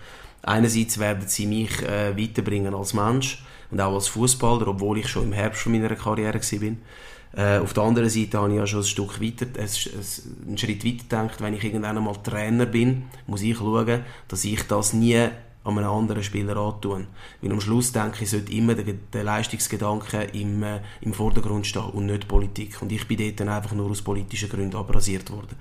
Einerseits 0.44 0.98
werden 0.98 1.28
sie 1.28 1.46
mich 1.46 1.82
äh, 1.84 2.18
weiterbringen 2.18 2.74
als 2.74 2.94
Mensch, 2.94 3.44
und 3.72 3.82
auch 3.82 3.94
als 3.94 4.08
Fußballer, 4.08 4.68
obwohl 4.68 5.00
ich 5.00 5.08
schon 5.08 5.24
im 5.24 5.34
Herbst 5.34 5.62
von 5.62 5.72
meiner 5.72 5.96
Karriere 5.96 6.40
war. 6.40 6.76
Äh, 7.34 7.60
auf 7.60 7.74
der 7.74 7.84
anderen 7.84 8.10
Seite 8.10 8.38
habe 8.38 8.52
ich 8.52 8.58
ja 8.58 8.66
schon 8.66 8.80
ein 8.80 8.86
Stück 8.86 9.22
weiter, 9.22 9.46
einen 9.58 10.58
Schritt 10.58 10.86
weiter 10.86 11.04
gedacht, 11.04 11.42
wenn 11.42 11.54
ich 11.54 11.64
irgendwann 11.64 11.98
einmal 11.98 12.16
Trainer 12.24 12.66
bin, 12.66 13.04
muss 13.28 13.42
ich 13.42 13.58
schauen, 13.58 14.02
dass 14.28 14.46
ich 14.46 14.64
das 14.64 14.94
nie 14.94 15.28
an 15.68 15.78
einem 15.78 15.90
anderen 15.90 16.24
Spieler 16.24 16.56
antun. 16.56 17.08
Weil 17.42 17.52
am 17.52 17.60
Schluss 17.60 17.92
denke 17.92 18.24
ich, 18.24 18.30
sollte 18.30 18.54
immer 18.54 18.74
der, 18.74 18.94
der 18.94 19.24
Leistungsgedanke 19.24 20.24
im, 20.34 20.64
äh, 20.64 20.80
im 21.02 21.14
Vordergrund 21.14 21.68
stehen 21.68 21.84
und 21.84 22.06
nicht 22.06 22.28
Politik. 22.28 22.82
Und 22.82 22.92
ich 22.92 23.06
bin 23.06 23.18
dort 23.18 23.42
dann 23.42 23.50
einfach 23.50 23.74
nur 23.74 23.92
aus 23.92 24.02
politischen 24.02 24.50
Gründen 24.50 24.78
abrasiert 24.78 25.30
worden. 25.30 25.58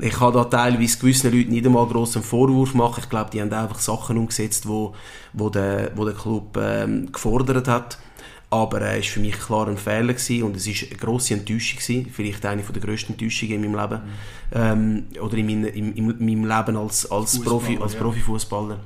Ich 0.00 0.20
habe 0.20 0.38
da 0.38 0.44
teilweise 0.44 0.98
gewissen 0.98 1.32
Leuten 1.32 1.50
nicht 1.50 1.66
einmal 1.66 1.86
grossen 1.86 2.22
Vorwurf 2.22 2.72
machen. 2.74 3.00
Ich 3.02 3.10
glaube, 3.10 3.30
die 3.30 3.40
haben 3.40 3.52
einfach 3.52 3.78
Sachen 3.78 4.16
umgesetzt, 4.16 4.66
wo, 4.66 4.94
wo, 5.32 5.50
der, 5.50 5.92
wo 5.94 6.04
der 6.04 6.14
Club 6.14 6.56
ähm, 6.56 7.12
gefordert 7.12 7.68
hat. 7.68 7.98
Aber 8.48 8.80
er 8.82 8.92
äh, 8.92 8.96
war 8.96 9.02
für 9.02 9.20
mich 9.20 9.38
klar 9.38 9.68
ein 9.68 9.78
Fehler 9.78 10.12
gewesen 10.12 10.42
und 10.42 10.56
es 10.56 10.66
war 10.66 10.88
eine 10.88 10.98
grosse 10.98 11.34
Enttäuschung 11.34 11.78
gewesen. 11.78 12.10
Vielleicht 12.12 12.44
eine 12.44 12.62
der 12.62 12.82
grössten 12.82 13.12
Enttäuschungen 13.12 13.64
in 13.64 13.72
meinem 13.72 13.80
Leben. 13.80 14.02
Mhm. 14.04 15.06
Ähm, 15.14 15.22
oder 15.22 15.34
in, 15.38 15.46
mein, 15.46 15.64
in, 15.64 15.92
in, 15.94 16.06
meinem 16.06 16.44
Leben 16.44 16.76
als, 16.76 17.10
als, 17.10 17.40
Profi, 17.40 17.78
als 17.80 17.94
ja. 17.94 18.76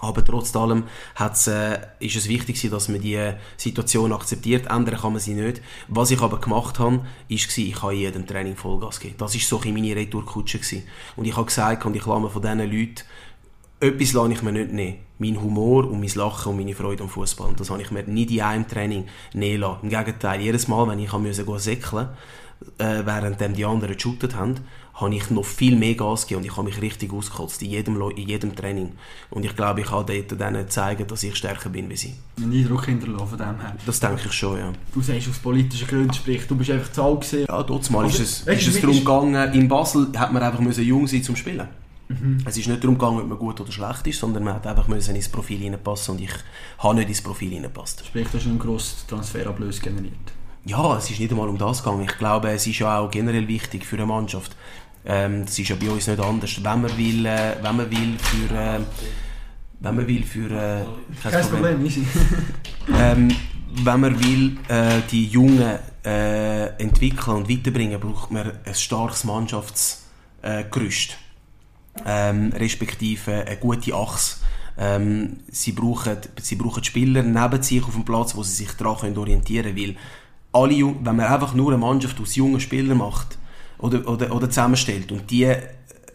Aber 0.00 0.24
trotz 0.24 0.54
allem 0.56 0.84
hat's, 1.14 1.46
äh, 1.46 1.78
ist 1.98 2.16
es 2.16 2.28
wichtig, 2.28 2.60
dass 2.70 2.88
man 2.88 3.00
die 3.00 3.32
Situation 3.56 4.12
akzeptiert. 4.12 4.66
Ändern 4.66 4.98
kann 4.98 5.12
man 5.12 5.20
sie 5.20 5.34
nicht. 5.34 5.60
Was 5.88 6.10
ich 6.10 6.20
aber 6.20 6.40
gemacht 6.40 6.78
habe, 6.78 7.04
ist, 7.28 7.56
ich 7.58 7.82
habe 7.82 7.94
jedem 7.94 8.26
Training 8.26 8.56
Vollgas 8.56 8.98
gegeben. 8.98 9.18
Das 9.18 9.34
war 9.34 9.40
so 9.40 9.70
meine 9.70 9.94
Retourkutsche. 9.94 10.60
Und 11.16 11.26
ich 11.26 11.36
habe 11.36 11.46
gesagt, 11.46 11.84
und 11.84 11.94
ich 11.94 12.06
lasse 12.06 12.30
von 12.30 12.42
diesen 12.42 12.58
Leuten, 12.58 13.02
etwas 13.80 14.12
lasse 14.12 14.32
ich 14.32 14.42
mir 14.42 14.52
nicht 14.52 14.72
nehmen. 14.72 14.98
Mein 15.18 15.40
Humor 15.40 15.90
und 15.90 16.00
mein 16.00 16.10
Lachen 16.14 16.50
und 16.52 16.58
meine 16.58 16.74
Freude 16.74 17.02
am 17.02 17.08
Fußball. 17.08 17.48
Und 17.48 17.60
das 17.60 17.70
habe 17.70 17.82
ich 17.82 17.90
mir 17.90 18.04
nicht 18.04 18.30
in 18.30 18.42
einem 18.42 18.68
Training 18.68 19.06
nehmen 19.32 19.60
lassen. 19.60 19.78
Im 19.82 19.90
Gegenteil, 19.90 20.40
jedes 20.40 20.68
Mal, 20.68 20.86
wenn 20.88 20.98
ich 20.98 21.12
musste 21.12 21.58
säckeln, 21.58 22.08
äh, 22.78 23.02
während 23.04 23.40
die 23.56 23.64
anderen 23.64 23.94
geshootet 23.94 24.36
haben, 24.36 24.56
habe 24.94 25.14
ich 25.14 25.30
noch 25.30 25.44
viel 25.44 25.76
mehr 25.76 25.94
Gas 25.94 26.22
gegeben 26.22 26.40
und 26.40 26.46
ich 26.46 26.56
habe 26.56 26.68
mich 26.68 26.80
richtig 26.82 27.10
ausgekotzt 27.12 27.62
in 27.62 27.70
jedem, 27.70 28.00
in 28.10 28.28
jedem 28.28 28.54
Training. 28.54 28.92
Und 29.30 29.44
ich 29.44 29.56
glaube, 29.56 29.80
ich 29.80 29.86
kann 29.86 30.04
dort 30.04 30.40
denen 30.40 30.68
zeigen, 30.68 31.06
dass 31.06 31.22
ich 31.22 31.36
stärker 31.36 31.70
bin 31.70 31.88
wie 31.88 31.96
sie. 31.96 32.14
Einen 32.36 32.52
Eindruck 32.52 32.84
hinterlassen 32.84 33.28
von 33.28 33.38
dem 33.38 33.60
her. 33.60 33.76
Das 33.86 33.98
denke 33.98 34.22
ich 34.26 34.32
schon, 34.32 34.58
ja. 34.58 34.72
Du 34.92 35.00
sagst 35.00 35.28
aus 35.28 35.38
politischen 35.38 35.88
Gründen, 35.88 36.12
sprich, 36.12 36.46
du 36.46 36.54
bist 36.54 36.70
einfach 36.70 36.92
zu 36.92 37.02
alt 37.02 37.20
gewesen. 37.22 37.46
Ja, 37.48 37.92
mal 37.92 38.06
ist 38.06 38.20
es, 38.20 38.40
ist 38.42 38.68
es 38.68 38.80
darum 38.80 38.98
gegangen, 38.98 39.54
in 39.54 39.68
Basel 39.68 40.08
hat 40.16 40.32
man 40.32 40.42
einfach 40.42 40.60
müssen 40.60 40.84
jung 40.84 41.06
sein 41.06 41.22
zum 41.22 41.36
Spielen. 41.36 41.66
Mhm. 42.10 42.38
Es 42.44 42.56
ist 42.56 42.66
nicht 42.66 42.82
darum 42.82 42.98
gegangen, 42.98 43.20
ob 43.20 43.28
man 43.28 43.38
gut 43.38 43.60
oder 43.60 43.70
schlecht 43.70 44.06
ist, 44.08 44.18
sondern 44.18 44.42
man 44.42 44.54
hat 44.54 44.66
einfach 44.66 44.88
müssen 44.88 45.14
ins 45.14 45.28
Profil 45.28 45.62
reinpassen 45.62 46.16
und 46.16 46.20
ich 46.20 46.32
habe 46.78 46.96
nicht 46.96 47.08
ins 47.08 47.22
Profil 47.22 47.54
reingepasst. 47.54 48.04
Sprich, 48.04 48.26
du 48.28 48.38
hast 48.38 48.46
einen 48.46 48.58
grossen 48.58 49.08
Transferablös 49.08 49.80
generiert. 49.80 50.14
Ja, 50.64 50.96
es 50.96 51.08
ist 51.08 51.20
nicht 51.20 51.30
einmal 51.30 51.48
um 51.48 51.56
das 51.56 51.82
gegangen. 51.82 52.02
Ich 52.02 52.18
glaube, 52.18 52.50
es 52.50 52.66
ist 52.66 52.80
ja 52.80 52.98
auch 52.98 53.10
generell 53.10 53.46
wichtig 53.46 53.86
für 53.86 53.96
eine 53.96 54.06
Mannschaft. 54.06 54.56
Ähm, 55.06 55.46
das 55.46 55.58
ist 55.58 55.68
ja 55.68 55.76
bei 55.76 55.88
uns 55.88 56.06
nicht 56.08 56.20
anders. 56.20 56.62
Wenn 56.62 56.82
man 56.82 56.98
will, 56.98 57.26
äh, 57.26 57.56
wenn 57.62 57.76
man 57.76 57.90
will 57.90 58.18
für... 58.18 58.54
Äh, 58.54 58.80
wenn 59.82 59.96
man 59.96 60.06
will 60.06 60.24
für... 60.24 60.50
Äh, 60.50 60.84
kein, 61.22 61.32
kein 61.32 61.48
Problem, 61.48 61.78
Problem 61.78 62.06
ähm, 62.98 63.28
wenn 63.84 64.00
man 64.00 64.22
will, 64.22 64.58
äh, 64.68 65.00
die 65.10 65.26
Jungen 65.26 65.78
äh, 66.04 66.66
entwickeln 66.82 67.36
und 67.36 67.48
weiterbringen, 67.48 68.00
braucht 68.00 68.30
man 68.30 68.52
ein 68.64 68.74
starkes 68.74 69.24
Mannschaftsgerüst. 69.24 71.16
Ähm, 72.06 72.52
respektive 72.54 73.44
eine 73.46 73.56
gute 73.56 73.94
Achse. 73.94 74.36
Ähm, 74.78 75.38
sie, 75.50 75.72
brauchen, 75.72 76.16
sie 76.40 76.56
brauchen 76.56 76.84
Spieler 76.84 77.22
neben 77.22 77.62
sich 77.62 77.82
auf 77.82 77.94
dem 77.94 78.04
Platz, 78.04 78.34
wo 78.34 78.42
sie 78.42 78.64
sich 78.64 78.72
daran 78.72 79.16
orientieren 79.16 79.74
können. 79.74 79.96
Weil 80.52 80.62
alle, 80.62 80.94
wenn 81.02 81.16
man 81.16 81.20
einfach 81.20 81.54
nur 81.54 81.72
eine 81.72 81.78
Mannschaft 81.78 82.20
aus 82.20 82.36
jungen 82.36 82.60
Spielern 82.60 82.98
macht, 82.98 83.38
oder, 83.80 84.06
oder, 84.08 84.34
oder 84.34 84.48
zusammenstellt. 84.48 85.10
Und 85.12 85.30
die 85.30 85.52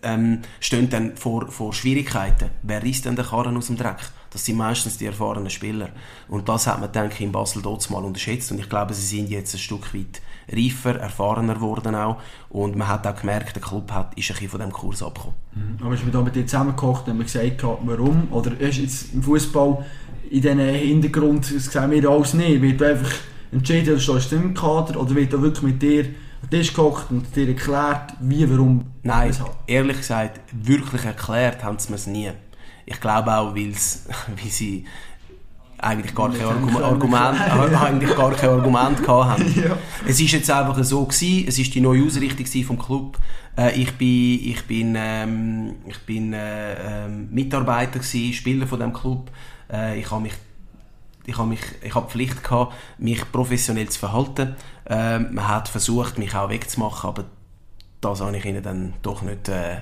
ähm, 0.03 0.41
stehen 0.59 0.89
dann 0.89 1.17
vor, 1.17 1.51
vor 1.51 1.73
Schwierigkeiten. 1.73 2.49
Wer 2.63 2.83
reißt 2.83 3.05
denn 3.05 3.15
den 3.15 3.25
Karren 3.25 3.57
aus 3.57 3.67
dem 3.67 3.77
Dreck? 3.77 3.97
Das 4.35 4.43
sind 4.43 4.57
meistens 4.57 4.97
die 4.97 5.05
erfahrenen 5.05 5.49
Spieler. 5.49 5.91
Und 6.27 6.49
das 6.49 6.67
hat 6.67 6.81
man, 6.81 6.91
denke 6.91 7.13
ich, 7.13 7.21
in 7.21 7.31
Basel 7.31 7.61
dort 7.61 7.89
mal 7.89 8.03
unterschätzt. 8.03 8.51
Und 8.51 8.59
ich 8.59 8.67
glaube, 8.67 8.93
sie 8.93 9.15
sind 9.15 9.29
jetzt 9.29 9.55
ein 9.55 9.59
Stück 9.59 9.93
weit 9.93 10.21
reifer, 10.51 10.99
erfahrener 10.99 11.53
geworden 11.53 11.95
auch. 11.95 12.17
Und 12.49 12.75
man 12.75 12.89
hat 12.89 13.07
auch 13.07 13.15
gemerkt, 13.15 13.55
der 13.55 13.61
Club 13.63 13.89
hat, 13.93 14.13
ist 14.17 14.29
ein 14.29 14.33
bisschen 14.33 14.49
von 14.49 14.59
diesem 14.59 14.73
Kurs 14.73 15.01
abgekommen. 15.01 15.37
Mhm. 15.53 15.85
Aber 15.85 15.93
ist 15.93 16.03
man 16.03 16.11
da 16.11 16.21
mit 16.21 16.35
dir 16.35 16.45
zusammengekocht 16.45 17.07
und 17.07 17.19
gesagt, 17.19 17.63
warum? 17.63 18.27
Oder 18.29 18.59
ist 18.59 18.77
jetzt 18.77 19.13
im 19.13 19.23
Fußball 19.23 19.85
in 20.29 20.41
diesem 20.41 20.59
Hintergrund, 20.59 21.55
das 21.55 21.65
sehen 21.67 21.91
wir 21.91 22.09
alles 22.09 22.33
nicht, 22.33 22.61
wird 22.61 22.83
einfach 22.83 23.13
entschieden, 23.53 23.93
du 23.93 24.01
stehst 24.01 24.33
im 24.33 24.53
Kader 24.53 24.99
oder 24.99 25.15
wird 25.15 25.31
da 25.31 25.41
wirklich 25.41 25.63
mit 25.63 25.81
dir 25.81 26.03
an 26.03 26.49
den 26.51 26.59
Tisch 26.59 26.73
gehockt 26.73 27.09
und 27.09 27.33
dir 27.33 27.47
erklärt, 27.47 28.15
wie, 28.19 28.49
warum, 28.49 28.83
Nein, 29.01 29.29
weshalb? 29.29 29.55
ehrlich 29.65 29.97
gesagt, 29.97 30.41
wirklich 30.51 31.05
erklärt 31.05 31.63
haben 31.63 31.79
sie 31.79 31.89
mir 31.89 31.95
es 31.95 32.07
nie. 32.07 32.31
Ich 32.85 32.99
glaube 32.99 33.33
auch, 33.35 33.55
weil's, 33.55 34.07
weil 34.27 34.51
sie 34.51 34.85
eigentlich 35.77 36.15
gar 36.15 36.31
kein 36.31 36.45
Argument. 36.45 36.83
Argument, 36.83 37.39
eigentlich 37.81 38.15
gar 38.15 38.31
kein 38.31 38.49
Argument 38.49 39.03
gehabt 39.03 39.39
haben. 39.39 39.53
Ja. 39.55 39.77
Es 40.07 40.19
ist 40.19 40.31
jetzt 40.31 40.49
einfach 40.49 40.81
so 40.83 41.05
gewesen, 41.05 41.45
es 41.47 41.59
ist 41.59 41.73
die 41.73 41.81
neue 41.81 42.05
Ausrichtung 42.05 42.63
vom 42.63 42.79
Club. 42.79 43.17
Äh, 43.57 43.81
ich 43.81 43.91
bin, 43.93 44.39
ich 44.45 44.65
bin, 44.65 44.95
ähm, 44.97 45.75
ich 45.87 45.99
bin 45.99 46.33
äh, 46.33 47.05
ähm, 47.05 47.29
Mitarbeiter 47.31 47.99
gewesen, 47.99 48.33
Spieler 48.33 48.67
von 48.67 48.79
dem 48.79 48.93
Club. 48.93 49.29
Äh, 49.71 49.99
ich 49.99 50.09
habe 50.11 50.21
mich 50.21 50.33
ich 51.27 51.37
habe 51.37 51.49
mich, 51.49 51.61
ich 51.81 51.95
habe 51.95 52.05
die 52.05 52.11
Pflicht 52.11 52.43
gehabt, 52.43 52.73
mich 52.97 53.31
professionell 53.31 53.89
zu 53.89 53.99
verhalten. 53.99 54.55
Ähm, 54.85 55.33
man 55.33 55.47
hat 55.47 55.67
versucht, 55.67 56.19
mich 56.19 56.35
auch 56.35 56.49
wegzumachen, 56.49 57.09
aber 57.09 57.25
das 58.01 58.21
habe 58.21 58.37
ich 58.37 58.45
ihnen 58.45 58.61
dann 58.61 58.93
doch 59.01 59.23
nicht 59.23 59.49
äh, 59.49 59.77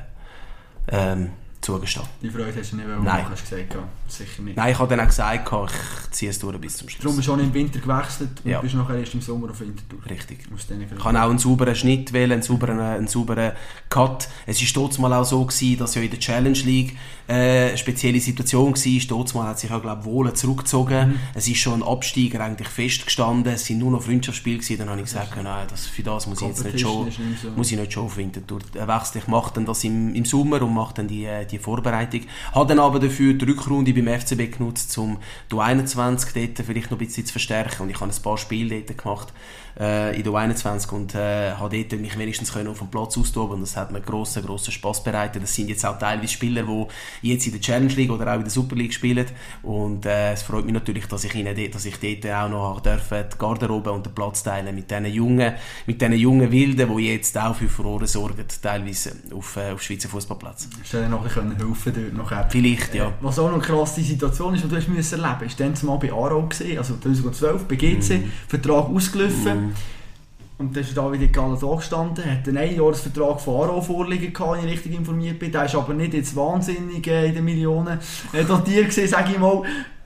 ähm, 0.88 1.32
zugestanden. 1.64 2.12
Die 2.22 2.30
Freude 2.30 2.54
hast 2.58 2.72
du 2.72 2.76
nicht 2.76 2.88
wollen 2.88 3.04
Nein. 3.04 3.30
hast 3.30 3.52
du 3.52 3.56
gesagt. 3.56 3.74
Ja. 3.74 3.84
Sicher 4.08 4.42
nicht. 4.44 4.58
Nein, 4.58 4.72
ich 4.74 4.80
habe 4.80 4.90
dann 4.96 5.00
auch 5.06 5.08
gesagt, 5.08 5.52
ich 5.52 6.12
ziehe 6.12 6.30
es 6.30 6.38
durch 6.40 6.58
bis 6.60 6.78
zum 6.78 6.88
Darum 6.88 7.02
Schluss. 7.02 7.16
bist 7.16 7.28
du 7.28 7.32
schon 7.32 7.40
im 7.40 7.54
Winter 7.54 7.80
gewechselt 7.80 8.30
und 8.44 8.52
Ja. 8.52 8.62
bist 8.62 8.76
nachher 8.76 8.96
erst 9.00 9.14
im 9.16 9.22
Sommer 9.22 9.50
auf 9.50 9.60
Winterthur. 9.60 10.00
Richtig. 10.10 10.40
Ich 10.46 11.04
habe 11.04 11.22
auch 11.24 11.30
einen 11.30 11.40
sauberen 11.40 11.76
Schnitt 11.76 12.14
wählen, 12.14 12.34
einen 12.34 12.42
sauberen, 12.44 12.80
einen 12.80 13.08
sauberen 13.08 13.54
Cut. 13.90 14.28
Es 14.46 14.62
war 14.62 14.84
dort 14.84 15.00
mal 15.00 15.14
auch 15.14 15.24
so, 15.26 15.44
gewesen, 15.46 15.78
dass 15.80 15.96
ja 15.96 16.02
in 16.02 16.12
der 16.12 16.20
Challenge 16.20 16.60
League 16.60 16.96
äh, 17.28 17.70
eine 17.70 17.78
spezielle 17.78 18.20
Situation 18.20 18.74
war. 18.76 19.02
Dort 19.08 19.34
mal 19.36 19.48
hat 19.48 19.60
sich 19.60 19.70
ja, 19.70 19.80
glaube 19.80 20.06
Wohlen 20.06 20.36
zurückgezogen. 20.36 21.20
Es 21.34 21.48
ist 21.48 21.58
schon 21.58 21.82
ein 21.82 21.84
Absteiger 21.84 22.42
eigentlich 22.42 22.68
festgestanden. 22.68 23.54
Es 23.54 23.66
sind 23.66 23.80
nur 23.80 23.92
noch 23.92 24.02
Freundschaftsspiele 24.04 24.58
gewesen. 24.58 24.78
Dann 24.78 24.90
habe 24.90 25.00
ich 25.00 25.06
gesagt, 25.06 25.36
nein, 25.42 25.68
das, 25.70 25.88
für 25.88 26.04
das 26.04 26.28
muss 26.28 26.42
ich 26.42 26.48
jetzt 26.48 26.64
nicht 26.66 26.80
schon, 26.82 27.06
nicht 27.06 27.18
so. 27.42 27.50
muss 27.52 27.72
ich 27.72 27.80
nicht 27.80 27.94
schon 27.94 28.06
auf 28.06 28.18
Winterthur 28.18 28.60
wechseln. 28.74 29.22
Ich 29.22 29.28
mache 29.28 29.54
dann 29.56 29.66
das 29.66 29.84
im, 29.84 30.14
im 30.14 30.26
Sommer 30.26 30.62
und 30.62 30.74
mache 30.74 30.94
dann 30.96 31.08
die, 31.08 31.26
äh, 31.26 31.46
die 31.46 31.58
Vorbereitung. 31.58 32.22
Habe 32.54 32.68
dann 32.68 32.80
aber 32.80 33.00
dafür 33.00 33.34
die 33.34 33.46
Rückrunde 33.46 33.94
beim 33.94 34.03
FCB 34.08 34.58
genutzt, 34.58 34.98
um 34.98 35.18
die 35.52 35.58
21 35.58 36.34
dort 36.34 36.66
vielleicht 36.66 36.92
noch 36.92 37.00
ein 37.00 37.06
bisschen 37.06 37.26
zu 37.26 37.32
verstärken. 37.32 37.84
Und 37.84 37.90
ich 37.90 38.00
habe 38.00 38.12
ein 38.12 38.22
paar 38.22 38.38
Spiele 38.38 38.82
dort 38.82 38.98
gemacht 38.98 39.34
äh, 39.80 40.16
in 40.16 40.24
der 40.24 40.34
21 40.34 40.92
und 40.92 41.16
äh, 41.16 41.52
habe 41.54 41.84
dort 41.84 42.02
mich 42.02 42.18
wenigstens 42.18 42.54
können 42.54 42.68
auf 42.68 42.80
dem 42.80 42.90
Platz 42.90 43.18
austoben 43.18 43.56
und 43.56 43.62
das 43.62 43.76
hat 43.76 43.92
mir 43.92 44.02
grossen, 44.02 44.44
grossen 44.44 44.72
Spass 44.72 45.04
bereitet. 45.04 45.44
Das 45.44 45.54
sind 45.54 45.70
jetzt 45.70 45.86
auch 45.86 45.98
teilweise 45.98 46.34
Spieler, 46.34 46.64
die 46.64 47.30
jetzt 47.30 47.46
in 47.46 47.54
der 47.54 47.62
Challenge 47.62 47.94
League 47.94 48.12
oder 48.12 48.32
auch 48.32 48.38
in 48.38 48.44
der 48.44 48.52
Super 48.52 48.76
League 48.76 48.94
spielen 48.94 49.26
und 49.64 50.06
äh, 50.06 50.34
es 50.34 50.44
freut 50.44 50.66
mich 50.66 50.74
natürlich, 50.74 51.08
dass 51.08 51.24
ich 51.24 51.34
ihnen 51.36 51.56
dort, 51.56 51.76
dass 51.76 51.86
ich 51.86 51.98
dort 52.00 52.34
auch 52.34 52.50
noch 52.50 52.82
dürfen, 52.82 53.26
die 53.34 53.38
Garderobe 53.38 53.92
und 53.92 54.06
den 54.06 54.14
Platz 54.14 54.44
teilen 54.44 54.74
mit 54.76 54.90
diesen 54.92 55.06
jungen, 55.06 55.54
mit 55.86 56.02
diesen 56.02 56.14
jungen 56.14 56.52
Wilden, 56.52 56.96
die 56.96 57.08
jetzt 57.08 57.38
auch 57.38 57.56
für 57.56 57.70
Furore 57.70 58.08
sorgen, 58.08 58.46
teilweise 58.62 59.16
auf, 59.34 59.58
äh, 59.58 59.72
auf 59.72 59.82
Schweizer 59.82 60.10
Fußballplatz. 60.10 60.68
Hast 60.82 60.94
du 60.94 60.98
dir 60.98 61.10
noch 61.10 61.22
ein 61.22 61.28
bisschen 61.28 61.56
helfen 61.58 61.94
dort 61.96 62.14
nachher? 62.14 62.48
Vielleicht, 62.50 62.94
ja. 62.94 63.08
Äh, 63.08 63.12
Was 63.22 63.40
auch 63.40 63.50
noch 63.50 63.62
eine 63.84 63.96
krasse 63.96 64.02
Situation 64.02 64.56
ist, 64.56 64.64
die 64.64 64.68
du 64.70 64.76
hast 64.76 64.88
müssen 64.88 65.22
erleben 65.22 65.44
musst, 65.44 65.60
ist 65.60 65.82
dann 65.82 65.88
mal 65.88 65.98
bei 65.98 66.12
Aarau 66.12 66.44
gesehen, 66.44 66.78
also 66.78 66.96
2012 66.98 67.66
bei 67.68 67.76
GC, 67.76 68.10
Mhm. 68.20 68.32
Vertrag 68.48 68.90
ausgelaufen. 68.90 69.74
Und 70.60 70.76
dann 70.76 70.84
ist 70.84 70.96
David 70.96 71.34
Galla 71.34 71.58
da 71.60 71.76
gestanden, 71.76 72.24
hat 72.26 72.48
einen 72.48 72.58
Einjahresvertrag 72.58 73.42
von 73.42 73.62
Aarau 73.62 73.82
vorliegen 73.82 74.32
gehabt, 74.32 74.58
wenn 74.62 74.68
ich 74.68 74.74
richtig 74.76 74.94
informiert 74.94 75.40
bin. 75.40 75.52
Der 75.52 75.66
ist 75.66 75.76
aber 75.76 75.94
nicht 75.94 76.14
jetzt 76.14 76.36
wahnsinnig 76.36 77.06
äh, 77.08 77.28
in 77.28 77.34
den 77.36 77.44
Millionen 77.46 78.00
äh, 78.32 78.44
dotiert 78.46 78.90
gewesen, 78.90 79.08
sage 79.08 79.32
ich 79.34 79.40
mal. 79.40 79.64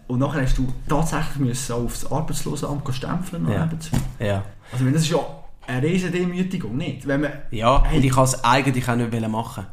Und 0.08 0.20
nachher 0.20 0.42
hast 0.44 0.58
du 0.58 0.66
tatsächlich 0.88 1.38
müssen 1.40 1.74
aufs 1.74 2.10
Arbeitslosenamt 2.10 2.84
stempeln 2.96 3.48
Ja. 3.50 3.70
Ja. 4.20 4.44
Also 4.72 4.86
wenn 4.86 4.94
das 4.94 5.02
ist 5.04 5.12
ja 5.12 5.20
eine 5.68 5.86
riesen 5.86 6.14
Demütigung, 6.14 6.78
nicht? 6.78 7.06
Wenn 7.06 7.22
man, 7.22 7.32
Ja, 7.52 7.84
Hey. 7.84 7.98
und 7.98 8.06
ich 8.06 8.16
wollte 8.16 8.36
es 8.38 8.44
eigentlich 8.46 8.88
auch 8.90 8.96
nicht 8.96 9.28
machen. 9.30 9.66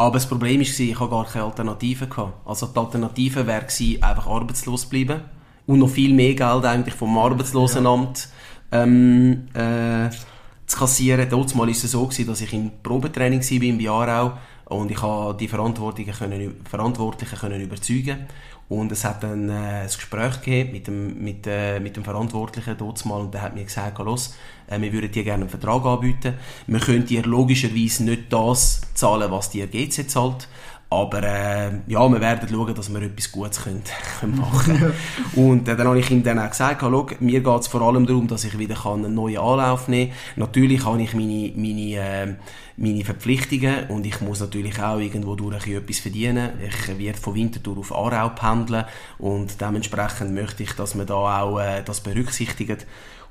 Aber 0.00 0.14
das 0.14 0.28
Problem 0.28 0.60
war, 0.60 0.62
ich 0.62 1.00
hatte 1.00 1.10
gar 1.10 1.26
keine 1.26 1.44
Alternative. 1.44 2.08
Also 2.44 2.66
die 2.66 2.78
Alternative 2.78 3.46
wäre 3.46 3.62
gewesen, 3.62 4.00
einfach 4.00 4.28
arbeitslos 4.28 4.86
bleiben 4.86 5.22
und 5.66 5.80
noch 5.80 5.90
viel 5.90 6.14
mehr 6.14 6.34
Geld 6.34 6.64
eigentlich 6.64 6.94
vom 6.94 7.18
Arbeitslosenamt 7.18 8.28
ähm, 8.70 9.48
äh, 9.54 10.08
zu 10.66 10.78
kassieren. 10.78 11.28
Mal 11.28 11.52
war 11.52 11.68
es 11.68 11.82
so, 11.82 12.04
gewesen, 12.06 12.28
dass 12.28 12.40
ich 12.40 12.52
im 12.52 12.70
Probetraining 12.80 13.40
war 13.40 13.78
bei 13.78 13.90
Aarau 13.90 14.38
und 14.66 14.90
ich 14.90 15.02
habe 15.02 15.36
die 15.36 15.48
Verantwortlichen 15.48 16.12
können, 16.12 16.64
Verantwortlichen 16.64 17.36
können 17.36 17.60
überzeugen 17.60 18.26
und 18.68 18.92
es 18.92 19.04
hat 19.04 19.22
dann 19.22 19.48
äh, 19.48 19.82
ein 19.82 19.86
Gespräch 19.86 20.40
gegeben 20.42 20.72
mit 20.72 20.86
dem, 20.86 21.24
mit, 21.24 21.46
äh, 21.46 21.80
mit 21.80 21.96
dem 21.96 22.04
Verantwortlichen 22.04 22.76
mal 23.04 23.20
und 23.20 23.34
der 23.34 23.42
hat 23.42 23.54
mir 23.54 23.64
gesagt, 23.64 23.98
los, 23.98 24.36
äh, 24.70 24.80
wir 24.80 24.92
würden 24.92 25.10
dir 25.10 25.24
gerne 25.24 25.42
einen 25.42 25.50
Vertrag 25.50 25.84
anbieten. 25.84 26.34
Wir 26.66 26.80
können 26.80 27.06
dir 27.06 27.22
logischerweise 27.22 28.04
nicht 28.04 28.32
das 28.32 28.80
zahlen, 28.94 29.30
was 29.30 29.50
dir 29.50 29.66
GC 29.66 30.08
zahlt, 30.08 30.48
aber 30.90 31.22
äh, 31.22 31.70
ja, 31.86 32.08
wir 32.08 32.20
werden 32.20 32.48
schauen, 32.48 32.74
dass 32.74 32.90
wir 32.90 33.02
etwas 33.02 33.30
Gutes 33.30 33.62
können, 33.62 33.82
können 34.20 34.38
machen 34.38 34.92
Und 35.34 35.68
äh, 35.68 35.76
dann 35.76 35.86
habe 35.86 35.98
ich 35.98 36.10
ihm 36.10 36.22
dann 36.22 36.38
auch 36.38 36.48
gesagt, 36.48 36.80
schau, 36.80 37.06
mir 37.20 37.40
geht 37.40 37.60
es 37.60 37.66
vor 37.66 37.82
allem 37.82 38.06
darum, 38.06 38.26
dass 38.26 38.44
ich 38.44 38.58
wieder 38.58 38.74
kann 38.74 39.04
einen 39.04 39.14
neuen 39.14 39.36
Anlauf 39.36 39.88
nehmen 39.88 40.10
kann. 40.10 40.18
Natürlich 40.36 40.86
habe 40.86 41.02
ich 41.02 41.12
meine, 41.12 41.52
meine, 41.56 41.94
äh, 41.94 42.34
meine 42.78 43.04
Verpflichtungen 43.04 43.88
und 43.88 44.06
ich 44.06 44.22
muss 44.22 44.40
natürlich 44.40 44.80
auch 44.80 44.98
irgendwo 44.98 45.34
durch 45.34 45.66
etwas 45.66 45.98
verdienen. 45.98 46.52
Ich 46.66 46.98
werde 46.98 47.18
von 47.18 47.34
Winterthur 47.34 47.76
auf 47.76 47.94
Aarau 47.94 48.30
pendeln 48.30 48.84
und 49.18 49.60
dementsprechend 49.60 50.32
möchte 50.32 50.62
ich, 50.62 50.72
dass 50.72 50.94
man 50.94 51.06
da 51.06 51.42
auch 51.42 51.58
äh, 51.58 51.82
das 51.84 52.00
berücksichtigt. 52.00 52.86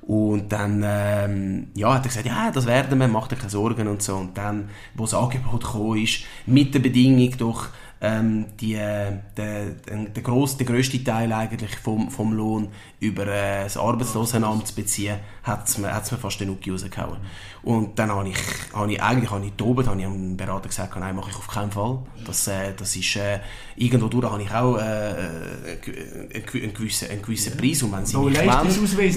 Und 0.07 0.53
dann 0.53 0.83
ähm, 0.85 1.67
ja, 1.75 1.93
hat 1.93 2.05
er 2.05 2.07
gesagt, 2.07 2.25
ja, 2.25 2.49
das 2.49 2.65
werden 2.65 2.97
wir, 2.97 3.09
mach 3.09 3.27
dir 3.27 3.35
keine 3.35 3.49
Sorgen 3.49 3.89
und 3.89 4.01
so. 4.01 4.15
Und 4.15 4.37
dann, 4.37 4.69
wo 4.95 5.03
das 5.03 5.13
Angebot 5.13 5.65
gekommen 5.65 6.01
ist, 6.01 6.23
mit 6.45 6.73
der 6.73 6.79
Bedingung 6.79 7.37
doch, 7.37 7.67
ähm, 8.01 8.45
die, 8.59 8.75
äh, 8.75 9.11
der, 9.35 9.65
der, 9.87 9.97
der, 10.15 10.23
gross, 10.23 10.55
der 10.57 10.65
grösste 10.67 11.03
Teil 11.03 11.31
eigentlich 11.33 11.75
vom, 11.77 12.09
vom 12.11 12.33
Lohn 12.33 12.67
über 12.99 13.27
äh, 13.27 13.63
das 13.63 13.77
Arbeitslosenamt 13.77 14.67
zu 14.67 14.75
beziehen, 14.75 15.17
hat 15.43 15.67
es 15.67 15.77
mir, 15.77 15.93
hat's 15.93 16.11
mir 16.11 16.17
fast 16.17 16.39
den 16.39 16.47
Nuki 16.49 16.71
rausgehauen. 16.71 17.17
Und 17.63 17.97
dann 17.99 18.11
habe 18.11 18.29
ich, 18.29 18.35
habe 18.73 18.91
ich 18.93 19.01
eigentlich 19.01 19.29
habe 19.31 19.45
ich 19.45 19.51
tobt, 19.53 19.87
habe 19.87 19.99
ich 19.99 20.05
am 20.05 20.37
Berater 20.37 20.69
gesagt, 20.69 20.95
nein, 20.99 21.15
mache 21.15 21.31
ich 21.31 21.35
auf 21.35 21.47
keinen 21.47 21.71
Fall. 21.71 21.99
Das, 22.25 22.47
äh, 22.47 22.73
das 22.77 22.95
ist, 22.95 23.15
äh, 23.17 23.39
irgendwo 23.75 24.07
durch 24.07 24.25
habe 24.31 24.41
ich 24.41 24.51
auch 24.51 24.77
äh, 24.77 24.81
einen, 24.81 26.45
gew- 26.45 26.63
einen 26.63 26.73
gewissen, 26.73 27.09
einen 27.09 27.21
gewissen 27.21 27.57
Preis. 27.57 27.83
Und 27.83 27.91
wenn 27.93 28.05
sie 28.05 28.13
mich 28.29 28.37
wollen- 28.47 28.57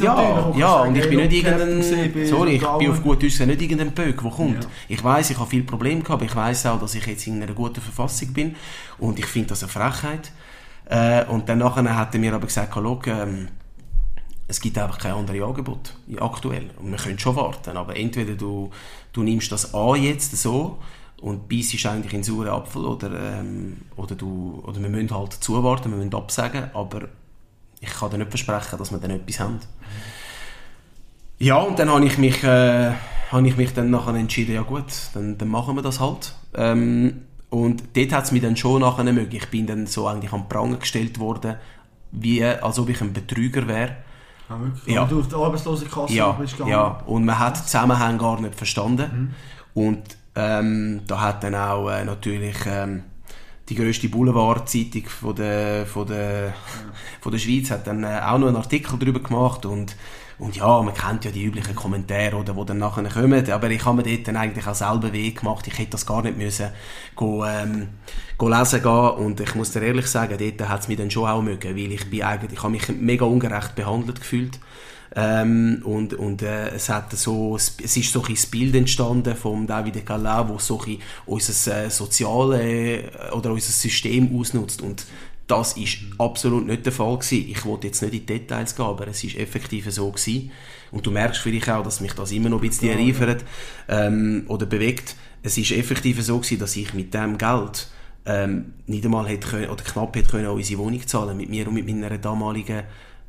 ja, 0.04 0.52
ja, 0.58 0.74
und 0.82 0.96
ich 0.96 1.08
bin 1.08 1.18
nicht 1.28 1.32
irgendein, 1.32 1.82
sorry, 2.26 2.50
ich 2.56 2.60
bin 2.78 2.90
auf 2.90 3.02
gut 3.02 3.22
Deutsch 3.22 3.40
nicht 3.40 3.62
irgendein 3.62 3.92
Böck, 3.92 4.20
der 4.20 4.30
kommt. 4.30 4.68
Ich 4.88 5.02
weiß, 5.02 5.30
ich 5.30 5.38
habe 5.38 5.48
viele 5.48 5.62
Probleme 5.64 6.00
gehabt, 6.00 6.10
aber 6.22 6.24
ich 6.24 6.34
weiß 6.36 6.66
auch, 6.66 6.80
dass 6.80 6.94
ich 6.94 7.06
jetzt 7.06 7.26
in 7.26 7.42
einer 7.42 7.52
guten 7.52 7.80
Verfassung 7.80 8.32
bin 8.32 8.56
und 8.98 9.18
ich 9.18 9.26
finde 9.26 9.48
das 9.48 9.62
eine 9.62 9.70
Frechheit. 9.72 10.32
Äh, 10.86 11.24
und 11.26 11.48
dann 11.48 11.58
nachher 11.58 11.96
hat 11.96 12.14
er 12.14 12.20
mir 12.20 12.34
aber 12.34 12.46
gesagt, 12.46 12.72
schau, 12.74 13.00
ähm, 13.06 13.48
es 14.48 14.60
gibt 14.60 14.76
einfach 14.76 14.98
keine 14.98 15.14
andere 15.14 15.44
Angebot 15.44 15.94
aktuell. 16.18 16.70
Und 16.78 16.90
wir 16.90 16.98
können 16.98 17.18
schon 17.18 17.36
warten, 17.36 17.76
aber 17.76 17.96
entweder 17.96 18.34
du, 18.34 18.70
du 19.12 19.22
nimmst 19.22 19.52
das 19.52 19.72
an 19.72 20.02
jetzt 20.02 20.36
so 20.36 20.78
und 21.20 21.48
beißt 21.48 21.86
eigentlich 21.86 22.12
in 22.12 22.22
sauren 22.22 22.48
Apfel 22.48 22.84
oder, 22.84 23.38
ähm, 23.38 23.76
oder, 23.96 24.16
du, 24.16 24.62
oder 24.66 24.80
wir 24.80 24.88
müssen 24.88 25.14
halt 25.14 25.34
zuwarten, 25.34 25.90
wir 25.90 25.98
müssen 25.98 26.14
absagen, 26.14 26.70
aber 26.74 27.02
ich 27.80 27.90
kann 27.90 28.10
dir 28.10 28.18
nicht 28.18 28.30
versprechen, 28.30 28.78
dass 28.78 28.90
wir 28.90 28.98
dann 28.98 29.12
etwas 29.12 29.40
haben. 29.40 29.60
Ja, 31.38 31.56
und 31.56 31.78
dann 31.78 31.88
habe 31.88 32.04
ich 32.04 32.18
mich, 32.18 32.42
äh, 32.42 32.92
habe 33.30 33.48
ich 33.48 33.56
mich 33.56 33.72
dann 33.72 33.90
nachher 33.90 34.14
entschieden, 34.14 34.54
ja 34.54 34.62
gut, 34.62 34.92
dann, 35.14 35.38
dann 35.38 35.48
machen 35.48 35.76
wir 35.76 35.82
das 35.82 36.00
halt. 36.00 36.34
Ähm, 36.54 37.22
und 37.51 37.82
dort 37.94 38.12
hat 38.12 38.24
es 38.24 38.32
mich 38.32 38.42
dann 38.42 38.57
schon 38.57 38.80
nachher 38.80 39.05
nicht 39.05 39.14
möglich. 39.14 39.42
Ich 39.44 39.51
bin 39.51 39.66
dann 39.66 39.86
so 39.86 40.07
eigentlich 40.07 40.32
am 40.32 40.48
Pranger 40.48 40.76
gestellt 40.76 41.18
worden, 41.18 41.57
wie 42.12 42.44
als 42.44 42.78
ob 42.78 42.88
ich 42.88 43.01
ein 43.01 43.12
Betrüger 43.12 43.66
wäre. 43.68 43.96
Ah, 44.48 44.59
wirklich? 44.61 44.94
Ja. 44.94 45.03
Und 45.03 45.11
du 45.12 45.20
auf 45.20 45.28
die 45.28 45.34
Arbeitslosenkasse 45.34 46.12
Ja, 46.14 46.32
bist 46.32 46.55
gegangen? 46.55 46.70
ja, 46.72 47.03
und 47.07 47.24
man 47.24 47.38
hat 47.38 47.59
die 47.59 47.62
Zusammenhänge 47.62 48.18
gar 48.18 48.40
nicht 48.40 48.55
verstanden. 48.55 49.34
Und 49.74 50.03
ähm, 50.34 51.03
da 51.07 51.20
hat 51.20 51.44
dann 51.44 51.55
auch 51.55 51.88
äh, 51.88 52.05
natürlich 52.05 52.57
ähm, 52.66 53.05
die 53.68 53.74
grösste 53.76 54.09
Boulevardzeitung 54.09 55.05
von 55.09 55.34
der, 55.36 55.86
von 55.86 56.07
der, 56.07 56.53
von 57.20 57.30
der 57.32 57.38
Schweiz 57.38 57.70
hat 57.70 57.86
dann 57.86 58.03
äh, 58.03 58.20
auch 58.24 58.38
noch 58.38 58.48
einen 58.48 58.57
Artikel 58.57 58.98
darüber 58.98 59.20
gemacht 59.20 59.64
und 59.66 59.94
und 60.41 60.57
ja, 60.57 60.82
man 60.82 60.95
kennt 60.95 61.24
ja 61.24 61.30
die 61.30 61.45
üblichen 61.45 61.74
Kommentare, 61.74 62.36
oder, 62.36 62.55
die 62.55 62.64
dann 62.64 62.78
nachher 62.78 63.05
kommen, 63.05 63.51
aber 63.51 63.70
ich 63.70 63.84
habe 63.84 63.99
mir 63.99 64.03
dort 64.03 64.28
dann 64.28 64.36
eigentlich 64.36 64.66
auch 64.66 64.74
selber 64.74 65.12
Weg 65.12 65.41
gemacht, 65.41 65.66
ich 65.66 65.78
hätte 65.78 65.91
das 65.91 66.07
gar 66.07 66.22
nicht 66.22 66.36
müssen 66.36 66.70
go, 67.14 67.45
ähm, 67.45 67.88
go 68.38 68.49
lesen 68.49 68.82
gehen. 68.82 69.11
Und 69.11 69.41
ich 69.41 69.55
muss 69.55 69.70
dir 69.70 69.82
ehrlich 69.82 70.07
sagen, 70.07 70.36
dort 70.38 70.68
hat 70.68 70.80
es 70.80 70.88
mich 70.88 70.97
dann 70.97 71.11
schon 71.11 71.28
auch 71.28 71.43
mögen, 71.43 71.76
weil 71.76 71.93
ich 71.93 72.09
bin 72.09 72.22
eigentlich, 72.22 72.53
ich 72.53 72.62
habe 72.62 72.72
mich 72.72 72.88
mega 72.88 73.24
ungerecht 73.24 73.74
behandelt 73.74 74.20
gefühlt. 74.20 74.59
Ähm, 75.14 75.82
und, 75.84 76.14
und 76.14 76.41
äh, 76.43 76.68
es, 76.68 76.88
hat 76.88 77.12
so, 77.12 77.57
es 77.57 77.78
ist 77.78 78.12
so 78.12 78.22
ein 78.22 78.32
das 78.32 78.47
Bild 78.47 78.76
entstanden 78.76 79.34
von 79.34 79.66
David 79.66 80.07
Calais, 80.07 80.49
wo 80.49 80.59
so 80.59 80.80
ein 80.86 80.99
unser 81.26 81.84
äh, 81.84 81.91
soziales 81.91 82.61
äh, 82.61 83.03
oder 83.32 83.51
unser 83.51 83.72
System 83.72 84.38
ausnutzt. 84.38 84.82
Und 84.82 85.05
das 85.51 85.72
ist 85.76 85.98
absolut 86.18 86.66
nicht 86.66 86.86
der 86.86 86.92
Fall 86.92 87.18
gewesen. 87.18 87.48
Ich 87.48 87.64
wollte 87.64 87.88
jetzt 87.88 88.03
nicht 88.03 88.14
in 88.14 88.20
die 88.20 88.26
Details 88.26 88.76
gehen, 88.76 88.86
aber 88.86 89.09
es 89.09 89.24
ist 89.24 89.36
effektiv 89.36 89.90
so 89.90 90.11
gewesen. 90.11 90.51
Und 90.92 91.07
du 91.07 91.11
merkst 91.11 91.40
vielleicht 91.40 91.68
auch, 91.70 91.82
dass 91.82 92.01
mich 92.01 92.12
das 92.12 92.32
immer 92.32 92.48
noch 92.48 92.62
ein 92.62 92.68
bisschen 92.68 92.90
erinnert 92.90 93.44
ähm, 93.88 94.44
oder 94.48 94.66
bewegt. 94.66 95.16
Es 95.42 95.59
ist 95.59 95.72
effektiv 95.72 96.22
so 96.22 96.38
gewesen, 96.38 96.59
dass 96.59 96.76
ich 96.76 96.94
mit 96.94 97.14
dem 97.14 97.36
Geld 97.38 97.88
ähm, 98.26 98.74
nicht 98.86 99.05
einmal 99.05 99.26
hätte 99.26 99.48
können, 99.48 99.70
oder 99.70 99.82
knapp 99.82 100.14
hätte 100.14 100.30
können 100.30 100.48
unsere 100.48 100.78
Wohnung 100.80 101.07
zahlen 101.07 101.36
mit 101.36 101.48
mir 101.48 101.66
und 101.66 101.74
mit 101.74 101.86
meiner 101.86 102.18
damaligen 102.18 102.82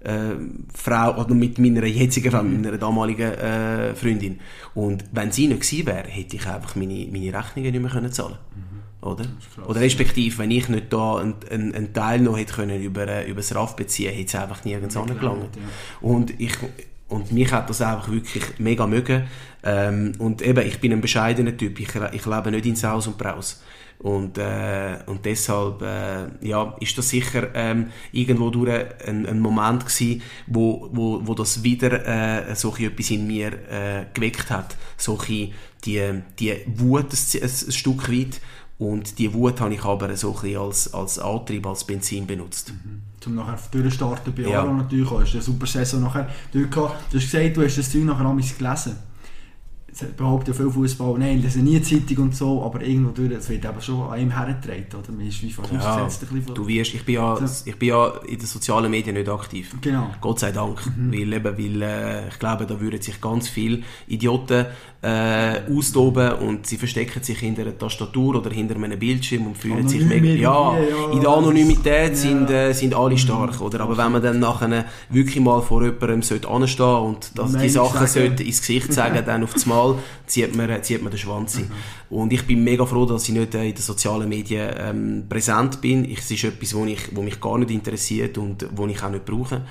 äh, 0.04 0.36
Frau 0.74 1.18
oder 1.20 1.34
mit 1.34 1.58
meiner 1.60 1.86
jetzigen 1.86 2.32
Frau, 2.32 2.44
mit 2.44 2.62
meiner 2.62 2.78
damaligen 2.78 3.32
äh, 3.32 3.96
Freundin. 3.96 4.40
Und 4.74 5.06
wenn 5.12 5.32
sie 5.32 5.48
nicht 5.48 5.62
gewesen 5.62 5.86
wäre, 5.88 6.08
hätte 6.08 6.36
ich 6.36 6.46
einfach 6.46 6.76
meine, 6.76 7.08
meine 7.12 7.34
Rechnungen 7.34 7.72
nicht 7.72 7.82
mehr 7.82 7.92
können 7.92 8.12
zahlen 8.12 8.38
mhm. 8.56 8.71
Oder? 9.02 9.26
Oder 9.66 9.82
respektive, 9.82 10.38
wenn 10.38 10.52
ich 10.52 10.70
nicht 10.70 10.94
da 10.94 11.18
einen, 11.18 11.36
einen, 11.50 11.74
einen 11.74 11.94
Teil 11.94 12.22
noch 12.22 12.38
hätte 12.38 12.54
können 12.54 12.82
über, 12.82 13.08
äh, 13.08 13.28
über 13.28 13.42
das 13.42 13.56
RAF 13.56 13.76
beziehen, 13.76 14.14
hätte 14.14 14.28
es 14.28 14.36
einfach 14.36 14.64
nirgends 14.64 14.96
angelangt. 14.96 15.56
Ja. 15.56 15.62
Und 16.02 16.40
ich, 16.40 16.54
und 17.08 17.32
mich 17.32 17.52
hat 17.52 17.70
das 17.70 17.82
einfach 17.82 18.12
wirklich 18.12 18.44
mega 18.60 18.86
mögen. 18.86 19.24
Ähm, 19.64 20.14
und 20.20 20.42
eben, 20.42 20.66
ich 20.66 20.80
bin 20.80 20.94
ein 20.94 21.02
bescheidener 21.02 21.58
Typ. 21.58 21.80
Ich, 21.80 21.90
ich 21.96 22.26
lebe 22.26 22.52
nicht 22.52 22.66
in 22.66 22.76
Saus 22.76 23.08
und 23.08 23.18
Braus. 23.18 23.62
Und, 24.02 24.40
äh, 24.40 24.98
und 25.06 25.26
deshalb 25.26 25.84
äh, 25.84 26.26
ja, 26.42 26.76
ist 26.80 26.98
das 26.98 27.10
sicher 27.10 27.50
ähm, 27.54 27.92
irgendwo 28.12 28.50
durch 28.50 28.72
ein, 29.06 29.28
ein 29.28 29.40
Moment 29.40 29.86
gewesen, 29.86 30.24
wo, 30.48 30.90
wo, 30.92 31.22
wo 31.24 31.36
das 31.36 31.64
wieder 31.64 32.50
äh, 32.50 32.56
so 32.56 32.76
etwas 32.78 33.12
in 33.12 33.28
mir 33.28 33.54
äh, 33.70 34.06
geweckt 34.12 34.50
hat. 34.50 34.76
So 34.98 35.20
die, 35.28 35.54
die 35.86 36.56
Wut 36.66 37.14
ein, 37.14 37.44
ein 37.44 37.72
Stück 37.72 38.12
weit. 38.12 38.42
Und 38.82 39.20
die 39.20 39.32
Wut 39.32 39.62
habe 39.62 39.76
ich 39.76 39.86
aber 39.86 40.18
so 40.18 40.36
ein 40.42 40.58
als, 40.58 40.92
als 40.92 41.20
Antrieb, 41.20 41.68
als 41.68 41.84
Benzin 41.84 42.26
benutzt. 42.26 42.74
Mhm. 42.74 43.04
Zum 43.20 43.36
nachher 43.36 43.60
durchstarten 43.70 44.34
bei 44.34 44.42
ja. 44.42 44.62
Aaron 44.64 44.78
natürlich 44.78 45.08
auch. 45.12 45.22
Hast 45.22 45.34
du 45.34 45.38
eine 45.38 45.44
super 45.44 45.68
Saison 45.68 46.02
nachher. 46.02 46.28
Du 46.52 46.64
hast 46.64 47.12
gesagt, 47.12 47.58
du 47.58 47.64
hast 47.64 47.78
das 47.78 47.92
Zeug 47.92 48.06
nachher 48.06 48.34
gelesen 48.58 48.96
behauptet 50.18 50.56
ja 50.56 50.64
viel 50.64 50.72
Fußball, 50.72 51.18
nein, 51.20 51.42
das 51.44 51.56
ist 51.56 51.64
nie 51.64 51.82
Zeitung 51.82 52.26
und 52.26 52.36
so, 52.36 52.64
aber 52.64 52.82
irgendwo 52.82 53.12
durch, 53.12 53.32
es 53.32 53.50
wird 53.50 53.66
eben 53.66 53.82
schon 53.82 54.02
an 54.10 54.20
ihm 54.20 54.32
hergetreten, 54.32 55.00
oder? 55.00 55.12
Man 55.12 55.28
ist 55.28 55.42
wie 55.42 55.52
fast 55.52 55.72
ja, 55.72 56.08
Du 56.54 56.68
wirst, 56.68 56.94
ich 56.94 57.06
bin, 57.06 57.16
ja, 57.16 57.38
ich 57.66 57.76
bin 57.76 57.90
ja 57.90 58.08
in 58.28 58.38
den 58.38 58.48
sozialen 58.48 58.92
Medien 58.92 59.16
nicht 59.16 59.30
aktiv. 59.30 59.76
Genau. 59.82 60.12
Gott 60.20 60.40
sei 60.40 60.52
Dank. 60.52 60.80
Mhm. 60.98 61.12
Weil, 61.12 61.34
eben, 61.34 61.58
weil 61.58 61.82
äh, 61.82 62.28
ich 62.30 62.40
glaube, 62.40 62.66
da 62.66 62.80
würden 62.80 63.02
sich 63.02 63.20
ganz 63.22 63.50
viele 63.50 63.82
Idioten 64.08 64.66
äh, 65.02 65.62
austoben 65.76 66.34
und 66.34 66.68
sie 66.68 66.78
verstecken 66.78 67.24
sich 67.24 67.40
hinter 67.40 67.64
einer 67.64 67.78
Tastatur 67.78 68.36
oder 68.36 68.52
hinter 68.52 68.76
einem 68.76 69.00
Bildschirm 69.00 69.48
und 69.48 69.58
fühlen 69.58 69.88
sich 69.88 70.04
mega... 70.06 70.28
Ja, 70.28 70.78
ja, 70.78 71.12
in 71.12 71.22
der 71.22 71.30
Anonymität 71.30 72.16
sind, 72.16 72.50
äh, 72.50 72.74
sind 72.74 72.94
alle 72.94 73.18
stark, 73.18 73.60
mhm. 73.60 73.66
oder? 73.66 73.80
Aber 73.82 73.98
wenn 73.98 74.12
man 74.12 74.22
dann 74.22 74.40
nachher 74.40 74.86
wirklich 75.10 75.40
mal 75.40 75.62
vor 75.62 75.84
jemandem 75.84 76.22
sollte 76.22 76.48
anstehen 76.48 76.86
und 76.86 77.38
dass 77.38 77.58
die 77.58 77.70
Sachen 77.70 78.06
sollte 78.06 78.44
ins 78.44 78.62
Gesicht 78.62 78.94
sagen, 78.94 79.24
dann 79.26 79.44
auf 79.44 79.54
das 79.54 79.66
Mal 79.94 80.04
zieht 80.26 80.56
man, 80.56 80.84
zieht 80.84 81.02
man 81.02 81.12
den 81.12 81.20
Schwanz 81.20 81.60
mhm. 81.60 81.72
Und 82.10 82.34
ich 82.34 82.46
bin 82.46 82.64
mega 82.64 82.86
froh, 82.86 83.06
dass 83.06 83.28
ich 83.28 83.36
nicht 83.36 83.54
in 83.56 83.74
den 83.74 83.78
sozialen 83.78 84.28
Medien 84.28 84.70
ähm, 84.78 85.24
präsent 85.30 85.82
bin. 85.82 86.06
Ich, 86.06 86.20
es 86.20 86.32
ist 86.32 86.44
etwas, 86.44 86.74
wo, 86.74 86.86
ich, 86.86 87.16
wo 87.16 87.22
mich 87.22 87.40
gar 87.40 87.58
nicht 87.58 87.72
interessiert 87.72 88.38
und 88.38 88.68
wo 88.76 88.86
ich 88.88 89.02
auch 89.04 89.10
nicht 89.10 89.26
brauche. 89.26 89.62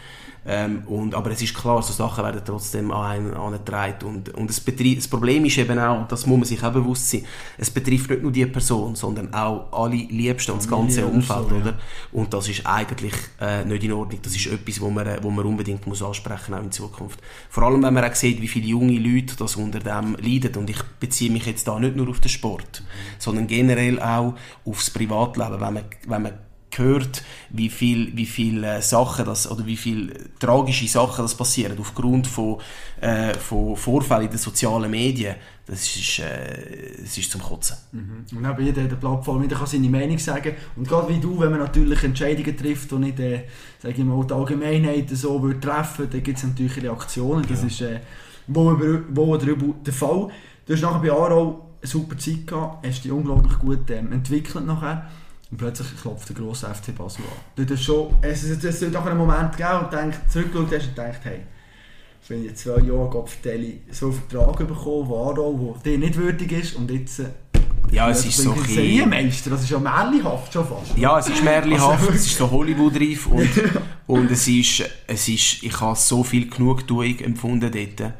Ähm, 0.46 0.82
und, 0.86 1.14
aber 1.14 1.30
es 1.30 1.42
ist 1.42 1.54
klar, 1.54 1.82
so 1.82 1.92
Sachen 1.92 2.24
werden 2.24 2.40
trotzdem 2.44 2.90
an 2.90 3.10
einen 3.10 3.34
angetragen. 3.34 4.06
Und, 4.06 4.28
und 4.30 4.48
das, 4.48 4.62
das 4.64 5.08
Problem 5.08 5.44
ist 5.44 5.58
eben 5.58 5.78
auch, 5.78 6.00
und 6.00 6.10
das 6.12 6.26
muss 6.26 6.38
man 6.38 6.46
sich 6.46 6.62
auch 6.62 6.72
bewusst 6.72 7.10
sein, 7.10 7.24
es 7.58 7.70
betrifft 7.70 8.10
nicht 8.10 8.22
nur 8.22 8.32
die 8.32 8.46
Person, 8.46 8.94
sondern 8.94 9.32
auch 9.34 9.70
alle 9.72 9.96
Liebsten 9.96 10.52
und 10.52 10.62
das 10.62 10.68
ganze 10.68 11.06
Umfeld. 11.06 11.48
So, 11.48 11.56
oder? 11.56 11.78
Und 12.12 12.32
das 12.32 12.48
ist 12.48 12.66
eigentlich 12.66 13.14
äh, 13.40 13.64
nicht 13.64 13.84
in 13.84 13.92
Ordnung. 13.92 14.20
Das 14.22 14.34
ist 14.34 14.46
etwas, 14.46 14.80
wo 14.80 14.90
man, 14.90 15.22
wo 15.22 15.30
man 15.30 15.44
unbedingt 15.44 15.86
muss 15.86 16.02
ansprechen 16.02 16.54
auch 16.54 16.62
in 16.62 16.72
Zukunft. 16.72 17.20
Vor 17.50 17.64
allem, 17.64 17.82
wenn 17.82 17.94
man 17.94 18.04
auch 18.04 18.14
sieht, 18.14 18.40
wie 18.40 18.48
viele 18.48 18.66
junge 18.66 18.98
Leute 18.98 19.36
das 19.36 19.56
unter 19.56 19.80
dem 19.80 20.16
leiden. 20.16 20.56
Und 20.56 20.70
ich 20.70 20.82
beziehe 20.98 21.30
mich 21.30 21.46
jetzt 21.46 21.68
da 21.68 21.78
nicht 21.78 21.96
nur 21.96 22.08
auf 22.08 22.20
den 22.20 22.30
Sport, 22.30 22.82
sondern 23.18 23.46
generell 23.46 24.00
auch 24.00 24.34
aufs 24.64 24.90
Privatleben. 24.90 25.60
Wenn 25.60 25.74
man, 25.74 25.84
wenn 26.06 26.22
man 26.22 26.32
gehört, 26.70 27.22
wie 27.50 27.68
viel, 27.68 28.16
wie 28.16 28.26
viel 28.26 28.62
äh, 28.64 28.80
Sachen 28.82 29.24
das, 29.24 29.50
oder 29.50 29.66
wie 29.66 29.76
viel 29.76 30.30
tragische 30.38 30.86
Sachen 30.88 31.22
das 31.22 31.34
passieren 31.34 31.76
aufgrund 31.78 32.26
von, 32.26 32.58
äh, 33.00 33.34
von 33.34 33.76
Vorfällen 33.76 34.24
in 34.24 34.30
den 34.30 34.38
sozialen 34.38 34.90
Medien. 34.90 35.36
Das 35.66 35.84
ist, 35.84 36.18
äh, 36.18 37.02
das 37.02 37.16
ist 37.16 37.30
zum 37.30 37.42
Kotzen. 37.42 37.76
Mhm. 37.92 38.38
Und 38.38 38.46
auch 38.46 38.58
jeder 38.58 38.84
der 38.84 38.96
Plattform 38.96 39.42
jeder 39.42 39.56
kann 39.56 39.66
seine 39.66 39.88
Meinung 39.88 40.18
sagen. 40.18 40.54
Und 40.76 40.88
gerade 40.88 41.08
wie 41.08 41.20
du, 41.20 41.38
wenn 41.38 41.50
man 41.50 41.60
natürlich 41.60 42.02
Entscheidungen 42.02 42.56
trifft 42.56 42.92
und 42.92 43.02
nicht, 43.02 43.20
äh, 43.20 43.44
sage 43.80 43.94
ich 43.96 44.04
mal, 44.04 44.24
die 44.24 44.34
Allgemeinheit 44.34 45.10
so 45.10 45.42
würde 45.42 45.60
treffen, 45.60 46.08
dann 46.10 46.22
gibt 46.22 46.38
es 46.38 46.44
natürlich 46.44 46.82
Reaktionen. 46.82 47.44
Das 47.48 47.60
ja. 47.60 47.66
ist 47.66 47.80
äh, 47.82 48.00
wo, 48.46 48.76
wo 49.10 49.36
darüber 49.36 49.74
der 49.84 49.92
Fall. 49.92 50.28
Du 50.66 50.72
hast 50.72 50.82
nachher 50.82 51.00
bei 51.00 51.12
Aarau 51.12 51.66
eine 51.80 51.88
super 51.88 52.16
Zeit 52.18 52.46
gehabt, 52.46 52.86
hast 52.86 53.04
dich 53.04 53.12
unglaublich 53.12 53.58
gut 53.58 53.90
ähm, 53.90 54.12
entwickelt 54.12 54.66
nachher. 54.66 55.10
Und 55.50 55.58
plötzlich 55.58 55.88
klopft 56.00 56.28
der 56.28 56.36
grosse 56.36 56.72
FC 56.72 56.96
Basel 56.96 57.24
an. 57.24 57.66
Du 57.66 57.76
schon, 57.76 58.14
es, 58.20 58.44
es, 58.44 58.62
es 58.62 58.94
hat 58.94 59.06
einen 59.06 59.18
Moment 59.18 59.56
gegeben 59.56 59.84
und 59.84 59.92
denkt, 59.92 60.18
zurückgeschaut 60.30 60.72
hast 60.72 60.88
und 60.88 60.96
gedacht, 60.96 61.20
hey, 61.24 61.40
wenn 62.28 62.46
ich 62.46 62.54
zwei 62.54 62.80
Jahre 62.80 63.10
Gopfdeli 63.10 63.80
so 63.90 64.06
einen 64.06 64.14
Vertrag 64.14 64.58
bekommen, 64.58 65.10
Varo, 65.10 65.76
der 65.84 65.92
dir 65.92 65.98
nicht 65.98 66.16
würdig 66.16 66.52
ist 66.52 66.76
und 66.76 66.90
jetzt... 66.90 67.18
Äh, 67.18 67.30
ja, 67.90 68.08
es 68.08 68.24
ist 68.24 68.38
so 68.38 68.52
ein 68.52 69.08
Meister, 69.08 69.50
das 69.50 69.62
ist 69.62 69.70
ja 69.70 69.78
märlihaft 69.80 70.52
schon 70.52 70.64
fast. 70.64 70.96
Ja, 70.96 71.18
es 71.18 71.28
ist 71.28 71.42
märlihaft, 71.42 72.00
also, 72.00 72.12
es 72.12 72.26
ist 72.26 72.36
so 72.36 72.48
Hollywood-reif 72.48 73.26
und, 73.26 73.48
und 74.06 74.30
es 74.30 74.46
ist, 74.46 74.84
es 75.08 75.28
ist, 75.28 75.62
ich 75.64 75.80
habe 75.80 75.96
so 75.96 76.22
viel 76.22 76.48
Genugtuung 76.48 77.18
empfunden 77.18 77.72
dort. 77.72 78.12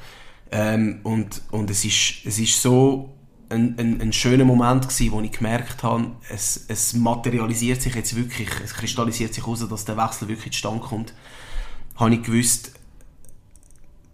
Ähm, 0.51 0.99
und, 1.05 1.43
und 1.53 1.71
es 1.71 1.85
ist, 1.85 2.27
es 2.27 2.41
ist 2.41 2.61
so 2.61 3.15
ein, 3.51 3.77
ein, 3.79 4.01
ein 4.01 4.13
schöner 4.13 4.45
Moment 4.45 4.89
gewesen, 4.89 5.13
wo 5.13 5.21
ich 5.21 5.33
gemerkt 5.33 5.83
habe, 5.83 6.13
es, 6.29 6.65
es 6.69 6.95
materialisiert 6.95 7.83
sich 7.83 7.95
jetzt 7.95 8.15
wirklich, 8.17 8.49
es 8.65 8.75
kristallisiert 8.75 9.35
sich 9.35 9.45
heraus, 9.45 9.67
dass 9.69 9.85
der 9.85 9.97
Wechsel 9.97 10.29
wirklich 10.29 10.53
zustande 10.53 10.81
kommt. 10.81 11.13
Habe 11.97 12.15
ich 12.15 12.23
gewusst, 12.23 12.73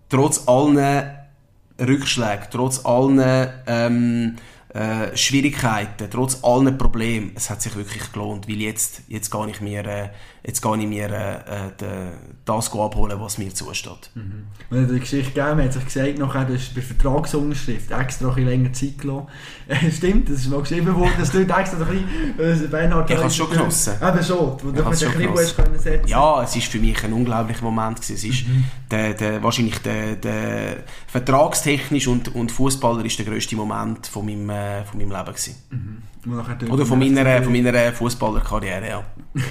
trotz 0.09 0.49
allen 0.49 1.11
Rückschlägen, 1.79 2.47
trotz 2.51 2.85
allen 2.85 3.51
ähm, 3.67 4.37
äh, 4.71 5.17
Schwierigkeiten, 5.17 6.09
trotz 6.11 6.43
allen 6.43 6.77
Problemen, 6.79 7.33
es 7.35 7.51
hat 7.51 7.63
sich 7.63 7.77
wirklich 7.77 8.13
gelohnt, 8.13 8.49
weil 8.49 8.61
jetzt, 8.61 9.03
jetzt 9.09 9.31
gehe 9.31 9.49
ich 9.49 9.61
mir, 9.61 9.85
äh, 9.87 10.09
jetzt 10.47 10.63
gehe 10.63 10.79
ich 10.79 10.87
mir 10.87 11.11
äh, 11.11 11.35
äh 11.35 11.71
de, 11.81 11.89
das 12.45 12.73
abholen, 12.73 13.19
was 13.21 13.39
mir 13.39 13.53
zusteht. 13.53 14.11
Mhm. 14.15 14.47
Und 14.71 14.77
in 14.79 14.89
der 14.89 14.99
Geschichte 15.01 15.33
gegeben, 15.33 15.65
hat 15.65 15.73
sich 15.73 15.85
gesagt, 15.85 16.19
nachher, 16.19 16.45
du 16.45 16.55
hast 16.55 16.75
bei 16.75 16.81
Vertragsunterschrift 16.81 17.91
extra 17.91 18.33
ein 18.33 18.45
länger 18.45 18.73
Zeit 18.73 18.99
gelassen. 18.99 19.27
Äh, 19.69 19.91
stimmt, 19.91 20.29
das 20.29 20.43
ist 20.43 20.49
mal 20.49 20.61
geschrieben 20.61 20.95
worden, 20.95 21.15
dass 21.19 21.33
du 21.33 21.41
extra 21.41 21.85
ein 21.85 22.07
bisschen, 22.39 22.65
äh, 22.65 22.69
Bernhard 22.69 23.11
Ich 23.11 23.17
habe 23.17 23.27
es 23.27 23.35
schon 23.35 23.51
genossen. 23.51 23.95
Eben 24.01 24.23
schon, 24.23 24.57
wo 24.63 24.71
du 24.71 24.85
ein 24.85 24.91
bisschen 24.91 25.13
können 25.13 25.77
setzen 25.77 26.07
Ja, 26.07 26.45
es 26.45 26.55
war 26.55 26.63
für 26.63 26.79
mich 26.79 27.03
ein 27.03 27.13
unglaublicher 27.13 27.65
Moment 27.65 28.01
gewesen. 28.01 28.15
Es 28.15 28.23
ist 28.23 28.47
mhm. 28.47 28.65
der, 28.93 29.15
der, 29.15 29.43
wahrscheinlich 29.43 29.79
der, 29.79 30.15
der 30.15 30.85
vertragstechnisch 31.09 32.07
und, 32.07 32.33
und 32.33 32.53
fußballerisch 32.53 33.17
der 33.17 33.27
grösste 33.27 33.57
Moment 33.57 34.07
von 34.07 34.25
meinem 34.25 34.51
äh, 34.51 34.85
von 34.85 35.01
meinem 35.01 35.11
Leben. 35.11 35.27
Gewesen. 35.27 35.57
Mhm. 35.71 36.03
Oder 36.71 36.87
von 36.87 36.99
meiner, 36.99 37.43
von 37.43 37.53
meiner 37.53 37.93
Fußballerkarriere, 37.93 38.89
ja. 38.89 39.05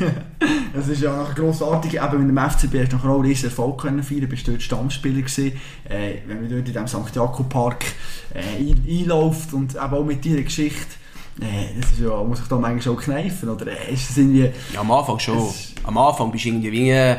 das 0.74 0.88
ist 0.88 1.02
ja 1.02 1.16
nachher 1.16 1.36
grossartig. 1.36 1.96
Eben 1.96 2.28
mit 2.28 2.38
dem 2.38 2.50
FCB 2.50 2.82
hast 2.82 2.92
du 2.92 2.96
nachher 2.98 3.10
auch 3.10 3.16
einen 3.16 3.26
riesen 3.26 3.46
Erfolg 3.46 3.82
können 3.82 4.04
feiern. 4.04 4.22
Du 4.22 4.28
bist 4.28 4.48
dort 4.48 4.62
Stammspieler 4.62 5.22
gewesen. 5.22 5.54
Äh, 5.88 6.16
wenn 6.28 6.42
man 6.42 6.50
dort 6.50 6.68
in 6.68 6.74
dem 6.74 6.88
St. 6.88 7.16
Jakob 7.16 7.50
Park 7.50 7.86
äh, 8.34 8.74
einläuft 8.92 9.54
und 9.54 9.76
eben 9.76 9.82
auch 9.82 10.04
mit 10.04 10.26
deiner 10.26 10.42
Geschichte 10.42 10.96
äh, 11.42 11.80
das 11.80 11.92
ist 11.92 12.00
ja, 12.00 12.24
muss 12.24 12.40
ich 12.40 12.48
da 12.48 12.56
manchmal 12.56 12.82
schon 12.82 12.98
kneifen, 12.98 13.50
oder 13.50 13.68
äh, 13.68 13.94
ist 13.94 14.10
das 14.10 14.18
irgendwie... 14.18 14.50
Ja, 14.74 14.80
am 14.80 14.92
Anfang 14.92 15.20
schon. 15.20 15.50
Am 15.84 15.98
Anfang 15.98 16.32
bist 16.32 16.46
du 16.46 16.50
irgendwie 16.50 16.72
wie, 16.72 17.16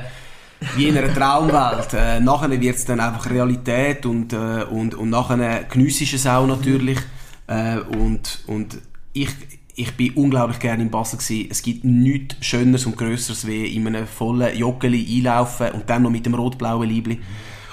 wie 0.76 0.88
in 0.88 0.96
einer 0.96 1.12
Traumwelt. 1.12 1.92
Äh, 1.92 2.20
nachher 2.20 2.50
wird 2.50 2.76
es 2.76 2.84
dann 2.86 3.00
einfach 3.00 3.28
Realität 3.28 4.06
und, 4.06 4.32
äh, 4.32 4.64
und, 4.70 4.94
und 4.94 5.10
nachher 5.10 5.64
geniessest 5.64 6.14
es 6.14 6.26
auch 6.26 6.46
natürlich. 6.46 6.98
Äh, 7.46 7.78
und, 7.78 8.40
und 8.46 8.78
ich, 9.16 9.30
ich 9.74 9.92
bin 9.92 10.12
unglaublich 10.12 10.58
gerne 10.58 10.82
in 10.82 10.90
Basel 10.90 11.18
gewesen. 11.18 11.48
Es 11.50 11.62
gibt 11.62 11.84
nichts 11.84 12.36
Schöneres 12.40 12.86
und 12.86 12.96
Größeres 12.96 13.46
wie 13.46 13.66
in 13.66 13.86
einem 13.86 14.06
vollen 14.06 14.56
Joggeli 14.56 15.18
einlaufen 15.18 15.70
und 15.70 15.88
dann 15.88 16.02
noch 16.02 16.10
mit 16.10 16.26
dem 16.26 16.34
rot-blauen 16.34 16.88
Liebli. 16.88 17.18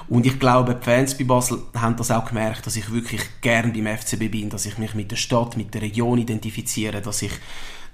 Und 0.08 0.26
ich 0.26 0.40
glaube, 0.40 0.76
die 0.76 0.84
Fans 0.84 1.18
bei 1.18 1.24
Basel 1.24 1.60
haben 1.76 1.96
das 1.96 2.12
auch 2.12 2.26
gemerkt, 2.26 2.66
dass 2.66 2.76
ich 2.76 2.92
wirklich 2.92 3.22
gern 3.42 3.74
beim 3.74 3.88
FCB 3.98 4.30
bin, 4.32 4.50
dass 4.50 4.66
ich 4.66 4.78
mich 4.78 4.96
mit 4.96 5.12
der 5.12 5.16
Stadt, 5.16 5.58
mit 5.58 5.74
der 5.74 5.82
Region 5.82 6.18
identifiziere, 6.18 7.02
dass 7.02 7.22
ich, 7.22 7.32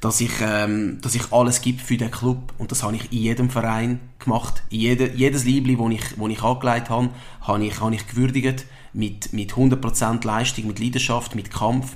dass 0.02 0.20
ich, 0.20 0.32
ähm, 0.42 1.00
dass 1.02 1.16
ich 1.16 1.32
alles 1.32 1.62
gebe 1.62 1.80
für 1.80 1.98
den 1.98 2.12
Club. 2.12 2.54
Und 2.58 2.72
das 2.72 2.84
habe 2.84 2.96
ich 2.96 3.12
in 3.12 3.20
jedem 3.20 3.50
Verein 3.50 4.00
gemacht. 4.18 4.64
Jede, 4.70 5.12
jedes 5.16 5.44
Liebli, 5.46 5.76
das 5.76 5.92
ich, 5.92 6.20
wo 6.20 6.28
ich 6.28 6.42
angelegt 6.42 6.90
habe, 6.90 7.10
habe 7.42 7.66
ich, 7.66 7.80
habe 7.80 7.96
ich 7.96 8.08
gewürdigt 8.08 8.66
mit, 8.94 9.34
mit 9.34 9.54
100% 9.54 10.26
Leistung, 10.26 10.68
mit 10.68 10.80
Leidenschaft, 10.80 11.36
mit 11.36 11.52
Kampf, 11.52 11.96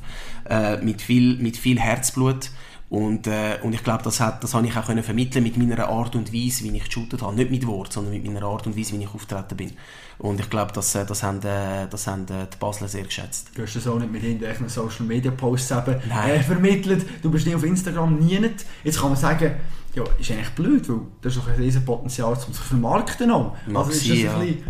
äh, 0.50 0.78
mit, 0.78 1.02
viel, 1.02 1.38
mit 1.38 1.58
viel 1.58 1.80
Herzblut. 1.80 2.50
Und, 2.89 3.26
äh, 3.26 3.58
und 3.64 3.74
ich 3.74 3.84
glaube, 3.84 4.04
das, 4.04 4.20
hat, 4.20 4.44
das 4.44 4.54
habe 4.54 4.68
ich 4.68 4.78
auch 4.78 4.86
können 4.86 5.02
vermitteln 5.02 5.44
mit 5.44 5.58
meiner 5.58 5.89
Art 5.89 6.16
und 6.16 6.32
Weise, 6.32 6.64
wie 6.64 6.78
ich 6.78 6.86
geshootet 6.86 7.24
habe. 7.24 7.36
Nicht 7.36 7.50
mit 7.50 7.66
Wort, 7.66 7.91
sondern 7.91 8.14
mit 8.14 8.24
meiner 8.24 8.46
Art 8.46 8.68
und 8.68 8.78
Weise, 8.78 8.94
wie 8.94 9.04
ich 9.04 9.12
auftreten 9.12 9.58
bin. 9.58 9.72
Und 10.20 10.39
ich 10.39 10.48
glaube, 10.48 10.72
das, 10.74 10.94
äh, 10.94 11.04
das 11.04 11.24
haben, 11.24 11.39
äh, 11.39 11.88
das 11.89 12.06
haben 12.06 12.26
äh, 12.26 12.46
die 12.54 12.58
Basler 12.60 12.88
sehr 12.88 13.04
geschätzt. 13.04 13.50
Du 13.56 13.64
hast 13.64 13.76
das 13.76 13.88
auch 13.88 13.98
nicht 13.98 14.12
mit 14.12 14.22
irgendwelchen 14.22 14.70
Social 14.70 15.08
Media 15.08 15.32
Posts 15.32 15.72
eben, 15.72 15.96
äh, 16.12 16.39
vermittelt. 16.44 17.06
Du 17.24 17.32
bist 17.32 17.48
nicht 17.48 17.56
auf 17.56 17.64
Instagram 17.64 18.20
nie 18.20 18.39
nicht. 18.39 18.64
Jetzt 18.84 19.00
kann 19.00 19.10
man 19.10 19.18
sagen, 19.18 19.54
ja, 19.96 20.04
ist 20.20 20.30
eigentlich 20.30 20.50
blöd, 20.50 20.88
weil 20.88 21.00
das 21.22 21.36
ist 21.36 21.41
doch 21.41 21.50
ein 21.50 21.56
riesen 21.56 21.86
Potenzial, 21.86 22.34
um 22.34 22.39
sich 22.39 22.54
zu 22.54 22.62
vermarkten 22.62 23.32
auch. 23.32 23.56
Also 23.74 23.89
ist 23.89 24.08
das 24.08 24.18
ein 24.36 24.39
bisschen, 24.39 24.64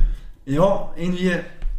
ja, 0.46 0.92
irgendwie 0.96 1.32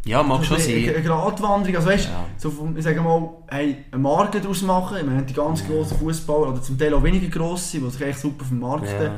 Ja, 0.05 0.23
mag 0.23 0.45
schon 0.45 0.57
bisschen 0.57 0.85
sein. 0.85 0.95
eine 0.97 1.03
Gratwanderung. 1.05 1.77
Also 1.77 1.89
weißt, 1.89 2.07
Ja. 2.09 2.25
so 2.37 2.51
vom, 2.51 2.77
ich 2.77 2.85
sage 2.85 3.01
mal, 3.01 3.29
hey, 3.49 3.77
eine 3.91 4.03
Marke 4.03 4.41
daraus 4.41 4.63
machen. 4.63 4.99
Ich 4.99 5.05
meine, 5.07 5.23
die 5.23 5.33
ganz 5.33 5.67
grossen 5.67 5.99
Fußballer 5.99 6.49
oder 6.51 6.63
zum 6.63 6.79
Teil 6.79 6.93
auch 6.95 7.03
weniger 7.03 7.29
grosse, 7.29 7.79
die 7.81 7.91
sich 7.91 8.01
echt 8.03 8.19
super 8.19 8.45
vermarkten. 8.45 9.03
Ja. 9.03 9.15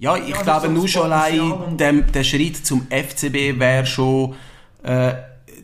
Ja, 0.00 0.16
ich 0.16 0.28
Ja, 0.28 0.42
glaube 0.42 0.68
nur 0.68 0.86
schon 0.88 1.02
allein 1.12 1.40
und- 1.52 1.80
der, 1.80 1.92
Schritt 2.24 2.64
zum 2.64 2.86
FCB 2.88 3.58
wäre 3.58 3.84
schon, 3.84 4.34
äh, 4.84 5.12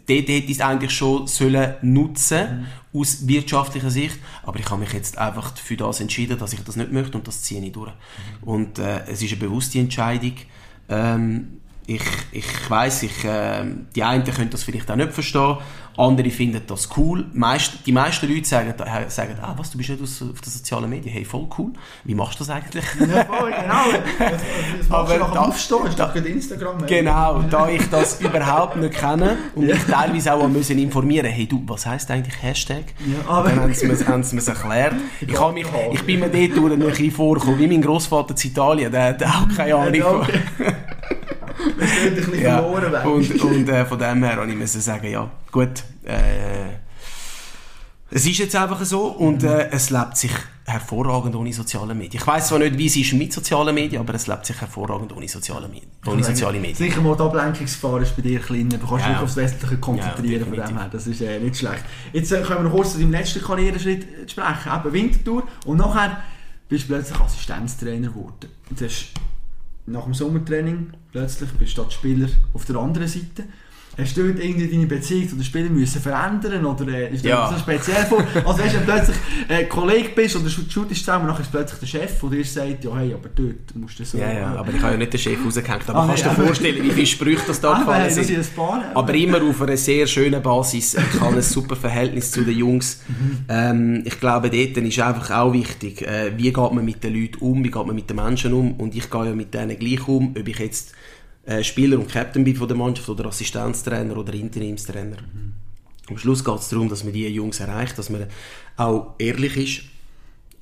dort 0.07 0.09
hätte 0.09 0.33
ich 0.33 0.51
es 0.51 0.61
eigentlich 0.61 0.91
schon 0.91 1.27
sollen 1.29 1.75
nutzen 1.83 2.67
Mhm. 2.93 3.01
aus 3.01 3.27
wirtschaftlicher 3.29 3.91
Sicht, 3.91 4.19
aber 4.43 4.59
ich 4.59 4.69
habe 4.69 4.81
mich 4.81 4.93
jetzt 4.93 5.17
einfach 5.19 5.57
für 5.57 5.77
das 5.77 6.01
entschieden, 6.01 6.37
dass 6.37 6.53
ich 6.53 6.63
das 6.65 6.75
nicht 6.77 6.91
möchte 6.93 7.17
und 7.17 7.27
das 7.29 7.43
ziehe 7.43 7.65
ich 7.65 7.73
durch. 7.73 7.93
Mhm. 8.43 8.49
Und 8.49 8.79
äh, 8.81 9.05
es 9.07 9.23
ist 9.23 9.31
eine 9.33 9.41
bewusste 9.41 9.79
Entscheidung. 9.79 10.33
Ähm, 10.89 11.61
ich, 11.87 12.03
ich 12.33 12.71
weiss, 12.71 13.03
ich, 13.03 13.25
äh, 13.25 13.65
die 13.95 14.03
einen 14.03 14.25
können 14.25 14.51
das 14.51 14.63
vielleicht 14.65 14.91
auch 14.91 14.97
nicht 14.97 15.13
verstehen, 15.13 15.59
andere 15.97 16.31
finden 16.31 16.61
das 16.67 16.89
cool. 16.97 17.27
Meist, 17.33 17.87
die 17.87 17.93
meisten 17.93 18.29
Leute 18.29 18.47
sagen, 18.49 18.75
äh, 18.81 19.09
sagen 19.11 19.37
ah, 19.41 19.55
was, 19.57 19.71
du 19.71 19.79
bist 19.79 19.91
nicht 19.91 20.03
auf 20.03 20.09
den 20.41 20.51
sozialen 20.51 20.91
Medien, 20.91 21.13
hey, 21.13 21.25
voll 21.25 21.47
cool. 21.57 21.73
Wie 22.05 22.15
machst 22.15 22.41
du 22.41 22.45
das 22.45 22.51
eigentlich? 22.51 22.85
Ja, 22.99 23.25
voll, 23.25 23.53
genau. 23.53 23.85
Das, 24.19 24.41
das 24.79 24.91
Aber 24.91 25.15
du 25.15 25.21
nach 25.21 25.31
dem 25.31 25.39
Aufstehen, 25.39 25.87
ist 25.87 25.99
doch 25.99 26.15
Instagram. 26.15 26.81
ey. 26.83 26.87
Genau, 26.87 27.43
da 27.43 27.69
ich 27.69 27.89
das 27.91 28.21
überhaupt 28.21 28.77
nicht 28.77 28.95
kenne 28.95 29.37
und 29.55 29.67
mich 29.67 29.85
teilweise 29.85 30.35
auch 30.35 30.49
müssen 30.49 30.79
informieren 30.79 31.27
hey 31.27 31.47
du, 31.47 31.63
was 31.67 31.87
heisst 31.87 32.11
eigentlich 32.11 32.43
Hashtag? 32.43 32.85
Ja, 33.07 33.31
aber- 33.31 33.51
dann 33.51 33.61
haben 33.61 33.75
sie 33.75 33.87
mir 33.87 33.95
mir's 33.95 34.49
erklärt. 34.49 34.95
Ich, 35.21 35.39
habe 35.39 35.53
mich, 35.53 35.67
ich 35.93 36.03
bin 36.03 36.21
mir 36.21 36.29
dort 36.29 36.57
durch 36.57 36.73
ein 36.73 36.79
bisschen 36.81 37.11
vorgekommen, 37.13 37.59
wie 37.61 37.67
mein 37.69 37.83
Großvater 37.83 38.35
in 38.43 38.51
Italien, 38.51 38.91
der 38.91 39.03
hat 39.05 39.23
auch 39.23 39.49
keine 39.57 39.75
Ahnung. 39.77 39.95
Ja, 39.95 40.11
okay. 40.11 40.41
Wir 41.77 41.87
sind 41.87 42.07
ein 42.09 42.15
bisschen 42.17 42.43
Ja, 42.43 42.59
verloren 42.63 42.93
weg. 42.93 43.05
und 43.05 43.41
und 43.43 43.69
äh, 43.69 43.85
von 43.87 43.99
dem 43.99 44.23
her 44.25 44.37
habe 44.37 44.53
ich 44.53 44.71
sagen, 44.73 45.11
ja, 45.11 45.31
gut, 45.51 45.83
äh, 46.05 46.75
es 48.11 48.27
ist 48.27 48.39
jetzt 48.39 48.55
einfach 48.55 48.83
so 48.85 49.07
und 49.07 49.43
äh, 49.43 49.71
es 49.71 49.91
lebt 49.91 50.17
sich 50.17 50.31
hervorragend 50.67 51.35
ohne 51.35 51.53
soziale 51.53 51.95
Medien. 51.95 52.21
Ich 52.23 52.27
weiß 52.27 52.49
zwar 52.49 52.59
nicht, 52.61 52.79
wie 52.79 52.87
es 52.87 52.97
ist 52.97 53.13
mit 53.15 53.33
sozialen 53.33 53.75
Medien, 53.75 54.01
aber 54.01 54.15
es 54.15 54.27
lebt 54.27 54.47
sich 54.47 54.59
hervorragend 54.61 55.13
ohne 55.15 55.27
soziale 55.29 55.69
Medien. 55.69 55.91
Ohne 56.07 56.23
soziale 56.23 56.59
Medien. 56.59 56.77
Sicher 56.77 57.01
mal 57.01 57.17
die 57.17 57.23
Ablenkungsgefahr 57.23 58.01
ist 58.03 58.15
bei 58.17 58.23
dir 58.23 58.39
kleiner. 58.41 58.79
Du 58.79 58.87
kannst 58.87 59.05
Ja, 59.05 59.13
dich 59.15 59.23
aufs 59.23 59.37
Wesentliche 59.37 59.77
konzentrieren 59.79 60.41
Ja, 60.55 60.65
von 60.65 60.69
dem 60.75 60.79
her. 60.79 60.89
Das 60.93 61.07
ist 61.07 61.21
äh, 61.21 61.41
nicht 61.41 61.57
schlecht. 61.57 61.85
Jetzt 62.13 62.31
äh, 62.33 62.41
können 62.43 62.61
wir 62.61 62.69
noch 62.71 62.73
kurz 62.77 62.93
zu 62.93 62.99
deinem 62.99 63.11
letzten 63.11 63.43
Karriereschritt 63.43 64.05
äh, 64.05 64.29
sprechen. 64.29 64.71
Eben 64.77 64.93
Wintertour. 64.93 65.43
Und 65.67 65.79
nachher 65.79 66.19
bist 66.69 66.85
du 66.85 66.89
plötzlich 66.95 67.21
Assistenztrainer 67.21 68.09
geworden. 68.09 68.49
Und 68.71 68.81
du 68.81 68.85
hast 68.87 69.07
nach 69.87 70.05
dem 70.05 70.15
Sommertraining 70.15 70.93
plötzlich 71.13 71.51
bist 71.53 71.77
du 71.77 71.83
als 71.83 71.95
Spieler 71.95 72.29
auf 72.53 72.65
der 72.65 72.77
anderen 72.77 73.09
Seite. 73.09 73.45
Hast 73.97 74.17
du 74.17 74.27
dort 74.27 74.43
irgendwie 74.45 74.69
deine 74.69 74.87
Beziehung 74.87 75.29
zu 75.29 75.35
den 75.37 75.45
Spielern 75.45 75.73
müssen 75.75 76.01
verändern 76.01 76.65
oder 76.65 76.89
äh, 76.89 77.15
ist 77.15 77.25
das 77.25 77.31
Ja. 77.31 77.51
so 77.53 77.59
speziell 77.59 78.05
vor? 78.07 78.25
Also 78.45 78.59
weißt, 78.63 78.75
wenn 78.75 78.87
du 78.87 78.93
plötzlich 78.93 79.17
äh, 79.49 79.65
Kollege 79.65 80.09
bist 80.15 80.37
oder 80.37 80.49
shootest 80.49 81.01
zusammen 81.05 81.27
nachher 81.27 81.43
ist 81.43 81.51
plötzlich 81.53 81.79
der 81.81 81.87
Chef, 81.87 82.21
der 82.21 82.31
dir 82.31 82.45
sagt, 82.45 82.85
ja 82.85 82.97
hey, 82.97 83.15
aber 83.15 83.29
dort 83.35 83.75
musst 83.77 83.99
du 84.01 84.05
so... 84.05 84.19
Ja, 84.19 84.33
ja, 84.33 84.55
aber 84.57 84.73
ich 84.73 84.81
habe 84.83 84.93
ja 84.93 84.99
nicht 84.99 85.13
den 85.13 85.21
Chef 85.21 85.39
rausgehängt. 85.45 85.89
Aber 85.89 86.01
Ah, 86.01 86.07
kannst 86.09 86.25
du 86.25 86.29
dir 86.31 86.35
vorstellen, 86.47 86.83
wie 86.83 86.91
viele 86.91 87.07
Sprüche 87.07 87.43
das 87.47 87.61
da 87.61 87.73
Ah, 87.75 87.79
gefallen 87.79 88.05
das 88.17 88.27
sind? 88.27 88.39
ein 88.39 88.47
paar. 88.57 88.83
Aber 88.95 89.15
immer 89.15 89.43
auf 89.43 89.63
einer 89.63 89.77
sehr 89.77 90.07
schönen 90.07 90.43
Basis. 90.43 90.95
Ich 90.95 91.21
habe 91.21 91.37
ein 91.37 91.43
super 91.43 91.77
Verhältnis 91.77 92.31
zu 92.31 92.43
den 92.43 92.57
Jungs. 92.59 93.01
Ähm, 93.49 94.03
ich 94.05 94.19
glaube, 94.21 94.51
dort 94.51 94.77
ist 94.77 94.99
einfach 95.01 95.31
auch 95.31 95.53
wichtig, 95.53 96.03
äh, 96.03 96.33
wie 96.37 96.53
geht 96.53 96.57
man 96.57 96.85
mit 96.85 97.03
den 97.05 97.15
Leuten 97.15 97.39
um, 97.39 97.63
wie 97.65 97.71
geht 97.71 97.87
man 97.87 97.95
mit 97.95 98.09
den 98.11 98.17
Menschen 98.17 98.53
um. 98.53 98.73
Und 98.75 98.95
ich 98.95 99.11
gehe 99.11 99.25
ja 99.27 99.35
mit 99.35 99.55
denen 99.55 99.79
gleich 99.79 100.07
um, 100.09 100.35
ob 100.39 100.49
ich 100.49 100.59
jetzt 100.59 100.93
Spieler 101.63 101.99
und 101.99 102.09
Captain 102.09 102.43
bin 102.43 102.57
von 102.57 102.69
der 102.69 102.77
Mannschaft 102.77 103.09
oder 103.09 103.27
Assistenztrainer 103.27 104.17
oder 104.17 104.33
Interimstrainer. 104.33 105.19
Am 106.09 106.19
Schluss 106.19 106.45
geht 106.45 106.59
es 106.59 106.69
darum, 106.69 106.89
dass 106.89 107.05
man 107.05 107.13
die 107.13 107.27
Jungs 107.29 107.61
erreicht, 107.61 107.99
dass 107.99 108.11
man 108.11 108.27
auch 108.77 109.15
ehrlich 109.19 109.57
ist 109.57 109.83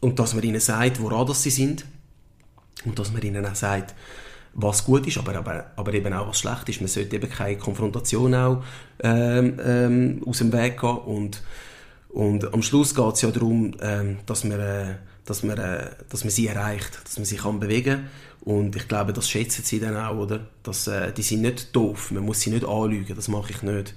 und 0.00 0.18
dass 0.18 0.34
man 0.34 0.44
ihnen 0.44 0.60
sagt, 0.60 1.00
woran 1.00 1.26
das 1.26 1.42
sie 1.42 1.50
sind 1.50 1.84
und 2.84 2.98
dass 2.98 3.12
man 3.12 3.22
ihnen 3.22 3.44
auch 3.46 3.54
sagt, 3.54 3.94
was 4.54 4.84
gut 4.84 5.06
ist, 5.06 5.18
aber, 5.18 5.36
aber, 5.36 5.72
aber 5.76 5.94
eben 5.94 6.12
auch 6.12 6.28
was 6.28 6.40
schlecht 6.40 6.68
ist. 6.68 6.80
Man 6.80 6.88
sollte 6.88 7.16
eben 7.16 7.30
keine 7.30 7.56
Konfrontation 7.56 8.34
auch 8.34 8.62
ähm, 9.02 9.58
ähm, 9.64 10.22
aus 10.26 10.38
dem 10.38 10.52
Weg 10.52 10.80
gehen 10.80 10.96
und, 10.96 11.42
und 12.10 12.52
am 12.52 12.62
Schluss 12.62 12.94
geht 12.94 13.14
es 13.14 13.22
ja 13.22 13.30
darum, 13.30 13.72
ähm, 13.80 14.18
dass, 14.26 14.44
man, 14.44 14.60
äh, 14.60 14.96
dass, 15.24 15.42
man, 15.42 15.58
äh, 15.58 15.90
dass 16.08 16.24
man 16.24 16.30
sie 16.30 16.46
erreicht, 16.46 17.00
dass 17.04 17.16
man 17.16 17.24
sie 17.24 17.36
kann 17.36 17.60
bewegen 17.60 18.08
und 18.44 18.74
ich 18.74 18.88
glaube, 18.88 19.12
das 19.12 19.28
schätzen 19.28 19.62
sie 19.64 19.78
dann 19.78 19.96
auch, 19.96 20.16
oder? 20.16 20.40
Dass, 20.62 20.86
äh, 20.88 21.12
die 21.12 21.22
sind 21.22 21.42
nicht 21.42 21.74
doof, 21.74 22.10
man 22.10 22.24
muss 22.24 22.40
sie 22.40 22.50
nicht 22.50 22.66
anlügen, 22.66 23.14
das 23.14 23.28
mache 23.28 23.52
ich 23.52 23.62
nicht. 23.62 23.94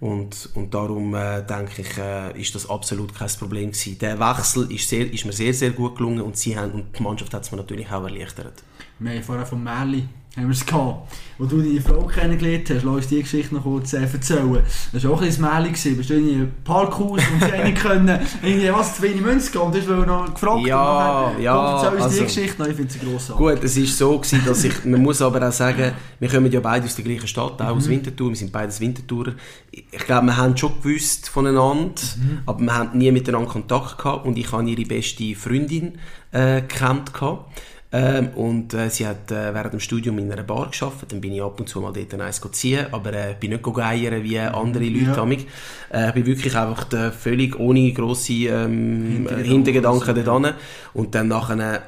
Und, 0.00 0.48
und 0.54 0.74
darum 0.74 1.14
äh, 1.14 1.42
denke 1.42 1.82
ich, 1.82 1.96
äh, 1.96 2.40
ist 2.40 2.54
das 2.54 2.68
absolut 2.68 3.14
kein 3.14 3.28
Problem 3.28 3.70
gewesen. 3.70 3.98
Der 3.98 4.18
Wechsel 4.18 4.72
ist, 4.72 4.88
sehr, 4.88 5.12
ist 5.12 5.24
mir 5.24 5.32
sehr, 5.32 5.54
sehr 5.54 5.70
gut 5.70 5.96
gelungen 5.96 6.22
und, 6.22 6.36
sie 6.36 6.58
haben, 6.58 6.72
und 6.72 6.98
die 6.98 7.02
Mannschaft 7.02 7.32
hat 7.34 7.44
es 7.44 7.52
mir 7.52 7.58
natürlich 7.58 7.88
auch 7.90 8.02
erleichtert. 8.02 8.64
Wir 8.98 9.12
haben 9.12 9.22
vorher 9.22 9.46
von 9.46 9.62
Merli 9.62 10.08
haben 10.36 10.44
wir 10.46 10.52
es 10.52 10.64
gehabt. 10.64 11.12
Wo 11.38 11.44
du 11.46 11.60
deine 11.60 11.80
Frau 11.80 12.06
kennengelernt 12.06 12.70
hast, 12.70 12.84
lass 12.84 12.94
uns 12.94 13.08
die 13.08 13.20
Geschichte 13.22 13.54
noch 13.54 13.64
kurz 13.64 13.92
äh, 13.92 14.02
erzählen. 14.02 14.58
Das 14.92 15.04
war 15.04 15.10
auch 15.10 15.20
ein 15.20 15.28
bisschen 15.28 15.44
gewesen. 15.44 15.96
Bist 15.96 16.10
du 16.10 16.14
in 16.14 16.34
einem 16.34 16.52
Parkhaus 16.62 17.20
und 17.32 17.40
sie 17.40 17.62
nicht 17.64 17.82
können, 17.82 18.20
irgendwie 18.42 18.72
was, 18.72 18.96
zu 18.96 19.02
wenig 19.02 19.20
Münzen 19.20 19.52
gehen. 19.52 19.60
Und 19.60 19.76
hast 19.76 19.88
noch 19.88 20.32
gefragt. 20.32 20.66
Ja, 20.66 21.32
und 21.36 21.42
ja, 21.42 21.54
komm, 21.54 21.74
erzähl 21.74 21.88
uns 21.90 22.14
die 22.14 22.20
also- 22.20 22.24
Geschichte 22.24 22.62
noch, 22.62 22.68
ich 22.68 22.76
finde 22.76 22.92
sie 22.92 22.98
grossartig. 23.00 23.36
Gut, 23.36 23.64
es 23.64 23.76
ist 23.76 23.98
so 23.98 24.18
gewesen, 24.18 24.42
dass 24.46 24.64
ich, 24.64 24.84
man 24.84 25.02
muss 25.02 25.20
aber 25.20 25.46
auch 25.46 25.52
sagen, 25.52 25.92
wir 26.20 26.28
kommen 26.28 26.50
ja 26.52 26.60
beide 26.60 26.86
aus 26.86 26.94
der 26.94 27.04
gleichen 27.04 27.26
Stadt, 27.28 27.60
auch 27.60 27.76
aus 27.76 27.88
Winterthur, 27.88 28.28
wir 28.28 28.36
sind 28.36 28.52
beides 28.52 28.80
Winterthurer. 28.80 29.32
Ich 29.70 30.06
glaube, 30.06 30.26
wir 30.26 30.36
haben 30.36 30.56
schon 30.56 30.72
gewusst 30.82 31.28
voneinander, 31.28 32.00
aber 32.46 32.60
wir 32.60 32.74
haben 32.74 32.96
nie 32.96 33.10
miteinander 33.10 33.50
Kontakt 33.50 33.98
gehabt 33.98 34.26
und 34.26 34.38
ich 34.38 34.50
habe 34.52 34.68
ihre 34.70 34.82
beste 34.82 35.34
Freundin 35.34 35.98
äh, 36.30 36.60
gekannt 36.62 37.12
gehabt. 37.12 37.50
Ähm, 37.94 38.28
und 38.28 38.72
äh, 38.72 38.88
sie 38.88 39.06
hat 39.06 39.30
äh, 39.30 39.52
während 39.52 39.74
dem 39.74 39.80
Studium 39.80 40.18
in 40.18 40.32
einer 40.32 40.42
Bar 40.42 40.68
geschafft. 40.68 41.12
Dann 41.12 41.20
bin 41.20 41.32
ich 41.32 41.42
ab 41.42 41.60
und 41.60 41.68
zu 41.68 41.80
mal 41.80 41.92
dort 41.92 42.20
eins 42.20 42.40
ziehen, 42.52 42.86
aber 42.90 43.12
äh, 43.12 43.34
bin 43.38 43.50
nicht 43.50 43.62
geiern 43.62 44.22
wie 44.22 44.38
andere 44.38 44.84
Leute. 44.84 45.16
Ja. 45.16 45.22
amig. 45.22 45.46
Äh, 45.92 46.08
ich 46.08 46.14
bin 46.14 46.26
wirklich 46.26 46.56
einfach 46.56 46.90
äh, 46.92 47.10
völlig 47.10 47.58
ohne 47.58 47.92
grosse 47.92 48.32
ähm, 48.32 49.26
Hintergedanken. 49.26 49.44
Hintergedanken 49.44 50.24
dort 50.24 50.44
hin. 50.46 50.54
Und 50.94 51.14
dann 51.14 51.28
nachher 51.28 51.82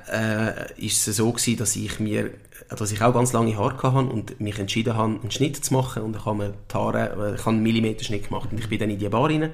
äh, 0.79 0.85
ist 0.85 1.09
es 1.09 1.17
so 1.17 1.33
gewesen, 1.33 1.57
dass 1.57 1.75
ich 1.77 1.99
mir 2.01 2.31
dass 2.69 2.93
ich 2.93 3.03
auch 3.03 3.13
ganz 3.13 3.33
lange 3.33 3.57
Haare 3.57 3.77
hatte 3.77 4.09
und 4.09 4.41
mich 4.41 4.59
entschieden 4.59 4.95
habe, 4.95 5.21
einen 5.21 5.31
Schnitt 5.31 5.65
zu 5.65 5.75
machen 5.75 6.03
und 6.03 6.17
ich 6.17 6.25
habe 6.25 6.37
mir 6.37 6.55
die 6.71 6.75
Haare, 6.75 7.33
äh, 7.33 7.35
ich 7.35 7.41
habe 7.41 7.51
einen 7.51 7.63
Millimeterschnitt 7.63 8.29
gemacht 8.29 8.49
und 8.51 8.59
ich 8.59 8.69
bin 8.69 8.79
dann 8.79 8.91
in 8.91 8.99
die 8.99 9.09
Bar 9.09 9.29
rein 9.29 9.51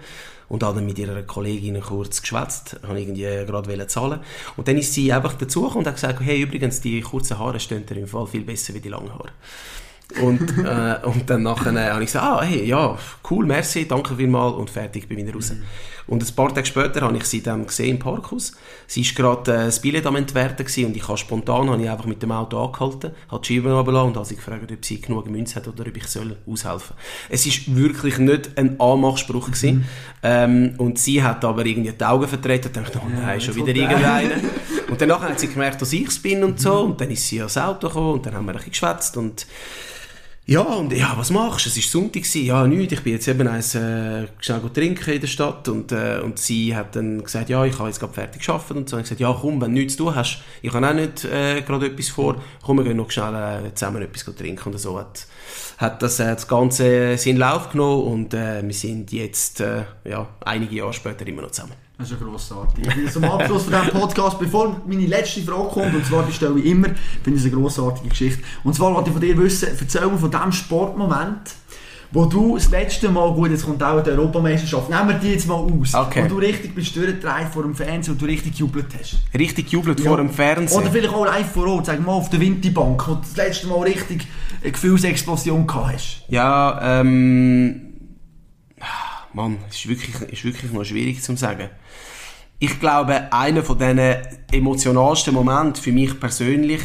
und 0.51 0.65
habe 0.65 0.75
dann 0.75 0.87
mit 0.87 0.99
ihrer 0.99 1.23
Kollegin 1.23 1.81
kurz 1.81 2.21
geschwätzt, 2.21 2.77
habe 2.87 3.01
irgendwie 3.01 3.23
gerade 3.23 3.71
wollen 3.71 3.89
zahlen 3.89 4.21
und 4.57 4.69
dann 4.69 4.77
ist 4.77 4.93
sie 4.93 5.11
einfach 5.13 5.35
dazugekommen 5.35 5.79
und 5.79 5.87
hat 5.87 5.95
gesagt, 5.95 6.21
hey 6.21 6.43
übrigens, 6.43 6.81
die 6.83 7.01
kurzen 7.01 7.39
Haare 7.39 7.59
stehen 7.61 7.87
dir 7.87 7.97
im 7.97 8.09
Fall 8.09 8.27
viel 8.27 8.43
besser 8.43 8.75
wie 8.75 8.81
die 8.81 8.89
langen 8.89 9.15
Haare. 9.15 9.31
Und, 10.21 10.59
äh, 10.59 11.07
und 11.07 11.31
dann 11.31 11.45
nachher 11.45 11.73
äh, 11.75 11.91
habe 11.91 12.03
ich 12.03 12.09
gesagt, 12.09 12.27
ah, 12.27 12.43
hey, 12.43 12.67
ja, 12.67 12.99
cool, 13.31 13.47
merci, 13.47 13.87
danke 13.87 14.17
vielmals 14.17 14.57
und 14.57 14.69
fertig, 14.69 15.09
bin 15.09 15.19
wieder 15.19 15.33
raus. 15.33 15.53
Und 16.11 16.29
ein 16.29 16.35
paar 16.35 16.53
Tage 16.53 16.67
später 16.67 17.03
habe 17.03 17.17
ich 17.17 17.25
sie 17.25 17.41
dann 17.41 17.67
gesehen 17.67 17.91
im 17.91 17.99
Parkhaus. 18.01 18.53
Sie 18.89 19.07
war 19.07 19.15
gerade 19.15 19.53
äh, 19.53 19.65
das 19.67 19.81
Billett 19.81 20.05
am 20.07 20.17
Entwerten 20.17 20.67
gewesen 20.67 20.87
und 20.87 20.97
ich 20.97 21.07
habe 21.07 21.17
spontan 21.17 21.71
habe 21.71 21.81
ich 21.81 21.89
einfach 21.89 22.05
mit 22.05 22.21
dem 22.21 22.33
Auto 22.33 22.59
angehalten, 22.59 23.13
habe 23.29 23.47
die 23.47 23.55
Scheiben 23.55 23.71
runtergelassen 23.71 24.09
und 24.09 24.17
habe 24.17 24.27
sie 24.27 24.35
gefragt, 24.35 24.73
ob 24.73 24.85
sie 24.85 25.01
genug 25.01 25.31
Münze 25.31 25.55
hat 25.55 25.69
oder 25.69 25.87
ob 25.87 25.97
ich 25.97 26.09
soll 26.09 26.37
aushelfen 26.47 26.97
Es 27.29 27.47
ist 27.47 27.77
wirklich 27.77 28.19
nicht 28.19 28.59
ein 28.59 28.81
Anmachspruch 28.81 29.47
gewesen. 29.47 29.87
Ähm, 30.25 30.75
und 30.79 30.99
sie 30.99 31.23
hat 31.23 31.45
aber 31.45 31.65
irgendwie 31.65 31.93
die 31.93 32.05
Augen 32.05 32.27
verdreht 32.27 32.67
und 32.67 32.77
dachte, 32.77 33.01
oh 33.01 33.09
nein, 33.09 33.39
jetzt 33.39 33.47
schon 33.47 33.55
wieder 33.55 33.69
irgendeiner. 33.75 34.35
Und 34.91 35.01
danach 35.01 35.23
hat 35.23 35.39
sie 35.39 35.47
gemerkt, 35.47 35.81
dass 35.81 35.93
ich 35.93 36.09
es 36.09 36.21
bin 36.21 36.43
und 36.43 36.61
so. 36.61 36.81
Und 36.81 37.01
dann 37.01 37.13
ist 37.13 37.29
sie 37.29 37.39
ans 37.39 37.57
Auto 37.57 37.87
gekommen 37.87 38.15
und 38.15 38.27
dann 38.27 38.35
haben 38.35 38.45
wir 38.47 38.51
ein 38.51 38.57
bisschen 38.57 38.73
geschwätzt 38.73 39.17
und 39.17 39.47
ja, 40.51 40.63
und 40.63 40.93
ja, 40.93 41.13
was 41.17 41.31
machst 41.31 41.67
du? 41.67 41.71
Es 41.71 41.77
war 41.77 41.83
Sonntag. 41.85 42.25
gewesen. 42.25 42.45
Ja, 42.45 42.67
nichts. 42.67 42.93
Ich 42.93 43.05
bin 43.05 43.13
jetzt 43.13 43.29
eben 43.29 43.47
eins 43.47 43.77
äh, 43.77 44.27
schnell 44.41 44.61
trinken 44.75 45.15
in 45.15 45.21
der 45.21 45.29
Stadt. 45.29 45.69
Und, 45.69 45.93
äh, 45.93 46.19
und 46.25 46.41
sie 46.41 46.75
hat 46.75 46.97
dann 46.97 47.23
gesagt, 47.23 47.51
ja, 47.51 47.65
ich 47.65 47.79
habe 47.79 47.87
jetzt 47.87 48.01
gerade 48.01 48.13
fertig 48.13 48.45
gearbeitet. 48.45 48.77
Und 48.77 48.89
so. 48.89 48.97
Und 48.97 49.03
ich 49.03 49.05
gesagt, 49.05 49.21
ja, 49.21 49.33
komm, 49.41 49.61
wenn 49.61 49.73
du 49.73 49.79
nichts 49.79 49.97
zu 49.97 50.07
tun 50.07 50.17
hast, 50.17 50.43
ich 50.61 50.73
habe 50.73 50.89
auch 50.89 50.93
nicht 50.93 51.25
äh, 51.25 51.63
gerade 51.63 51.87
etwas 51.87 52.09
vor, 52.09 52.43
komm, 52.65 52.79
wir 52.79 52.85
gehen 52.85 52.97
noch 52.97 53.13
schnell 53.13 53.65
äh, 53.65 53.75
zusammen 53.77 54.03
etwas 54.03 54.25
trinken. 54.35 54.73
Und 54.73 54.79
so 54.79 54.99
hat, 54.99 55.25
hat 55.79 56.03
das, 56.03 56.19
äh, 56.19 56.35
das 56.35 56.49
Ganze 56.49 57.17
seinen 57.17 57.37
Lauf 57.37 57.71
genommen. 57.71 58.03
Und 58.09 58.35
äh, 58.35 58.61
wir 58.67 58.75
sind 58.75 59.13
jetzt, 59.13 59.61
äh, 59.61 59.85
ja, 60.05 60.29
einige 60.41 60.75
Jahre 60.75 60.93
später 60.93 61.25
immer 61.29 61.43
noch 61.43 61.53
zusammen. 61.53 61.75
Das 62.01 62.11
ist 62.11 62.19
ja 62.19 62.27
grossartig. 62.27 63.13
Zum 63.13 63.25
Abschluss 63.25 63.65
von 63.65 63.75
diesem 63.75 64.01
Podcast, 64.01 64.39
bevor 64.39 64.81
meine 64.87 65.07
letzte 65.07 65.43
Frage 65.43 65.69
kommt, 65.69 65.95
und 65.95 66.07
zwar 66.07 66.23
die 66.25 66.33
stelle 66.33 66.59
ich 66.59 66.65
immer, 66.65 66.89
finde 67.23 67.39
ich 67.39 67.45
es 67.45 67.53
eine 67.53 67.61
grossartige 67.61 68.09
Geschichte. 68.09 68.43
Und 68.65 68.75
zwar 68.75 68.95
wollte 68.95 69.11
ich 69.11 69.13
von 69.13 69.21
dir 69.21 69.37
wissen, 69.37 69.69
erzähl 69.79 70.07
mir 70.07 70.17
von 70.17 70.31
dem 70.31 70.51
Sportmoment, 70.51 71.55
wo 72.13 72.25
du 72.25 72.57
das 72.57 72.71
letzte 72.71 73.11
Mal, 73.11 73.31
gut, 73.35 73.51
jetzt 73.51 73.67
kommt 73.67 73.83
auch 73.83 74.03
die 74.03 74.11
Europameisterschaft, 74.11 74.89
nehmen 74.89 75.09
wir 75.09 75.15
die 75.17 75.29
jetzt 75.33 75.47
mal 75.47 75.55
aus, 75.57 75.95
Okay. 75.95 76.25
wo 76.25 76.29
du 76.29 76.37
richtig 76.39 76.75
bist 76.75 76.97
durchgedreht 76.97 77.49
vor 77.53 77.63
dem 77.65 77.75
Fernsehen 77.75 78.15
und 78.15 78.23
du 78.23 78.25
richtig 78.25 78.57
jubelt 78.59 78.87
hast. 78.99 79.19
Richtig 79.39 79.71
jubelt 79.71 80.01
Ja. 80.01 80.09
vor 80.09 80.17
dem 80.17 80.31
Fernsehen. 80.31 80.81
Oder 80.81 80.91
vielleicht 80.91 81.13
auch 81.15 81.27
live 81.27 81.53
vor 81.53 81.67
Ort, 81.67 81.87
sag 81.87 82.01
mal 82.05 82.13
auf 82.13 82.31
der 82.31 82.41
Winterbank, 82.41 83.07
wo 83.07 83.15
du 83.17 83.21
das 83.21 83.37
letzte 83.37 83.67
Mal 83.67 83.81
richtig 83.83 84.27
eine 84.63 84.73
Gefühlsexplosion 84.73 85.67
gehabt 85.67 85.93
hast. 85.95 86.23
Ja, 86.29 87.01
ähm. 87.03 87.83
Mann, 89.33 89.59
ist 89.69 89.89
wirklich, 89.89 90.15
ist 90.33 90.45
wirklich 90.45 90.73
noch 90.73 90.85
schwierig 90.85 91.23
zu 91.23 91.37
sagen. 91.37 91.71
Ich 92.59 92.79
glaube, 92.79 93.33
einer 93.33 93.63
von 93.63 93.79
diesen 93.79 94.01
emotionalsten 94.53 95.33
Momenten 95.33 95.83
für 95.83 95.93
mich 95.93 96.19
persönlich 96.19 96.83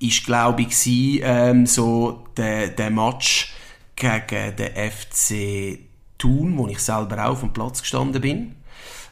ist, 0.00 0.24
glaube 0.24 0.62
ich, 0.62 0.68
gewesen, 0.68 1.20
ähm, 1.24 1.66
so 1.66 2.24
der, 2.36 2.68
der 2.68 2.90
Match 2.90 3.52
gegen 3.96 4.56
den 4.56 4.90
FC 4.90 5.80
Thun, 6.18 6.56
wo 6.56 6.68
ich 6.68 6.78
selber 6.78 7.24
auch 7.24 7.32
auf 7.32 7.40
dem 7.40 7.52
Platz 7.52 7.80
gestanden 7.80 8.20
bin. 8.20 8.54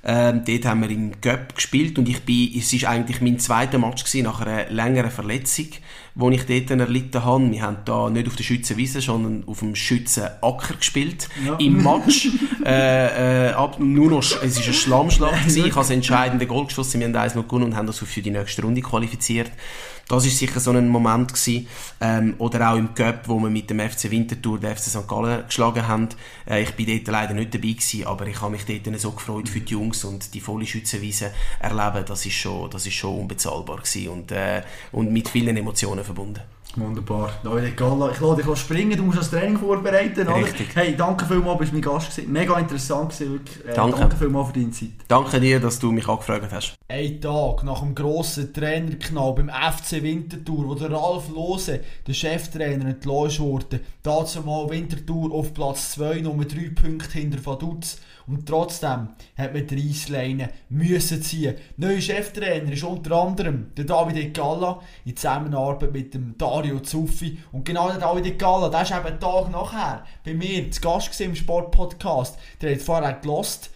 Ähm, 0.05 0.45
dort 0.47 0.65
haben 0.67 0.83
wir 0.83 0.91
im 0.91 1.21
Cup 1.21 1.57
gespielt 1.57 1.99
und 1.99 2.09
ich 2.09 2.23
bin, 2.25 2.57
es 2.57 2.73
war 2.83 2.91
eigentlich 2.91 3.21
mein 3.21 3.41
zweiter 3.41 3.79
Match 3.79 4.05
gewesen, 4.05 4.25
nach 4.25 4.41
einer 4.41 4.71
längeren 4.71 5.11
Verletzung, 5.11 5.67
die 6.17 6.35
ich 6.35 6.47
dort 6.47 6.81
erlitten 6.81 7.25
habe. 7.25 7.51
Wir 7.51 7.63
haben 7.63 7.79
da 7.85 8.09
nicht 8.09 8.27
auf 8.27 8.37
der 8.37 8.45
Schützenwiese, 8.45 9.01
sondern 9.01 9.45
auf 9.47 9.59
dem 9.59 9.75
Schützenacker 9.75 10.75
gespielt. 10.75 11.29
Ja. 11.45 11.57
Im 11.57 11.83
Match. 11.83 12.29
äh, 12.65 13.49
äh, 13.49 13.53
ab, 13.53 13.79
nur 13.79 14.11
noch, 14.11 14.21
es 14.21 14.33
war 14.33 14.65
eine 14.65 14.73
Schlammschlacht. 14.73 15.41
gewesen. 15.41 15.67
Ich 15.67 15.73
habe 15.73 15.81
das 15.81 15.91
entscheidende 15.91 16.47
Goal 16.47 16.67
geschossen. 16.67 17.01
Wir 17.01 17.09
haben 17.09 17.17
eins 17.17 17.35
noch 17.35 17.47
gewonnen 17.47 17.65
und 17.65 17.77
haben 17.77 17.87
das 17.87 17.99
für 17.99 18.23
die 18.23 18.31
nächste 18.31 18.63
Runde 18.63 18.81
qualifiziert. 18.81 19.51
Das 20.09 20.25
ist 20.25 20.39
sicher 20.39 20.61
so 20.61 20.71
ein 20.71 20.89
Moment 20.89 21.35
gewesen. 21.35 21.67
Ähm, 22.01 22.35
oder 22.39 22.71
auch 22.71 22.77
im 22.77 22.95
Cup, 22.95 23.29
wo 23.29 23.41
wir 23.41 23.51
mit 23.51 23.69
dem 23.71 23.81
FC 23.81 24.09
Winterthur 24.11 24.61
den 24.61 24.77
FC 24.77 24.85
St. 24.85 25.09
Gallen 25.09 25.45
geschlagen 25.47 25.89
haben. 25.89 26.09
Äh, 26.49 26.63
ich 26.63 26.75
bin 26.75 26.87
dort 26.87 27.09
leider 27.09 27.35
nicht 27.35 27.53
dabei 27.53 27.71
gewesen, 27.71 28.07
aber 28.07 28.27
ich 28.29 28.41
habe 28.41 28.53
mich 28.53 28.65
dort 28.65 29.01
so 29.01 29.11
gefreut 29.11 29.49
für 29.49 29.61
die 29.61 29.73
Jungs 29.73 30.05
und 30.05 30.33
die 30.33 30.41
volle 30.41 30.65
Schützenwiese 30.65 31.33
erleben. 31.59 32.05
Das 32.07 32.25
ist 32.25 32.35
schon, 32.35 32.71
das 32.71 32.87
ist 32.87 32.95
schon 32.95 33.19
unbezahlbar 33.19 33.79
gewesen 33.79 34.09
und, 34.11 34.31
äh, 34.31 34.63
und 34.93 35.11
mit 35.11 35.29
vielen 35.29 35.57
Emotionen 35.57 36.05
verbunden. 36.05 36.41
Wunderbar. 36.77 37.31
David 37.43 37.77
Galla, 37.77 38.11
ich 38.11 38.21
lade 38.21 38.43
dich 38.43 38.59
springen, 38.59 38.97
du 38.97 39.05
musst 39.05 39.19
das 39.19 39.31
Training 39.31 39.59
vorbereiten. 39.59 40.29
Oder? 40.29 40.37
Richtig. 40.37 40.69
Hey, 40.75 40.95
danke 40.95 41.25
vielmals, 41.25 41.59
bist 41.59 41.73
mein 41.73 41.81
Gast 41.83 42.11
gewesen. 42.15 42.33
Mega 42.33 42.59
interessant 42.59 43.13
gewesen, 43.13 43.33
wirklich. 43.33 43.67
Äh, 43.67 43.75
Danke. 43.75 43.99
danke 44.01 44.17
vielmals 44.17 44.49
für 44.49 44.53
deine 44.53 44.71
Zeit. 44.71 44.91
Danke 45.09 45.41
dir, 45.41 45.59
dass 45.59 45.79
du 45.79 45.91
mich 45.91 46.07
angefragt 46.07 46.53
hast. 46.53 46.75
Ein 46.89 47.21
Tag 47.21 47.65
nach 47.65 47.81
dem 47.81 47.95
grossen 47.95 48.53
Trainerknall 48.53 49.33
beim 49.35 49.49
FC 49.49 50.03
Winterthur, 50.03 50.69
wo 50.69 50.75
der 50.75 50.93
Ralf 50.93 51.29
Lose, 51.31 51.81
der 52.07 52.13
Cheftrainer, 52.13 52.87
entlassen 52.87 53.45
wurde, 53.45 53.81
dazu 54.03 54.43
mal 54.43 54.69
Winterthur 54.69 55.33
auf 55.33 55.55
Platz 55.55 55.93
2, 55.93 56.21
Nummer 56.21 56.45
3 56.45 56.71
Punkte 56.81 57.19
hinter 57.19 57.45
Vaduz. 57.45 57.99
Und 58.27 58.47
trotzdem 58.47 59.11
hat 59.37 59.55
man 59.55 59.67
die 59.67 59.89
Reissleine 59.89 60.51
müssen 60.69 61.23
ziehen. 61.23 61.55
Neuer 61.77 62.01
Cheftrainer 62.01 62.73
ist 62.73 62.83
unter 62.83 63.13
anderem 63.13 63.73
der 63.77 63.85
Davide 63.85 64.31
Galla 64.31 64.81
in 65.05 65.17
Zusammenarbeit 65.17 65.93
mit 65.93 66.13
dem 66.13 66.37
Dario 66.37 66.81
Zuffi. 66.81 67.39
Und 67.53 67.65
genau 67.65 67.89
der 67.89 67.99
Davide 67.99 68.37
Galla, 68.37 68.69
der 68.69 68.83
ist 68.83 68.91
eben 68.91 69.07
einen 69.07 69.21
Tag 69.21 69.51
nachher 69.51 70.05
bei 70.25 70.35
mir 70.35 70.71
zu 70.71 70.81
Gast 70.81 71.21
im 71.21 71.37
Sportpodcast. 71.37 72.37
Der 72.61 72.75
hat 72.75 72.83
vorher 72.83 73.13
gelost. 73.13 73.71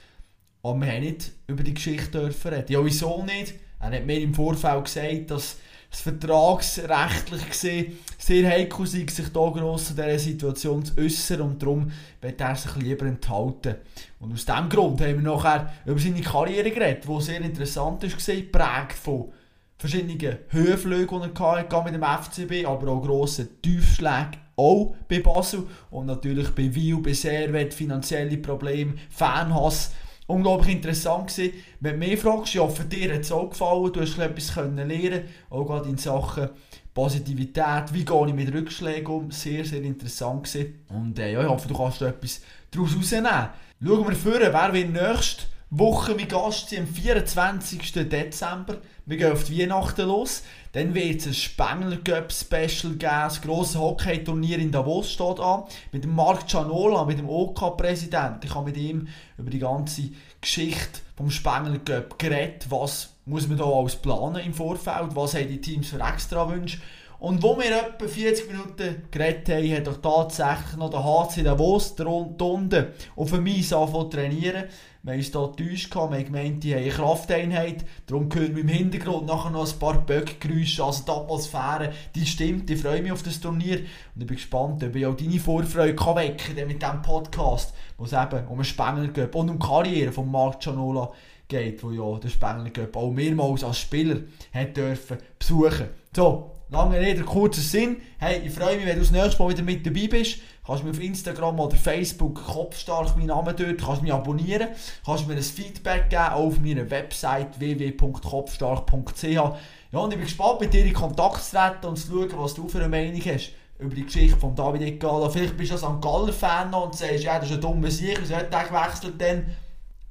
Aber 0.63 0.79
wir 0.81 0.93
haben 0.93 1.05
nicht 1.05 1.31
über 1.47 1.63
die 1.63 1.75
Geschichte 1.75 2.11
dürfen 2.11 2.53
reden. 2.53 2.73
Ja, 2.73 2.85
wieso 2.85 3.23
nicht? 3.23 3.55
Er 3.79 3.93
hat 3.93 4.05
mir 4.05 4.21
im 4.21 4.35
Vorfeld 4.35 4.85
gesagt, 4.85 5.31
dass 5.31 5.57
es 5.91 6.01
vertragsrechtlich 6.01 7.49
gesehen 7.49 7.99
sehr 8.17 8.49
heikel 8.49 8.87
sei, 8.87 9.07
sich 9.09 9.33
da 9.33 9.49
gross 9.51 9.91
in 9.91 9.97
dieser 9.97 10.19
Situation 10.19 10.85
zu 10.85 10.97
äußern 10.99 11.41
und 11.41 11.63
darum 11.63 11.91
wird 12.21 12.41
er 12.41 12.55
sich 12.55 12.77
lieber 12.77 13.07
enthalten. 13.07 13.77
Und 14.21 14.33
aus 14.33 14.45
diesem 14.45 14.69
Grund 14.69 15.01
haben 15.01 15.25
wir 15.25 15.33
nachher 15.33 15.73
über 15.87 15.99
seine 15.99 16.21
Karriere 16.21 16.71
geredet, 16.71 17.05
die 17.09 17.21
sehr 17.23 17.41
interessant 17.41 18.03
war, 18.03 18.37
geprägt 18.37 18.99
von 19.03 19.33
verschiedenen 19.79 20.39
Höhenflügen, 20.49 21.23
die 21.23 21.41
er 21.41 21.57
hatte 21.57 21.83
mit 21.85 21.95
dem 21.95 22.05
FCB, 22.05 22.67
aber 22.67 22.93
auch 22.93 23.03
grossen 23.03 23.49
Tiefschlägen, 23.63 24.37
auch 24.57 24.95
bei 25.09 25.21
Basel 25.21 25.67
und 25.91 26.07
natürlich 26.07 26.51
bei 26.51 26.73
Wiel, 26.75 26.99
bei 26.99 27.15
Servet, 27.15 27.73
finanzielle 27.73 28.37
Probleme, 28.37 28.95
Fanhass. 29.09 29.93
Unglaublich 30.31 30.77
interessant 30.77 31.29
gewesen. 31.29 31.55
Wenn 31.81 32.01
du 32.01 32.07
mehr 32.07 32.19
fragst, 32.19 32.55
ja, 32.55 32.67
für 32.69 32.85
dir 32.85 33.13
hat 33.13 33.23
es 33.23 33.33
auch 33.33 33.51
gefallen, 33.51 33.93
du 33.93 34.01
hast 34.01 34.19
etwas 34.19 34.55
können 34.55 34.89
lernen, 34.89 35.25
auch 35.51 35.65
gerade 35.65 35.89
in 35.89 35.99
Sachen 35.99 36.51
Positivität, 36.95 37.93
wie 37.93 38.05
gehe 38.05 38.27
ich 38.29 38.35
mit 38.35 38.53
Rückschlägen 38.53 39.07
um, 39.07 39.31
sehr, 39.31 39.65
sehr 39.65 39.83
interessant 39.83 40.45
gewesen. 40.45 40.85
Und 40.89 41.19
äh, 41.19 41.33
ja, 41.33 41.43
ich 41.43 41.49
hoffe, 41.49 41.69
du 41.69 41.77
kannst 41.77 42.03
etwas 42.03 42.41
daraus 42.71 42.97
rausnehmen. 42.97 43.49
Schauen 43.83 44.09
wir 44.09 44.17
vor, 44.17 44.41
wer 44.41 44.73
wird 44.73 44.93
nächste 44.93 45.45
Woche 45.71 46.15
mein 46.15 46.29
Gast 46.29 46.71
sein, 46.71 46.81
am 46.81 46.87
24. 46.87 47.93
Dezember. 48.09 48.79
Wir 49.07 49.17
gehen 49.17 49.33
auf 49.33 49.45
die 49.45 49.61
Weihnachten 49.61 50.07
los. 50.07 50.43
Dann 50.73 50.95
wird 50.95 51.21
es 51.21 51.27
ein 51.27 51.35
Spengler 51.35 51.97
Cup 51.97 52.33
Special 52.33 52.93
geben. 52.93 53.01
Das 53.01 53.43
grosse 53.43 53.81
Hockey-Turnier 53.81 54.59
in 54.59 54.71
Davos 54.71 55.11
steht 55.11 55.41
an. 55.41 55.65
Mit 55.91 56.05
dem 56.05 56.15
Marc 56.15 56.49
Cianola, 56.49 57.05
mit 57.05 57.19
dem 57.19 57.29
OK-Präsident. 57.29 58.45
Ich 58.45 58.55
habe 58.55 58.67
mit 58.67 58.77
ihm 58.77 59.09
über 59.37 59.51
die 59.51 59.59
ganze 59.59 60.11
Geschichte 60.41 61.01
vom 61.17 61.29
Spengler 61.29 61.81
Cup 61.81 62.19
geredet. 62.19 62.67
Was 62.71 63.15
muss 63.27 63.49
man 63.49 63.59
da 63.59 63.65
alles 63.65 63.97
planen 63.97 64.45
im 64.45 64.55
Vorfeld? 64.55 65.17
Was 65.17 65.35
haben 65.35 65.49
die 65.49 65.61
Teams 65.61 65.89
für 65.89 66.01
Extrawünsche? 66.01 66.79
Und 67.19 67.43
wo 67.43 67.59
wir 67.59 67.71
etwa 67.71 68.09
40 68.09 68.51
Minuten 68.51 69.03
geredet 69.11 69.49
haben, 69.51 69.77
hat 69.77 69.87
doch 69.87 70.01
tatsächlich 70.01 70.77
noch 70.77 70.89
der 70.89 71.05
HC 71.05 71.43
Davos 71.43 71.95
unten 72.01 72.87
auf 73.15 73.31
dem 73.31 73.47
Eis 73.47 73.73
angefangen 73.73 74.11
trainieren. 74.11 74.65
Wir 75.03 75.13
haben 75.13 75.21
uns 75.21 75.33
hier 75.33 75.55
getäuscht, 75.57 75.95
wir 75.95 76.03
haben 76.03 76.25
gemeint, 76.27 76.63
die 76.63 76.75
haben 76.75 76.83
eine 76.83 76.91
Krafteinheit. 76.91 77.87
Darum 78.07 78.29
hören 78.35 78.55
wir 78.55 78.63
im 78.63 78.69
Hintergrund 78.69 79.27
nachher 79.27 79.49
noch 79.49 79.67
ein 79.67 79.79
paar 79.79 79.99
Böckgeräusche. 79.99 80.85
Also 80.85 81.05
die 81.05 81.11
Atmosphäre, 81.11 81.95
die 82.15 82.27
stimmt. 82.27 82.69
Ich 82.69 82.83
freue 82.83 83.01
mich 83.01 83.11
auf 83.11 83.23
das 83.23 83.41
Turnier. 83.41 83.79
Und 84.15 84.21
ich 84.21 84.27
bin 84.27 84.37
gespannt, 84.37 84.85
ob 84.85 84.95
ich 84.95 85.07
auch 85.07 85.17
deine 85.17 85.41
Vorfreude 85.41 85.97
kann 85.97 86.17
wecken 86.17 86.55
kann 86.55 86.69
mit 86.69 86.83
diesem 86.83 87.01
Podcast, 87.01 87.73
wo 87.97 88.05
es 88.05 88.13
eben 88.13 88.47
um 88.49 88.57
einen 88.57 88.65
Spengler 88.65 89.09
geht 89.09 89.35
und 89.35 89.49
um 89.49 89.59
die 89.59 89.67
Karriere 89.67 90.13
von 90.13 90.31
Marc 90.31 90.61
Cianola 90.61 91.11
geht, 91.49 91.83
wo 91.83 91.93
ja 91.93 92.19
der 92.19 92.29
Spengler 92.29 92.69
Cup 92.69 92.95
auch 92.95 93.11
mehrmals 93.11 93.65
als 93.65 93.79
Spieler 93.79 94.17
hat 94.53 94.77
dürfen 94.77 95.17
besuchen. 95.39 95.89
So, 96.15 96.51
lange 96.69 97.01
Rede, 97.01 97.23
kurzer 97.23 97.63
Sinn. 97.63 97.97
Hey, 98.19 98.43
ich 98.45 98.53
freue 98.53 98.77
mich, 98.77 98.85
wenn 98.85 98.97
du 98.97 99.01
das 99.01 99.11
nächste 99.11 99.43
Mal 99.43 99.51
wieder 99.51 99.63
mit 99.63 99.87
dabei 99.87 100.09
bist. 100.09 100.41
Kannst 100.71 100.85
mir 100.85 100.91
auf 100.91 101.01
Instagram 101.01 101.59
oder 101.59 101.77
Facebook 101.77 102.45
Kopfstark 102.47 103.17
meinen 103.17 103.27
Namen 103.27 103.57
dort, 103.57 103.79
kannst 103.79 104.03
mich 104.03 104.13
abonnieren, 104.13 104.69
kannst 105.05 105.27
mir 105.27 105.35
ein 105.35 105.43
Feedback 105.43 106.11
geben 106.11 106.29
auf 106.29 106.61
meiner 106.61 106.89
Website 106.89 107.59
www.kopfstark.ch. 107.59 109.25
Ja, 109.25 109.59
und 109.91 110.13
ich 110.13 110.17
bin 110.17 110.21
gespannt, 110.21 110.61
mit 110.61 110.73
dir 110.73 110.85
in 110.85 110.93
Kontakt 110.93 111.43
zu 111.43 111.57
treten 111.57 111.87
und 111.87 111.97
zu 111.97 112.07
schauen, 112.07 112.31
was 112.37 112.55
du 112.55 112.69
für 112.69 112.79
eine 112.79 112.89
Meinung 112.89 113.21
hast 113.21 113.51
über 113.81 113.97
die 113.97 114.05
Geschichte 114.05 114.39
von 114.39 114.55
David 114.55 114.83
Egala. 114.83 115.29
Vielleicht 115.29 115.57
bist 115.57 115.73
du 115.73 115.77
St. 115.77 116.01
Galler-Fan 116.01 116.73
und 116.73 116.95
sagst, 116.95 117.25
ja, 117.25 117.41
das 117.41 117.49
ist 117.49 117.57
ein 117.57 117.61
dummer 117.61 117.91
Sieg, 117.91 118.17
wieso 118.21 118.37
hat 118.37 118.55
er 118.55 118.63
gewechselt 118.63 119.21
denn? 119.21 119.47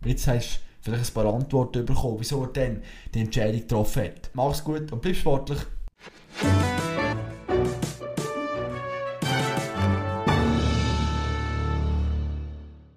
Jetzt 0.04 0.28
hast 0.28 0.56
du 0.56 0.92
vielleicht 0.92 1.10
ein 1.10 1.14
paar 1.14 1.34
Antworten 1.36 1.86
bekommen, 1.86 2.18
wieso 2.20 2.44
er 2.44 2.50
dann 2.50 2.84
die 3.14 3.22
Entscheidung 3.22 3.62
getroffen 3.62 4.04
hat. 4.04 4.30
Mach's 4.34 4.62
gut 4.62 4.92
und 4.92 5.02
bleib 5.02 5.16
sportlich. 5.16 5.60